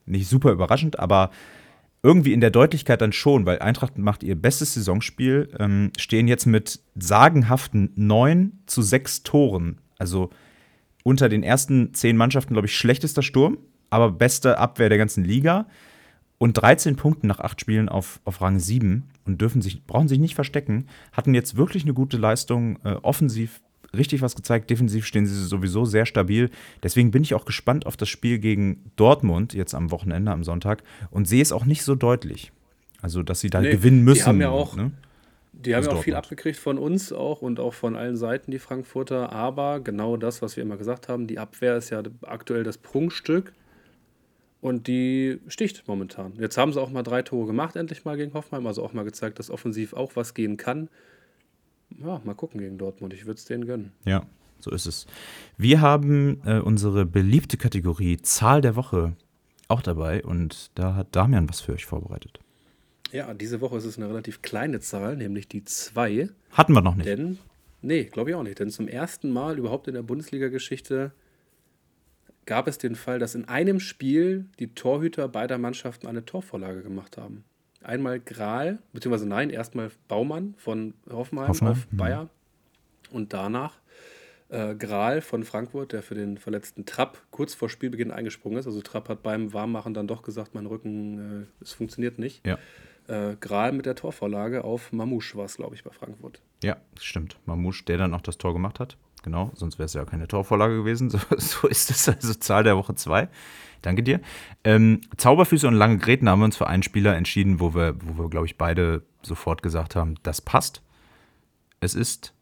nicht 0.06 0.28
super 0.28 0.52
überraschend, 0.52 1.00
aber 1.00 1.32
irgendwie 2.08 2.32
in 2.32 2.40
der 2.40 2.52
Deutlichkeit 2.52 3.02
dann 3.02 3.12
schon, 3.12 3.46
weil 3.46 3.60
Eintracht 3.60 3.98
macht 3.98 4.24
ihr 4.24 4.42
bestes 4.42 4.76
Saisonspiel, 4.76 5.50
ähm, 5.60 5.92
stehen 5.98 6.30
jetzt 6.30 6.46
mit 6.46 6.80
sagenhaften 6.96 7.92
9 7.98 8.54
zu 8.66 8.82
6 8.82 9.24
Toren. 9.24 9.80
Also 10.00 10.30
unter 11.04 11.28
den 11.28 11.44
ersten 11.44 11.94
zehn 11.94 12.16
Mannschaften, 12.16 12.54
glaube 12.54 12.68
ich, 12.68 12.78
schlechtester 12.78 13.22
Sturm, 13.22 13.58
aber 13.90 14.10
beste 14.10 14.58
Abwehr 14.58 14.88
der 14.88 14.98
ganzen 14.98 15.26
Liga. 15.26 15.68
Und 16.38 16.54
13 16.54 16.96
Punkte 16.96 17.28
nach 17.28 17.42
acht 17.42 17.60
Spielen 17.60 17.90
auf, 17.90 18.22
auf 18.24 18.40
Rang 18.42 18.58
7 18.58 19.04
und 19.26 19.42
dürfen 19.42 19.62
sich, 19.62 19.86
brauchen 19.86 20.08
sich 20.08 20.20
nicht 20.20 20.36
verstecken, 20.36 20.88
hatten 21.12 21.34
jetzt 21.34 21.58
wirklich 21.58 21.84
eine 21.84 21.94
gute 21.94 22.16
Leistung, 22.16 22.80
äh, 22.86 22.92
offensiv 23.02 23.60
richtig 23.96 24.22
was 24.22 24.36
gezeigt. 24.36 24.70
Defensiv 24.70 25.06
stehen 25.06 25.26
sie 25.26 25.46
sowieso 25.46 25.86
sehr 25.86 26.06
stabil. 26.06 26.50
Deswegen 26.84 27.12
bin 27.12 27.24
ich 27.24 27.34
auch 27.34 27.46
gespannt 27.46 27.86
auf 27.86 27.98
das 27.98 28.10
Spiel 28.10 28.40
gegen 28.40 28.84
Dortmund 28.96 29.54
jetzt 29.54 29.74
am 29.74 29.92
Wochenende, 29.92 30.32
am 30.32 30.44
Sonntag 30.44 30.84
und 31.12 31.28
sehe 31.28 31.42
es 31.42 31.52
auch 31.52 31.66
nicht 31.66 31.84
so 31.84 31.96
deutlich. 31.96 32.52
Also, 33.02 33.24
dass 33.24 33.40
sie 33.40 33.50
da 33.50 33.62
nee, 33.62 33.72
gewinnen 33.72 34.04
müssen. 34.04 34.20
Die 34.20 34.26
haben 34.26 34.42
ja 34.42 34.50
auch, 34.50 34.76
ne? 34.76 34.92
die 35.54 35.76
haben 35.76 35.86
ja 35.86 35.92
auch 35.92 36.04
viel 36.04 36.16
abgekriegt 36.16 36.58
von 36.58 36.78
uns 36.78 37.14
auch 37.14 37.42
und 37.42 37.60
auch 37.60 37.74
von 37.74 37.96
allen 37.96 38.18
Seiten, 38.18 38.52
die 38.52 38.60
Frankfurter. 38.60 39.32
Aber 39.32 39.80
genau 39.80 40.18
das, 40.18 40.42
was 40.42 40.58
wir 40.58 40.64
immer 40.64 40.78
gesagt 40.78 41.08
haben, 41.08 41.28
die 41.28 41.40
Abwehr 41.40 41.78
ist 41.78 41.90
ja 41.90 42.02
aktuell 42.24 42.64
das 42.64 42.78
Prunkstück. 42.78 43.54
Und 44.60 44.88
die 44.88 45.40
sticht 45.48 45.88
momentan. 45.88 46.34
Jetzt 46.40 46.58
haben 46.58 46.74
sie 46.74 46.82
auch 46.82 46.90
mal 46.90 47.04
drei 47.04 47.22
Tore 47.22 47.46
gemacht, 47.46 47.76
endlich 47.76 48.06
mal 48.06 48.18
gegen 48.18 48.34
Hoffenheim. 48.34 48.66
Also 48.66 48.84
auch 48.84 48.92
mal 48.92 49.06
gezeigt, 49.06 49.38
dass 49.38 49.52
offensiv 49.52 49.94
auch 49.94 50.16
was 50.16 50.34
gehen 50.34 50.58
kann 50.58 50.90
ja, 51.90 52.22
mal 52.24 52.36
gucken 52.36 52.60
gegen 52.60 52.78
Dortmund. 52.78 53.14
Ich 53.14 53.26
würde 53.26 53.38
es 53.38 53.46
denen 53.46 53.66
gönnen. 53.66 53.92
Ja, 54.06 54.26
so 54.60 54.72
ist 54.72 54.86
es. 54.86 55.08
Wir 55.58 55.82
haben 55.82 56.42
äh, 56.46 56.60
unsere 56.60 57.06
beliebte 57.06 57.58
Kategorie 57.58 58.18
Zahl 58.18 58.62
der 58.62 58.76
Woche 58.76 59.16
auch 59.68 59.82
dabei 59.82 60.24
und 60.24 60.72
da 60.76 60.96
hat 60.96 61.16
Damian 61.16 61.50
was 61.50 61.62
für 61.62 61.74
euch 61.74 61.86
vorbereitet. 61.86 62.40
Ja, 63.12 63.34
diese 63.34 63.62
Woche 63.62 63.78
ist 63.78 63.86
es 63.86 63.98
eine 63.98 64.10
relativ 64.10 64.42
kleine 64.42 64.80
Zahl, 64.80 65.16
nämlich 65.16 65.48
die 65.48 65.64
2. 65.64 66.30
Hatten 66.52 66.74
wir 66.74 66.82
noch 66.82 66.96
nicht. 66.96 67.08
Denn, 67.08 67.38
nee, 67.82 68.04
glaube 68.04 68.32
ich 68.32 68.36
auch 68.36 68.44
nicht. 68.44 68.60
Denn 68.60 68.70
zum 68.70 68.88
ersten 68.88 69.32
Mal 69.32 69.58
überhaupt 69.58 69.88
in 69.88 69.94
der 69.94 70.04
Bundesliga-Geschichte 70.04 71.14
gab 72.46 72.68
es 72.68 72.78
den 72.78 72.96
Fall, 72.96 73.20
dass 73.20 73.36
in 73.36 73.46
einem 73.46 73.80
Spiel 73.80 74.50
die 74.60 74.74
Torhüter 74.74 75.28
beider 75.30 75.58
Mannschaften 75.58 76.08
eine 76.08 76.26
Torvorlage 76.26 76.82
gemacht 76.82 77.18
haben 77.18 77.46
einmal 77.84 78.20
Gral, 78.20 78.80
beziehungsweise 78.94 79.28
nein, 79.28 79.50
erstmal 79.50 79.92
Baumann 80.08 80.56
von 80.58 80.94
Hoffenheim, 81.10 81.48
Hoffenheim? 81.48 81.72
auf 81.74 81.92
mhm. 81.92 81.98
Bayer 81.98 82.30
und 83.12 83.34
danach 83.34 83.80
äh, 84.50 84.76
Gral 84.76 85.22
von 85.22 85.44
Frankfurt, 85.44 85.94
der 85.94 86.04
für 86.04 86.16
den 86.16 86.38
verletzten 86.38 86.86
Trapp 86.86 87.22
kurz 87.32 87.54
vor 87.54 87.70
Spielbeginn 87.70 88.12
eingesprungen 88.12 88.58
ist. 88.58 88.68
Also 88.68 88.82
Trapp 88.82 89.10
hat 89.10 89.24
beim 89.24 89.54
Warmmachen 89.54 89.94
dann 89.94 90.08
doch 90.08 90.22
gesagt, 90.22 90.56
mein 90.56 90.66
Rücken, 90.66 91.44
äh, 91.44 91.64
es 91.64 91.74
funktioniert 91.74 92.20
nicht. 92.20 92.46
Ja. 92.46 92.58
Äh, 93.08 93.36
Gral 93.40 93.72
mit 93.72 93.86
der 93.86 93.96
Torvorlage 93.96 94.64
auf 94.64 94.92
Mamouche 94.92 95.38
war 95.38 95.46
es, 95.46 95.58
glaube 95.58 95.76
ich, 95.76 95.84
bei 95.84 95.92
Frankfurt. 95.92 96.42
Ja, 96.64 96.78
stimmt. 97.00 97.38
Mamouche, 97.46 97.86
der 97.86 97.98
dann 97.98 98.14
auch 98.14 98.22
das 98.22 98.38
Tor 98.38 98.54
gemacht 98.54 98.80
hat. 98.80 98.98
Genau, 99.24 99.52
sonst 99.56 99.78
wäre 99.78 99.86
es 99.86 99.94
ja 99.94 100.06
keine 100.06 100.28
Torvorlage 100.28 100.78
gewesen. 100.78 101.10
So, 101.10 101.20
so 101.38 101.68
ist 101.68 101.90
es 101.90 102.08
also 102.08 102.34
Zahl 102.36 102.64
der 102.64 102.78
Woche 102.78 102.96
2. 102.96 103.28
Danke 103.82 104.04
dir. 104.04 104.20
Ähm, 104.64 105.02
Zauberfüße 105.18 105.68
und 105.68 105.76
lange 105.76 105.98
Gräten 105.98 106.30
haben 106.30 106.40
wir 106.40 106.46
uns 106.46 106.58
für 106.58 106.68
einen 106.68 106.84
Spieler 106.84 107.16
entschieden, 107.16 107.60
wo 107.60 107.76
wir, 107.76 107.96
wo 108.02 108.24
wir, 108.24 108.30
glaube 108.30 108.46
ich, 108.46 108.58
beide 108.58 109.04
sofort 109.22 109.62
gesagt 109.62 109.96
haben, 109.96 110.16
das 110.24 110.42
passt. 110.42 110.82
Es 111.80 111.94
ist 111.94 112.34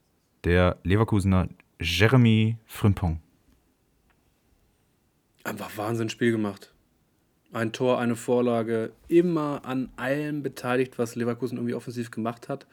der 0.43 0.77
Leverkusener 0.83 1.49
Jeremy 1.79 2.57
Frimpong. 2.65 3.19
Einfach 5.43 5.77
Wahnsinnsspiel 5.77 6.31
gemacht. 6.31 6.73
Ein 7.51 7.71
Tor, 7.71 7.99
eine 7.99 8.15
Vorlage, 8.15 8.91
immer 9.07 9.61
an 9.65 9.89
allem 9.95 10.43
beteiligt, 10.43 10.97
was 10.97 11.15
Leverkusen 11.15 11.57
irgendwie 11.57 11.75
offensiv 11.75 12.11
gemacht 12.11 12.49
hat 12.49 12.65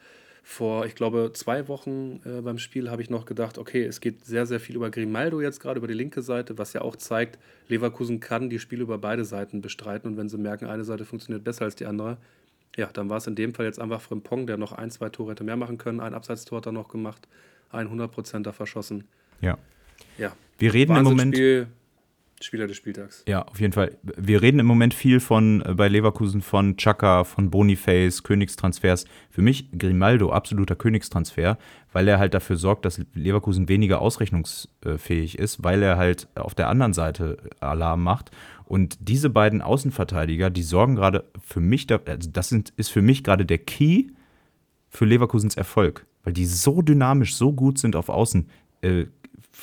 vor, 0.45 0.85
ich 0.85 0.93
glaube, 0.93 1.31
zwei 1.33 1.69
Wochen 1.69 2.19
äh, 2.25 2.41
beim 2.41 2.57
Spiel 2.57 2.91
habe 2.91 3.01
ich 3.01 3.09
noch 3.09 3.25
gedacht, 3.25 3.57
okay, 3.57 3.85
es 3.85 4.01
geht 4.01 4.25
sehr, 4.25 4.45
sehr 4.45 4.59
viel 4.59 4.75
über 4.75 4.91
Grimaldo 4.91 5.39
jetzt 5.39 5.61
gerade, 5.61 5.77
über 5.77 5.87
die 5.87 5.93
linke 5.93 6.21
Seite, 6.21 6.57
was 6.57 6.73
ja 6.73 6.81
auch 6.81 6.97
zeigt, 6.97 7.39
Leverkusen 7.69 8.19
kann 8.19 8.49
die 8.49 8.59
Spiele 8.59 8.83
über 8.83 8.97
beide 8.97 9.23
Seiten 9.23 9.61
bestreiten 9.61 10.11
und 10.11 10.17
wenn 10.17 10.27
sie 10.27 10.37
merken, 10.37 10.65
eine 10.65 10.83
Seite 10.83 11.05
funktioniert 11.05 11.45
besser 11.45 11.63
als 11.63 11.75
die 11.75 11.85
andere, 11.85 12.17
ja, 12.75 12.89
dann 12.91 13.09
war 13.09 13.17
es 13.17 13.27
in 13.27 13.35
dem 13.35 13.53
Fall 13.53 13.65
jetzt 13.65 13.79
einfach 13.79 14.01
Frimpong, 14.01 14.45
der 14.45 14.57
noch 14.57 14.73
ein, 14.73 14.91
zwei 14.91 15.09
Tore 15.09 15.31
hätte 15.31 15.45
mehr 15.45 15.55
machen 15.55 15.77
können, 15.77 16.01
ein 16.01 16.13
Abseitstor 16.13 16.57
hat 16.57 16.65
er 16.65 16.73
noch 16.73 16.89
gemacht, 16.89 17.25
ein 17.69 17.87
100%er 17.87 18.53
verschossen. 18.53 19.05
Ja. 19.39 19.57
Ja. 20.17 20.33
Wir 20.57 20.73
reden 20.73 20.95
im 20.97 21.03
Moment 21.03 21.37
Spieler 22.45 22.67
des 22.67 22.77
Spieltags. 22.77 23.23
Ja, 23.27 23.43
auf 23.43 23.59
jeden 23.59 23.73
Fall. 23.73 23.97
Wir 24.03 24.41
reden 24.41 24.59
im 24.59 24.65
Moment 24.65 24.93
viel 24.93 25.19
von 25.19 25.61
äh, 25.61 25.73
bei 25.73 25.87
Leverkusen 25.87 26.41
von 26.41 26.77
Chaka, 26.77 27.23
von 27.23 27.49
Boniface, 27.49 28.23
Königstransfers. 28.23 29.05
Für 29.29 29.41
mich 29.41 29.69
Grimaldo 29.77 30.31
absoluter 30.31 30.75
Königstransfer, 30.75 31.57
weil 31.91 32.07
er 32.07 32.19
halt 32.19 32.33
dafür 32.33 32.57
sorgt, 32.57 32.85
dass 32.85 33.01
Leverkusen 33.13 33.69
weniger 33.69 34.01
ausrechnungsfähig 34.01 35.39
ist, 35.39 35.63
weil 35.63 35.81
er 35.83 35.97
halt 35.97 36.27
auf 36.35 36.55
der 36.55 36.69
anderen 36.69 36.93
Seite 36.93 37.37
Alarm 37.59 38.03
macht. 38.03 38.31
Und 38.65 38.97
diese 39.01 39.29
beiden 39.29 39.61
Außenverteidiger, 39.61 40.49
die 40.49 40.63
sorgen 40.63 40.95
gerade 40.95 41.25
für 41.45 41.59
mich, 41.59 41.87
also 41.91 42.29
das 42.31 42.51
ist 42.51 42.89
für 42.89 43.01
mich 43.01 43.23
gerade 43.23 43.45
der 43.45 43.57
Key 43.57 44.07
für 44.89 45.05
Leverkusens 45.05 45.55
Erfolg, 45.55 46.05
weil 46.23 46.33
die 46.33 46.45
so 46.45 46.81
dynamisch, 46.81 47.35
so 47.35 47.51
gut 47.51 47.77
sind 47.77 47.95
auf 47.95 48.09
Außen. 48.09 48.47
Äh, 48.81 49.05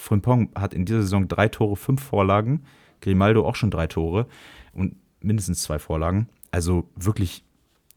Frimpong 0.00 0.50
hat 0.54 0.74
in 0.74 0.84
dieser 0.84 1.02
Saison 1.02 1.28
drei 1.28 1.48
Tore, 1.48 1.76
fünf 1.76 2.02
Vorlagen. 2.02 2.64
Grimaldo 3.00 3.46
auch 3.46 3.54
schon 3.54 3.70
drei 3.70 3.86
Tore 3.86 4.26
und 4.72 4.96
mindestens 5.20 5.62
zwei 5.62 5.78
Vorlagen. 5.78 6.28
Also 6.50 6.88
wirklich 6.96 7.44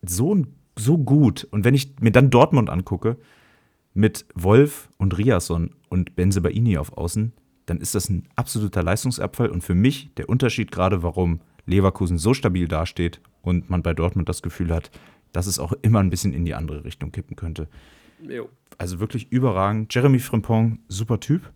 so, 0.02 0.44
so 0.78 0.98
gut. 0.98 1.48
Und 1.52 1.66
wenn 1.66 1.74
ich 1.74 1.96
mir 2.00 2.12
dann 2.12 2.30
Dortmund 2.30 2.70
angucke, 2.70 3.18
mit 3.94 4.26
Wolf 4.34 4.90
und 4.98 5.18
Riasson 5.18 5.72
und 5.90 6.16
Benzebaini 6.16 6.78
auf 6.78 6.98
Außen, 6.98 7.32
dann 7.66 7.78
ist 7.78 7.96
das 7.96 8.10
ein 8.10 8.28
absoluter 8.36 8.84
Leistungsabfall 8.84 9.50
und 9.50 9.64
für 9.64 9.76
mich 9.76 10.14
der 10.16 10.30
Unterschied 10.30 10.72
gerade, 10.72 11.04
warum 11.04 11.42
Leverkusen 11.66 12.18
so 12.18 12.34
stabil 12.34 12.68
dasteht 12.68 13.22
und 13.42 13.70
man 13.70 13.84
bei 13.84 13.94
Dortmund 13.94 14.28
das 14.28 14.42
Gefühl 14.42 14.74
hat, 14.74 14.92
dass 15.32 15.48
es 15.48 15.60
auch 15.60 15.74
immer 15.82 16.00
ein 16.00 16.10
bisschen 16.10 16.34
in 16.34 16.44
die 16.44 16.56
andere 16.56 16.84
Richtung 16.84 17.12
kippen 17.12 17.36
könnte. 17.36 17.68
Jo. 18.28 18.50
Also 18.78 19.00
wirklich 19.00 19.32
überragend. 19.32 19.94
Jeremy 19.94 20.20
Frimpong, 20.20 20.80
super 20.88 21.20
Typ. 21.20 21.52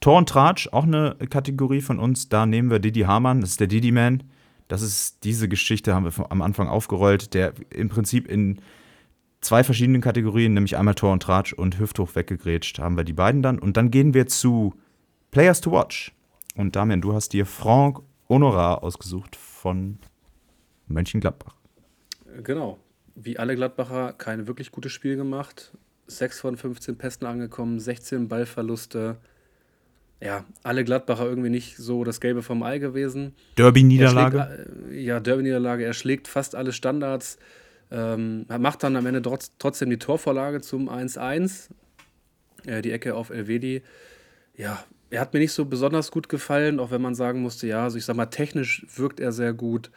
Tor 0.00 0.18
und 0.18 0.28
Tratsch, 0.28 0.68
auch 0.72 0.84
eine 0.84 1.16
Kategorie 1.30 1.80
von 1.80 1.98
uns. 1.98 2.28
Da 2.28 2.46
nehmen 2.46 2.70
wir 2.70 2.78
Didi 2.78 3.00
Hamann, 3.00 3.40
das 3.40 3.50
ist 3.50 3.60
der 3.60 3.66
Didi 3.66 3.92
Man. 3.92 4.24
Das 4.68 4.82
ist 4.82 5.24
diese 5.24 5.48
Geschichte, 5.48 5.94
haben 5.94 6.04
wir 6.04 6.30
am 6.30 6.42
Anfang 6.42 6.68
aufgerollt, 6.68 7.32
der 7.34 7.54
im 7.70 7.88
Prinzip 7.88 8.28
in 8.28 8.60
zwei 9.40 9.64
verschiedenen 9.64 10.02
Kategorien, 10.02 10.54
nämlich 10.54 10.76
einmal 10.76 10.94
Tor 10.94 11.12
und 11.12 11.22
Tratsch 11.22 11.52
und 11.52 11.78
Hüfthoch 11.78 12.14
weggegrätscht, 12.14 12.78
haben 12.78 12.96
wir 12.96 13.04
die 13.04 13.12
beiden 13.12 13.42
dann. 13.42 13.58
Und 13.58 13.76
dann 13.76 13.90
gehen 13.90 14.14
wir 14.14 14.26
zu 14.26 14.74
Players 15.30 15.60
to 15.60 15.72
Watch. 15.72 16.12
Und 16.54 16.76
Damian, 16.76 17.00
du 17.00 17.14
hast 17.14 17.32
dir 17.32 17.46
Franck 17.46 18.00
Honorar 18.28 18.82
ausgesucht 18.82 19.36
von 19.36 19.98
Mönchengladbach. 20.86 21.54
Genau. 22.42 22.78
Wie 23.14 23.38
alle 23.38 23.56
Gladbacher 23.56 24.12
kein 24.12 24.46
wirklich 24.46 24.70
gutes 24.70 24.92
Spiel 24.92 25.16
gemacht. 25.16 25.72
6 26.06 26.40
von 26.40 26.56
15 26.56 26.96
Pässen 26.96 27.26
angekommen, 27.26 27.80
16 27.80 28.28
Ballverluste, 28.28 29.18
ja, 30.20 30.44
alle 30.62 30.84
Gladbacher 30.84 31.26
irgendwie 31.26 31.50
nicht 31.50 31.76
so 31.76 32.02
das 32.02 32.20
Gelbe 32.20 32.42
vom 32.42 32.62
Ei 32.62 32.78
gewesen. 32.78 33.34
Derby-Niederlage? 33.56 34.66
Äh, 34.90 35.00
ja, 35.00 35.20
Derby-Niederlage. 35.20 35.84
Er 35.84 35.92
schlägt 35.92 36.26
fast 36.26 36.54
alle 36.54 36.72
Standards. 36.72 37.38
Ähm, 37.90 38.44
macht 38.58 38.82
dann 38.82 38.96
am 38.96 39.06
Ende 39.06 39.22
trotz, 39.22 39.52
trotzdem 39.58 39.90
die 39.90 39.98
Torvorlage 39.98 40.60
zum 40.60 40.88
1-1. 40.88 41.68
Äh, 42.66 42.82
die 42.82 42.90
Ecke 42.90 43.14
auf 43.14 43.30
Elvedi. 43.30 43.82
Ja, 44.56 44.84
er 45.10 45.20
hat 45.20 45.32
mir 45.32 45.40
nicht 45.40 45.52
so 45.52 45.64
besonders 45.64 46.10
gut 46.10 46.28
gefallen, 46.28 46.80
auch 46.80 46.90
wenn 46.90 47.00
man 47.00 47.14
sagen 47.14 47.40
musste, 47.40 47.66
ja, 47.66 47.84
also 47.84 47.96
ich 47.96 48.04
sag 48.04 48.16
mal, 48.16 48.26
technisch 48.26 48.84
wirkt 48.94 49.20
er 49.20 49.32
sehr 49.32 49.52
gut. 49.52 49.90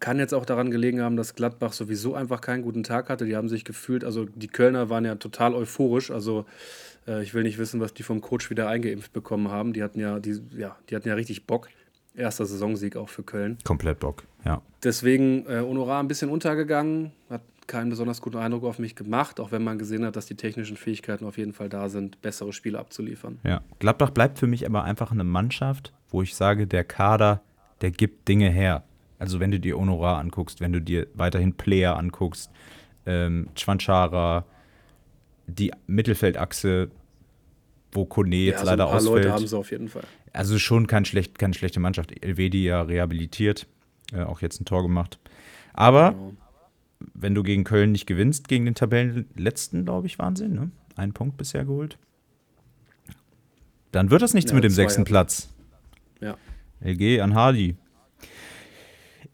Kann 0.00 0.18
jetzt 0.18 0.34
auch 0.34 0.44
daran 0.44 0.70
gelegen 0.70 1.00
haben, 1.00 1.16
dass 1.16 1.34
Gladbach 1.34 1.72
sowieso 1.72 2.14
einfach 2.14 2.40
keinen 2.40 2.62
guten 2.62 2.82
Tag 2.82 3.08
hatte. 3.08 3.26
Die 3.26 3.36
haben 3.36 3.48
sich 3.48 3.64
gefühlt, 3.64 4.02
also 4.02 4.24
die 4.24 4.48
Kölner 4.48 4.88
waren 4.90 5.04
ja 5.04 5.14
total 5.14 5.54
euphorisch. 5.54 6.10
Also 6.10 6.46
Äh, 7.06 7.22
ich 7.22 7.34
will 7.34 7.42
nicht 7.42 7.58
wissen, 7.58 7.80
was 7.80 7.94
die 7.94 8.02
vom 8.02 8.20
Coach 8.20 8.50
wieder 8.50 8.68
eingeimpft 8.68 9.12
bekommen 9.12 9.48
haben. 9.48 9.72
Die 9.72 9.82
hatten 9.82 10.00
ja, 10.00 10.18
die, 10.18 10.40
ja, 10.56 10.76
die 10.88 10.96
hatten 10.96 11.08
ja 11.08 11.14
richtig 11.14 11.46
Bock. 11.46 11.68
Erster 12.14 12.44
Saisonsieg 12.44 12.96
auch 12.96 13.08
für 13.08 13.22
Köln. 13.22 13.58
Komplett 13.64 14.00
Bock, 14.00 14.24
ja. 14.44 14.62
Deswegen 14.82 15.46
äh, 15.46 15.60
Honorar 15.60 16.02
ein 16.02 16.08
bisschen 16.08 16.28
untergegangen, 16.28 17.12
hat 17.28 17.42
keinen 17.70 17.88
besonders 17.88 18.20
guten 18.20 18.38
Eindruck 18.38 18.64
auf 18.64 18.80
mich 18.80 18.96
gemacht, 18.96 19.38
auch 19.38 19.52
wenn 19.52 19.62
man 19.62 19.78
gesehen 19.78 20.04
hat, 20.04 20.16
dass 20.16 20.26
die 20.26 20.34
technischen 20.34 20.76
Fähigkeiten 20.76 21.24
auf 21.24 21.38
jeden 21.38 21.52
Fall 21.52 21.68
da 21.68 21.88
sind, 21.88 22.20
bessere 22.20 22.52
Spiele 22.52 22.80
abzuliefern. 22.80 23.38
Ja, 23.44 23.62
Gladbach 23.78 24.10
bleibt 24.10 24.40
für 24.40 24.48
mich 24.48 24.66
aber 24.66 24.82
einfach 24.82 25.12
eine 25.12 25.22
Mannschaft, 25.22 25.92
wo 26.10 26.20
ich 26.20 26.34
sage, 26.34 26.66
der 26.66 26.82
Kader, 26.82 27.42
der 27.80 27.92
gibt 27.92 28.26
Dinge 28.26 28.50
her. 28.50 28.82
Also 29.20 29.38
wenn 29.38 29.52
du 29.52 29.60
dir 29.60 29.78
Honorar 29.78 30.18
anguckst, 30.18 30.60
wenn 30.60 30.72
du 30.72 30.80
dir 30.80 31.06
weiterhin 31.14 31.54
Player 31.54 31.96
anguckst, 31.96 32.50
ähm, 33.06 33.48
Chwanchara, 33.54 34.44
die 35.50 35.72
Mittelfeldachse, 35.86 36.90
wo 37.92 38.04
Kone 38.04 38.36
jetzt 38.36 38.54
ja, 38.54 38.58
also 38.60 38.70
leider 38.70 38.84
ein 38.84 38.88
paar 38.88 38.96
ausfällt. 38.96 39.16
Leute 39.16 39.32
haben 39.32 39.46
sie 39.46 39.58
auf 39.58 39.70
jeden 39.70 39.88
Fall. 39.88 40.04
Also 40.32 40.58
schon 40.58 40.86
kein 40.86 41.04
schlecht, 41.04 41.38
keine 41.38 41.54
schlechte 41.54 41.80
Mannschaft. 41.80 42.12
Elvedi 42.24 42.64
ja 42.64 42.82
rehabilitiert, 42.82 43.66
äh, 44.12 44.22
auch 44.22 44.40
jetzt 44.40 44.60
ein 44.60 44.64
Tor 44.64 44.82
gemacht. 44.82 45.18
Aber 45.72 46.12
genau. 46.12 46.32
wenn 47.14 47.34
du 47.34 47.42
gegen 47.42 47.64
Köln 47.64 47.92
nicht 47.92 48.06
gewinnst, 48.06 48.48
gegen 48.48 48.64
den 48.64 48.74
Tabellenletzten, 48.74 49.84
glaube 49.84 50.06
ich, 50.06 50.18
Wahnsinn, 50.18 50.54
ne? 50.54 50.70
Einen 50.96 51.12
Punkt 51.12 51.36
bisher 51.36 51.64
geholt. 51.64 51.98
Dann 53.92 54.10
wird 54.10 54.22
das 54.22 54.34
nichts 54.34 54.50
ja, 54.50 54.54
mit 54.54 54.64
dem 54.64 54.72
sechsten 54.72 55.04
Platz. 55.04 55.48
Ja. 56.20 56.36
LG 56.84 57.20
an 57.20 57.34
Hardy. 57.34 57.76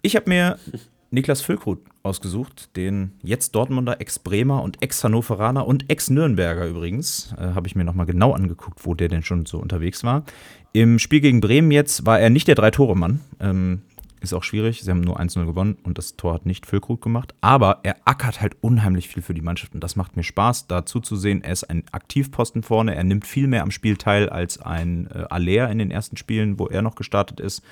Ich 0.03 0.17
habe 0.17 0.29
mir 0.29 0.59
Niklas 1.11 1.41
Füllkrug 1.41 1.81
ausgesucht, 2.07 2.75
den 2.77 3.13
jetzt 3.23 3.55
Dortmunder, 3.55 4.01
Ex-Bremer 4.01 4.63
und 4.63 4.83
Ex-Hannoveraner 4.83 5.67
und 5.67 5.91
Ex-Nürnberger 5.91 6.67
übrigens. 6.67 7.35
Äh, 7.39 7.55
Habe 7.55 7.67
ich 7.67 7.77
mir 7.77 7.85
nochmal 7.85 8.07
genau 8.07 8.33
angeguckt, 8.33 8.87
wo 8.87 8.95
der 8.95 9.09
denn 9.09 9.23
schon 9.23 9.45
so 9.45 9.59
unterwegs 9.59 10.05
war. 10.05 10.25
Im 10.73 10.99
Spiel 10.99 11.21
gegen 11.21 11.41
Bremen 11.41 11.71
jetzt 11.71 12.07
war 12.07 12.19
er 12.19 12.31
nicht 12.31 12.49
der 12.49 12.55
Drei-Tore-Mann. 12.55 13.21
Ähm, 13.41 13.83
ist 14.21 14.33
auch 14.33 14.43
schwierig. 14.43 14.83
Sie 14.83 14.91
haben 14.91 15.03
nur 15.03 15.21
1-0 15.21 15.45
gewonnen 15.45 15.77
und 15.83 15.99
das 15.99 16.17
Tor 16.17 16.35
hat 16.35 16.47
nicht 16.47 16.67
Füllkrug 16.67 17.03
gemacht. 17.03 17.35
Aber 17.41 17.81
er 17.83 17.97
ackert 18.05 18.41
halt 18.41 18.57
unheimlich 18.61 19.09
viel 19.09 19.23
für 19.23 19.35
die 19.35 19.43
Mannschaft 19.43 19.75
und 19.75 19.85
das 19.85 19.97
macht 19.97 20.17
mir 20.17 20.23
Spaß, 20.23 20.69
da 20.69 20.87
zuzusehen. 20.87 21.43
Er 21.43 21.53
ist 21.53 21.65
ein 21.65 21.85
Aktivposten 21.93 22.63
vorne. 22.63 22.95
Er 22.95 23.05
nimmt 23.05 23.27
viel 23.27 23.47
mehr 23.47 23.63
am 23.63 23.71
Spiel 23.71 23.97
teil 23.97 24.29
als 24.29 24.61
ein 24.61 25.09
äh, 25.13 25.25
Aller 25.29 25.71
in 25.71 25.79
den 25.79 25.91
ersten 25.91 26.17
Spielen, 26.17 26.59
wo 26.59 26.67
er 26.67 26.83
noch 26.83 26.95
gestartet 26.95 27.41
ist 27.41 27.63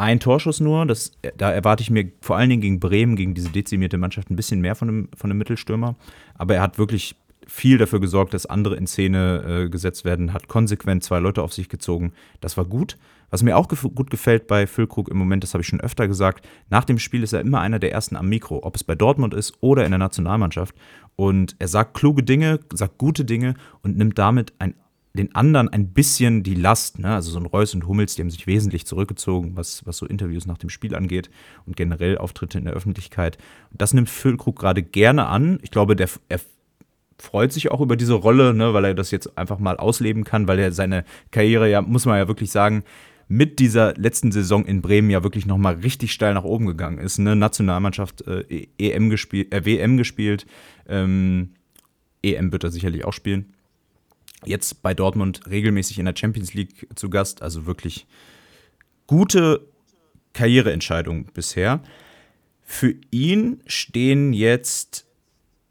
ein 0.00 0.18
Torschuss 0.20 0.60
nur. 0.60 0.86
Das, 0.86 1.12
da 1.36 1.52
erwarte 1.52 1.82
ich 1.82 1.90
mir 1.90 2.10
vor 2.20 2.36
allen 2.36 2.50
Dingen 2.50 2.62
gegen 2.62 2.80
Bremen, 2.80 3.16
gegen 3.16 3.34
diese 3.34 3.50
dezimierte 3.50 3.98
Mannschaft, 3.98 4.30
ein 4.30 4.36
bisschen 4.36 4.60
mehr 4.60 4.74
von 4.74 4.88
dem, 4.88 5.08
von 5.16 5.30
dem 5.30 5.38
Mittelstürmer. 5.38 5.94
Aber 6.34 6.54
er 6.54 6.62
hat 6.62 6.78
wirklich 6.78 7.16
viel 7.46 7.78
dafür 7.78 8.00
gesorgt, 8.00 8.32
dass 8.32 8.46
andere 8.46 8.76
in 8.76 8.86
Szene 8.86 9.64
äh, 9.64 9.68
gesetzt 9.68 10.04
werden, 10.04 10.32
hat 10.32 10.48
konsequent 10.48 11.02
zwei 11.04 11.18
Leute 11.18 11.42
auf 11.42 11.52
sich 11.52 11.68
gezogen. 11.68 12.12
Das 12.40 12.56
war 12.56 12.64
gut. 12.64 12.96
Was 13.30 13.42
mir 13.42 13.56
auch 13.56 13.68
gef 13.68 13.82
gut 13.94 14.10
gefällt 14.10 14.46
bei 14.46 14.66
Füllkrug 14.66 15.08
im 15.08 15.16
Moment, 15.16 15.44
das 15.44 15.54
habe 15.54 15.62
ich 15.62 15.68
schon 15.68 15.80
öfter 15.80 16.08
gesagt, 16.08 16.46
nach 16.68 16.84
dem 16.84 16.98
Spiel 16.98 17.22
ist 17.22 17.32
er 17.32 17.40
immer 17.40 17.60
einer 17.60 17.78
der 17.78 17.92
ersten 17.92 18.16
am 18.16 18.28
Mikro, 18.28 18.60
ob 18.62 18.76
es 18.76 18.84
bei 18.84 18.94
Dortmund 18.94 19.34
ist 19.34 19.54
oder 19.60 19.84
in 19.84 19.92
der 19.92 19.98
Nationalmannschaft. 19.98 20.74
Und 21.16 21.54
er 21.58 21.68
sagt 21.68 21.94
kluge 21.94 22.22
Dinge, 22.22 22.60
sagt 22.72 22.98
gute 22.98 23.24
Dinge 23.24 23.54
und 23.82 23.96
nimmt 23.96 24.18
damit 24.18 24.52
ein 24.58 24.74
den 25.14 25.34
anderen 25.34 25.68
ein 25.68 25.92
bisschen 25.92 26.42
die 26.42 26.54
Last. 26.54 26.98
Ne? 26.98 27.14
Also 27.14 27.30
so 27.30 27.38
ein 27.38 27.46
Reus 27.46 27.74
und 27.74 27.86
Hummels, 27.86 28.14
die 28.14 28.22
haben 28.22 28.30
sich 28.30 28.46
wesentlich 28.46 28.86
zurückgezogen, 28.86 29.56
was, 29.56 29.84
was 29.86 29.96
so 29.96 30.06
Interviews 30.06 30.46
nach 30.46 30.58
dem 30.58 30.70
Spiel 30.70 30.94
angeht 30.94 31.30
und 31.66 31.76
generell 31.76 32.18
Auftritte 32.18 32.58
in 32.58 32.64
der 32.64 32.74
Öffentlichkeit. 32.74 33.38
Das 33.72 33.92
nimmt 33.92 34.08
Füllkrug 34.08 34.58
gerade 34.58 34.82
gerne 34.82 35.26
an. 35.26 35.58
Ich 35.62 35.70
glaube, 35.70 35.96
der, 35.96 36.08
er 36.28 36.40
freut 37.18 37.52
sich 37.52 37.70
auch 37.70 37.80
über 37.80 37.96
diese 37.96 38.14
Rolle, 38.14 38.54
ne? 38.54 38.72
weil 38.72 38.84
er 38.84 38.94
das 38.94 39.10
jetzt 39.10 39.36
einfach 39.36 39.58
mal 39.58 39.76
ausleben 39.76 40.24
kann, 40.24 40.46
weil 40.46 40.58
er 40.58 40.72
seine 40.72 41.04
Karriere 41.32 41.68
ja, 41.68 41.82
muss 41.82 42.06
man 42.06 42.18
ja 42.18 42.28
wirklich 42.28 42.50
sagen, 42.50 42.84
mit 43.26 43.60
dieser 43.60 43.94
letzten 43.94 44.32
Saison 44.32 44.64
in 44.64 44.80
Bremen 44.82 45.10
ja 45.10 45.22
wirklich 45.22 45.46
nochmal 45.46 45.74
richtig 45.74 46.12
steil 46.12 46.34
nach 46.34 46.42
oben 46.44 46.66
gegangen 46.66 46.98
ist. 46.98 47.18
Ne? 47.18 47.36
Nationalmannschaft 47.36 48.26
äh, 48.26 48.66
EM 48.78 49.10
gespielt, 49.10 49.52
äh, 49.52 49.64
WM 49.64 49.96
gespielt, 49.96 50.46
ähm, 50.88 51.50
EM 52.22 52.52
wird 52.52 52.64
er 52.64 52.70
sicherlich 52.70 53.04
auch 53.04 53.12
spielen 53.12 53.54
jetzt 54.44 54.82
bei 54.82 54.94
Dortmund 54.94 55.42
regelmäßig 55.48 55.98
in 55.98 56.06
der 56.06 56.16
Champions 56.16 56.54
League 56.54 56.88
zu 56.94 57.10
Gast. 57.10 57.42
Also 57.42 57.66
wirklich 57.66 58.06
gute 59.06 59.66
Karriereentscheidung 60.32 61.26
bisher. 61.26 61.82
Für 62.62 62.94
ihn 63.10 63.62
stehen 63.66 64.32
jetzt 64.32 65.06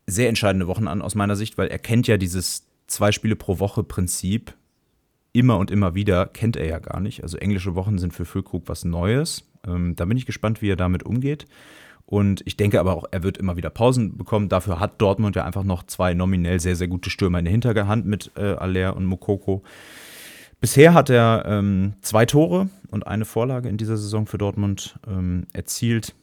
sehr 0.05 0.29
entscheidende 0.29 0.67
Wochen 0.67 0.87
an 0.87 1.01
aus 1.01 1.15
meiner 1.15 1.35
Sicht, 1.35 1.57
weil 1.57 1.69
er 1.69 1.79
kennt 1.79 2.07
ja 2.07 2.17
dieses 2.17 2.67
zwei 2.87 3.11
Spiele 3.11 3.35
pro 3.35 3.59
Woche 3.59 3.83
Prinzip 3.83 4.53
immer 5.31 5.57
und 5.57 5.71
immer 5.71 5.95
wieder, 5.95 6.25
kennt 6.25 6.55
er 6.57 6.65
ja 6.65 6.79
gar 6.79 6.99
nicht. 6.99 7.23
Also 7.23 7.37
englische 7.37 7.75
Wochen 7.75 7.99
sind 7.99 8.13
für 8.13 8.25
Füllkrug 8.25 8.63
was 8.67 8.83
Neues. 8.83 9.43
Ähm, 9.65 9.95
da 9.95 10.05
bin 10.05 10.17
ich 10.17 10.25
gespannt, 10.25 10.61
wie 10.61 10.69
er 10.69 10.75
damit 10.75 11.03
umgeht. 11.03 11.45
Und 12.09 12.41
ich 12.45 12.57
denke 12.57 12.79
aber 12.79 12.95
auch, 12.95 13.05
er 13.11 13.21
wird 13.21 13.37
immer 13.37 13.55
wieder 13.55 13.69
Pausen 13.69 14.17
bekommen. 14.17 14.49
Dafür 14.49 14.79
hat 14.79 14.99
Dortmund 14.99 15.35
ja 15.35 15.45
einfach 15.45 15.63
noch 15.63 15.83
zwei 15.83 16.15
nominell 16.15 16.59
sehr, 16.59 16.75
sehr 16.75 16.87
gute 16.87 17.11
Stürmer 17.11 17.37
in 17.37 17.45
der 17.45 17.51
Hinterhand 17.51 18.07
mit 18.07 18.31
äh, 18.35 18.53
Aller 18.53 18.97
und 18.97 19.05
Mokoko. 19.05 19.61
Bisher 20.59 20.95
hat 20.95 21.11
er 21.11 21.43
ähm, 21.45 21.93
zwei 22.01 22.25
Tore 22.25 22.69
und 22.89 23.05
eine 23.05 23.25
Vorlage 23.25 23.69
in 23.69 23.77
dieser 23.77 23.95
Saison 23.95 24.25
für 24.25 24.39
Dortmund 24.39 24.99
ähm, 25.07 25.45
erzielt. 25.53 26.15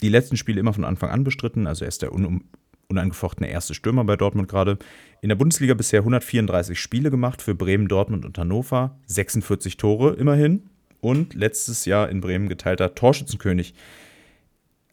Die 0.00 0.08
letzten 0.08 0.36
Spiele 0.36 0.58
immer 0.58 0.72
von 0.72 0.84
Anfang 0.84 1.10
an 1.10 1.22
bestritten. 1.22 1.68
Also 1.68 1.84
er 1.84 1.88
ist 1.90 2.02
der 2.02 2.12
un 2.12 2.42
unangefochtene 2.88 3.48
erste 3.48 3.74
Stürmer 3.74 4.02
bei 4.02 4.16
Dortmund 4.16 4.48
gerade. 4.48 4.76
In 5.20 5.28
der 5.28 5.36
Bundesliga 5.36 5.74
bisher 5.74 6.00
134 6.00 6.80
Spiele 6.80 7.12
gemacht 7.12 7.42
für 7.42 7.54
Bremen, 7.54 7.86
Dortmund 7.86 8.24
und 8.24 8.36
Hannover. 8.36 8.98
46 9.06 9.76
Tore 9.76 10.14
immerhin. 10.14 10.64
Und 11.00 11.34
letztes 11.34 11.84
Jahr 11.84 12.08
in 12.08 12.20
Bremen 12.20 12.48
geteilter 12.48 12.96
Torschützenkönig. 12.96 13.74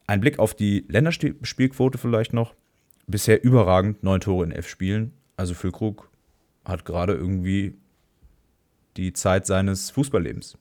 Ein 0.09 0.21
Blick 0.21 0.39
auf 0.39 0.55
die 0.55 0.85
Länderspielquote 0.87 1.99
vielleicht 1.99 2.33
noch. 2.33 2.55
Bisher 3.05 3.43
überragend, 3.43 4.01
neun 4.01 4.19
Tore 4.19 4.43
in 4.43 4.51
elf 4.51 4.67
Spielen. 4.67 5.13
Also 5.37 5.53
Füllkrug 5.53 6.09
hat 6.65 6.83
gerade 6.83 7.13
irgendwie 7.13 7.75
die 8.97 9.13
Zeit 9.13 9.45
seines 9.45 9.91
Fußballlebens. 9.91 10.57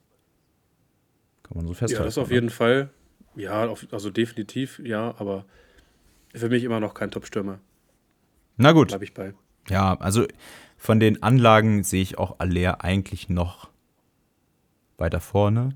Kann 1.45 1.57
man 1.57 1.67
so 1.67 1.73
festhalten. 1.73 2.03
Ja, 2.03 2.05
das 2.05 2.19
auf 2.19 2.31
jeden 2.31 2.51
Fall. 2.51 2.91
Ja, 3.37 3.75
also 3.91 4.11
definitiv, 4.11 4.83
ja, 4.85 5.15
aber 5.19 5.47
für 6.35 6.51
mich 6.51 6.63
immer 6.63 6.79
noch 6.79 6.93
kein 6.93 7.11
Top-Stürmer. 7.11 7.59
Na 8.59 8.73
gut. 8.73 8.89
Bleib 8.89 9.01
ich 9.01 9.15
bei. 9.15 9.33
Ja, 9.71 9.95
also 9.95 10.27
von 10.77 11.01
den 11.01 11.23
Anlagen 11.23 11.85
sehe 11.85 12.03
ich 12.03 12.19
auch 12.19 12.39
Aller 12.39 12.85
eigentlich 12.85 13.31
noch 13.31 13.71
weiter 14.99 15.21
vorne. 15.21 15.75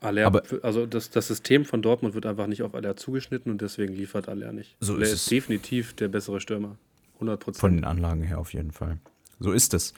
Aller, 0.00 0.26
aber, 0.26 0.42
also 0.62 0.86
das, 0.86 1.10
das 1.10 1.28
System 1.28 1.64
von 1.64 1.82
Dortmund 1.82 2.14
wird 2.14 2.26
einfach 2.26 2.46
nicht 2.46 2.62
auf 2.62 2.74
Aller 2.74 2.96
zugeschnitten 2.96 3.50
und 3.50 3.60
deswegen 3.60 3.94
liefert 3.94 4.28
Aller 4.28 4.52
nicht. 4.52 4.76
So 4.80 4.94
Aller 4.94 5.02
ist, 5.02 5.12
ist 5.12 5.30
definitiv 5.30 5.94
der 5.94 6.08
bessere 6.08 6.40
Stürmer. 6.40 6.76
100 7.14 7.56
Von 7.56 7.74
den 7.74 7.84
Anlagen 7.84 8.22
her 8.22 8.38
auf 8.38 8.52
jeden 8.52 8.70
Fall. 8.70 8.98
So 9.40 9.50
ist 9.50 9.74
es. 9.74 9.92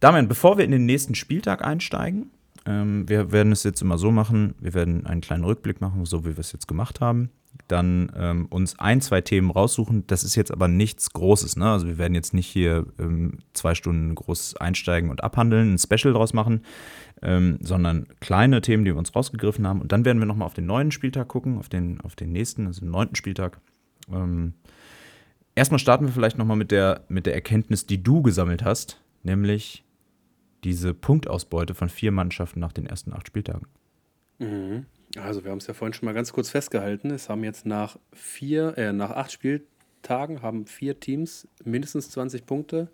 Damian, 0.00 0.28
bevor 0.28 0.58
wir 0.58 0.64
in 0.64 0.70
den 0.70 0.86
nächsten 0.86 1.14
Spieltag 1.14 1.64
einsteigen, 1.64 2.30
ähm, 2.66 3.08
wir 3.08 3.32
werden 3.32 3.52
es 3.52 3.64
jetzt 3.64 3.82
immer 3.82 3.98
so 3.98 4.10
machen, 4.10 4.54
wir 4.60 4.74
werden 4.74 5.06
einen 5.06 5.20
kleinen 5.20 5.44
Rückblick 5.44 5.80
machen, 5.80 6.04
so 6.04 6.24
wie 6.24 6.36
wir 6.36 6.38
es 6.38 6.52
jetzt 6.52 6.68
gemacht 6.68 7.00
haben. 7.00 7.30
Dann 7.68 8.12
ähm, 8.16 8.46
uns 8.46 8.78
ein, 8.78 9.00
zwei 9.00 9.20
Themen 9.20 9.50
raussuchen. 9.50 10.06
Das 10.06 10.22
ist 10.22 10.34
jetzt 10.34 10.50
aber 10.50 10.68
nichts 10.68 11.12
Großes. 11.12 11.56
Ne? 11.56 11.70
Also 11.70 11.86
wir 11.86 11.98
werden 11.98 12.14
jetzt 12.14 12.34
nicht 12.34 12.46
hier 12.46 12.86
ähm, 12.98 13.38
zwei 13.54 13.74
Stunden 13.74 14.14
groß 14.14 14.56
einsteigen 14.56 15.10
und 15.10 15.24
abhandeln, 15.24 15.74
ein 15.74 15.78
Special 15.78 16.12
draus 16.12 16.34
machen 16.34 16.60
ähm, 17.24 17.58
sondern 17.62 18.06
kleine 18.20 18.60
Themen, 18.60 18.84
die 18.84 18.92
wir 18.92 18.98
uns 18.98 19.16
rausgegriffen 19.16 19.66
haben. 19.66 19.80
Und 19.80 19.92
dann 19.92 20.04
werden 20.04 20.18
wir 20.18 20.26
nochmal 20.26 20.46
auf 20.46 20.54
den 20.54 20.66
neuen 20.66 20.90
Spieltag 20.90 21.28
gucken, 21.28 21.58
auf 21.58 21.70
den, 21.70 22.00
auf 22.02 22.14
den 22.14 22.30
nächsten, 22.32 22.66
also 22.66 22.80
den 22.80 22.90
neunten 22.90 23.16
Spieltag. 23.16 23.60
Ähm, 24.12 24.52
erstmal 25.54 25.78
starten 25.78 26.04
wir 26.04 26.12
vielleicht 26.12 26.36
nochmal 26.36 26.58
mit 26.58 26.70
der, 26.70 27.04
mit 27.08 27.24
der 27.24 27.34
Erkenntnis, 27.34 27.86
die 27.86 28.02
du 28.02 28.22
gesammelt 28.22 28.62
hast, 28.62 29.00
nämlich 29.22 29.84
diese 30.64 30.92
Punktausbeute 30.92 31.74
von 31.74 31.88
vier 31.88 32.12
Mannschaften 32.12 32.60
nach 32.60 32.72
den 32.72 32.86
ersten 32.86 33.14
acht 33.14 33.26
Spieltagen. 33.26 33.66
Mhm. 34.38 34.84
Also 35.16 35.44
wir 35.44 35.50
haben 35.50 35.58
es 35.58 35.66
ja 35.66 35.74
vorhin 35.74 35.92
schon 35.92 36.06
mal 36.06 36.12
ganz 36.12 36.32
kurz 36.32 36.50
festgehalten. 36.50 37.10
Es 37.10 37.28
haben 37.28 37.44
jetzt 37.44 37.66
nach 37.66 37.98
vier, 38.12 38.76
äh, 38.76 38.92
nach 38.92 39.10
acht 39.10 39.32
Spieltagen 39.32 40.42
haben 40.42 40.66
vier 40.66 40.98
Teams 40.98 41.48
mindestens 41.64 42.10
20 42.10 42.46
Punkte. 42.46 42.90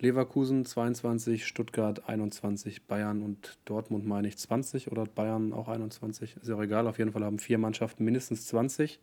Leverkusen 0.00 0.64
22, 0.64 1.46
Stuttgart 1.46 2.08
21, 2.08 2.86
Bayern 2.86 3.22
und 3.22 3.58
Dortmund 3.64 4.04
meine 4.06 4.28
ich 4.28 4.36
20 4.36 4.90
oder 4.90 5.04
Bayern 5.04 5.52
auch 5.52 5.68
21. 5.68 6.36
Ist 6.36 6.48
ja 6.48 6.56
auch 6.56 6.62
egal, 6.62 6.86
auf 6.86 6.98
jeden 6.98 7.12
Fall 7.12 7.24
haben 7.24 7.38
vier 7.38 7.58
Mannschaften 7.58 8.04
mindestens 8.04 8.46
20. 8.46 8.98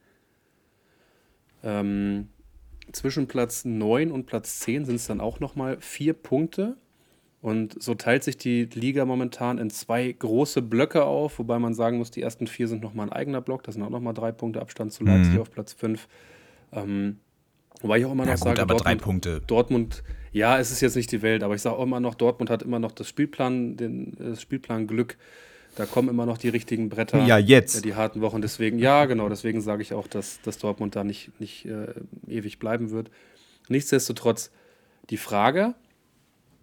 Ähm, 1.63 2.29
zwischen 2.91 3.27
Platz 3.27 3.63
9 3.63 4.11
und 4.11 4.25
Platz 4.25 4.59
10 4.59 4.85
sind 4.85 4.95
es 4.95 5.07
dann 5.07 5.21
auch 5.21 5.39
nochmal 5.39 5.79
vier 5.79 6.13
Punkte. 6.13 6.77
Und 7.41 7.81
so 7.81 7.95
teilt 7.95 8.23
sich 8.23 8.37
die 8.37 8.65
Liga 8.65 9.03
momentan 9.03 9.57
in 9.57 9.71
zwei 9.71 10.11
große 10.11 10.61
Blöcke 10.61 11.05
auf, 11.05 11.39
wobei 11.39 11.57
man 11.57 11.73
sagen 11.73 11.97
muss, 11.97 12.11
die 12.11 12.21
ersten 12.21 12.45
vier 12.45 12.67
sind 12.67 12.83
nochmal 12.83 13.07
ein 13.07 13.13
eigener 13.13 13.41
Block. 13.41 13.63
Das 13.63 13.73
sind 13.73 13.83
auch 13.83 13.89
nochmal 13.89 14.13
drei 14.13 14.31
Punkte 14.31 14.61
Abstand 14.61 14.93
zu 14.93 15.03
Leipzig 15.03 15.33
mhm. 15.33 15.41
auf 15.41 15.49
Platz 15.49 15.73
5. 15.73 16.07
Ähm, 16.71 17.17
wobei 17.81 17.97
ich 17.97 18.05
auch 18.05 18.11
immer 18.11 18.25
noch 18.25 18.29
ja, 18.29 18.35
gut, 18.35 18.43
sage, 18.43 18.61
aber 18.61 18.75
Dortmund, 18.75 18.85
drei 18.85 19.03
Punkte. 19.03 19.41
Dortmund 19.47 20.03
Ja, 20.31 20.59
es 20.59 20.71
ist 20.71 20.81
jetzt 20.81 20.95
nicht 20.95 21.11
die 21.11 21.23
Welt, 21.23 21.41
aber 21.41 21.55
ich 21.55 21.63
sage 21.63 21.77
auch 21.77 21.83
immer 21.83 21.99
noch, 21.99 22.13
Dortmund 22.13 22.51
hat 22.51 22.61
immer 22.61 22.77
noch 22.77 22.91
das 22.91 23.07
Spielplan, 23.07 23.75
den, 23.75 24.13
das 24.19 24.39
Spielplan 24.39 24.85
Glück. 24.85 25.17
Da 25.75 25.87
kommen 25.87 26.09
immer 26.09 26.27
noch 26.27 26.37
die 26.37 26.49
richtigen 26.49 26.89
Bretter. 26.89 27.25
Ja, 27.25 27.39
jetzt. 27.39 27.85
Die 27.85 27.95
harten 27.95 28.21
Wochen. 28.21 28.43
Deswegen, 28.43 28.77
ja, 28.77 29.05
genau, 29.05 29.29
deswegen 29.29 29.61
sage 29.61 29.81
ich 29.81 29.93
auch, 29.93 30.05
dass, 30.05 30.41
dass 30.41 30.59
Dortmund 30.59 30.95
da 30.95 31.03
nicht, 31.03 31.31
nicht 31.39 31.65
äh, 31.65 31.87
ewig 32.27 32.59
bleiben 32.59 32.91
wird. 32.91 33.09
Nichtsdestotrotz, 33.69 34.51
die 35.09 35.17
Frage, 35.17 35.73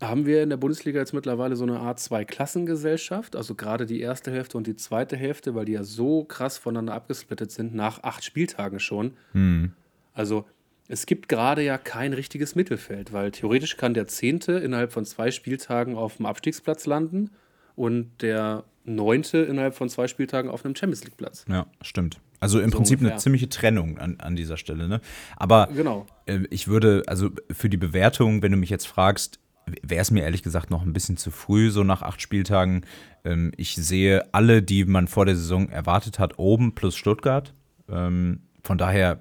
haben 0.00 0.26
wir 0.26 0.42
in 0.42 0.50
der 0.50 0.56
Bundesliga 0.56 1.00
jetzt 1.00 1.12
mittlerweile 1.12 1.56
so 1.56 1.64
eine 1.64 1.80
Art 1.80 1.98
Zwei-Klassengesellschaft, 1.98 3.34
also 3.34 3.54
gerade 3.54 3.86
die 3.86 4.00
erste 4.00 4.30
Hälfte 4.30 4.56
und 4.56 4.66
die 4.66 4.76
zweite 4.76 5.16
Hälfte, 5.16 5.54
weil 5.54 5.64
die 5.64 5.72
ja 5.72 5.82
so 5.82 6.24
krass 6.24 6.58
voneinander 6.58 6.94
abgesplittet 6.94 7.50
sind, 7.50 7.74
nach 7.74 8.02
acht 8.02 8.24
Spieltagen 8.24 8.78
schon. 8.78 9.12
Hm. 9.32 9.72
Also 10.12 10.44
es 10.88 11.06
gibt 11.06 11.28
gerade 11.28 11.62
ja 11.62 11.78
kein 11.78 12.12
richtiges 12.12 12.54
Mittelfeld, 12.54 13.12
weil 13.12 13.30
theoretisch 13.30 13.76
kann 13.76 13.92
der 13.92 14.06
Zehnte 14.06 14.52
innerhalb 14.52 14.92
von 14.92 15.04
zwei 15.04 15.30
Spieltagen 15.30 15.96
auf 15.96 16.16
dem 16.16 16.26
Abstiegsplatz 16.26 16.86
landen 16.86 17.30
und 17.76 18.22
der 18.22 18.64
Neunte 18.84 19.38
innerhalb 19.38 19.74
von 19.74 19.88
zwei 19.88 20.08
Spieltagen 20.08 20.50
auf 20.50 20.64
einem 20.64 20.74
Champions 20.74 21.04
League 21.04 21.16
Platz. 21.16 21.44
Ja, 21.48 21.66
stimmt. 21.82 22.20
Also 22.40 22.60
im 22.60 22.70
so 22.70 22.78
Prinzip 22.78 22.98
ungefähr. 22.98 23.14
eine 23.14 23.20
ziemliche 23.20 23.48
Trennung 23.48 23.98
an, 23.98 24.18
an 24.18 24.36
dieser 24.36 24.56
Stelle. 24.56 24.88
Ne? 24.88 25.00
Aber 25.36 25.68
genau. 25.74 26.06
äh, 26.26 26.40
ich 26.50 26.68
würde, 26.68 27.02
also 27.06 27.30
für 27.50 27.68
die 27.68 27.76
Bewertung, 27.76 28.42
wenn 28.42 28.52
du 28.52 28.58
mich 28.58 28.70
jetzt 28.70 28.86
fragst, 28.86 29.40
wäre 29.82 30.02
es 30.02 30.10
mir 30.10 30.22
ehrlich 30.22 30.42
gesagt 30.42 30.70
noch 30.70 30.82
ein 30.82 30.92
bisschen 30.92 31.16
zu 31.16 31.30
früh, 31.30 31.70
so 31.70 31.84
nach 31.84 32.02
acht 32.02 32.20
Spieltagen. 32.22 32.84
Ähm, 33.24 33.52
ich 33.56 33.74
sehe 33.74 34.32
alle, 34.32 34.62
die 34.62 34.84
man 34.84 35.08
vor 35.08 35.26
der 35.26 35.36
Saison 35.36 35.68
erwartet 35.68 36.18
hat, 36.18 36.38
oben 36.38 36.74
plus 36.74 36.96
Stuttgart. 36.96 37.54
Ähm, 37.88 38.40
von 38.62 38.78
daher 38.78 39.20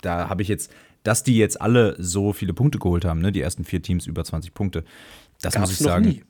da 0.00 0.28
habe 0.28 0.42
ich 0.42 0.48
jetzt, 0.48 0.72
dass 1.02 1.22
die 1.22 1.36
jetzt 1.36 1.60
alle 1.60 1.96
so 1.98 2.32
viele 2.32 2.54
Punkte 2.54 2.78
geholt 2.78 3.04
haben, 3.04 3.20
ne, 3.20 3.32
die 3.32 3.40
ersten 3.40 3.64
vier 3.64 3.82
Teams 3.82 4.06
über 4.06 4.24
20 4.24 4.54
Punkte, 4.54 4.84
das 5.40 5.54
gab's 5.54 5.70
muss 5.70 5.80
ich 5.80 5.86
sagen. 5.86 6.04
Nie. 6.04 6.22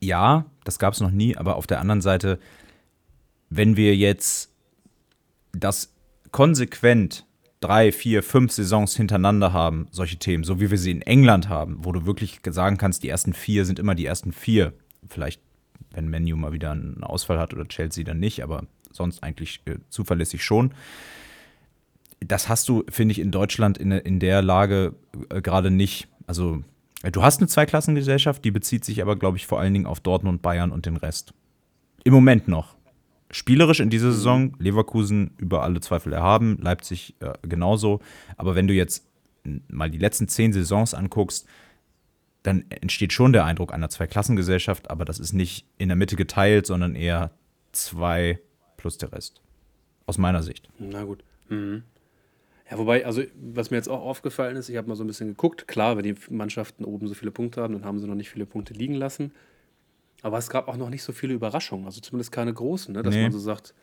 Ja, 0.00 0.46
das 0.64 0.78
gab 0.78 0.94
es 0.94 1.00
noch 1.00 1.10
nie, 1.10 1.36
aber 1.36 1.56
auf 1.56 1.66
der 1.66 1.80
anderen 1.80 2.00
Seite, 2.00 2.38
wenn 3.50 3.76
wir 3.76 3.96
jetzt 3.96 4.50
das 5.52 5.92
konsequent 6.30 7.26
drei, 7.60 7.92
vier, 7.92 8.22
fünf 8.22 8.52
Saisons 8.52 8.96
hintereinander 8.96 9.52
haben, 9.52 9.88
solche 9.90 10.16
Themen, 10.16 10.44
so 10.44 10.60
wie 10.60 10.70
wir 10.70 10.78
sie 10.78 10.90
in 10.90 11.02
England 11.02 11.48
haben, 11.48 11.78
wo 11.84 11.92
du 11.92 12.06
wirklich 12.06 12.40
sagen 12.48 12.78
kannst, 12.78 13.02
die 13.02 13.08
ersten 13.08 13.32
vier 13.32 13.64
sind 13.64 13.78
immer 13.78 13.94
die 13.94 14.06
ersten 14.06 14.32
vier. 14.32 14.72
Vielleicht, 15.08 15.40
wenn 15.92 16.08
Menu 16.08 16.36
mal 16.36 16.52
wieder 16.52 16.72
einen 16.72 17.02
Ausfall 17.02 17.38
hat 17.38 17.52
oder 17.52 17.68
Chelsea 17.68 18.04
dann 18.04 18.18
nicht, 18.18 18.42
aber 18.42 18.64
sonst 18.92 19.22
eigentlich 19.22 19.60
äh, 19.66 19.76
zuverlässig 19.90 20.42
schon 20.42 20.72
das 22.20 22.48
hast 22.48 22.68
du, 22.68 22.84
finde 22.88 23.12
ich, 23.12 23.18
in 23.18 23.30
Deutschland 23.30 23.78
in, 23.78 23.92
in 23.92 24.20
der 24.20 24.42
Lage 24.42 24.94
äh, 25.30 25.40
gerade 25.40 25.70
nicht. 25.70 26.08
Also, 26.26 26.62
äh, 27.02 27.10
du 27.10 27.22
hast 27.22 27.40
eine 27.40 27.48
Zweiklassengesellschaft, 27.48 28.44
die 28.44 28.50
bezieht 28.50 28.84
sich 28.84 29.02
aber, 29.02 29.16
glaube 29.16 29.38
ich, 29.38 29.46
vor 29.46 29.60
allen 29.60 29.72
Dingen 29.72 29.86
auf 29.86 30.00
Dortmund, 30.00 30.42
Bayern 30.42 30.70
und 30.70 30.86
den 30.86 30.96
Rest. 30.96 31.32
Im 32.04 32.12
Moment 32.12 32.48
noch. 32.48 32.76
Spielerisch 33.30 33.80
in 33.80 33.90
dieser 33.90 34.08
mhm. 34.08 34.12
Saison, 34.12 34.56
Leverkusen 34.58 35.32
über 35.38 35.62
alle 35.62 35.80
Zweifel 35.80 36.12
erhaben, 36.12 36.58
Leipzig 36.60 37.14
äh, 37.20 37.32
genauso. 37.42 38.00
Aber 38.36 38.54
wenn 38.54 38.66
du 38.66 38.74
jetzt 38.74 39.06
mal 39.68 39.90
die 39.90 39.98
letzten 39.98 40.28
zehn 40.28 40.52
Saisons 40.52 40.94
anguckst, 40.94 41.46
dann 42.42 42.64
entsteht 42.70 43.12
schon 43.12 43.32
der 43.32 43.44
Eindruck 43.44 43.72
einer 43.72 43.90
Zweiklassengesellschaft, 43.90 44.90
aber 44.90 45.04
das 45.04 45.18
ist 45.18 45.32
nicht 45.32 45.66
in 45.78 45.88
der 45.88 45.96
Mitte 45.96 46.16
geteilt, 46.16 46.66
sondern 46.66 46.94
eher 46.94 47.32
zwei 47.72 48.40
plus 48.76 48.98
der 48.98 49.12
Rest. 49.12 49.42
Aus 50.06 50.18
meiner 50.18 50.42
Sicht. 50.42 50.68
Na 50.78 51.04
gut. 51.04 51.22
Mhm. 51.48 51.84
Ja, 52.70 52.78
wobei, 52.78 53.04
also 53.04 53.22
was 53.34 53.70
mir 53.70 53.76
jetzt 53.76 53.88
auch 53.88 54.00
aufgefallen 54.00 54.56
ist, 54.56 54.68
ich 54.68 54.76
habe 54.76 54.88
mal 54.88 54.94
so 54.94 55.04
ein 55.04 55.08
bisschen 55.08 55.28
geguckt, 55.28 55.66
klar, 55.68 55.96
wenn 55.96 56.04
die 56.04 56.14
Mannschaften 56.30 56.84
oben 56.84 57.08
so 57.08 57.14
viele 57.14 57.32
Punkte 57.32 57.62
haben, 57.62 57.74
dann 57.74 57.84
haben 57.84 57.98
sie 57.98 58.06
noch 58.06 58.14
nicht 58.14 58.30
viele 58.30 58.46
Punkte 58.46 58.74
liegen 58.74 58.94
lassen. 58.94 59.32
Aber 60.22 60.38
es 60.38 60.50
gab 60.50 60.68
auch 60.68 60.76
noch 60.76 60.90
nicht 60.90 61.02
so 61.02 61.12
viele 61.12 61.34
Überraschungen, 61.34 61.86
also 61.86 62.00
zumindest 62.00 62.32
keine 62.32 62.52
großen, 62.52 62.94
ne? 62.94 63.02
dass 63.02 63.14
nee. 63.14 63.22
man 63.22 63.32
so 63.32 63.38
sagt, 63.38 63.74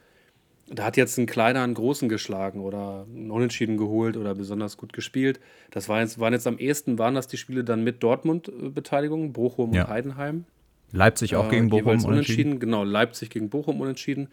da 0.69 0.83
hat 0.83 0.97
jetzt 0.97 1.17
ein 1.17 1.25
kleiner 1.25 1.63
einen 1.63 1.73
großen 1.73 2.09
geschlagen 2.09 2.59
oder 2.59 3.05
einen 3.09 3.31
Unentschieden 3.31 3.77
geholt 3.77 4.17
oder 4.17 4.35
besonders 4.35 4.77
gut 4.77 4.91
gespielt. 4.91 5.39
Das 5.71 5.88
war 5.88 6.01
jetzt, 6.01 6.19
waren 6.19 6.33
jetzt 6.33 6.45
am 6.45 6.57
ehesten, 6.57 6.99
waren 6.99 7.15
das 7.15 7.27
die 7.27 7.38
Spiele 7.38 7.63
dann 7.63 7.83
mit 7.83 8.03
Dortmund-Beteiligung, 8.03 9.31
Bochum 9.31 9.73
ja. 9.73 9.83
und 9.83 9.89
Heidenheim. 9.89 10.45
Leipzig 10.91 11.35
auch 11.35 11.47
äh, 11.47 11.51
gegen 11.51 11.69
Bochum 11.69 11.85
unentschieden. 11.88 12.11
unentschieden. 12.11 12.59
Genau, 12.59 12.83
Leipzig 12.83 13.29
gegen 13.29 13.49
Bochum 13.49 13.79
unentschieden. 13.79 14.27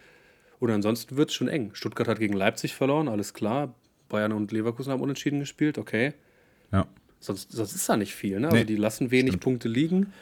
Und 0.59 0.71
ansonsten 0.71 1.17
wird 1.17 1.31
es 1.31 1.35
schon 1.35 1.49
eng. 1.49 1.71
Stuttgart 1.75 2.09
hat 2.09 2.19
gegen 2.19 2.35
Leipzig 2.35 2.75
verloren, 2.75 3.09
alles 3.09 3.35
klar. 3.35 3.75
Bayern 4.09 4.33
und 4.33 4.51
Leverkusen 4.53 4.93
haben 4.93 5.03
unentschieden 5.03 5.41
gespielt, 5.41 5.79
okay. 5.79 6.15
Ja. 6.73 6.87
Sonst, 7.21 7.53
sonst 7.53 7.75
ist 7.75 7.89
da 7.89 7.97
nicht 7.97 8.15
viel, 8.15 8.41
ne? 8.41 8.49
Also 8.49 8.59
nee, 8.59 8.65
die 8.65 8.77
lassen 8.77 9.11
wenig 9.11 9.33
stimmt. 9.33 9.43
Punkte 9.43 9.69
liegen. 9.69 10.13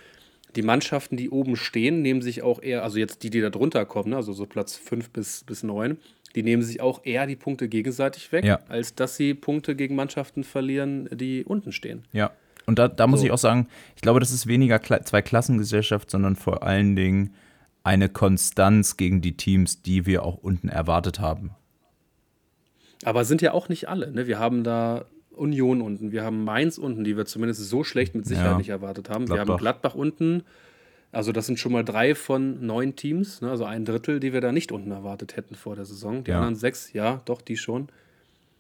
Die 0.57 0.63
Mannschaften, 0.63 1.17
die 1.17 1.31
oben 1.31 1.57
stehen, 1.57 2.03
nehmen 2.03 2.23
sich 2.23 2.43
auch 2.43 2.63
eher, 2.63 2.83
also 2.83 2.99
jetzt 2.99 3.23
die, 3.23 3.31
die 3.31 3.41
da 3.41 3.51
drunter 3.51 3.85
kommen, 3.87 4.11
ne? 4.11 4.17
also 4.17 4.33
so 4.33 4.47
Platz 4.47 4.77
5 4.77 5.11
bis, 5.11 5.45
bis 5.45 5.63
9, 5.63 5.97
die 6.35 6.43
nehmen 6.43 6.63
sich 6.63 6.81
auch 6.81 7.01
eher 7.05 7.27
die 7.27 7.37
Punkte 7.37 7.69
gegenseitig 7.69 8.33
weg, 8.33 8.45
ja. 8.45 8.61
als 8.69 8.95
dass 8.95 9.17
sie 9.17 9.35
Punkte 9.35 9.77
gegen 9.77 9.95
Mannschaften 9.95 10.45
verlieren, 10.45 11.09
die 11.13 11.45
unten 11.45 11.73
stehen. 11.73 12.05
Ja. 12.13 12.33
Und 12.65 12.79
da, 12.79 12.89
da 12.89 13.07
muss 13.07 13.21
so. 13.21 13.27
ich 13.27 13.33
auch 13.33 13.39
sagen, 13.39 13.67
ich 13.97 14.03
glaube, 14.03 14.21
das 14.21 14.31
ist 14.31 14.47
weniger 14.47 14.79
Kla 14.79 15.03
Zweiklassengesellschaft, 15.03 16.11
sondern 16.11 16.37
vor 16.37 16.63
allen 16.63 16.95
Dingen 16.95 17.35
eine 17.83 18.09
Konstanz 18.09 18.97
gegen 18.97 19.21
die 19.21 19.37
Teams, 19.37 19.83
die 19.83 20.07
wir 20.07 20.23
auch 20.23 20.37
unten 20.37 20.69
erwartet 20.69 21.19
haben. 21.19 21.51
Aber 23.05 23.25
sind 23.25 23.43
ja 23.43 23.53
auch 23.53 23.69
nicht 23.69 23.89
alle. 23.89 24.13
Ne? 24.13 24.29
Wir 24.29 24.39
haben 24.39 24.63
da 24.63 25.07
Union 25.35 25.81
unten, 25.81 26.13
wir 26.13 26.23
haben 26.23 26.45
Mainz 26.45 26.79
unten, 26.79 27.05
die 27.05 27.17
wir 27.17 27.27
zumindest 27.27 27.69
so 27.69 27.85
schlecht 27.85 28.15
mit 28.15 28.27
Sicherheit 28.27 28.53
ja. 28.53 28.59
nicht 28.59 28.69
erwartet 28.69 29.09
haben. 29.09 29.27
Gladbach. 29.27 29.47
Wir 29.47 29.53
haben 29.53 29.59
Gladbach 29.59 29.95
unten. 29.95 30.43
Also 31.11 31.33
das 31.33 31.47
sind 31.47 31.59
schon 31.59 31.73
mal 31.73 31.85
drei 31.85 32.15
von 32.15 32.65
neun 32.65 32.97
Teams, 32.97 33.43
ne? 33.43 33.51
also 33.51 33.65
ein 33.65 33.85
Drittel, 33.85 34.19
die 34.19 34.33
wir 34.33 34.41
da 34.41 34.51
nicht 34.51 34.73
unten 34.73 34.91
erwartet 34.91 35.37
hätten 35.37 35.55
vor 35.55 35.77
der 35.77 35.85
Saison. 35.85 36.25
Die 36.25 36.31
ja. 36.31 36.39
anderen 36.39 36.57
sechs, 36.57 36.93
ja, 36.95 37.21
doch, 37.27 37.43
die 37.43 37.59
schon. 37.59 37.89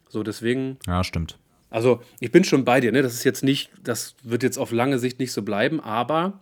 So, 0.08 0.22
deswegen. 0.22 0.76
Ja, 0.86 1.02
stimmt. 1.02 1.38
Also 1.70 2.02
ich 2.20 2.30
bin 2.30 2.44
schon 2.44 2.66
bei 2.66 2.80
dir, 2.80 2.92
ne? 2.92 3.00
Das 3.00 3.14
ist 3.14 3.24
jetzt 3.24 3.42
nicht, 3.42 3.70
das 3.82 4.14
wird 4.22 4.42
jetzt 4.42 4.58
auf 4.58 4.72
lange 4.72 4.98
Sicht 4.98 5.18
nicht 5.18 5.32
so 5.32 5.42
bleiben, 5.42 5.80
aber 5.80 6.40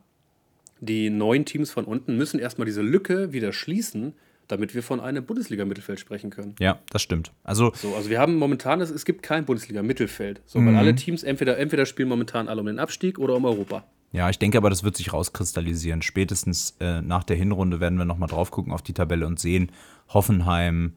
die 0.81 1.11
neun 1.11 1.45
Teams 1.45 1.70
von 1.70 1.85
unten 1.85 2.16
müssen 2.16 2.41
erstmal 2.41 2.66
diese 2.66 2.83
Lücke 2.83 3.33
wieder 3.33 3.53
schließen, 3.53 4.14
damit 4.51 4.74
wir 4.74 4.82
von 4.82 5.01
einem 5.01 5.24
Bundesliga-Mittelfeld 5.24 6.01
sprechen 6.01 6.30
können. 6.30 6.55
Ja, 6.59 6.78
das 6.90 7.03
stimmt. 7.03 7.32
Also, 7.44 7.72
so, 7.74 7.94
also 7.94 8.11
wir 8.11 8.18
haben 8.18 8.36
momentan, 8.36 8.80
es, 8.80 8.90
es 8.90 9.05
gibt 9.05 9.22
kein 9.22 9.44
Bundesliga-Mittelfeld. 9.44 10.42
So, 10.46 10.59
weil 10.59 10.72
mhm. 10.72 10.76
alle 10.76 10.94
Teams 10.94 11.22
entweder, 11.22 11.59
entweder 11.59 11.86
spielen 11.86 12.09
momentan 12.09 12.48
alle 12.48 12.61
um 12.61 12.66
den 12.66 12.78
Abstieg 12.78 13.18
oder 13.18 13.36
um 13.36 13.44
Europa. 13.44 13.84
Ja, 14.12 14.28
ich 14.28 14.38
denke 14.38 14.59
aber, 14.59 14.70
das 14.70 14.82
wird 14.82 14.96
sich 14.96 15.12
rauskristallisieren. 15.12 16.03
Spätestens 16.03 16.76
äh, 16.80 17.01
nach 17.01 17.22
der 17.22 17.36
Hinrunde 17.36 17.78
werden 17.78 17.96
wir 17.98 18.05
nochmal 18.05 18.28
drauf 18.28 18.51
gucken 18.51 18.72
auf 18.72 18.82
die 18.82 18.92
Tabelle 18.92 19.26
und 19.26 19.38
sehen, 19.38 19.70
Hoffenheim, 20.09 20.94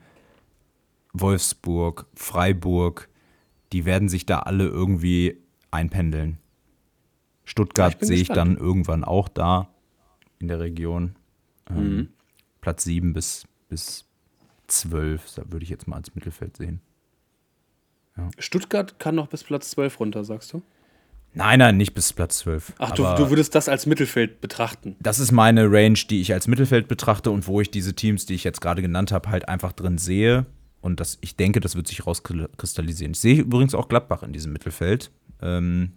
Wolfsburg, 1.14 2.08
Freiburg, 2.16 3.10
die 3.72 3.86
werden 3.86 4.10
sich 4.10 4.26
da 4.26 4.40
alle 4.40 4.66
irgendwie 4.66 5.38
einpendeln. 5.70 6.40
Stuttgart 7.46 7.98
ja, 8.02 8.08
sehe 8.08 8.18
ich 8.18 8.30
dann 8.30 8.58
irgendwann 8.58 9.04
auch 9.04 9.28
da 9.28 9.70
in 10.40 10.48
der 10.48 10.60
Region. 10.60 11.16
Ähm, 11.70 11.96
mhm. 11.96 12.08
Platz 12.64 12.86
7 12.86 13.12
bis, 13.12 13.44
bis 13.68 14.06
12, 14.68 15.36
da 15.36 15.44
würde 15.52 15.64
ich 15.64 15.70
jetzt 15.70 15.86
mal 15.86 15.98
als 15.98 16.16
Mittelfeld 16.16 16.56
sehen. 16.56 16.80
Ja. 18.16 18.30
Stuttgart 18.40 19.00
kann 19.00 19.16
noch 19.16 19.28
bis 19.28 19.44
Platz 19.44 19.72
12 19.72 20.00
runter, 20.00 20.24
sagst 20.24 20.54
du? 20.54 20.62
Nein, 21.34 21.60
nein, 21.60 21.76
nicht 21.76 21.94
bis 21.94 22.14
Platz 22.14 22.38
12. 22.38 22.72
Ach, 22.78 22.92
du, 22.92 23.04
du, 23.04 23.30
würdest 23.30 23.54
das 23.54 23.68
als 23.68 23.86
Mittelfeld 23.86 24.40
betrachten? 24.40 24.96
Das 25.02 25.20
ist 25.20 25.34
meine 25.34 25.70
Range, 25.70 26.00
die 26.10 26.22
ich 26.22 26.32
als 26.32 26.48
Mittelfeld 26.48 26.88
betrachte 26.88 27.32
und 27.32 27.48
wo 27.48 27.60
ich 27.60 27.70
diese 27.70 27.96
Teams, 27.96 28.26
die 28.26 28.36
ich 28.36 28.46
jetzt 28.46 28.62
gerade 28.62 28.82
genannt 28.82 29.12
habe, 29.12 29.30
halt 29.30 29.50
einfach 29.50 29.74
drin 29.74 29.98
sehe. 29.98 30.46
Und 30.80 31.02
das, 31.02 31.18
ich 31.20 31.36
denke, 31.36 31.60
das 31.60 31.76
wird 31.76 31.88
sich 31.88 32.08
rauskristallisieren. 32.08 33.12
Ich 33.12 33.20
sehe 33.20 33.42
übrigens 33.42 33.76
auch 33.76 33.90
Gladbach 33.90 34.24
in 34.24 34.32
diesem 34.32 34.54
Mittelfeld. 34.54 35.12
Ähm, 35.42 35.92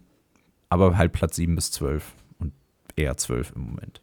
aber 0.67 0.97
halt 0.97 1.13
Platz 1.13 1.37
7 1.37 1.55
bis 1.55 1.71
12 1.71 2.03
und 2.39 2.51
eher 2.97 3.15
12 3.15 3.53
im 3.55 3.61
Moment. 3.61 4.01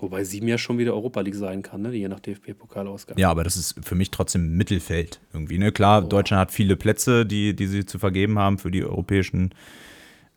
Wobei 0.00 0.24
sieben 0.24 0.48
ja 0.48 0.58
schon 0.58 0.78
wieder 0.78 0.94
Europa 0.94 1.20
League 1.20 1.34
sein 1.34 1.62
kann, 1.62 1.82
ne? 1.82 1.92
je 1.92 2.08
nach 2.08 2.20
DFB-Pokalausgang. 2.20 3.18
Ja, 3.18 3.30
aber 3.30 3.44
das 3.44 3.56
ist 3.56 3.74
für 3.84 3.94
mich 3.94 4.10
trotzdem 4.10 4.56
Mittelfeld 4.56 5.20
irgendwie. 5.32 5.58
Ne? 5.58 5.72
Klar, 5.72 6.04
oh. 6.04 6.08
Deutschland 6.08 6.40
hat 6.40 6.52
viele 6.52 6.76
Plätze, 6.76 7.26
die, 7.26 7.54
die 7.54 7.66
sie 7.66 7.84
zu 7.84 7.98
vergeben 7.98 8.38
haben 8.38 8.58
für 8.58 8.70
die 8.70 8.84
europäischen, 8.84 9.54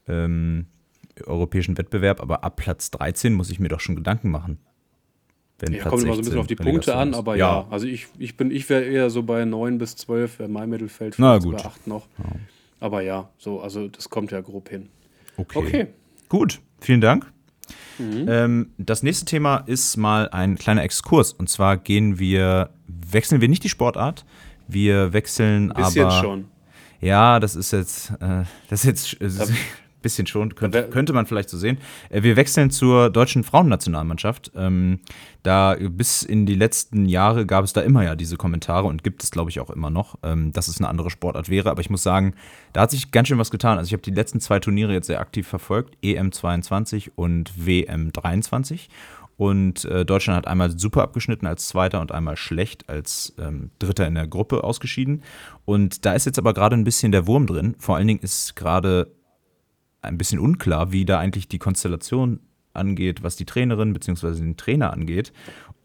ähm, 0.07 0.66
europäischen 1.26 1.78
Wettbewerb, 1.78 2.22
aber 2.22 2.43
ab 2.43 2.57
Platz 2.57 2.91
13 2.91 3.34
muss 3.34 3.49
ich 3.49 3.59
mir 3.59 3.70
doch 3.70 3.80
schon 3.80 3.95
Gedanken 3.95 4.30
machen. 4.30 4.57
Wenn 5.59 5.74
ja, 5.74 5.82
Platz 5.82 5.91
kommt 5.91 6.03
immer 6.03 6.14
so 6.14 6.20
ein 6.20 6.26
bisschen 6.26 6.39
auf 6.39 6.47
die 6.47 6.55
Punkte 6.55 6.95
an, 6.95 7.14
aber 7.14 7.36
ja. 7.38 7.61
ja, 7.61 7.68
also 7.70 7.88
ich, 7.88 8.07
ich, 8.18 8.39
ich 8.39 8.70
wäre 8.70 8.84
eher 8.84 9.09
so 9.09 9.24
bei 9.24 9.45
9 9.45 9.78
bis 9.78 9.95
12, 9.95 10.39
wäre 10.39 10.49
mein 10.49 10.70
Mittelfeld, 10.70 11.16
Na, 11.18 11.38
gut. 11.38 11.57
bei 11.57 11.66
8 11.66 11.88
noch. 11.88 12.07
Ja. 12.18 12.26
Aber 12.80 13.01
ja, 13.01 13.30
so, 13.38 13.61
also 13.61 13.88
das 13.88 14.09
kommt 14.09 14.32
ja 14.32 14.41
grob 14.41 14.68
hin. 14.68 14.89
Okay. 15.38 15.57
okay. 15.57 15.88
Gut, 16.28 16.59
vielen 16.82 16.99
Dank. 16.99 17.32
Mhm. 17.97 18.26
Ähm, 18.28 18.68
das 18.78 19.03
nächste 19.03 19.26
Thema 19.26 19.57
ist 19.66 19.97
mal 19.97 20.30
ein 20.30 20.57
kleiner 20.57 20.84
Exkurs. 20.84 21.34
Und 21.34 21.49
zwar 21.49 21.78
gehen 21.78 22.20
wir, 22.20 22.70
wechseln 22.88 23.41
wir 23.41 23.49
nicht 23.49 23.64
die 23.64 23.70
Sportart, 23.70 24.26
wir 24.68 25.14
wechseln 25.14 25.70
Bisschen 25.74 26.05
aber. 26.05 26.22
schon. 26.22 26.45
Ja, 27.01 27.39
das 27.39 27.55
ist 27.55 27.72
jetzt, 27.72 28.11
äh, 28.22 28.43
das 28.70 28.86
ist 28.86 29.18
jetzt. 29.20 29.22
Äh, 29.49 29.53
bisschen 30.04 30.28
schon, 30.28 30.54
könnte, 30.54 30.88
könnte 30.89 31.14
man 31.14 31.26
vielleicht 31.26 31.49
so 31.49 31.58
sehen. 31.58 31.80
Äh, 32.10 32.22
wir 32.22 32.36
wechseln 32.36 32.70
zur 32.70 33.10
deutschen 33.10 33.43
Frauennationalmannschaft. 33.43 34.51
Ähm, 34.56 34.99
da 35.41 35.76
bis 35.80 36.22
in 36.22 36.45
die 36.45 36.56
letzten 36.56 37.08
Jahre 37.08 37.45
gab 37.47 37.66
es 37.66 37.74
da 37.74 37.82
immer 37.82 38.04
ja 38.04 38.16
diese 38.16 38.38
Kommentare 38.38 38.86
und 38.86 39.04
gibt 39.04 39.24
es, 39.24 39.32
glaube 39.32 39.49
ich, 39.49 39.60
auch 39.60 39.72
immer 39.72 39.89
noch, 39.89 40.20
ähm, 40.22 40.54
dass 40.54 40.68
es 40.68 40.80
eine 40.80 40.88
andere 40.88 41.10
Sportart 41.10 41.49
wäre. 41.49 41.72
Aber 41.72 41.82
ich 41.82 41.89
muss 41.89 42.04
sagen, 42.04 42.36
da 42.72 42.82
hat 42.82 42.91
sich 42.91 43.10
ganz 43.10 43.28
schön 43.28 43.39
was 43.39 43.49
getan. 43.49 43.80
Also 43.80 43.89
ich 43.89 43.93
habe 43.93 44.04
die 44.04 44.12
letzten 44.12 44.39
zwei 44.39 44.60
Turniere 44.60 44.93
jetzt 44.93 45.08
sehr 45.08 45.20
aktiv 45.20 45.47
verfolgt, 45.47 45.97
EM22 46.04 47.12
und 47.16 47.51
WM23. 47.60 48.89
Und 49.36 49.86
äh, 49.86 50.06
Deutschland 50.06 50.38
hat 50.38 50.47
einmal 50.47 50.78
super 50.78 51.01
abgeschnitten 51.01 51.47
als 51.47 51.68
Zweiter 51.68 52.01
und 52.01 52.12
einmal 52.12 52.38
schlecht 52.38 52.88
als 52.89 53.34
ähm, 53.39 53.72
Dritter 53.80 54.08
in 54.08 54.16
der 54.16 54.28
Gruppe 54.28 54.64
ausgeschieden. 54.64 55.24
Und 55.66 56.06
da 56.06 56.14
ist 56.14 56.26
jetzt 56.26 56.38
aber 56.38 56.54
gerade 56.54 56.76
ein 56.76 56.84
bisschen 56.84 57.12
der 57.12 57.26
Wurm 57.26 57.47
drin. 57.47 57.76
Vor 57.80 57.95
allen 57.95 58.08
Dingen 58.08 58.20
ist 58.20 58.56
gerade 58.56 59.12
ein 60.04 60.18
bisschen 60.18 60.39
unklar, 60.39 60.91
wie 60.91 61.06
da 61.06 61.20
eigentlich 61.20 61.47
die 61.47 61.60
Konstellation 61.60 62.39
angeht, 62.74 63.24
was 63.24 63.36
die 63.36 63.45
Trainerin 63.45 63.93
bzw. 63.93 64.36
den 64.36 64.58
Trainer 64.58 64.93
angeht. 64.93 65.32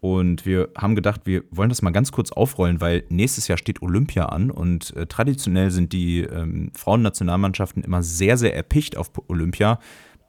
Und 0.01 0.45
wir 0.45 0.69
haben 0.77 0.95
gedacht, 0.95 1.21
wir 1.25 1.43
wollen 1.51 1.69
das 1.69 1.81
mal 1.81 1.91
ganz 1.91 2.11
kurz 2.11 2.31
aufrollen, 2.31 2.79
weil 2.79 3.03
nächstes 3.09 3.47
Jahr 3.47 3.57
steht 3.57 3.81
Olympia 3.81 4.27
an 4.27 4.49
und 4.49 4.95
äh, 4.95 5.07
traditionell 5.07 5.71
sind 5.71 5.91
die 5.91 6.21
ähm, 6.21 6.71
Frauennationalmannschaften 6.73 7.83
immer 7.83 8.01
sehr, 8.01 8.37
sehr 8.37 8.55
erpicht 8.55 8.95
auf 8.95 9.11
Olympia. 9.27 9.79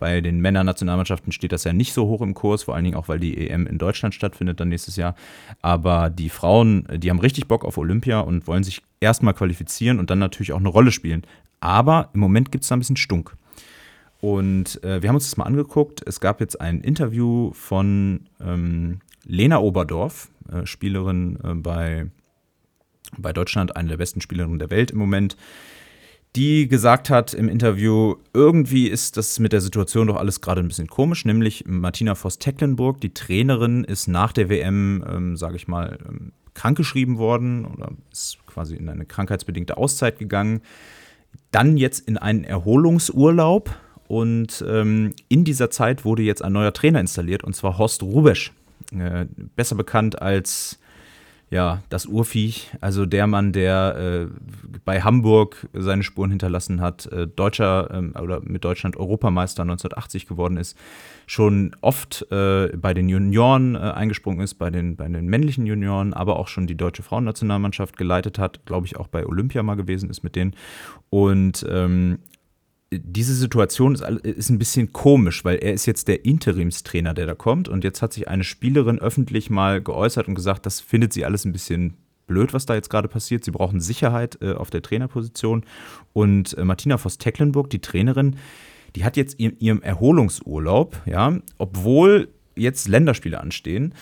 Bei 0.01 0.23
den 0.23 0.41
Männernationalmannschaften 0.41 1.31
steht 1.31 1.53
das 1.53 1.65
ja 1.65 1.73
nicht 1.73 1.93
so 1.93 2.09
hoch 2.09 2.23
im 2.23 2.35
Kurs, 2.35 2.65
vor 2.65 2.75
allen 2.75 2.85
Dingen 2.85 2.97
auch, 2.97 3.09
weil 3.09 3.21
die 3.21 3.49
EM 3.49 3.67
in 3.67 3.79
Deutschland 3.79 4.15
stattfindet 4.15 4.59
dann 4.59 4.71
nächstes 4.71 4.97
Jahr. 4.97 5.15
Aber 5.61 6.09
die 6.09 6.31
Frauen, 6.31 6.89
die 6.97 7.11
haben 7.11 7.21
richtig 7.21 7.47
Bock 7.47 7.65
auf 7.65 7.77
Olympia 7.77 8.21
und 8.21 8.47
wollen 8.47 8.65
sich 8.65 8.83
erstmal 8.99 9.35
qualifizieren 9.35 9.99
und 9.99 10.11
dann 10.11 10.19
natürlich 10.19 10.53
auch 10.53 10.59
eine 10.59 10.71
Rolle 10.71 10.91
spielen. 10.91 11.23
Aber 11.61 12.09
im 12.15 12.21
Moment 12.21 12.51
gibt 12.51 12.65
es 12.65 12.69
da 12.69 12.77
ein 12.77 12.81
bisschen 12.81 12.97
Stunk. 12.97 13.37
Und 14.21 14.83
äh, 14.85 15.03
wir 15.03 15.09
haben 15.09 15.17
uns 15.17 15.31
das 15.31 15.37
mal 15.37 15.45
angeguckt. 15.45 16.03
Es 16.07 16.21
gab 16.21 16.41
jetzt 16.41 16.61
ein 16.61 16.81
Interview 16.81 17.53
von 17.55 18.29
ähm, 18.41 19.01
Lena 19.25 19.59
Oberdorf, 19.61 20.29
äh, 20.53 20.67
Spielerin 20.67 21.39
äh, 21.43 21.55
bei, 21.55 22.07
bei 23.17 23.33
Deutschland, 23.33 23.77
eine 23.77 23.89
der 23.89 23.97
besten 23.97 24.21
Spielerinnen 24.21 24.59
der 24.59 24.71
Welt 24.71 24.91
im 24.91 24.99
Moment 24.99 25.37
die 26.37 26.69
gesagt 26.69 27.11
hat 27.11 27.35
im 27.35 27.49
Interview, 27.49 28.15
irgendwie 28.33 28.87
ist 28.87 29.17
das 29.17 29.39
mit 29.41 29.53
der 29.53 29.61
Situation 29.61 30.07
doch 30.07 30.17
alles 30.17 30.41
gerade 30.41 30.61
ein 30.61 30.69
bisschen 30.69 30.87
komisch, 30.87 31.25
nämlich 31.25 31.65
Martina 31.67 32.15
Voss-Tecklenburg, 32.15 33.01
die 33.01 33.13
Trainerin, 33.13 33.83
ist 33.83 34.07
nach 34.07 34.33
der 34.33 34.49
WM, 34.49 35.05
ähm, 35.09 35.37
sage 35.37 35.57
ich 35.57 35.67
mal, 35.67 35.99
ähm, 36.09 36.33
krankgeschrieben 36.55 37.19
worden 37.19 37.65
oder 37.65 37.91
ist 38.13 38.39
quasi 38.47 38.77
in 38.77 38.89
eine 38.89 39.07
krankheitsbedingte 39.07 39.77
Auszeit 39.77 40.19
gegangen. 40.19 40.63
Dann 41.51 41.77
jetzt 41.77 42.07
in 42.07 42.17
einen 42.17 42.45
Erholungsurlaub 42.45 43.75
und 44.11 44.65
ähm, 44.69 45.15
in 45.29 45.45
dieser 45.45 45.71
Zeit 45.71 46.05
wurde 46.05 46.25
jetzt 46.25 46.43
ein 46.43 46.53
neuer 46.53 46.73
Trainer 46.73 46.99
installiert 46.99 47.45
und 47.45 47.55
zwar 47.55 47.79
Horst 47.79 48.03
Rubesch, 48.03 48.51
äh, 48.91 49.27
besser 49.55 49.77
bekannt 49.77 50.21
als 50.21 50.81
ja, 51.49 51.83
das 51.91 52.07
Urviech, 52.07 52.73
also 52.81 53.07
der 53.07 53.29
Mann, 53.29 53.53
der 53.53 54.29
äh, 54.29 54.79
bei 54.85 55.03
Hamburg 55.03 55.69
seine 55.73 56.03
Spuren 56.03 56.31
hinterlassen 56.31 56.81
hat, 56.81 57.07
äh, 57.07 57.29
Deutscher 57.29 57.89
ähm, 57.93 58.15
oder 58.21 58.41
mit 58.41 58.65
Deutschland 58.65 58.97
Europameister 58.97 59.63
1980 59.63 60.27
geworden 60.27 60.57
ist, 60.57 60.77
schon 61.27 61.77
oft 61.81 62.27
äh, 62.33 62.69
bei 62.77 62.95
den 62.95 63.09
Junioren 63.09 63.77
äh, 63.77 63.79
eingesprungen 63.79 64.41
ist, 64.41 64.55
bei 64.55 64.71
den, 64.71 64.97
bei 64.97 65.07
den 65.07 65.27
männlichen 65.27 65.67
Junioren, 65.67 66.15
aber 66.15 66.37
auch 66.37 66.49
schon 66.49 66.67
die 66.67 66.77
deutsche 66.77 67.05
Frauennationalmannschaft 67.05 67.97
geleitet 67.97 68.41
hat, 68.41 68.67
glaube 68.67 68.87
ich, 68.87 68.97
auch 68.97 69.07
bei 69.07 69.25
Olympia 69.25 69.63
mal 69.63 69.77
gewesen 69.77 70.11
ist 70.11 70.25
mit 70.25 70.35
denen. 70.35 70.55
Und 71.11 71.65
ähm, 71.69 72.19
diese 72.93 73.35
Situation 73.35 73.95
ist, 73.95 74.03
ist, 74.03 74.51
ein 74.51 74.59
bisschen 74.59 74.93
komisch, 74.93 75.45
weil 75.45 75.59
er 75.59 75.73
ist 75.73 75.87
jetzt 75.87 76.09
der 76.09 76.25
Interimstrainer, 76.25 77.15
der 77.15 77.27
da 77.27 77.35
kommt. 77.35 77.69
Und 77.69 77.85
jetzt 77.85 78.03
hat 78.03 78.13
sich 78.13 78.27
eine 78.29 78.43
Spielerin 78.43 78.99
öffentlich 78.99 79.49
mal 79.49 79.81
geäußert 79.81 80.27
und 80.27 80.35
gesagt, 80.35 80.67
das 80.67 80.81
findet 80.81 81.13
sie 81.13 81.25
alles 81.25 81.45
ein 81.45 81.53
bisschen 81.53 81.95
blöd, 82.27 82.53
was 82.53 82.67
da 82.67 82.75
jetzt 82.75 82.91
gerade 82.91 83.09
passiert. 83.09 83.45
Sie 83.45 83.53
brauchen 83.53 83.81
Sicherheit 83.81 84.39
äh, 84.43 84.55
auf 84.55 84.71
der 84.71 84.83
Trainerposition. 84.83 85.65
Und 86.13 86.59
äh, 86.59 86.65
Martina 86.65 86.99
Voss-Tecklenburg, 86.99 87.71
die 87.71 87.81
Trainerin, 87.81 88.37
die 88.97 89.05
hat 89.05 89.17
jetzt 89.17 89.35
in 89.39 89.59
ihrem 89.61 89.83
Erholungsurlaub, 89.83 91.01
ja, 91.07 91.39
obwohl 91.59 92.29
jetzt 92.57 92.89
Länderspiele 92.89 93.41
anstehen, 93.41 93.95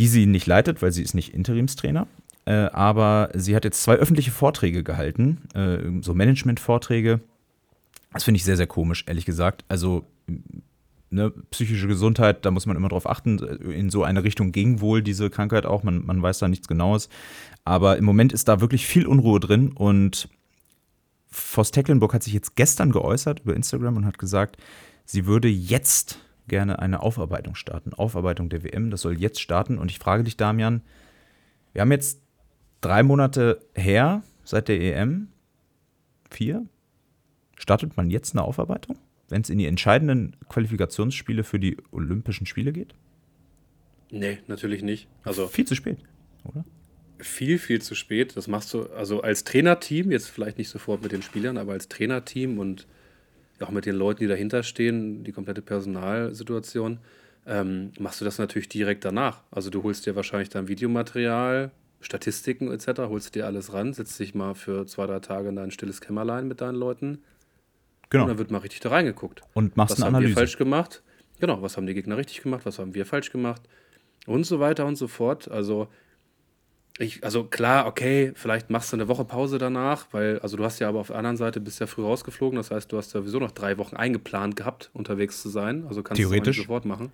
die 0.00 0.08
sie 0.08 0.26
nicht 0.26 0.46
leitet, 0.46 0.82
weil 0.82 0.90
sie 0.90 1.02
ist 1.02 1.14
nicht 1.14 1.32
Interimstrainer. 1.32 2.08
Äh, 2.44 2.54
aber 2.72 3.30
sie 3.34 3.54
hat 3.54 3.64
jetzt 3.64 3.82
zwei 3.84 3.94
öffentliche 3.94 4.32
Vorträge 4.32 4.82
gehalten, 4.82 5.42
äh, 5.54 5.78
so 6.02 6.12
Management-Vorträge 6.12 7.20
das 8.14 8.24
finde 8.24 8.36
ich 8.36 8.44
sehr, 8.44 8.56
sehr 8.56 8.66
komisch, 8.66 9.04
ehrlich 9.06 9.26
gesagt. 9.26 9.64
Also, 9.68 10.06
ne, 11.10 11.32
psychische 11.50 11.86
Gesundheit, 11.86 12.44
da 12.44 12.50
muss 12.50 12.66
man 12.66 12.76
immer 12.76 12.88
drauf 12.88 13.08
achten. 13.08 13.38
In 13.38 13.90
so 13.90 14.04
eine 14.04 14.24
Richtung 14.24 14.52
ging 14.52 14.80
wohl 14.80 15.02
diese 15.02 15.30
Krankheit 15.30 15.66
auch. 15.66 15.82
Man, 15.82 16.04
man 16.04 16.22
weiß 16.22 16.38
da 16.38 16.48
nichts 16.48 16.68
Genaues. 16.68 17.08
Aber 17.64 17.96
im 17.96 18.04
Moment 18.04 18.32
ist 18.32 18.48
da 18.48 18.60
wirklich 18.60 18.86
viel 18.86 19.06
Unruhe 19.06 19.40
drin. 19.40 19.72
Und 19.72 20.28
Voss 21.28 21.70
Tecklenburg 21.70 22.14
hat 22.14 22.22
sich 22.22 22.32
jetzt 22.32 22.56
gestern 22.56 22.92
geäußert 22.92 23.40
über 23.40 23.54
Instagram 23.54 23.96
und 23.96 24.06
hat 24.06 24.18
gesagt, 24.18 24.56
sie 25.04 25.26
würde 25.26 25.48
jetzt 25.48 26.18
gerne 26.46 26.78
eine 26.78 27.00
Aufarbeitung 27.00 27.54
starten. 27.54 27.94
Aufarbeitung 27.94 28.48
der 28.48 28.62
WM, 28.62 28.90
das 28.90 29.00
soll 29.00 29.18
jetzt 29.18 29.40
starten. 29.40 29.78
Und 29.78 29.90
ich 29.90 29.98
frage 29.98 30.24
dich, 30.24 30.36
Damian, 30.36 30.82
wir 31.72 31.82
haben 31.82 31.92
jetzt 31.92 32.20
drei 32.80 33.02
Monate 33.02 33.60
her 33.74 34.22
seit 34.44 34.68
der 34.68 34.80
EM. 34.80 35.28
Vier? 36.30 36.66
Startet 37.56 37.96
man 37.96 38.10
jetzt 38.10 38.34
eine 38.34 38.42
Aufarbeitung, 38.42 38.98
wenn 39.28 39.42
es 39.42 39.50
in 39.50 39.58
die 39.58 39.66
entscheidenden 39.66 40.36
Qualifikationsspiele 40.48 41.44
für 41.44 41.58
die 41.58 41.76
Olympischen 41.92 42.46
Spiele 42.46 42.72
geht? 42.72 42.94
Nee, 44.10 44.38
natürlich 44.46 44.82
nicht. 44.82 45.08
Also 45.22 45.46
viel 45.46 45.66
zu 45.66 45.74
spät, 45.74 45.98
oder? 46.44 46.64
Viel, 47.18 47.58
viel 47.58 47.80
zu 47.80 47.94
spät. 47.94 48.36
Das 48.36 48.48
machst 48.48 48.74
du 48.74 48.90
also 48.90 49.22
als 49.22 49.44
Trainerteam, 49.44 50.10
jetzt 50.10 50.28
vielleicht 50.28 50.58
nicht 50.58 50.68
sofort 50.68 51.02
mit 51.02 51.12
den 51.12 51.22
Spielern, 51.22 51.58
aber 51.58 51.72
als 51.72 51.88
Trainerteam 51.88 52.58
und 52.58 52.86
auch 53.60 53.70
mit 53.70 53.86
den 53.86 53.96
Leuten, 53.96 54.20
die 54.20 54.26
dahinter 54.26 54.62
stehen, 54.62 55.24
die 55.24 55.32
komplette 55.32 55.62
Personalsituation, 55.62 56.98
ähm, 57.46 57.92
machst 57.98 58.20
du 58.20 58.24
das 58.24 58.38
natürlich 58.38 58.68
direkt 58.68 59.04
danach. 59.04 59.42
Also 59.50 59.70
du 59.70 59.82
holst 59.82 60.06
dir 60.06 60.16
wahrscheinlich 60.16 60.48
dein 60.48 60.68
Videomaterial, 60.68 61.70
Statistiken 62.00 62.70
etc., 62.70 63.00
holst 63.08 63.34
dir 63.34 63.46
alles 63.46 63.72
ran, 63.72 63.92
setzt 63.92 64.18
dich 64.18 64.34
mal 64.34 64.54
für 64.54 64.86
zwei, 64.86 65.06
drei 65.06 65.20
Tage 65.20 65.48
in 65.48 65.56
dein 65.56 65.70
stilles 65.70 66.00
Kämmerlein 66.00 66.48
mit 66.48 66.60
deinen 66.60 66.76
Leuten 66.76 67.18
Genau. 68.10 68.24
Und 68.24 68.28
dann 68.28 68.38
wird 68.38 68.50
mal 68.50 68.58
richtig 68.58 68.80
da 68.80 68.90
reingeguckt. 68.90 69.42
Und 69.54 69.76
machst 69.76 69.92
was 69.92 70.02
eine 70.02 70.08
Analyse. 70.08 70.30
haben 70.30 70.36
wir 70.36 70.40
falsch 70.40 70.58
gemacht? 70.58 71.02
Genau, 71.40 71.62
was 71.62 71.76
haben 71.76 71.86
die 71.86 71.94
Gegner 71.94 72.16
richtig 72.16 72.42
gemacht? 72.42 72.64
Was 72.64 72.78
haben 72.78 72.94
wir 72.94 73.06
falsch 73.06 73.30
gemacht? 73.30 73.62
Und 74.26 74.44
so 74.44 74.60
weiter 74.60 74.86
und 74.86 74.96
so 74.96 75.08
fort. 75.08 75.50
Also, 75.50 75.88
ich, 76.98 77.24
also 77.24 77.44
klar, 77.44 77.86
okay, 77.86 78.32
vielleicht 78.36 78.70
machst 78.70 78.92
du 78.92 78.96
eine 78.96 79.08
Woche 79.08 79.24
Pause 79.24 79.58
danach, 79.58 80.06
weil, 80.12 80.38
also 80.38 80.56
du 80.56 80.64
hast 80.64 80.78
ja 80.78 80.88
aber 80.88 81.00
auf 81.00 81.08
der 81.08 81.16
anderen 81.16 81.36
Seite 81.36 81.60
bist 81.60 81.80
ja 81.80 81.86
früh 81.86 82.02
rausgeflogen, 82.02 82.56
das 82.56 82.70
heißt, 82.70 82.90
du 82.92 82.96
hast 82.96 83.12
ja 83.14 83.20
sowieso 83.20 83.40
noch 83.40 83.50
drei 83.50 83.78
Wochen 83.78 83.96
eingeplant 83.96 84.54
gehabt, 84.54 84.90
unterwegs 84.92 85.42
zu 85.42 85.48
sein. 85.48 85.84
Also 85.88 86.02
kannst 86.02 86.22
du 86.22 86.52
sofort 86.52 86.84
machen. 86.84 87.10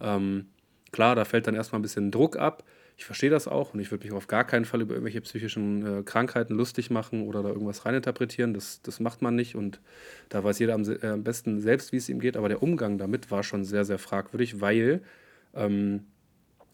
Ähm, 0.00 0.46
klar, 0.92 1.14
da 1.14 1.24
fällt 1.24 1.46
dann 1.46 1.54
erstmal 1.54 1.78
ein 1.78 1.82
bisschen 1.82 2.10
Druck 2.10 2.36
ab. 2.36 2.62
Ich 2.98 3.04
verstehe 3.04 3.28
das 3.28 3.46
auch 3.46 3.74
und 3.74 3.80
ich 3.80 3.90
würde 3.90 4.06
mich 4.06 4.14
auf 4.14 4.26
gar 4.26 4.44
keinen 4.44 4.64
Fall 4.64 4.80
über 4.80 4.94
irgendwelche 4.94 5.20
psychischen 5.20 5.98
äh, 5.98 6.02
Krankheiten 6.02 6.54
lustig 6.54 6.90
machen 6.90 7.26
oder 7.26 7.42
da 7.42 7.50
irgendwas 7.50 7.84
reininterpretieren. 7.84 8.54
Das, 8.54 8.80
das 8.82 9.00
macht 9.00 9.20
man 9.20 9.34
nicht 9.34 9.54
und 9.54 9.80
da 10.30 10.42
weiß 10.42 10.58
jeder 10.58 10.74
am, 10.74 10.82
äh, 10.84 11.06
am 11.06 11.22
besten 11.22 11.60
selbst, 11.60 11.92
wie 11.92 11.98
es 11.98 12.08
ihm 12.08 12.20
geht. 12.20 12.38
Aber 12.38 12.48
der 12.48 12.62
Umgang 12.62 12.96
damit 12.96 13.30
war 13.30 13.42
schon 13.42 13.64
sehr, 13.64 13.84
sehr 13.84 13.98
fragwürdig, 13.98 14.62
weil 14.62 15.02
ähm, 15.54 16.04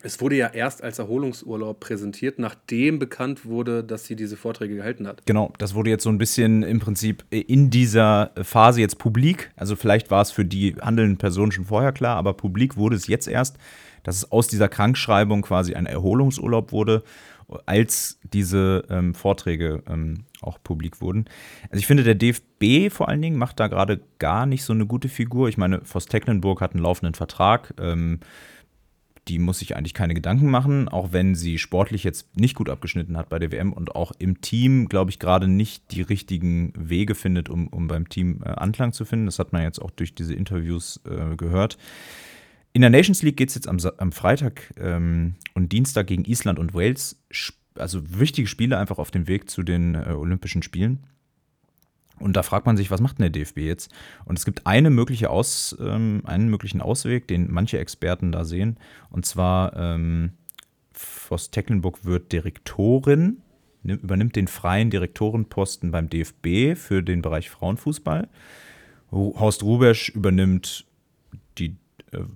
es 0.02 0.20
wurde 0.20 0.36
ja 0.36 0.48
erst 0.48 0.82
als 0.82 0.98
Erholungsurlaub 0.98 1.80
präsentiert, 1.80 2.38
nachdem 2.38 2.98
bekannt 2.98 3.44
wurde, 3.44 3.84
dass 3.84 4.06
sie 4.06 4.16
diese 4.16 4.36
Vorträge 4.36 4.76
gehalten 4.76 5.06
hat. 5.06 5.24
Genau, 5.26 5.52
das 5.58 5.74
wurde 5.74 5.90
jetzt 5.90 6.02
so 6.02 6.10
ein 6.10 6.18
bisschen 6.18 6.62
im 6.62 6.80
Prinzip 6.80 7.24
in 7.30 7.70
dieser 7.70 8.32
Phase 8.42 8.80
jetzt 8.80 8.98
publik. 8.98 9.50
Also 9.56 9.76
vielleicht 9.76 10.10
war 10.10 10.22
es 10.22 10.30
für 10.30 10.44
die 10.44 10.74
handelnden 10.80 11.18
Personen 11.18 11.52
schon 11.52 11.64
vorher 11.64 11.92
klar, 11.92 12.16
aber 12.16 12.34
publik 12.34 12.76
wurde 12.76 12.96
es 12.96 13.06
jetzt 13.06 13.28
erst 13.28 13.56
dass 14.02 14.16
es 14.16 14.32
aus 14.32 14.48
dieser 14.48 14.68
Krankschreibung 14.68 15.42
quasi 15.42 15.74
ein 15.74 15.86
Erholungsurlaub 15.86 16.72
wurde, 16.72 17.02
als 17.66 18.18
diese 18.22 18.84
ähm, 18.88 19.14
Vorträge 19.14 19.82
ähm, 19.86 20.24
auch 20.40 20.58
publik 20.62 21.00
wurden. 21.00 21.26
Also 21.70 21.78
ich 21.80 21.86
finde, 21.86 22.02
der 22.02 22.14
DFB 22.14 22.92
vor 22.92 23.08
allen 23.08 23.22
Dingen 23.22 23.36
macht 23.36 23.60
da 23.60 23.68
gerade 23.68 24.00
gar 24.18 24.46
nicht 24.46 24.64
so 24.64 24.72
eine 24.72 24.86
gute 24.86 25.08
Figur. 25.08 25.48
Ich 25.48 25.58
meine, 25.58 25.82
Voss 25.84 26.06
Tecklenburg 26.06 26.60
hat 26.60 26.72
einen 26.72 26.82
laufenden 26.82 27.14
Vertrag. 27.14 27.74
Ähm, 27.78 28.20
die 29.28 29.38
muss 29.38 29.60
sich 29.60 29.76
eigentlich 29.76 29.94
keine 29.94 30.14
Gedanken 30.14 30.50
machen, 30.50 30.88
auch 30.88 31.12
wenn 31.12 31.36
sie 31.36 31.58
sportlich 31.58 32.02
jetzt 32.02 32.36
nicht 32.36 32.56
gut 32.56 32.68
abgeschnitten 32.68 33.16
hat 33.16 33.28
bei 33.28 33.38
der 33.38 33.52
WM 33.52 33.72
und 33.72 33.94
auch 33.94 34.10
im 34.18 34.40
Team, 34.40 34.88
glaube 34.88 35.12
ich, 35.12 35.20
gerade 35.20 35.46
nicht 35.46 35.92
die 35.92 36.02
richtigen 36.02 36.72
Wege 36.76 37.14
findet, 37.14 37.48
um, 37.48 37.68
um 37.68 37.86
beim 37.86 38.08
Team 38.08 38.42
äh, 38.44 38.48
Anklang 38.48 38.92
zu 38.92 39.04
finden. 39.04 39.26
Das 39.26 39.38
hat 39.38 39.52
man 39.52 39.62
jetzt 39.62 39.80
auch 39.80 39.90
durch 39.90 40.14
diese 40.14 40.34
Interviews 40.34 41.00
äh, 41.06 41.36
gehört. 41.36 41.78
In 42.72 42.80
der 42.80 42.90
Nations 42.90 43.22
League 43.22 43.36
geht 43.36 43.50
es 43.50 43.54
jetzt 43.54 43.68
am, 43.68 43.78
am 43.98 44.12
Freitag 44.12 44.72
ähm, 44.78 45.34
und 45.54 45.72
Dienstag 45.72 46.06
gegen 46.06 46.24
Island 46.24 46.58
und 46.58 46.74
Wales. 46.74 47.22
Also 47.74 48.18
wichtige 48.18 48.48
Spiele 48.48 48.78
einfach 48.78 48.98
auf 48.98 49.10
dem 49.10 49.28
Weg 49.28 49.50
zu 49.50 49.62
den 49.62 49.94
äh, 49.94 50.14
Olympischen 50.16 50.62
Spielen. 50.62 51.04
Und 52.18 52.36
da 52.36 52.42
fragt 52.42 52.66
man 52.66 52.76
sich, 52.76 52.90
was 52.90 53.00
macht 53.00 53.18
denn 53.18 53.30
der 53.30 53.42
DFB 53.42 53.58
jetzt? 53.58 53.90
Und 54.24 54.38
es 54.38 54.44
gibt 54.44 54.66
eine 54.66 54.90
mögliche 54.90 55.28
Aus, 55.28 55.76
ähm, 55.80 56.22
einen 56.24 56.48
möglichen 56.48 56.80
Ausweg, 56.80 57.26
den 57.26 57.50
manche 57.50 57.78
Experten 57.78 58.32
da 58.32 58.44
sehen. 58.44 58.78
Und 59.10 59.26
zwar, 59.26 59.76
ähm, 59.76 60.32
Voss 60.92 61.50
Tecklenburg 61.50 62.04
wird 62.04 62.32
Direktorin, 62.32 63.38
übernimmt 63.82 64.36
den 64.36 64.46
freien 64.46 64.90
Direktorenposten 64.90 65.90
beim 65.90 66.08
DFB 66.08 66.76
für 66.78 67.02
den 67.02 67.22
Bereich 67.22 67.50
Frauenfußball. 67.50 68.28
Horst 69.10 69.62
Rubesch 69.62 70.10
übernimmt 70.10 70.86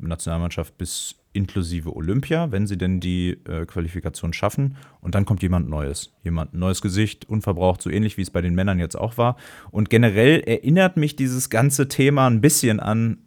Nationalmannschaft 0.01 0.77
bis 0.79 1.17
inklusive 1.33 1.95
Olympia, 1.95 2.51
wenn 2.51 2.67
sie 2.67 2.79
denn 2.79 2.99
die 2.99 3.39
äh, 3.45 3.67
Qualifikation 3.67 4.33
schaffen. 4.33 4.77
Und 5.01 5.15
dann 5.15 5.27
kommt 5.27 5.43
jemand 5.43 5.69
Neues. 5.69 6.13
Jemand 6.25 6.55
neues 6.55 6.81
Gesicht, 6.81 7.29
unverbraucht, 7.29 7.83
so 7.83 7.91
ähnlich 7.91 8.17
wie 8.17 8.23
es 8.23 8.31
bei 8.31 8.41
den 8.41 8.55
Männern 8.55 8.79
jetzt 8.79 8.97
auch 8.97 9.19
war. 9.19 9.37
Und 9.71 9.91
generell 9.91 10.41
erinnert 10.41 10.97
mich 10.97 11.15
dieses 11.15 11.51
ganze 11.51 11.89
Thema 11.89 12.27
ein 12.27 12.41
bisschen 12.41 12.81
an 12.81 13.19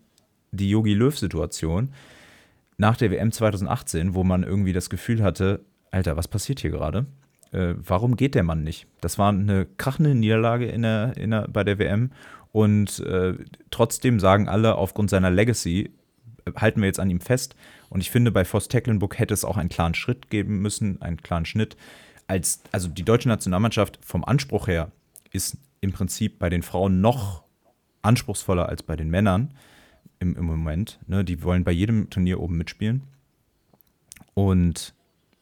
die 0.51 0.69
Yogi 0.69 0.93
Löw-Situation 0.93 1.89
nach 2.77 2.97
der 2.97 3.11
WM 3.11 3.31
2018, 3.31 4.15
wo 4.15 4.23
man 4.23 4.43
irgendwie 4.43 4.73
das 4.73 4.89
Gefühl 4.89 5.21
hatte, 5.21 5.61
Alter, 5.91 6.17
was 6.17 6.27
passiert 6.27 6.59
hier 6.59 6.71
gerade? 6.71 7.05
Äh, 7.51 7.75
warum 7.77 8.15
geht 8.15 8.35
der 8.35 8.43
Mann 8.43 8.63
nicht? 8.63 8.87
Das 9.01 9.17
war 9.17 9.29
eine 9.29 9.67
krachende 9.77 10.15
Niederlage 10.15 10.65
in 10.67 10.81
der, 10.81 11.15
in 11.17 11.31
der, 11.31 11.47
bei 11.47 11.63
der 11.63 11.77
WM. 11.77 12.11
Und 12.51 12.99
äh, 13.01 13.35
trotzdem 13.69 14.19
sagen 14.19 14.47
alle, 14.47 14.75
aufgrund 14.75 15.09
seiner 15.09 15.29
Legacy 15.29 15.81
äh, 15.81 15.98
halten 16.55 16.81
wir 16.81 16.87
jetzt 16.87 16.99
an 16.99 17.09
ihm 17.09 17.21
fest. 17.21 17.55
Und 17.89 18.01
ich 18.01 18.11
finde, 18.11 18.31
bei 18.31 18.45
Voss 18.45 18.67
Tecklenburg 18.67 19.17
hätte 19.17 19.33
es 19.33 19.45
auch 19.45 19.57
einen 19.57 19.69
klaren 19.69 19.93
Schritt 19.93 20.29
geben 20.29 20.61
müssen, 20.61 21.01
einen 21.01 21.17
klaren 21.17 21.45
Schnitt. 21.45 21.77
Als, 22.27 22.61
also 22.71 22.87
die 22.87 23.03
deutsche 23.03 23.29
Nationalmannschaft 23.29 23.99
vom 24.05 24.23
Anspruch 24.23 24.67
her 24.67 24.91
ist 25.31 25.57
im 25.81 25.91
Prinzip 25.91 26.39
bei 26.39 26.49
den 26.49 26.63
Frauen 26.63 27.01
noch 27.01 27.43
anspruchsvoller 28.01 28.67
als 28.67 28.83
bei 28.83 28.95
den 28.95 29.09
Männern 29.09 29.53
im, 30.19 30.35
im 30.35 30.45
Moment. 30.45 30.99
Ne? 31.07 31.23
Die 31.23 31.43
wollen 31.43 31.63
bei 31.63 31.71
jedem 31.71 32.09
Turnier 32.09 32.39
oben 32.39 32.57
mitspielen. 32.57 33.03
Und 34.33 34.93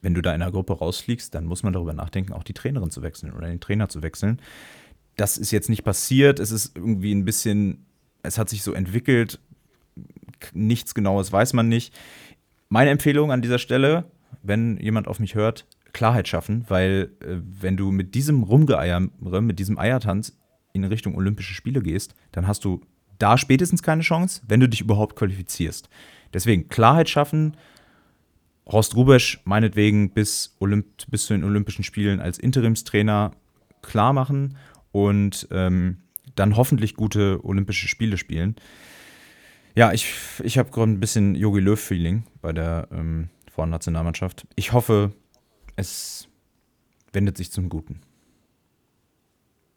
wenn 0.01 0.13
du 0.13 0.21
da 0.21 0.33
in 0.33 0.41
einer 0.41 0.51
Gruppe 0.51 0.73
rausfliegst, 0.73 1.33
dann 1.33 1.45
muss 1.45 1.63
man 1.63 1.73
darüber 1.73 1.93
nachdenken, 1.93 2.33
auch 2.33 2.43
die 2.43 2.53
Trainerin 2.53 2.91
zu 2.91 3.01
wechseln 3.01 3.33
oder 3.33 3.47
den 3.47 3.59
Trainer 3.59 3.89
zu 3.89 4.01
wechseln. 4.01 4.39
Das 5.15 5.37
ist 5.37 5.51
jetzt 5.51 5.69
nicht 5.69 5.83
passiert. 5.83 6.39
Es 6.39 6.51
ist 6.51 6.75
irgendwie 6.75 7.13
ein 7.13 7.25
bisschen, 7.25 7.85
es 8.23 8.37
hat 8.37 8.49
sich 8.49 8.61
so 8.61 8.73
entwickelt. 8.73 9.39
Nichts 10.53 10.93
Genaues 10.93 11.31
weiß 11.31 11.53
man 11.53 11.69
nicht. 11.69 11.93
Meine 12.69 12.89
Empfehlung 12.89 13.31
an 13.31 13.41
dieser 13.41 13.59
Stelle, 13.59 14.05
wenn 14.43 14.77
jemand 14.77 15.07
auf 15.07 15.19
mich 15.19 15.35
hört, 15.35 15.65
Klarheit 15.93 16.27
schaffen, 16.27 16.65
weil 16.67 17.11
äh, 17.21 17.37
wenn 17.61 17.77
du 17.77 17.91
mit 17.91 18.13
diesem 18.13 18.43
Rumgeeier, 18.43 18.99
mit 19.19 19.59
diesem 19.59 19.79
Eiertanz 19.79 20.37
in 20.73 20.83
Richtung 20.83 21.15
Olympische 21.15 21.53
Spiele 21.53 21.81
gehst, 21.81 22.13
dann 22.31 22.47
hast 22.47 22.65
du 22.65 22.81
da 23.19 23.37
spätestens 23.37 23.81
keine 23.81 24.03
Chance, 24.03 24.41
wenn 24.47 24.59
du 24.59 24.69
dich 24.69 24.81
überhaupt 24.81 25.15
qualifizierst. 25.15 25.89
Deswegen 26.33 26.69
Klarheit 26.69 27.09
schaffen. 27.09 27.57
Horst 28.67 28.95
Rubesch 28.95 29.41
meinetwegen 29.45 30.11
bis, 30.11 30.55
Olymp 30.59 30.85
bis 31.09 31.25
zu 31.25 31.33
den 31.33 31.43
Olympischen 31.43 31.83
Spielen 31.83 32.19
als 32.19 32.37
Interimstrainer 32.37 33.31
klar 33.81 34.13
machen 34.13 34.57
und 34.91 35.47
ähm, 35.51 35.97
dann 36.35 36.57
hoffentlich 36.57 36.95
gute 36.95 37.43
Olympische 37.43 37.87
Spiele 37.87 38.17
spielen. 38.17 38.55
Ja, 39.77 39.93
ich, 39.93 40.11
ich 40.43 40.57
habe 40.57 40.71
gerade 40.71 40.91
ein 40.91 40.99
bisschen 40.99 41.35
Yogi 41.35 41.59
Löw-Feeling 41.59 42.23
bei 42.41 42.51
der 42.51 42.87
ähm, 42.91 43.29
Frauennationalmannschaft. 43.51 44.47
Ich 44.55 44.73
hoffe, 44.73 45.13
es 45.75 46.27
wendet 47.13 47.37
sich 47.37 47.51
zum 47.51 47.69
Guten. 47.69 48.01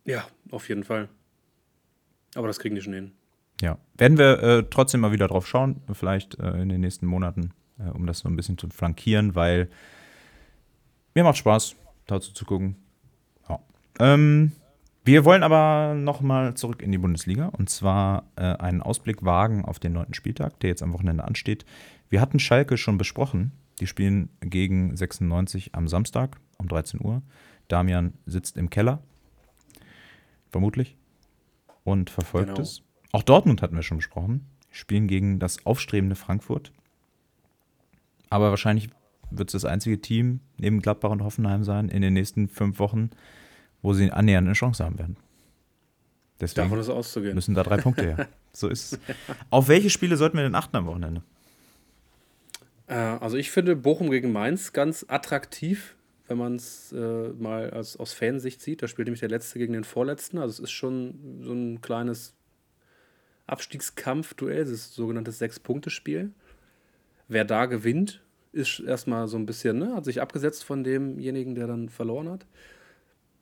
Ja, 0.07 0.27
auf 0.51 0.71
jeden 0.71 0.85
Fall. 0.85 1.11
Aber 2.35 2.47
das 2.47 2.59
kriegen 2.59 2.77
die 2.77 2.81
schon 2.81 2.95
hin. 2.95 3.13
Ja, 3.61 3.77
werden 3.99 4.17
wir 4.17 4.43
äh, 4.43 4.65
trotzdem 4.71 5.01
mal 5.03 5.13
wieder 5.13 5.29
drauf 5.29 5.47
schauen, 5.47 5.83
vielleicht 5.93 6.39
äh, 6.39 6.63
in 6.63 6.71
den 6.71 6.81
nächsten 6.81 7.05
Monaten, 7.05 7.53
äh, 7.79 7.91
um 7.91 8.07
das 8.07 8.21
so 8.21 8.29
ein 8.31 8.37
bisschen 8.37 8.57
zu 8.57 8.71
flankieren, 8.71 9.35
weil 9.35 9.69
mir 11.15 11.25
macht 11.25 11.37
Spaß, 11.37 11.77
dazu 12.07 12.33
zu 12.33 12.47
gucken. 12.47 12.77
Ja. 13.51 13.61
Ähm, 13.99 14.53
wir 15.05 15.25
wollen 15.25 15.43
aber 15.43 15.95
nochmal 15.95 16.55
zurück 16.55 16.83
in 16.83 16.93
die 16.93 16.99
Bundesliga 16.99 17.47
und 17.47 17.71
zwar 17.71 18.25
äh, 18.37 18.43
einen 18.43 18.83
Ausblick 18.83 19.25
wagen 19.25 19.65
auf 19.65 19.79
den 19.79 19.93
neunten 19.93 20.15
Spieltag, 20.15 20.61
der 20.61 20.71
jetzt 20.71 20.83
am 20.83 20.93
Wochenende 20.93 21.25
ansteht. 21.25 21.65
Wir 22.09 22.21
hatten 22.21 22.39
Schalke 22.39 22.77
schon 22.77 22.99
besprochen. 22.99 23.53
Die 23.81 23.87
spielen 23.87 24.29
gegen 24.41 24.95
96 24.95 25.75
am 25.75 25.89
Samstag 25.89 26.37
um 26.59 26.69
13 26.69 27.01
Uhr. 27.03 27.23
Damian 27.69 28.13
sitzt 28.27 28.57
im 28.57 28.69
Keller, 28.69 29.01
vermutlich, 30.51 30.97
und 31.85 32.11
verfolgt 32.11 32.49
genau. 32.49 32.61
es. 32.61 32.83
Auch 33.13 33.23
Dortmund 33.23 33.63
hatten 33.63 33.77
wir 33.77 33.83
schon 33.83 33.99
besprochen. 33.99 34.47
Spielen 34.71 35.07
gegen 35.07 35.39
das 35.39 35.65
aufstrebende 35.65 36.17
Frankfurt. 36.17 36.73
Aber 38.29 38.51
wahrscheinlich 38.51 38.91
wird 39.31 39.49
es 39.49 39.53
das 39.53 39.65
einzige 39.65 40.01
Team 40.01 40.41
neben 40.59 40.81
Gladbach 40.81 41.11
und 41.11 41.23
Hoffenheim 41.23 41.65
sein 41.65 41.89
in 41.89 42.03
den 42.03 42.13
nächsten 42.13 42.49
fünf 42.49 42.79
Wochen, 42.79 43.11
wo 43.83 43.93
sie 43.93 44.11
annähernd 44.11 44.47
eine 44.47 44.55
Chance 44.55 44.85
haben 44.85 44.99
werden. 44.99 45.17
Deswegen 46.41 46.69
Davon 46.69 46.81
ist 46.81 46.89
auszugehen. 46.89 47.35
müssen 47.35 47.55
da 47.55 47.63
drei 47.63 47.77
Punkte 47.77 48.03
her. 48.03 48.29
so 48.53 48.69
ist 48.69 48.95
es. 48.95 49.01
Auf 49.51 49.69
welche 49.69 49.91
Spiele 49.91 50.17
sollten 50.17 50.37
wir 50.37 50.43
denn 50.43 50.55
achten 50.55 50.77
am 50.77 50.87
Wochenende? 50.87 51.23
Äh, 52.87 52.95
also 52.95 53.37
ich 53.37 53.51
finde 53.51 53.77
Bochum 53.77 54.11
gegen 54.11 54.33
Mainz 54.33 54.73
ganz 54.73 55.05
attraktiv, 55.09 55.97
wenn 56.29 56.39
man 56.39 56.57
es 56.57 56.93
äh, 56.93 57.29
mal 57.39 57.71
als, 57.71 57.99
aus 57.99 58.15
Fansicht 58.15 58.63
sieht. 58.63 58.83
Da 58.83 58.89
spielt 58.89 59.07
nämlich 59.07 59.21
der 59.21 59.29
Letzte 59.29 59.59
gegen 59.59 59.75
den 59.75 59.85
Vorletzten. 59.85 60.39
Also 60.39 60.53
es 60.53 60.61
ist 60.61 60.71
schon 60.71 61.43
so 61.43 61.53
ein 61.53 61.83
kleines 61.83 62.35
Abstiegskampf-Duell, 63.47 64.65
das 64.65 64.95
sogenannte 64.95 65.33
Sechs-Punkte-Spiel. 65.33 66.31
Wer 67.29 67.45
da 67.45 67.67
gewinnt, 67.67 68.23
ist 68.53 68.81
erstmal 68.81 69.29
so 69.29 69.37
ein 69.37 69.47
bisschen, 69.47 69.79
ne, 69.79 69.95
hat 69.95 70.05
sich 70.05 70.23
abgesetzt 70.23 70.65
von 70.65 70.85
demjenigen, 70.85 71.55
der 71.55 71.67
dann 71.67 71.89
verloren 71.91 72.31
hat 72.31 72.47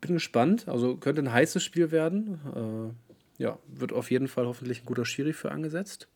bin 0.01 0.15
gespannt. 0.15 0.69
Also 0.69 0.97
könnte 0.97 1.23
ein 1.23 1.33
heißes 1.33 1.63
Spiel 1.63 1.91
werden. 1.91 2.95
Äh, 3.39 3.43
ja, 3.43 3.59
wird 3.69 3.93
auf 3.93 4.11
jeden 4.11 4.29
Fall 4.29 4.47
hoffentlich 4.47 4.83
ein 4.83 4.87
guter 4.87 5.05
Schiri 5.05 5.33
für 5.33 5.51
angesetzt. 5.51 6.09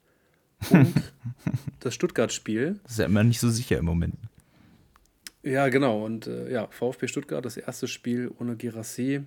Und 0.70 0.92
das 1.80 1.94
Stuttgart-Spiel. 1.94 2.80
Das 2.82 2.92
ist 2.92 2.98
ja 2.98 3.06
immer 3.06 3.24
nicht 3.24 3.40
so 3.40 3.50
sicher 3.50 3.78
im 3.78 3.84
Moment. 3.84 4.16
Ja, 5.42 5.68
genau. 5.68 6.04
Und 6.04 6.26
äh, 6.26 6.50
ja, 6.52 6.68
VfB 6.68 7.08
Stuttgart, 7.08 7.44
das 7.44 7.56
erste 7.56 7.88
Spiel 7.88 8.30
ohne 8.38 8.56
Girassi. 8.56 9.22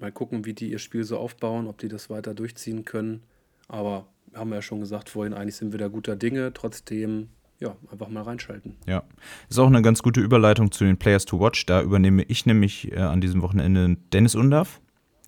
Mal 0.00 0.12
gucken, 0.12 0.44
wie 0.44 0.54
die 0.54 0.70
ihr 0.70 0.78
Spiel 0.78 1.04
so 1.04 1.18
aufbauen, 1.18 1.66
ob 1.66 1.78
die 1.78 1.88
das 1.88 2.10
weiter 2.10 2.34
durchziehen 2.34 2.84
können. 2.84 3.22
Aber 3.68 4.06
haben 4.34 4.50
wir 4.50 4.56
ja 4.56 4.62
schon 4.62 4.80
gesagt 4.80 5.08
vorhin, 5.08 5.34
eigentlich 5.34 5.56
sind 5.56 5.72
wir 5.72 5.78
da 5.78 5.88
guter 5.88 6.16
Dinge. 6.16 6.52
Trotzdem 6.52 7.28
ja, 7.60 7.76
einfach 7.90 8.08
mal 8.08 8.22
reinschalten. 8.22 8.76
Ja, 8.86 9.02
ist 9.48 9.58
auch 9.58 9.66
eine 9.66 9.82
ganz 9.82 10.02
gute 10.02 10.20
Überleitung 10.20 10.70
zu 10.70 10.84
den 10.84 10.96
Players 10.96 11.24
to 11.24 11.40
Watch. 11.40 11.66
Da 11.66 11.82
übernehme 11.82 12.22
ich 12.22 12.46
nämlich 12.46 12.92
äh, 12.92 12.98
an 12.98 13.20
diesem 13.20 13.42
Wochenende 13.42 13.96
Dennis 14.12 14.34
Undav, 14.34 14.80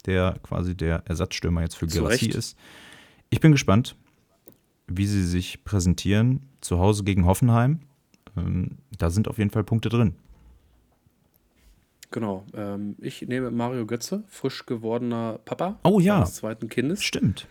der 0.07 0.39
quasi 0.43 0.77
der 0.77 1.02
Ersatzstürmer 1.07 1.62
jetzt 1.62 1.77
für 1.77 1.86
Gerassi 1.86 2.28
ist. 2.28 2.57
Ich 3.31 3.40
bin 3.40 3.52
gespannt, 3.52 3.97
wie 4.86 5.07
sie 5.07 5.24
sich 5.24 5.65
präsentieren 5.65 6.47
zu 6.61 6.78
Hause 6.78 7.05
gegen 7.05 7.27
Hoffenheim. 7.27 7.81
Ähm, 8.36 8.78
da 8.97 9.11
sind 9.11 9.28
auf 9.28 9.39
jeden 9.39 9.51
Fall 9.51 9.65
Punkte 9.65 9.89
drin. 9.89 10.15
Genau. 12.11 12.44
Ähm, 12.55 12.97
ich 13.01 13.23
nehme 13.23 13.51
Mario 13.51 13.86
Götze, 13.86 14.24
frisch 14.28 14.66
gewordener 14.66 15.39
Papa 15.44 15.78
oh, 15.85 16.01
ja. 16.01 16.20
des 16.20 16.35
zweiten 16.35 16.69
Kindes. 16.69 17.02
Stimmt. 17.02 17.47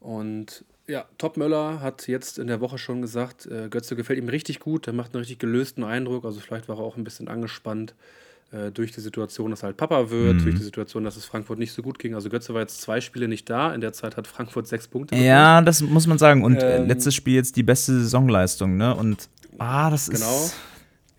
Und 0.00 0.64
ja, 0.90 1.04
Top 1.18 1.36
Möller 1.36 1.80
hat 1.80 2.08
jetzt 2.08 2.38
in 2.38 2.48
der 2.48 2.60
Woche 2.60 2.78
schon 2.78 3.00
gesagt, 3.00 3.46
äh, 3.46 3.68
Götze 3.68 3.96
gefällt 3.96 4.18
ihm 4.18 4.28
richtig 4.28 4.60
gut, 4.60 4.86
er 4.86 4.92
macht 4.92 5.14
einen 5.14 5.20
richtig 5.20 5.38
gelösten 5.38 5.84
Eindruck, 5.84 6.24
also 6.24 6.40
vielleicht 6.40 6.68
war 6.68 6.78
er 6.78 6.82
auch 6.82 6.96
ein 6.96 7.04
bisschen 7.04 7.28
angespannt 7.28 7.94
äh, 8.52 8.70
durch 8.72 8.90
die 8.90 9.00
Situation, 9.00 9.50
dass 9.50 9.62
er 9.62 9.68
halt 9.68 9.76
Papa 9.76 10.10
wird, 10.10 10.36
mhm. 10.36 10.42
durch 10.42 10.56
die 10.56 10.64
Situation, 10.64 11.04
dass 11.04 11.16
es 11.16 11.24
Frankfurt 11.24 11.58
nicht 11.58 11.72
so 11.72 11.82
gut 11.82 11.98
ging. 11.98 12.14
Also 12.14 12.28
Götze 12.28 12.52
war 12.52 12.60
jetzt 12.60 12.80
zwei 12.80 13.00
Spiele 13.00 13.28
nicht 13.28 13.48
da, 13.48 13.72
in 13.72 13.80
der 13.80 13.92
Zeit 13.92 14.16
hat 14.16 14.26
Frankfurt 14.26 14.66
sechs 14.66 14.88
Punkte. 14.88 15.14
Ja, 15.16 15.62
das 15.62 15.80
muss 15.80 16.06
man 16.06 16.18
sagen. 16.18 16.42
Und 16.42 16.56
äh, 16.56 16.78
ähm, 16.78 16.88
letztes 16.88 17.14
Spiel 17.14 17.34
jetzt 17.34 17.56
die 17.56 17.62
beste 17.62 17.92
Saisonleistung, 17.92 18.76
ne? 18.76 18.94
Und 18.94 19.28
ah, 19.58 19.90
das 19.90 20.10
genau. 20.10 20.46
ist 20.46 20.54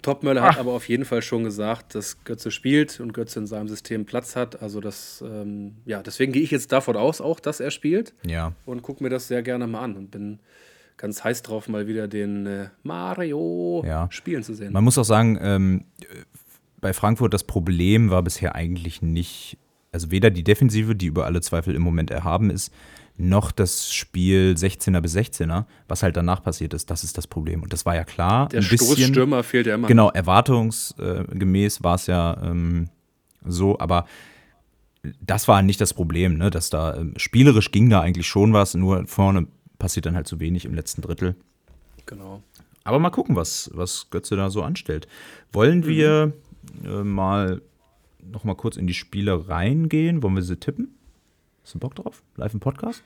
Topmöller 0.01 0.41
hat 0.41 0.57
aber 0.57 0.71
auf 0.73 0.87
jeden 0.89 1.05
Fall 1.05 1.21
schon 1.21 1.43
gesagt, 1.43 1.95
dass 1.95 2.23
Götze 2.23 2.51
spielt 2.51 2.99
und 2.99 3.13
Götze 3.13 3.39
in 3.39 3.47
seinem 3.47 3.67
System 3.67 4.05
Platz 4.05 4.35
hat. 4.35 4.61
Also 4.61 4.81
das, 4.81 5.23
ähm, 5.25 5.75
ja, 5.85 6.01
deswegen 6.01 6.31
gehe 6.31 6.41
ich 6.41 6.51
jetzt 6.51 6.71
davon 6.71 6.95
aus, 6.95 7.21
auch, 7.21 7.39
dass 7.39 7.59
er 7.59 7.71
spielt. 7.71 8.13
Ja. 8.25 8.53
Und 8.65 8.81
gucke 8.81 9.03
mir 9.03 9.09
das 9.09 9.27
sehr 9.27 9.43
gerne 9.43 9.67
mal 9.67 9.81
an 9.81 9.95
und 9.95 10.11
bin 10.11 10.39
ganz 10.97 11.23
heiß 11.23 11.41
drauf, 11.41 11.67
mal 11.67 11.87
wieder 11.87 12.07
den 12.07 12.45
äh, 12.45 12.69
Mario 12.83 13.83
ja. 13.85 14.07
spielen 14.11 14.43
zu 14.43 14.53
sehen. 14.53 14.73
Man 14.73 14.83
muss 14.83 14.97
auch 14.97 15.03
sagen, 15.03 15.37
ähm, 15.41 15.85
bei 16.79 16.93
Frankfurt 16.93 17.33
das 17.33 17.43
Problem 17.43 18.09
war 18.09 18.23
bisher 18.23 18.55
eigentlich 18.55 19.01
nicht, 19.01 19.57
also 19.91 20.11
weder 20.11 20.29
die 20.29 20.43
Defensive, 20.43 20.95
die 20.95 21.07
über 21.07 21.25
alle 21.25 21.41
Zweifel 21.41 21.75
im 21.75 21.81
Moment 21.81 22.11
erhaben 22.11 22.49
ist, 22.49 22.73
noch 23.17 23.51
das 23.51 23.93
Spiel 23.93 24.55
16er 24.57 25.01
bis 25.01 25.15
16er, 25.15 25.65
was 25.87 26.03
halt 26.03 26.17
danach 26.17 26.41
passiert 26.41 26.73
ist. 26.73 26.89
Das 26.89 27.03
ist 27.03 27.17
das 27.17 27.27
Problem. 27.27 27.61
Und 27.61 27.73
das 27.73 27.85
war 27.85 27.95
ja 27.95 28.03
klar. 28.03 28.49
Der 28.49 28.61
Stoßstürmer 28.61 29.43
fehlt 29.43 29.67
ja 29.67 29.75
immer. 29.75 29.87
Genau, 29.87 30.09
erwartungsgemäß 30.09 31.83
war 31.83 31.95
es 31.95 32.07
ja 32.07 32.37
ähm, 32.43 32.89
so, 33.45 33.77
aber 33.79 34.05
das 35.19 35.47
war 35.47 35.61
nicht 35.61 35.81
das 35.81 35.93
Problem, 35.93 36.37
ne? 36.37 36.49
dass 36.49 36.69
da 36.69 36.95
ähm, 36.95 37.13
spielerisch 37.17 37.71
ging 37.71 37.89
da 37.89 38.01
eigentlich 38.01 38.27
schon 38.27 38.53
was, 38.53 38.75
nur 38.75 39.07
vorne 39.07 39.47
passiert 39.79 40.05
dann 40.05 40.15
halt 40.15 40.27
zu 40.27 40.39
wenig 40.39 40.65
im 40.65 40.73
letzten 40.73 41.01
Drittel. 41.01 41.35
Genau. 42.05 42.43
Aber 42.83 42.99
mal 42.99 43.09
gucken, 43.09 43.35
was, 43.35 43.69
was 43.73 44.09
Götze 44.09 44.35
da 44.35 44.49
so 44.49 44.63
anstellt. 44.63 45.07
Wollen 45.51 45.79
mhm. 45.79 45.87
wir 45.87 46.33
äh, 46.83 47.03
mal 47.03 47.61
noch 48.23 48.43
mal 48.43 48.55
kurz 48.55 48.77
in 48.77 48.87
die 48.87 48.93
Spiele 48.93 49.47
reingehen? 49.49 50.21
Wollen 50.23 50.35
wir 50.35 50.43
sie 50.43 50.57
tippen? 50.57 50.95
Hast 51.63 51.75
du 51.75 51.79
Bock 51.79 51.95
drauf? 51.95 52.23
Live 52.37 52.53
im 52.53 52.59
Podcast? 52.59 53.03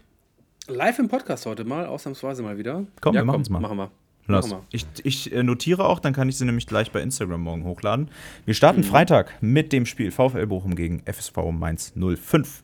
Live 0.68 1.00
im 1.00 1.10
Podcast 1.10 1.46
heute 1.46 1.66
mal, 1.66 1.86
ausnahmsweise 1.86 2.42
mal 2.42 2.58
wieder. 2.58 2.86
Komm, 3.02 3.14
ja, 3.14 3.22
wir 3.22 3.26
machen 3.26 3.42
es 3.42 3.50
mal. 3.50 3.60
Machen 3.60 3.78
wir. 3.78 3.92
Lass. 4.28 4.48
Machen 4.48 4.62
wir. 4.62 4.68
Ich, 4.72 4.86
ich 5.04 5.32
äh, 5.34 5.44
notiere 5.44 5.86
auch, 5.86 6.00
dann 6.00 6.14
kann 6.14 6.30
ich 6.30 6.38
sie 6.38 6.46
nämlich 6.46 6.66
gleich 6.66 6.92
bei 6.92 7.02
Instagram 7.02 7.42
morgen 7.42 7.66
hochladen. 7.66 8.10
Wir 8.46 8.54
starten 8.54 8.80
mhm. 8.80 8.86
Freitag 8.86 9.34
mit 9.42 9.74
dem 9.74 9.86
Spiel 9.86 10.10
VfL 10.10 10.48
Bochum 10.48 10.76
gegen 10.76 11.04
FSV 11.06 11.38
Mainz 11.52 11.94
05. 11.96 12.64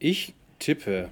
Ich 0.00 0.34
tippe 0.58 1.08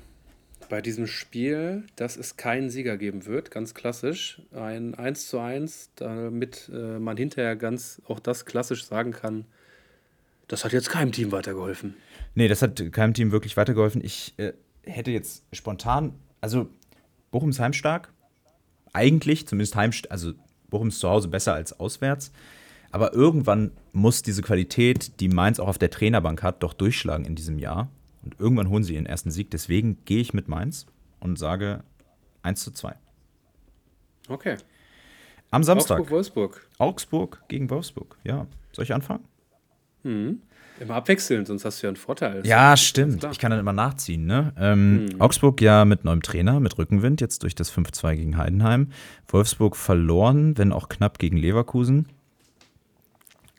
bei 0.69 0.83
diesem 0.83 1.07
Spiel, 1.07 1.85
dass 1.95 2.17
es 2.17 2.37
keinen 2.37 2.71
Sieger 2.71 2.97
geben 2.97 3.25
wird, 3.25 3.53
ganz 3.53 3.73
klassisch. 3.73 4.43
Ein 4.53 4.95
1 4.95 5.29
zu 5.29 5.39
1, 5.39 5.93
damit 5.95 6.71
äh, 6.75 6.99
man 6.99 7.17
hinterher 7.17 7.55
ganz 7.55 8.03
auch 8.07 8.19
das 8.19 8.45
klassisch 8.45 8.85
sagen 8.85 9.13
kann, 9.13 9.47
das 10.49 10.65
hat 10.65 10.73
jetzt 10.73 10.91
keinem 10.91 11.13
Team 11.13 11.33
weitergeholfen. 11.33 11.97
Nee, 12.37 12.49
das 12.49 12.61
hat 12.61 12.93
keinem 12.93 13.15
Team 13.15 13.33
wirklich 13.33 13.57
weitergeholfen. 13.57 14.05
Ich 14.05 14.35
äh, 14.37 14.53
hätte 14.83 15.11
jetzt 15.11 15.43
spontan, 15.53 16.13
also 16.43 16.69
Bochum 17.31 17.49
ist 17.49 17.59
heimstark. 17.59 18.13
Eigentlich, 18.93 19.49
zumindest 19.49 19.75
heimstark, 19.75 20.13
also 20.13 20.35
Bochum 20.69 20.89
ist 20.89 21.01
zu 21.01 21.09
Hause 21.09 21.29
besser 21.29 21.55
als 21.55 21.81
auswärts. 21.81 22.33
Aber 22.91 23.15
irgendwann 23.15 23.73
muss 23.93 24.23
diese 24.23 24.43
Qualität, 24.43 25.19
die 25.21 25.29
Mainz 25.29 25.59
auch 25.59 25.69
auf 25.69 25.79
der 25.79 25.91
Trainerbank 25.91 26.43
hat, 26.43 26.63
doch 26.63 26.75
durchschlagen 26.75 27.25
in 27.25 27.37
diesem 27.37 27.59
Jahr. 27.59 27.89
Und 28.23 28.39
irgendwann 28.39 28.69
holen 28.69 28.85
sie 28.85 28.95
ihren 28.95 29.07
ersten 29.07 29.31
Sieg. 29.31 29.51
Deswegen 29.51 30.05
gehe 30.05 30.21
ich 30.21 30.35
mit 30.35 30.47
Mainz 30.47 30.85
und 31.21 31.39
sage 31.39 31.85
1 32.43 32.63
zu 32.63 32.71
2. 32.71 32.95
Okay. 34.29 34.57
Am 35.51 35.65
Samstag. 35.65 36.01
Augsburg-Wolfsburg. 36.01 36.69
Augsburg 36.77 37.43
gegen 37.49 37.71
Wolfsburg. 37.71 38.19
Ja. 38.25 38.47
Soll 38.73 38.85
ich 38.85 38.93
anfangen? 38.93 39.25
Mhm. 40.03 40.43
Immer 40.79 40.97
abwechselnd, 40.97 41.47
sonst 41.47 41.65
hast 41.65 41.83
du 41.83 41.87
ja 41.87 41.89
einen 41.89 41.97
Vorteil. 41.97 42.47
Ja, 42.47 42.77
stimmt. 42.77 43.27
Ich 43.33 43.39
kann 43.39 43.51
dann 43.51 43.61
immer 43.61 43.73
nachziehen. 43.73 44.27
Ne? 44.27 44.53
Ähm, 44.59 45.07
mhm. 45.07 45.21
Augsburg 45.21 45.61
ja 45.61 45.85
mit 45.85 46.05
neuem 46.05 46.23
Trainer, 46.23 46.61
mit 46.61 46.77
Rückenwind, 46.77 47.21
jetzt 47.21 47.43
durch 47.43 47.55
das 47.55 47.73
5-2 47.73 48.17
gegen 48.17 48.37
Heidenheim. 48.37 48.89
Wolfsburg 49.29 49.77
verloren, 49.77 50.59
wenn 50.59 50.73
auch 50.73 50.89
knapp 50.89 51.19
gegen 51.19 51.39
Leverkusen. 51.39 52.07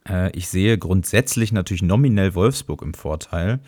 Äh, 0.08 0.32
ich 0.38 0.48
sehe 0.48 0.78
grundsätzlich 0.78 1.52
natürlich 1.52 1.82
nominell 1.82 2.36
Wolfsburg 2.36 2.84
im 2.84 2.94
Vorteil. 2.94 3.60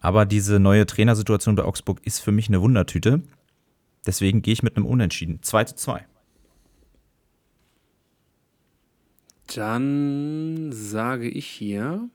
Aber 0.00 0.24
diese 0.24 0.58
neue 0.58 0.86
Trainersituation 0.86 1.56
bei 1.56 1.64
Augsburg 1.64 2.00
ist 2.04 2.20
für 2.20 2.32
mich 2.32 2.48
eine 2.48 2.62
Wundertüte. 2.62 3.22
Deswegen 4.06 4.40
gehe 4.40 4.54
ich 4.54 4.62
mit 4.62 4.76
einem 4.76 4.86
Unentschieden. 4.86 5.40
2 5.42 5.64
zu 5.64 5.76
2. 5.76 6.06
Dann 9.54 10.70
sage 10.72 11.28
ich 11.28 11.46
hier, 11.46 12.08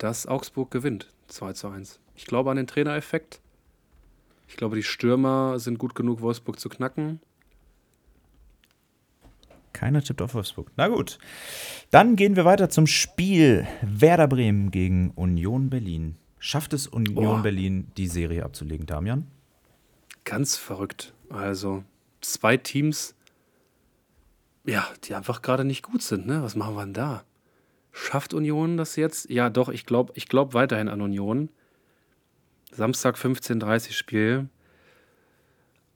dass 0.00 0.26
Augsburg 0.26 0.70
gewinnt. 0.70 1.12
2 1.28 1.52
zu 1.52 1.68
1. 1.68 2.00
Ich 2.16 2.24
glaube 2.24 2.50
an 2.50 2.56
den 2.56 2.66
Trainereffekt. 2.66 3.40
Ich 4.48 4.56
glaube, 4.56 4.74
die 4.74 4.82
Stürmer 4.82 5.60
sind 5.60 5.78
gut 5.78 5.94
genug, 5.94 6.20
Wolfsburg 6.22 6.58
zu 6.58 6.68
knacken. 6.68 7.20
Keiner 9.72 10.02
tippt 10.02 10.20
auf 10.20 10.34
Wolfsburg. 10.34 10.72
Na 10.76 10.88
gut. 10.88 11.18
Dann 11.90 12.16
gehen 12.16 12.34
wir 12.34 12.44
weiter 12.44 12.68
zum 12.68 12.86
Spiel 12.86 13.68
Werder 13.82 14.26
Bremen 14.26 14.70
gegen 14.70 15.12
Union 15.12 15.70
Berlin. 15.70 16.16
Schafft 16.38 16.72
es 16.72 16.86
Union 16.86 17.40
oh. 17.40 17.42
Berlin, 17.42 17.92
die 17.96 18.08
Serie 18.08 18.44
abzulegen, 18.44 18.86
Damian? 18.86 19.26
Ganz 20.24 20.56
verrückt. 20.56 21.12
Also, 21.28 21.84
zwei 22.20 22.56
Teams, 22.56 23.14
ja, 24.64 24.88
die 25.04 25.14
einfach 25.14 25.42
gerade 25.42 25.64
nicht 25.64 25.82
gut 25.82 26.02
sind. 26.02 26.26
Ne? 26.26 26.42
Was 26.42 26.56
machen 26.56 26.74
wir 26.74 26.84
denn 26.84 26.94
da? 26.94 27.24
Schafft 27.92 28.34
Union 28.34 28.76
das 28.76 28.96
jetzt? 28.96 29.30
Ja, 29.30 29.50
doch, 29.50 29.68
ich 29.68 29.86
glaube 29.86 30.12
ich 30.16 30.28
glaub 30.28 30.54
weiterhin 30.54 30.88
an 30.88 31.00
Union. 31.00 31.48
Samstag 32.72 33.16
15.30 33.16 33.92
Spiel. 33.92 34.48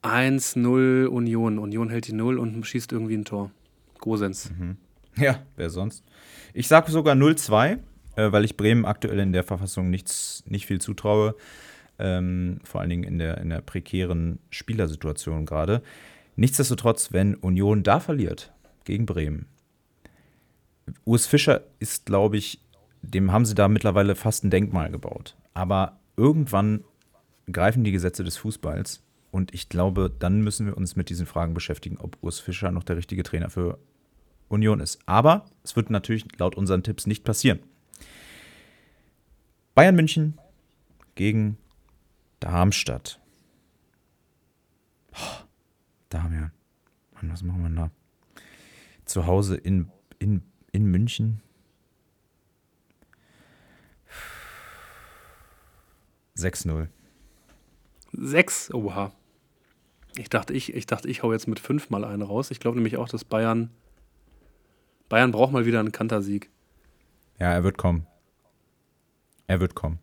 1-0 0.03 1.07
Union. 1.07 1.59
Union 1.59 1.89
hält 1.89 2.09
die 2.09 2.12
0 2.12 2.39
und 2.39 2.65
schießt 2.65 2.93
irgendwie 2.93 3.16
ein 3.16 3.25
Tor. 3.25 3.51
Gosens. 3.99 4.51
Mhm. 4.51 4.77
Ja, 5.16 5.41
wer 5.57 5.71
sonst? 5.71 6.05
Ich 6.53 6.69
sage 6.69 6.91
sogar 6.91 7.15
0-2, 7.15 7.79
äh, 8.16 8.33
weil 8.33 8.45
ich 8.45 8.57
Bremen 8.57 8.85
aktuell 8.85 9.21
in 9.21 9.33
der 9.33 9.45
Verfassung 9.45 9.89
nichts, 9.89 10.43
nicht 10.47 10.66
viel 10.66 10.81
zutraue. 10.81 11.37
Ähm, 11.99 12.59
vor 12.65 12.81
allen 12.81 12.91
Dingen 12.91 13.05
in 13.05 13.19
der, 13.19 13.39
in 13.39 13.51
der 13.51 13.61
prekären 13.61 14.41
Spielersituation 14.51 15.47
gerade. 15.47 15.83
Nichtsdestotrotz, 16.37 17.12
wenn 17.12 17.37
Union 17.37 17.85
da 17.85 18.01
verliert 18.01 18.53
gegen 18.85 19.07
Bremen, 19.07 19.47
Urs 21.05 21.27
Fischer 21.27 21.62
ist, 21.78 22.06
glaube 22.06 22.36
ich, 22.36 22.61
dem 23.02 23.32
haben 23.32 23.44
sie 23.44 23.55
da 23.55 23.69
mittlerweile 23.69 24.15
fast 24.15 24.44
ein 24.44 24.51
Denkmal 24.51 24.90
gebaut. 24.90 25.36
Aber 25.52 25.98
irgendwann 26.16 26.85
greifen 27.51 27.85
die 27.85 27.93
Gesetze 27.93 28.24
des 28.24 28.36
Fußballs 28.36 29.02
und 29.31 29.52
ich 29.52 29.69
glaube, 29.69 30.15
dann 30.19 30.43
müssen 30.43 30.66
wir 30.66 30.77
uns 30.77 30.97
mit 30.97 31.11
diesen 31.11 31.27
Fragen 31.27 31.55
beschäftigen, 31.55 31.98
ob 31.98 32.16
Urs 32.23 32.40
Fischer 32.40 32.70
noch 32.70 32.85
der 32.85 32.97
richtige 32.97 33.23
Trainer 33.23 33.51
für 33.51 33.78
Union 34.48 34.81
ist. 34.81 35.01
Aber 35.06 35.47
es 35.62 35.77
wird 35.77 35.90
natürlich 35.90 36.27
laut 36.39 36.55
unseren 36.55 36.82
Tipps 36.82 37.06
nicht 37.06 37.24
passieren. 37.24 37.61
Bayern 39.74 39.97
München 39.97 40.39
gegen 41.15 41.59
Darmstadt. 42.40 43.20
Oh, 45.12 45.44
Damian. 46.09 46.52
Mann, 47.15 47.32
was 47.32 47.43
machen 47.43 47.62
wir 47.62 47.70
da? 47.70 47.90
Zu 49.05 49.27
Hause 49.27 49.56
in, 49.56 49.90
in, 50.19 50.43
in 50.74 50.86
München. 50.86 51.40
Sechs 56.34 56.64
null. 56.64 56.90
Sechs? 58.12 58.74
Oha. 58.74 59.12
Ich 60.16 60.28
dachte, 60.28 60.52
ich, 60.52 60.74
ich 60.74 60.86
dachte, 60.86 61.09
ich 61.09 61.22
hau 61.22 61.32
jetzt 61.32 61.46
mit 61.46 61.60
fünf 61.60 61.90
mal 61.90 62.05
einen 62.05 62.22
raus. 62.22 62.51
Ich 62.51 62.60
glaube 62.60 62.76
nämlich 62.76 62.96
auch, 62.96 63.09
dass 63.09 63.24
Bayern 63.24 63.70
Bayern 65.09 65.30
braucht 65.30 65.52
mal 65.52 65.64
wieder 65.66 65.80
einen 65.80 65.92
Kantersieg. 65.92 66.51
Ja, 67.38 67.52
er 67.52 67.62
wird 67.62 67.78
kommen. 67.78 68.06
Er 69.46 69.60
wird 69.60 69.74
kommen. 69.74 70.01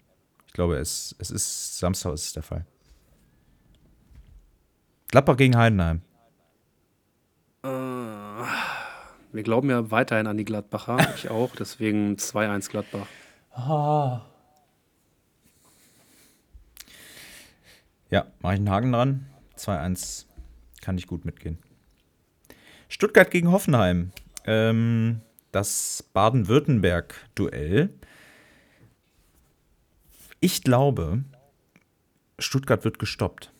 Ich 0.48 0.54
glaube, 0.54 0.78
es, 0.78 1.16
es 1.20 1.32
ist 1.32 1.80
Samstag 1.80 2.14
ist 2.14 2.26
es 2.28 2.34
der 2.34 2.44
Fall. 2.44 2.66
Gladbach 5.08 5.36
gegen 5.36 5.58
Heidenheim. 5.58 6.02
Äh, 7.64 7.68
wir 9.34 9.44
glauben 9.44 9.70
ja 9.70 9.92
weiterhin 9.92 10.28
an 10.28 10.38
die 10.38 10.46
Gladbacher. 10.46 10.98
ich 11.16 11.30
auch. 11.30 11.56
Deswegen 11.56 12.16
2-1 12.16 12.70
Gladbach. 12.70 13.08
Oh. 13.56 14.20
Ja, 18.10 18.26
mache 18.42 18.54
ich 18.54 18.60
einen 18.60 18.70
Haken 18.70 18.92
dran. 18.92 19.26
2-1 19.58 20.26
kann 20.82 20.98
ich 20.98 21.08
gut 21.08 21.26
mitgehen. 21.26 21.58
Stuttgart 22.90 23.32
gegen 23.32 23.52
Hoffenheim 23.52 24.12
ähm, 24.46 25.22
das 25.52 26.04
Baden-Württemberg-Duell. 26.14 27.90
Ich 30.40 30.64
glaube, 30.64 31.24
Stuttgart 32.40 32.84
wird 32.84 33.00
gestoppt. 33.00 33.52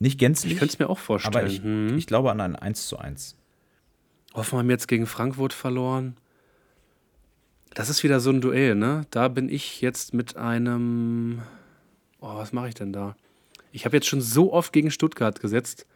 Nicht 0.00 0.18
gänzlich. 0.18 0.52
Ich 0.52 0.58
könnte 0.58 0.72
es 0.72 0.78
mir 0.78 0.88
auch 0.88 0.98
vorstellen. 0.98 1.34
Aber 1.34 1.46
ich, 1.46 1.62
hm. 1.62 1.96
ich, 1.98 2.06
glaube 2.06 2.30
an 2.30 2.40
ein 2.40 2.56
1 2.56 2.86
zu 2.86 2.98
1. 2.98 3.36
Hoffenheim 4.34 4.70
jetzt 4.70 4.88
gegen 4.88 5.06
Frankfurt 5.06 5.52
verloren. 5.52 6.16
Das 7.74 7.88
ist 7.88 8.02
wieder 8.02 8.20
so 8.20 8.30
ein 8.30 8.40
Duell, 8.40 8.74
ne? 8.74 9.06
Da 9.10 9.28
bin 9.28 9.48
ich 9.48 9.80
jetzt 9.80 10.14
mit 10.14 10.36
einem. 10.36 11.42
Oh, 12.20 12.36
was 12.36 12.52
mache 12.52 12.68
ich 12.68 12.74
denn 12.74 12.92
da? 12.92 13.16
Ich 13.72 13.84
habe 13.84 13.96
jetzt 13.96 14.06
schon 14.06 14.20
so 14.20 14.52
oft 14.52 14.72
gegen 14.72 14.90
Stuttgart 14.90 15.40
gesetzt 15.40 15.86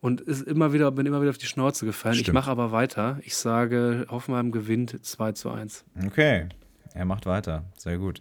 und 0.00 0.20
ist 0.20 0.46
immer 0.46 0.72
wieder, 0.72 0.90
bin 0.90 1.06
immer 1.06 1.20
wieder 1.20 1.30
auf 1.30 1.38
die 1.38 1.46
Schnauze 1.46 1.86
gefallen. 1.86 2.14
Stimmt. 2.14 2.28
Ich 2.28 2.34
mache 2.34 2.50
aber 2.50 2.72
weiter. 2.72 3.18
Ich 3.22 3.36
sage, 3.36 4.06
Hoffenheim 4.10 4.52
gewinnt 4.52 5.04
2 5.04 5.32
zu 5.32 5.50
1. 5.50 5.84
Okay. 6.06 6.48
Er 6.94 7.04
macht 7.04 7.26
weiter. 7.26 7.64
Sehr 7.76 7.98
gut. 7.98 8.20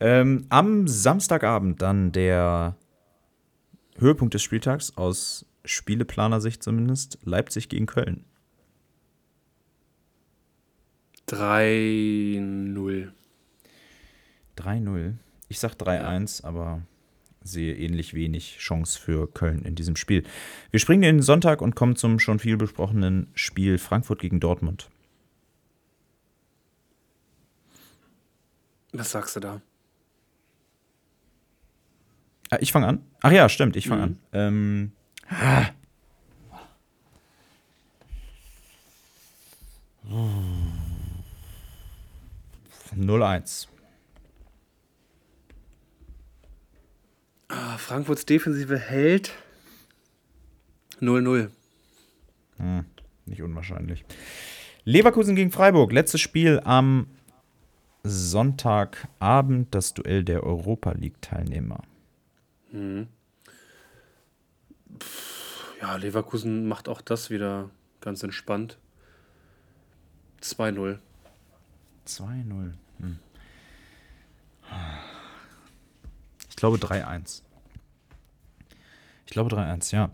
Ähm, 0.00 0.46
am 0.48 0.86
Samstagabend 0.86 1.82
dann 1.82 2.12
der 2.12 2.76
Höhepunkt 3.98 4.34
des 4.34 4.42
Spieltags, 4.42 4.96
aus 4.96 5.46
Spieleplaner-Sicht 5.64 6.62
zumindest, 6.62 7.18
Leipzig 7.24 7.68
gegen 7.68 7.86
Köln. 7.86 8.24
3-0. 11.28 13.10
3-0. 14.58 15.14
Ich 15.48 15.58
sage 15.58 15.74
3-1, 15.76 16.42
ja. 16.42 16.48
aber 16.48 16.82
sehe 17.42 17.76
ähnlich 17.76 18.14
wenig 18.14 18.56
Chance 18.58 18.98
für 18.98 19.30
Köln 19.30 19.64
in 19.64 19.74
diesem 19.74 19.96
Spiel. 19.96 20.24
Wir 20.70 20.80
springen 20.80 21.02
in 21.02 21.16
den 21.16 21.22
Sonntag 21.22 21.60
und 21.60 21.74
kommen 21.76 21.96
zum 21.96 22.18
schon 22.18 22.38
viel 22.38 22.56
besprochenen 22.56 23.28
Spiel 23.34 23.78
Frankfurt 23.78 24.20
gegen 24.20 24.40
Dortmund. 24.40 24.90
Was 28.92 29.10
sagst 29.10 29.36
du 29.36 29.40
da? 29.40 29.60
Ah, 32.54 32.58
ich 32.60 32.70
fange 32.70 32.86
an? 32.86 33.02
Ach 33.20 33.32
ja, 33.32 33.48
stimmt, 33.48 33.74
ich 33.74 33.88
fange 33.88 34.06
mhm. 34.06 34.12
an. 34.12 34.18
Ähm, 34.32 34.92
ah. 35.28 35.70
0-1. 42.96 43.66
Ah, 47.48 47.76
Frankfurts 47.76 48.24
Defensive 48.24 48.78
hält 48.78 49.32
0-0. 51.00 51.50
Hm, 52.58 52.84
nicht 53.26 53.42
unwahrscheinlich. 53.42 54.04
Leverkusen 54.84 55.34
gegen 55.34 55.50
Freiburg. 55.50 55.90
Letztes 55.90 56.20
Spiel 56.20 56.60
am 56.62 57.08
Sonntagabend. 58.04 59.74
Das 59.74 59.92
Duell 59.94 60.22
der 60.22 60.44
Europa 60.44 60.92
League-Teilnehmer. 60.92 61.82
Mhm. 62.74 63.06
Ja, 65.80 65.94
Leverkusen 65.96 66.66
macht 66.66 66.88
auch 66.88 67.00
das 67.00 67.30
wieder 67.30 67.70
ganz 68.00 68.22
entspannt. 68.22 68.78
2-0. 70.42 70.98
2-0. 72.06 72.72
Hm. 72.98 73.18
Ich 76.48 76.56
glaube 76.56 76.78
3-1. 76.78 77.42
Ich 79.26 79.32
glaube 79.32 79.54
3-1, 79.54 79.94
ja. 79.94 80.10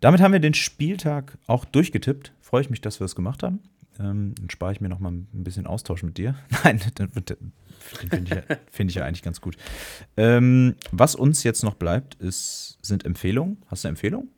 Damit 0.00 0.20
haben 0.20 0.32
wir 0.32 0.40
den 0.40 0.54
Spieltag 0.54 1.38
auch 1.46 1.64
durchgetippt. 1.64 2.32
Freue 2.40 2.62
ich 2.62 2.70
mich, 2.70 2.80
dass 2.80 3.00
wir 3.00 3.04
es 3.04 3.14
gemacht 3.14 3.42
haben. 3.44 3.62
Ähm, 4.00 4.34
dann 4.38 4.50
spare 4.50 4.72
ich 4.72 4.80
mir 4.80 4.88
noch 4.88 4.98
mal 4.98 5.12
ein 5.12 5.28
bisschen 5.32 5.66
Austausch 5.66 6.02
mit 6.02 6.16
dir. 6.16 6.34
Nein, 6.64 6.80
den 6.98 7.10
finde 7.10 8.22
ich, 8.22 8.30
ja, 8.30 8.56
find 8.70 8.90
ich, 8.90 8.96
ja 8.96 9.04
eigentlich 9.04 9.22
ganz 9.22 9.40
gut. 9.40 9.56
Ähm, 10.16 10.74
was 10.90 11.14
uns 11.14 11.42
jetzt 11.42 11.62
noch 11.62 11.74
bleibt, 11.74 12.14
ist, 12.16 12.78
sind 12.82 13.04
Empfehlungen. 13.04 13.58
Hast 13.66 13.84
du 13.84 13.88
eine 13.88 13.92
Empfehlung? 13.92 14.28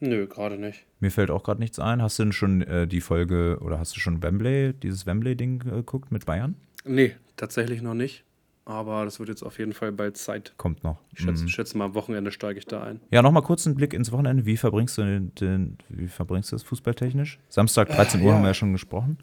Nö, 0.00 0.26
gerade 0.26 0.58
nicht. 0.58 0.86
Mir 1.00 1.10
fällt 1.10 1.30
auch 1.30 1.42
gerade 1.42 1.60
nichts 1.60 1.78
ein. 1.78 2.02
Hast 2.02 2.18
du 2.18 2.24
denn 2.24 2.32
schon 2.32 2.62
äh, 2.62 2.86
die 2.86 3.00
Folge 3.00 3.58
oder 3.60 3.78
hast 3.78 3.96
du 3.96 4.00
schon 4.00 4.22
Wembley, 4.22 4.72
dieses 4.74 5.06
Wembley-Ding 5.06 5.62
äh, 5.66 5.70
geguckt 5.70 6.12
mit 6.12 6.26
Bayern? 6.26 6.54
Nee, 6.84 7.14
tatsächlich 7.36 7.82
noch 7.82 7.94
nicht. 7.94 8.24
Aber 8.68 9.06
das 9.06 9.18
wird 9.18 9.30
jetzt 9.30 9.42
auf 9.42 9.58
jeden 9.58 9.72
Fall 9.72 9.92
bald 9.92 10.18
Zeit. 10.18 10.52
Kommt 10.58 10.84
noch. 10.84 10.98
Ich 11.14 11.20
schätze, 11.20 11.44
mhm. 11.44 11.48
schätze 11.48 11.78
mal, 11.78 11.86
am 11.86 11.94
Wochenende 11.94 12.30
steige 12.30 12.58
ich 12.58 12.66
da 12.66 12.82
ein. 12.82 13.00
Ja, 13.10 13.22
nochmal 13.22 13.42
kurz 13.42 13.66
einen 13.66 13.76
Blick 13.76 13.94
ins 13.94 14.12
Wochenende. 14.12 14.44
Wie 14.44 14.58
verbringst 14.58 14.98
du, 14.98 15.02
den, 15.04 15.34
den 15.36 15.78
wie 15.88 16.06
verbringst 16.06 16.52
du 16.52 16.56
das 16.56 16.64
fußballtechnisch? 16.64 17.38
Samstag 17.48 17.88
13 17.88 18.20
äh, 18.20 18.24
Uhr 18.24 18.28
ja. 18.28 18.34
haben 18.34 18.42
wir 18.42 18.48
ja 18.48 18.54
schon 18.54 18.72
gesprochen. 18.72 19.16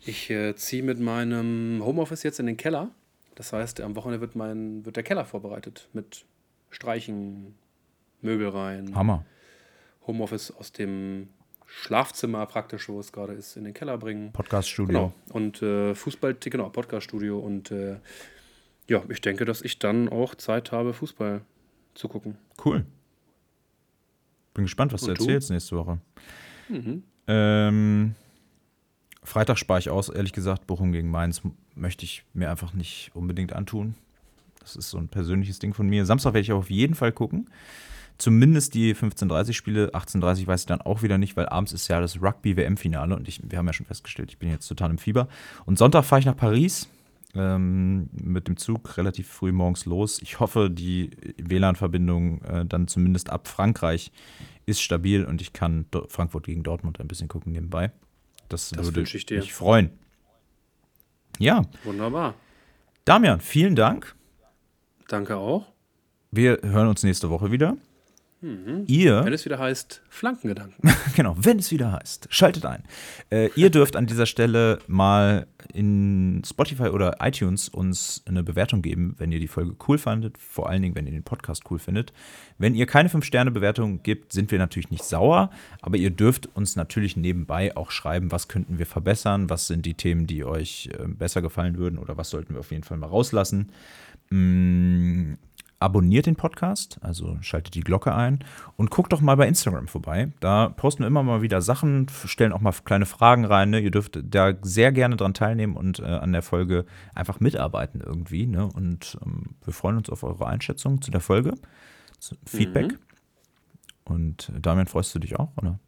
Ich 0.00 0.30
äh, 0.30 0.54
ziehe 0.56 0.82
mit 0.82 0.98
meinem 0.98 1.82
Homeoffice 1.84 2.22
jetzt 2.22 2.40
in 2.40 2.46
den 2.46 2.56
Keller. 2.56 2.88
Das 3.34 3.52
heißt, 3.52 3.82
am 3.82 3.94
Wochenende 3.96 4.22
wird, 4.22 4.34
mein, 4.34 4.86
wird 4.86 4.96
der 4.96 5.02
Keller 5.02 5.26
vorbereitet 5.26 5.90
mit 5.92 6.24
Streichen, 6.70 7.54
Möbel 8.22 8.48
rein. 8.48 8.94
Hammer. 8.94 9.26
Homeoffice 10.06 10.52
aus 10.52 10.72
dem 10.72 11.28
Schlafzimmer 11.66 12.46
praktisch, 12.46 12.88
wo 12.88 12.98
es 12.98 13.12
gerade 13.12 13.34
ist, 13.34 13.58
in 13.58 13.64
den 13.64 13.74
Keller 13.74 13.98
bringen. 13.98 14.32
Podcaststudio. 14.32 14.86
Genau. 14.86 15.12
Und 15.32 15.60
äh, 15.60 15.94
Fußball, 15.94 16.34
genau, 16.40 16.70
Podcaststudio. 16.70 17.38
Und 17.38 17.70
äh, 17.70 17.96
ja, 18.88 19.02
ich 19.08 19.20
denke, 19.20 19.44
dass 19.44 19.62
ich 19.62 19.78
dann 19.78 20.08
auch 20.08 20.34
Zeit 20.34 20.72
habe, 20.72 20.92
Fußball 20.92 21.42
zu 21.94 22.08
gucken. 22.08 22.36
Cool. 22.64 22.84
Bin 24.54 24.64
gespannt, 24.64 24.92
was 24.92 25.02
Und 25.02 25.18
du 25.18 25.22
erzählst 25.22 25.50
nächste 25.50 25.76
Woche. 25.76 25.98
Mhm. 26.68 27.02
Ähm, 27.26 28.14
Freitag 29.22 29.58
spare 29.58 29.78
ich 29.78 29.90
aus, 29.90 30.08
ehrlich 30.08 30.32
gesagt. 30.32 30.66
Bochum 30.66 30.92
gegen 30.92 31.10
Mainz 31.10 31.42
möchte 31.74 32.04
ich 32.04 32.24
mir 32.32 32.50
einfach 32.50 32.72
nicht 32.72 33.10
unbedingt 33.14 33.52
antun. 33.52 33.94
Das 34.60 34.74
ist 34.74 34.90
so 34.90 34.98
ein 34.98 35.08
persönliches 35.08 35.58
Ding 35.58 35.74
von 35.74 35.86
mir. 35.88 36.04
Samstag 36.06 36.32
werde 36.32 36.42
ich 36.42 36.52
auf 36.52 36.70
jeden 36.70 36.94
Fall 36.94 37.12
gucken. 37.12 37.48
Zumindest 38.16 38.74
die 38.74 38.94
15:30 38.94 39.52
Spiele, 39.52 39.94
18:30 39.94 40.46
weiß 40.46 40.60
ich 40.60 40.66
dann 40.66 40.80
auch 40.80 41.02
wieder 41.02 41.18
nicht, 41.18 41.36
weil 41.36 41.48
abends 41.48 41.72
ist 41.72 41.86
ja 41.88 42.00
das 42.00 42.20
Rugby-WM-Finale 42.20 43.14
und 43.14 43.28
ich, 43.28 43.40
wir 43.48 43.58
haben 43.58 43.66
ja 43.66 43.72
schon 43.72 43.86
festgestellt, 43.86 44.30
ich 44.30 44.38
bin 44.38 44.50
jetzt 44.50 44.66
total 44.66 44.90
im 44.90 44.98
Fieber. 44.98 45.28
Und 45.66 45.78
Sonntag 45.78 46.04
fahre 46.04 46.20
ich 46.20 46.26
nach 46.26 46.36
Paris 46.36 46.88
ähm, 47.38 48.10
mit 48.12 48.48
dem 48.48 48.56
Zug 48.56 48.96
relativ 48.96 49.28
früh 49.28 49.52
morgens 49.52 49.86
los. 49.86 50.20
Ich 50.20 50.40
hoffe, 50.40 50.70
die 50.70 51.10
WLAN-Verbindung 51.38 52.42
äh, 52.42 52.66
dann 52.66 52.88
zumindest 52.88 53.30
ab 53.30 53.48
Frankreich 53.48 54.12
ist 54.66 54.80
stabil 54.80 55.24
und 55.24 55.40
ich 55.40 55.52
kann 55.52 55.86
Do 55.90 56.06
Frankfurt 56.08 56.44
gegen 56.44 56.62
Dortmund 56.62 57.00
ein 57.00 57.08
bisschen 57.08 57.28
gucken 57.28 57.52
nebenbei. 57.52 57.92
Das, 58.48 58.70
das 58.70 58.86
würde 58.86 59.02
ich 59.02 59.30
mich 59.30 59.52
freuen. 59.52 59.90
Ja. 61.38 61.62
Wunderbar. 61.84 62.34
Damian, 63.04 63.40
vielen 63.40 63.76
Dank. 63.76 64.14
Danke 65.08 65.36
auch. 65.36 65.72
Wir 66.30 66.58
hören 66.62 66.88
uns 66.88 67.02
nächste 67.02 67.30
Woche 67.30 67.50
wieder. 67.50 67.76
Mhm. 68.40 68.84
Ihr. 68.86 69.24
Wenn 69.24 69.32
es 69.32 69.44
wieder 69.44 69.58
heißt, 69.58 70.00
Flankengedanken. 70.08 70.90
genau, 71.16 71.34
wenn 71.38 71.58
es 71.58 71.72
wieder 71.72 71.92
heißt, 71.92 72.28
schaltet 72.30 72.66
ein. 72.66 72.84
Äh, 73.30 73.50
ihr 73.56 73.70
dürft 73.70 73.96
an 73.96 74.06
dieser 74.06 74.26
Stelle 74.26 74.78
mal 74.86 75.48
in 75.74 76.42
Spotify 76.46 76.88
oder 76.88 77.16
iTunes 77.20 77.68
uns 77.68 78.22
eine 78.26 78.44
Bewertung 78.44 78.80
geben, 78.80 79.16
wenn 79.18 79.32
ihr 79.32 79.40
die 79.40 79.48
Folge 79.48 79.74
cool 79.88 79.98
fandet. 79.98 80.38
Vor 80.38 80.68
allen 80.68 80.82
Dingen, 80.82 80.94
wenn 80.94 81.06
ihr 81.06 81.12
den 81.12 81.24
Podcast 81.24 81.64
cool 81.70 81.80
findet. 81.80 82.12
Wenn 82.58 82.74
ihr 82.74 82.86
keine 82.86 83.08
5-Sterne-Bewertung 83.08 84.02
gibt, 84.04 84.32
sind 84.32 84.52
wir 84.52 84.58
natürlich 84.58 84.90
nicht 84.90 85.04
sauer, 85.04 85.50
aber 85.82 85.96
ihr 85.96 86.10
dürft 86.10 86.48
uns 86.54 86.76
natürlich 86.76 87.16
nebenbei 87.16 87.76
auch 87.76 87.90
schreiben, 87.90 88.30
was 88.30 88.46
könnten 88.46 88.78
wir 88.78 88.86
verbessern, 88.86 89.50
was 89.50 89.66
sind 89.66 89.84
die 89.84 89.94
Themen, 89.94 90.26
die 90.28 90.44
euch 90.44 90.90
äh, 90.92 91.08
besser 91.08 91.42
gefallen 91.42 91.76
würden 91.76 91.98
oder 91.98 92.16
was 92.16 92.30
sollten 92.30 92.54
wir 92.54 92.60
auf 92.60 92.70
jeden 92.70 92.84
Fall 92.84 92.98
mal 92.98 93.08
rauslassen. 93.08 93.72
Mm, 94.30 95.34
abonniert 95.80 96.26
den 96.26 96.36
Podcast, 96.36 96.98
also 97.02 97.36
schaltet 97.40 97.74
die 97.74 97.80
Glocke 97.80 98.14
ein 98.14 98.44
und 98.76 98.90
guckt 98.90 99.12
doch 99.12 99.20
mal 99.20 99.36
bei 99.36 99.46
Instagram 99.46 99.86
vorbei. 99.86 100.32
Da 100.40 100.70
posten 100.70 101.02
wir 101.02 101.06
immer 101.06 101.22
mal 101.22 101.42
wieder 101.42 101.62
Sachen, 101.62 102.08
stellen 102.24 102.52
auch 102.52 102.60
mal 102.60 102.72
kleine 102.84 103.06
Fragen 103.06 103.44
rein. 103.44 103.70
Ne? 103.70 103.80
Ihr 103.80 103.90
dürft 103.90 104.18
da 104.22 104.54
sehr 104.62 104.90
gerne 104.92 105.16
dran 105.16 105.34
teilnehmen 105.34 105.76
und 105.76 106.00
äh, 106.00 106.04
an 106.04 106.32
der 106.32 106.42
Folge 106.42 106.84
einfach 107.14 107.38
mitarbeiten 107.38 108.00
irgendwie. 108.00 108.46
Ne? 108.46 108.66
Und 108.66 109.18
ähm, 109.24 109.54
wir 109.64 109.72
freuen 109.72 109.96
uns 109.96 110.10
auf 110.10 110.24
eure 110.24 110.46
Einschätzung 110.46 111.00
zu 111.00 111.10
der 111.10 111.20
Folge, 111.20 111.54
zu 112.18 112.34
Feedback. 112.44 112.92
Mhm. 112.92 112.98
Und 114.04 114.52
äh, 114.56 114.60
Damian, 114.60 114.86
freust 114.86 115.14
du 115.14 115.20
dich 115.20 115.38
auch, 115.38 115.56
oder? 115.56 115.78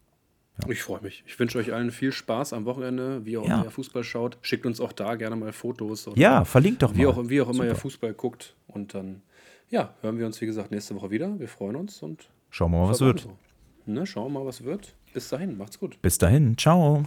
Ja. 0.63 0.71
Ich 0.71 0.83
freue 0.83 1.01
mich. 1.01 1.25
Ich 1.27 1.39
wünsche 1.39 1.59
euch 1.59 1.73
allen 1.73 1.91
viel 1.91 2.13
Spaß 2.13 2.53
am 2.53 2.65
Wochenende, 2.65 3.25
wie 3.25 3.39
auch 3.39 3.47
ja. 3.49 3.55
immer 3.55 3.65
ihr 3.65 3.71
Fußball 3.71 4.05
schaut. 4.05 4.39
Schickt 4.43 4.67
uns 4.67 4.81
auch 4.81 4.93
da 4.93 5.17
gerne 5.17 5.35
mal 5.35 5.53
Fotos. 5.53 6.09
ja, 6.15 6.45
verlinkt 6.45 6.83
doch 6.83 6.95
wie 6.95 7.05
mal. 7.05 7.09
Auch, 7.09 7.29
wie 7.29 7.41
auch 7.41 7.47
immer 7.47 7.55
Super. 7.55 7.67
ihr 7.67 7.75
Fußball 7.77 8.13
guckt. 8.13 8.55
Und 8.67 8.95
dann 8.95 9.23
ja, 9.71 9.95
hören 10.03 10.19
wir 10.19 10.27
uns, 10.27 10.41
wie 10.41 10.47
gesagt, 10.47 10.71
nächste 10.71 10.95
Woche 10.97 11.11
wieder. 11.11 11.39
Wir 11.39 11.49
freuen 11.49 11.77
uns 11.77 12.03
und 12.03 12.29
schauen 12.51 12.73
wir 12.73 12.79
mal, 12.79 12.89
was 12.89 13.01
wird. 13.01 13.21
So. 13.21 13.37
Ne, 13.87 14.05
schauen 14.07 14.33
wir 14.33 14.41
mal, 14.41 14.47
was 14.47 14.65
wird. 14.65 14.95
Bis 15.15 15.29
dahin, 15.29 15.57
macht's 15.57 15.79
gut. 15.79 16.01
Bis 16.03 16.19
dahin, 16.19 16.57
ciao. 16.59 17.07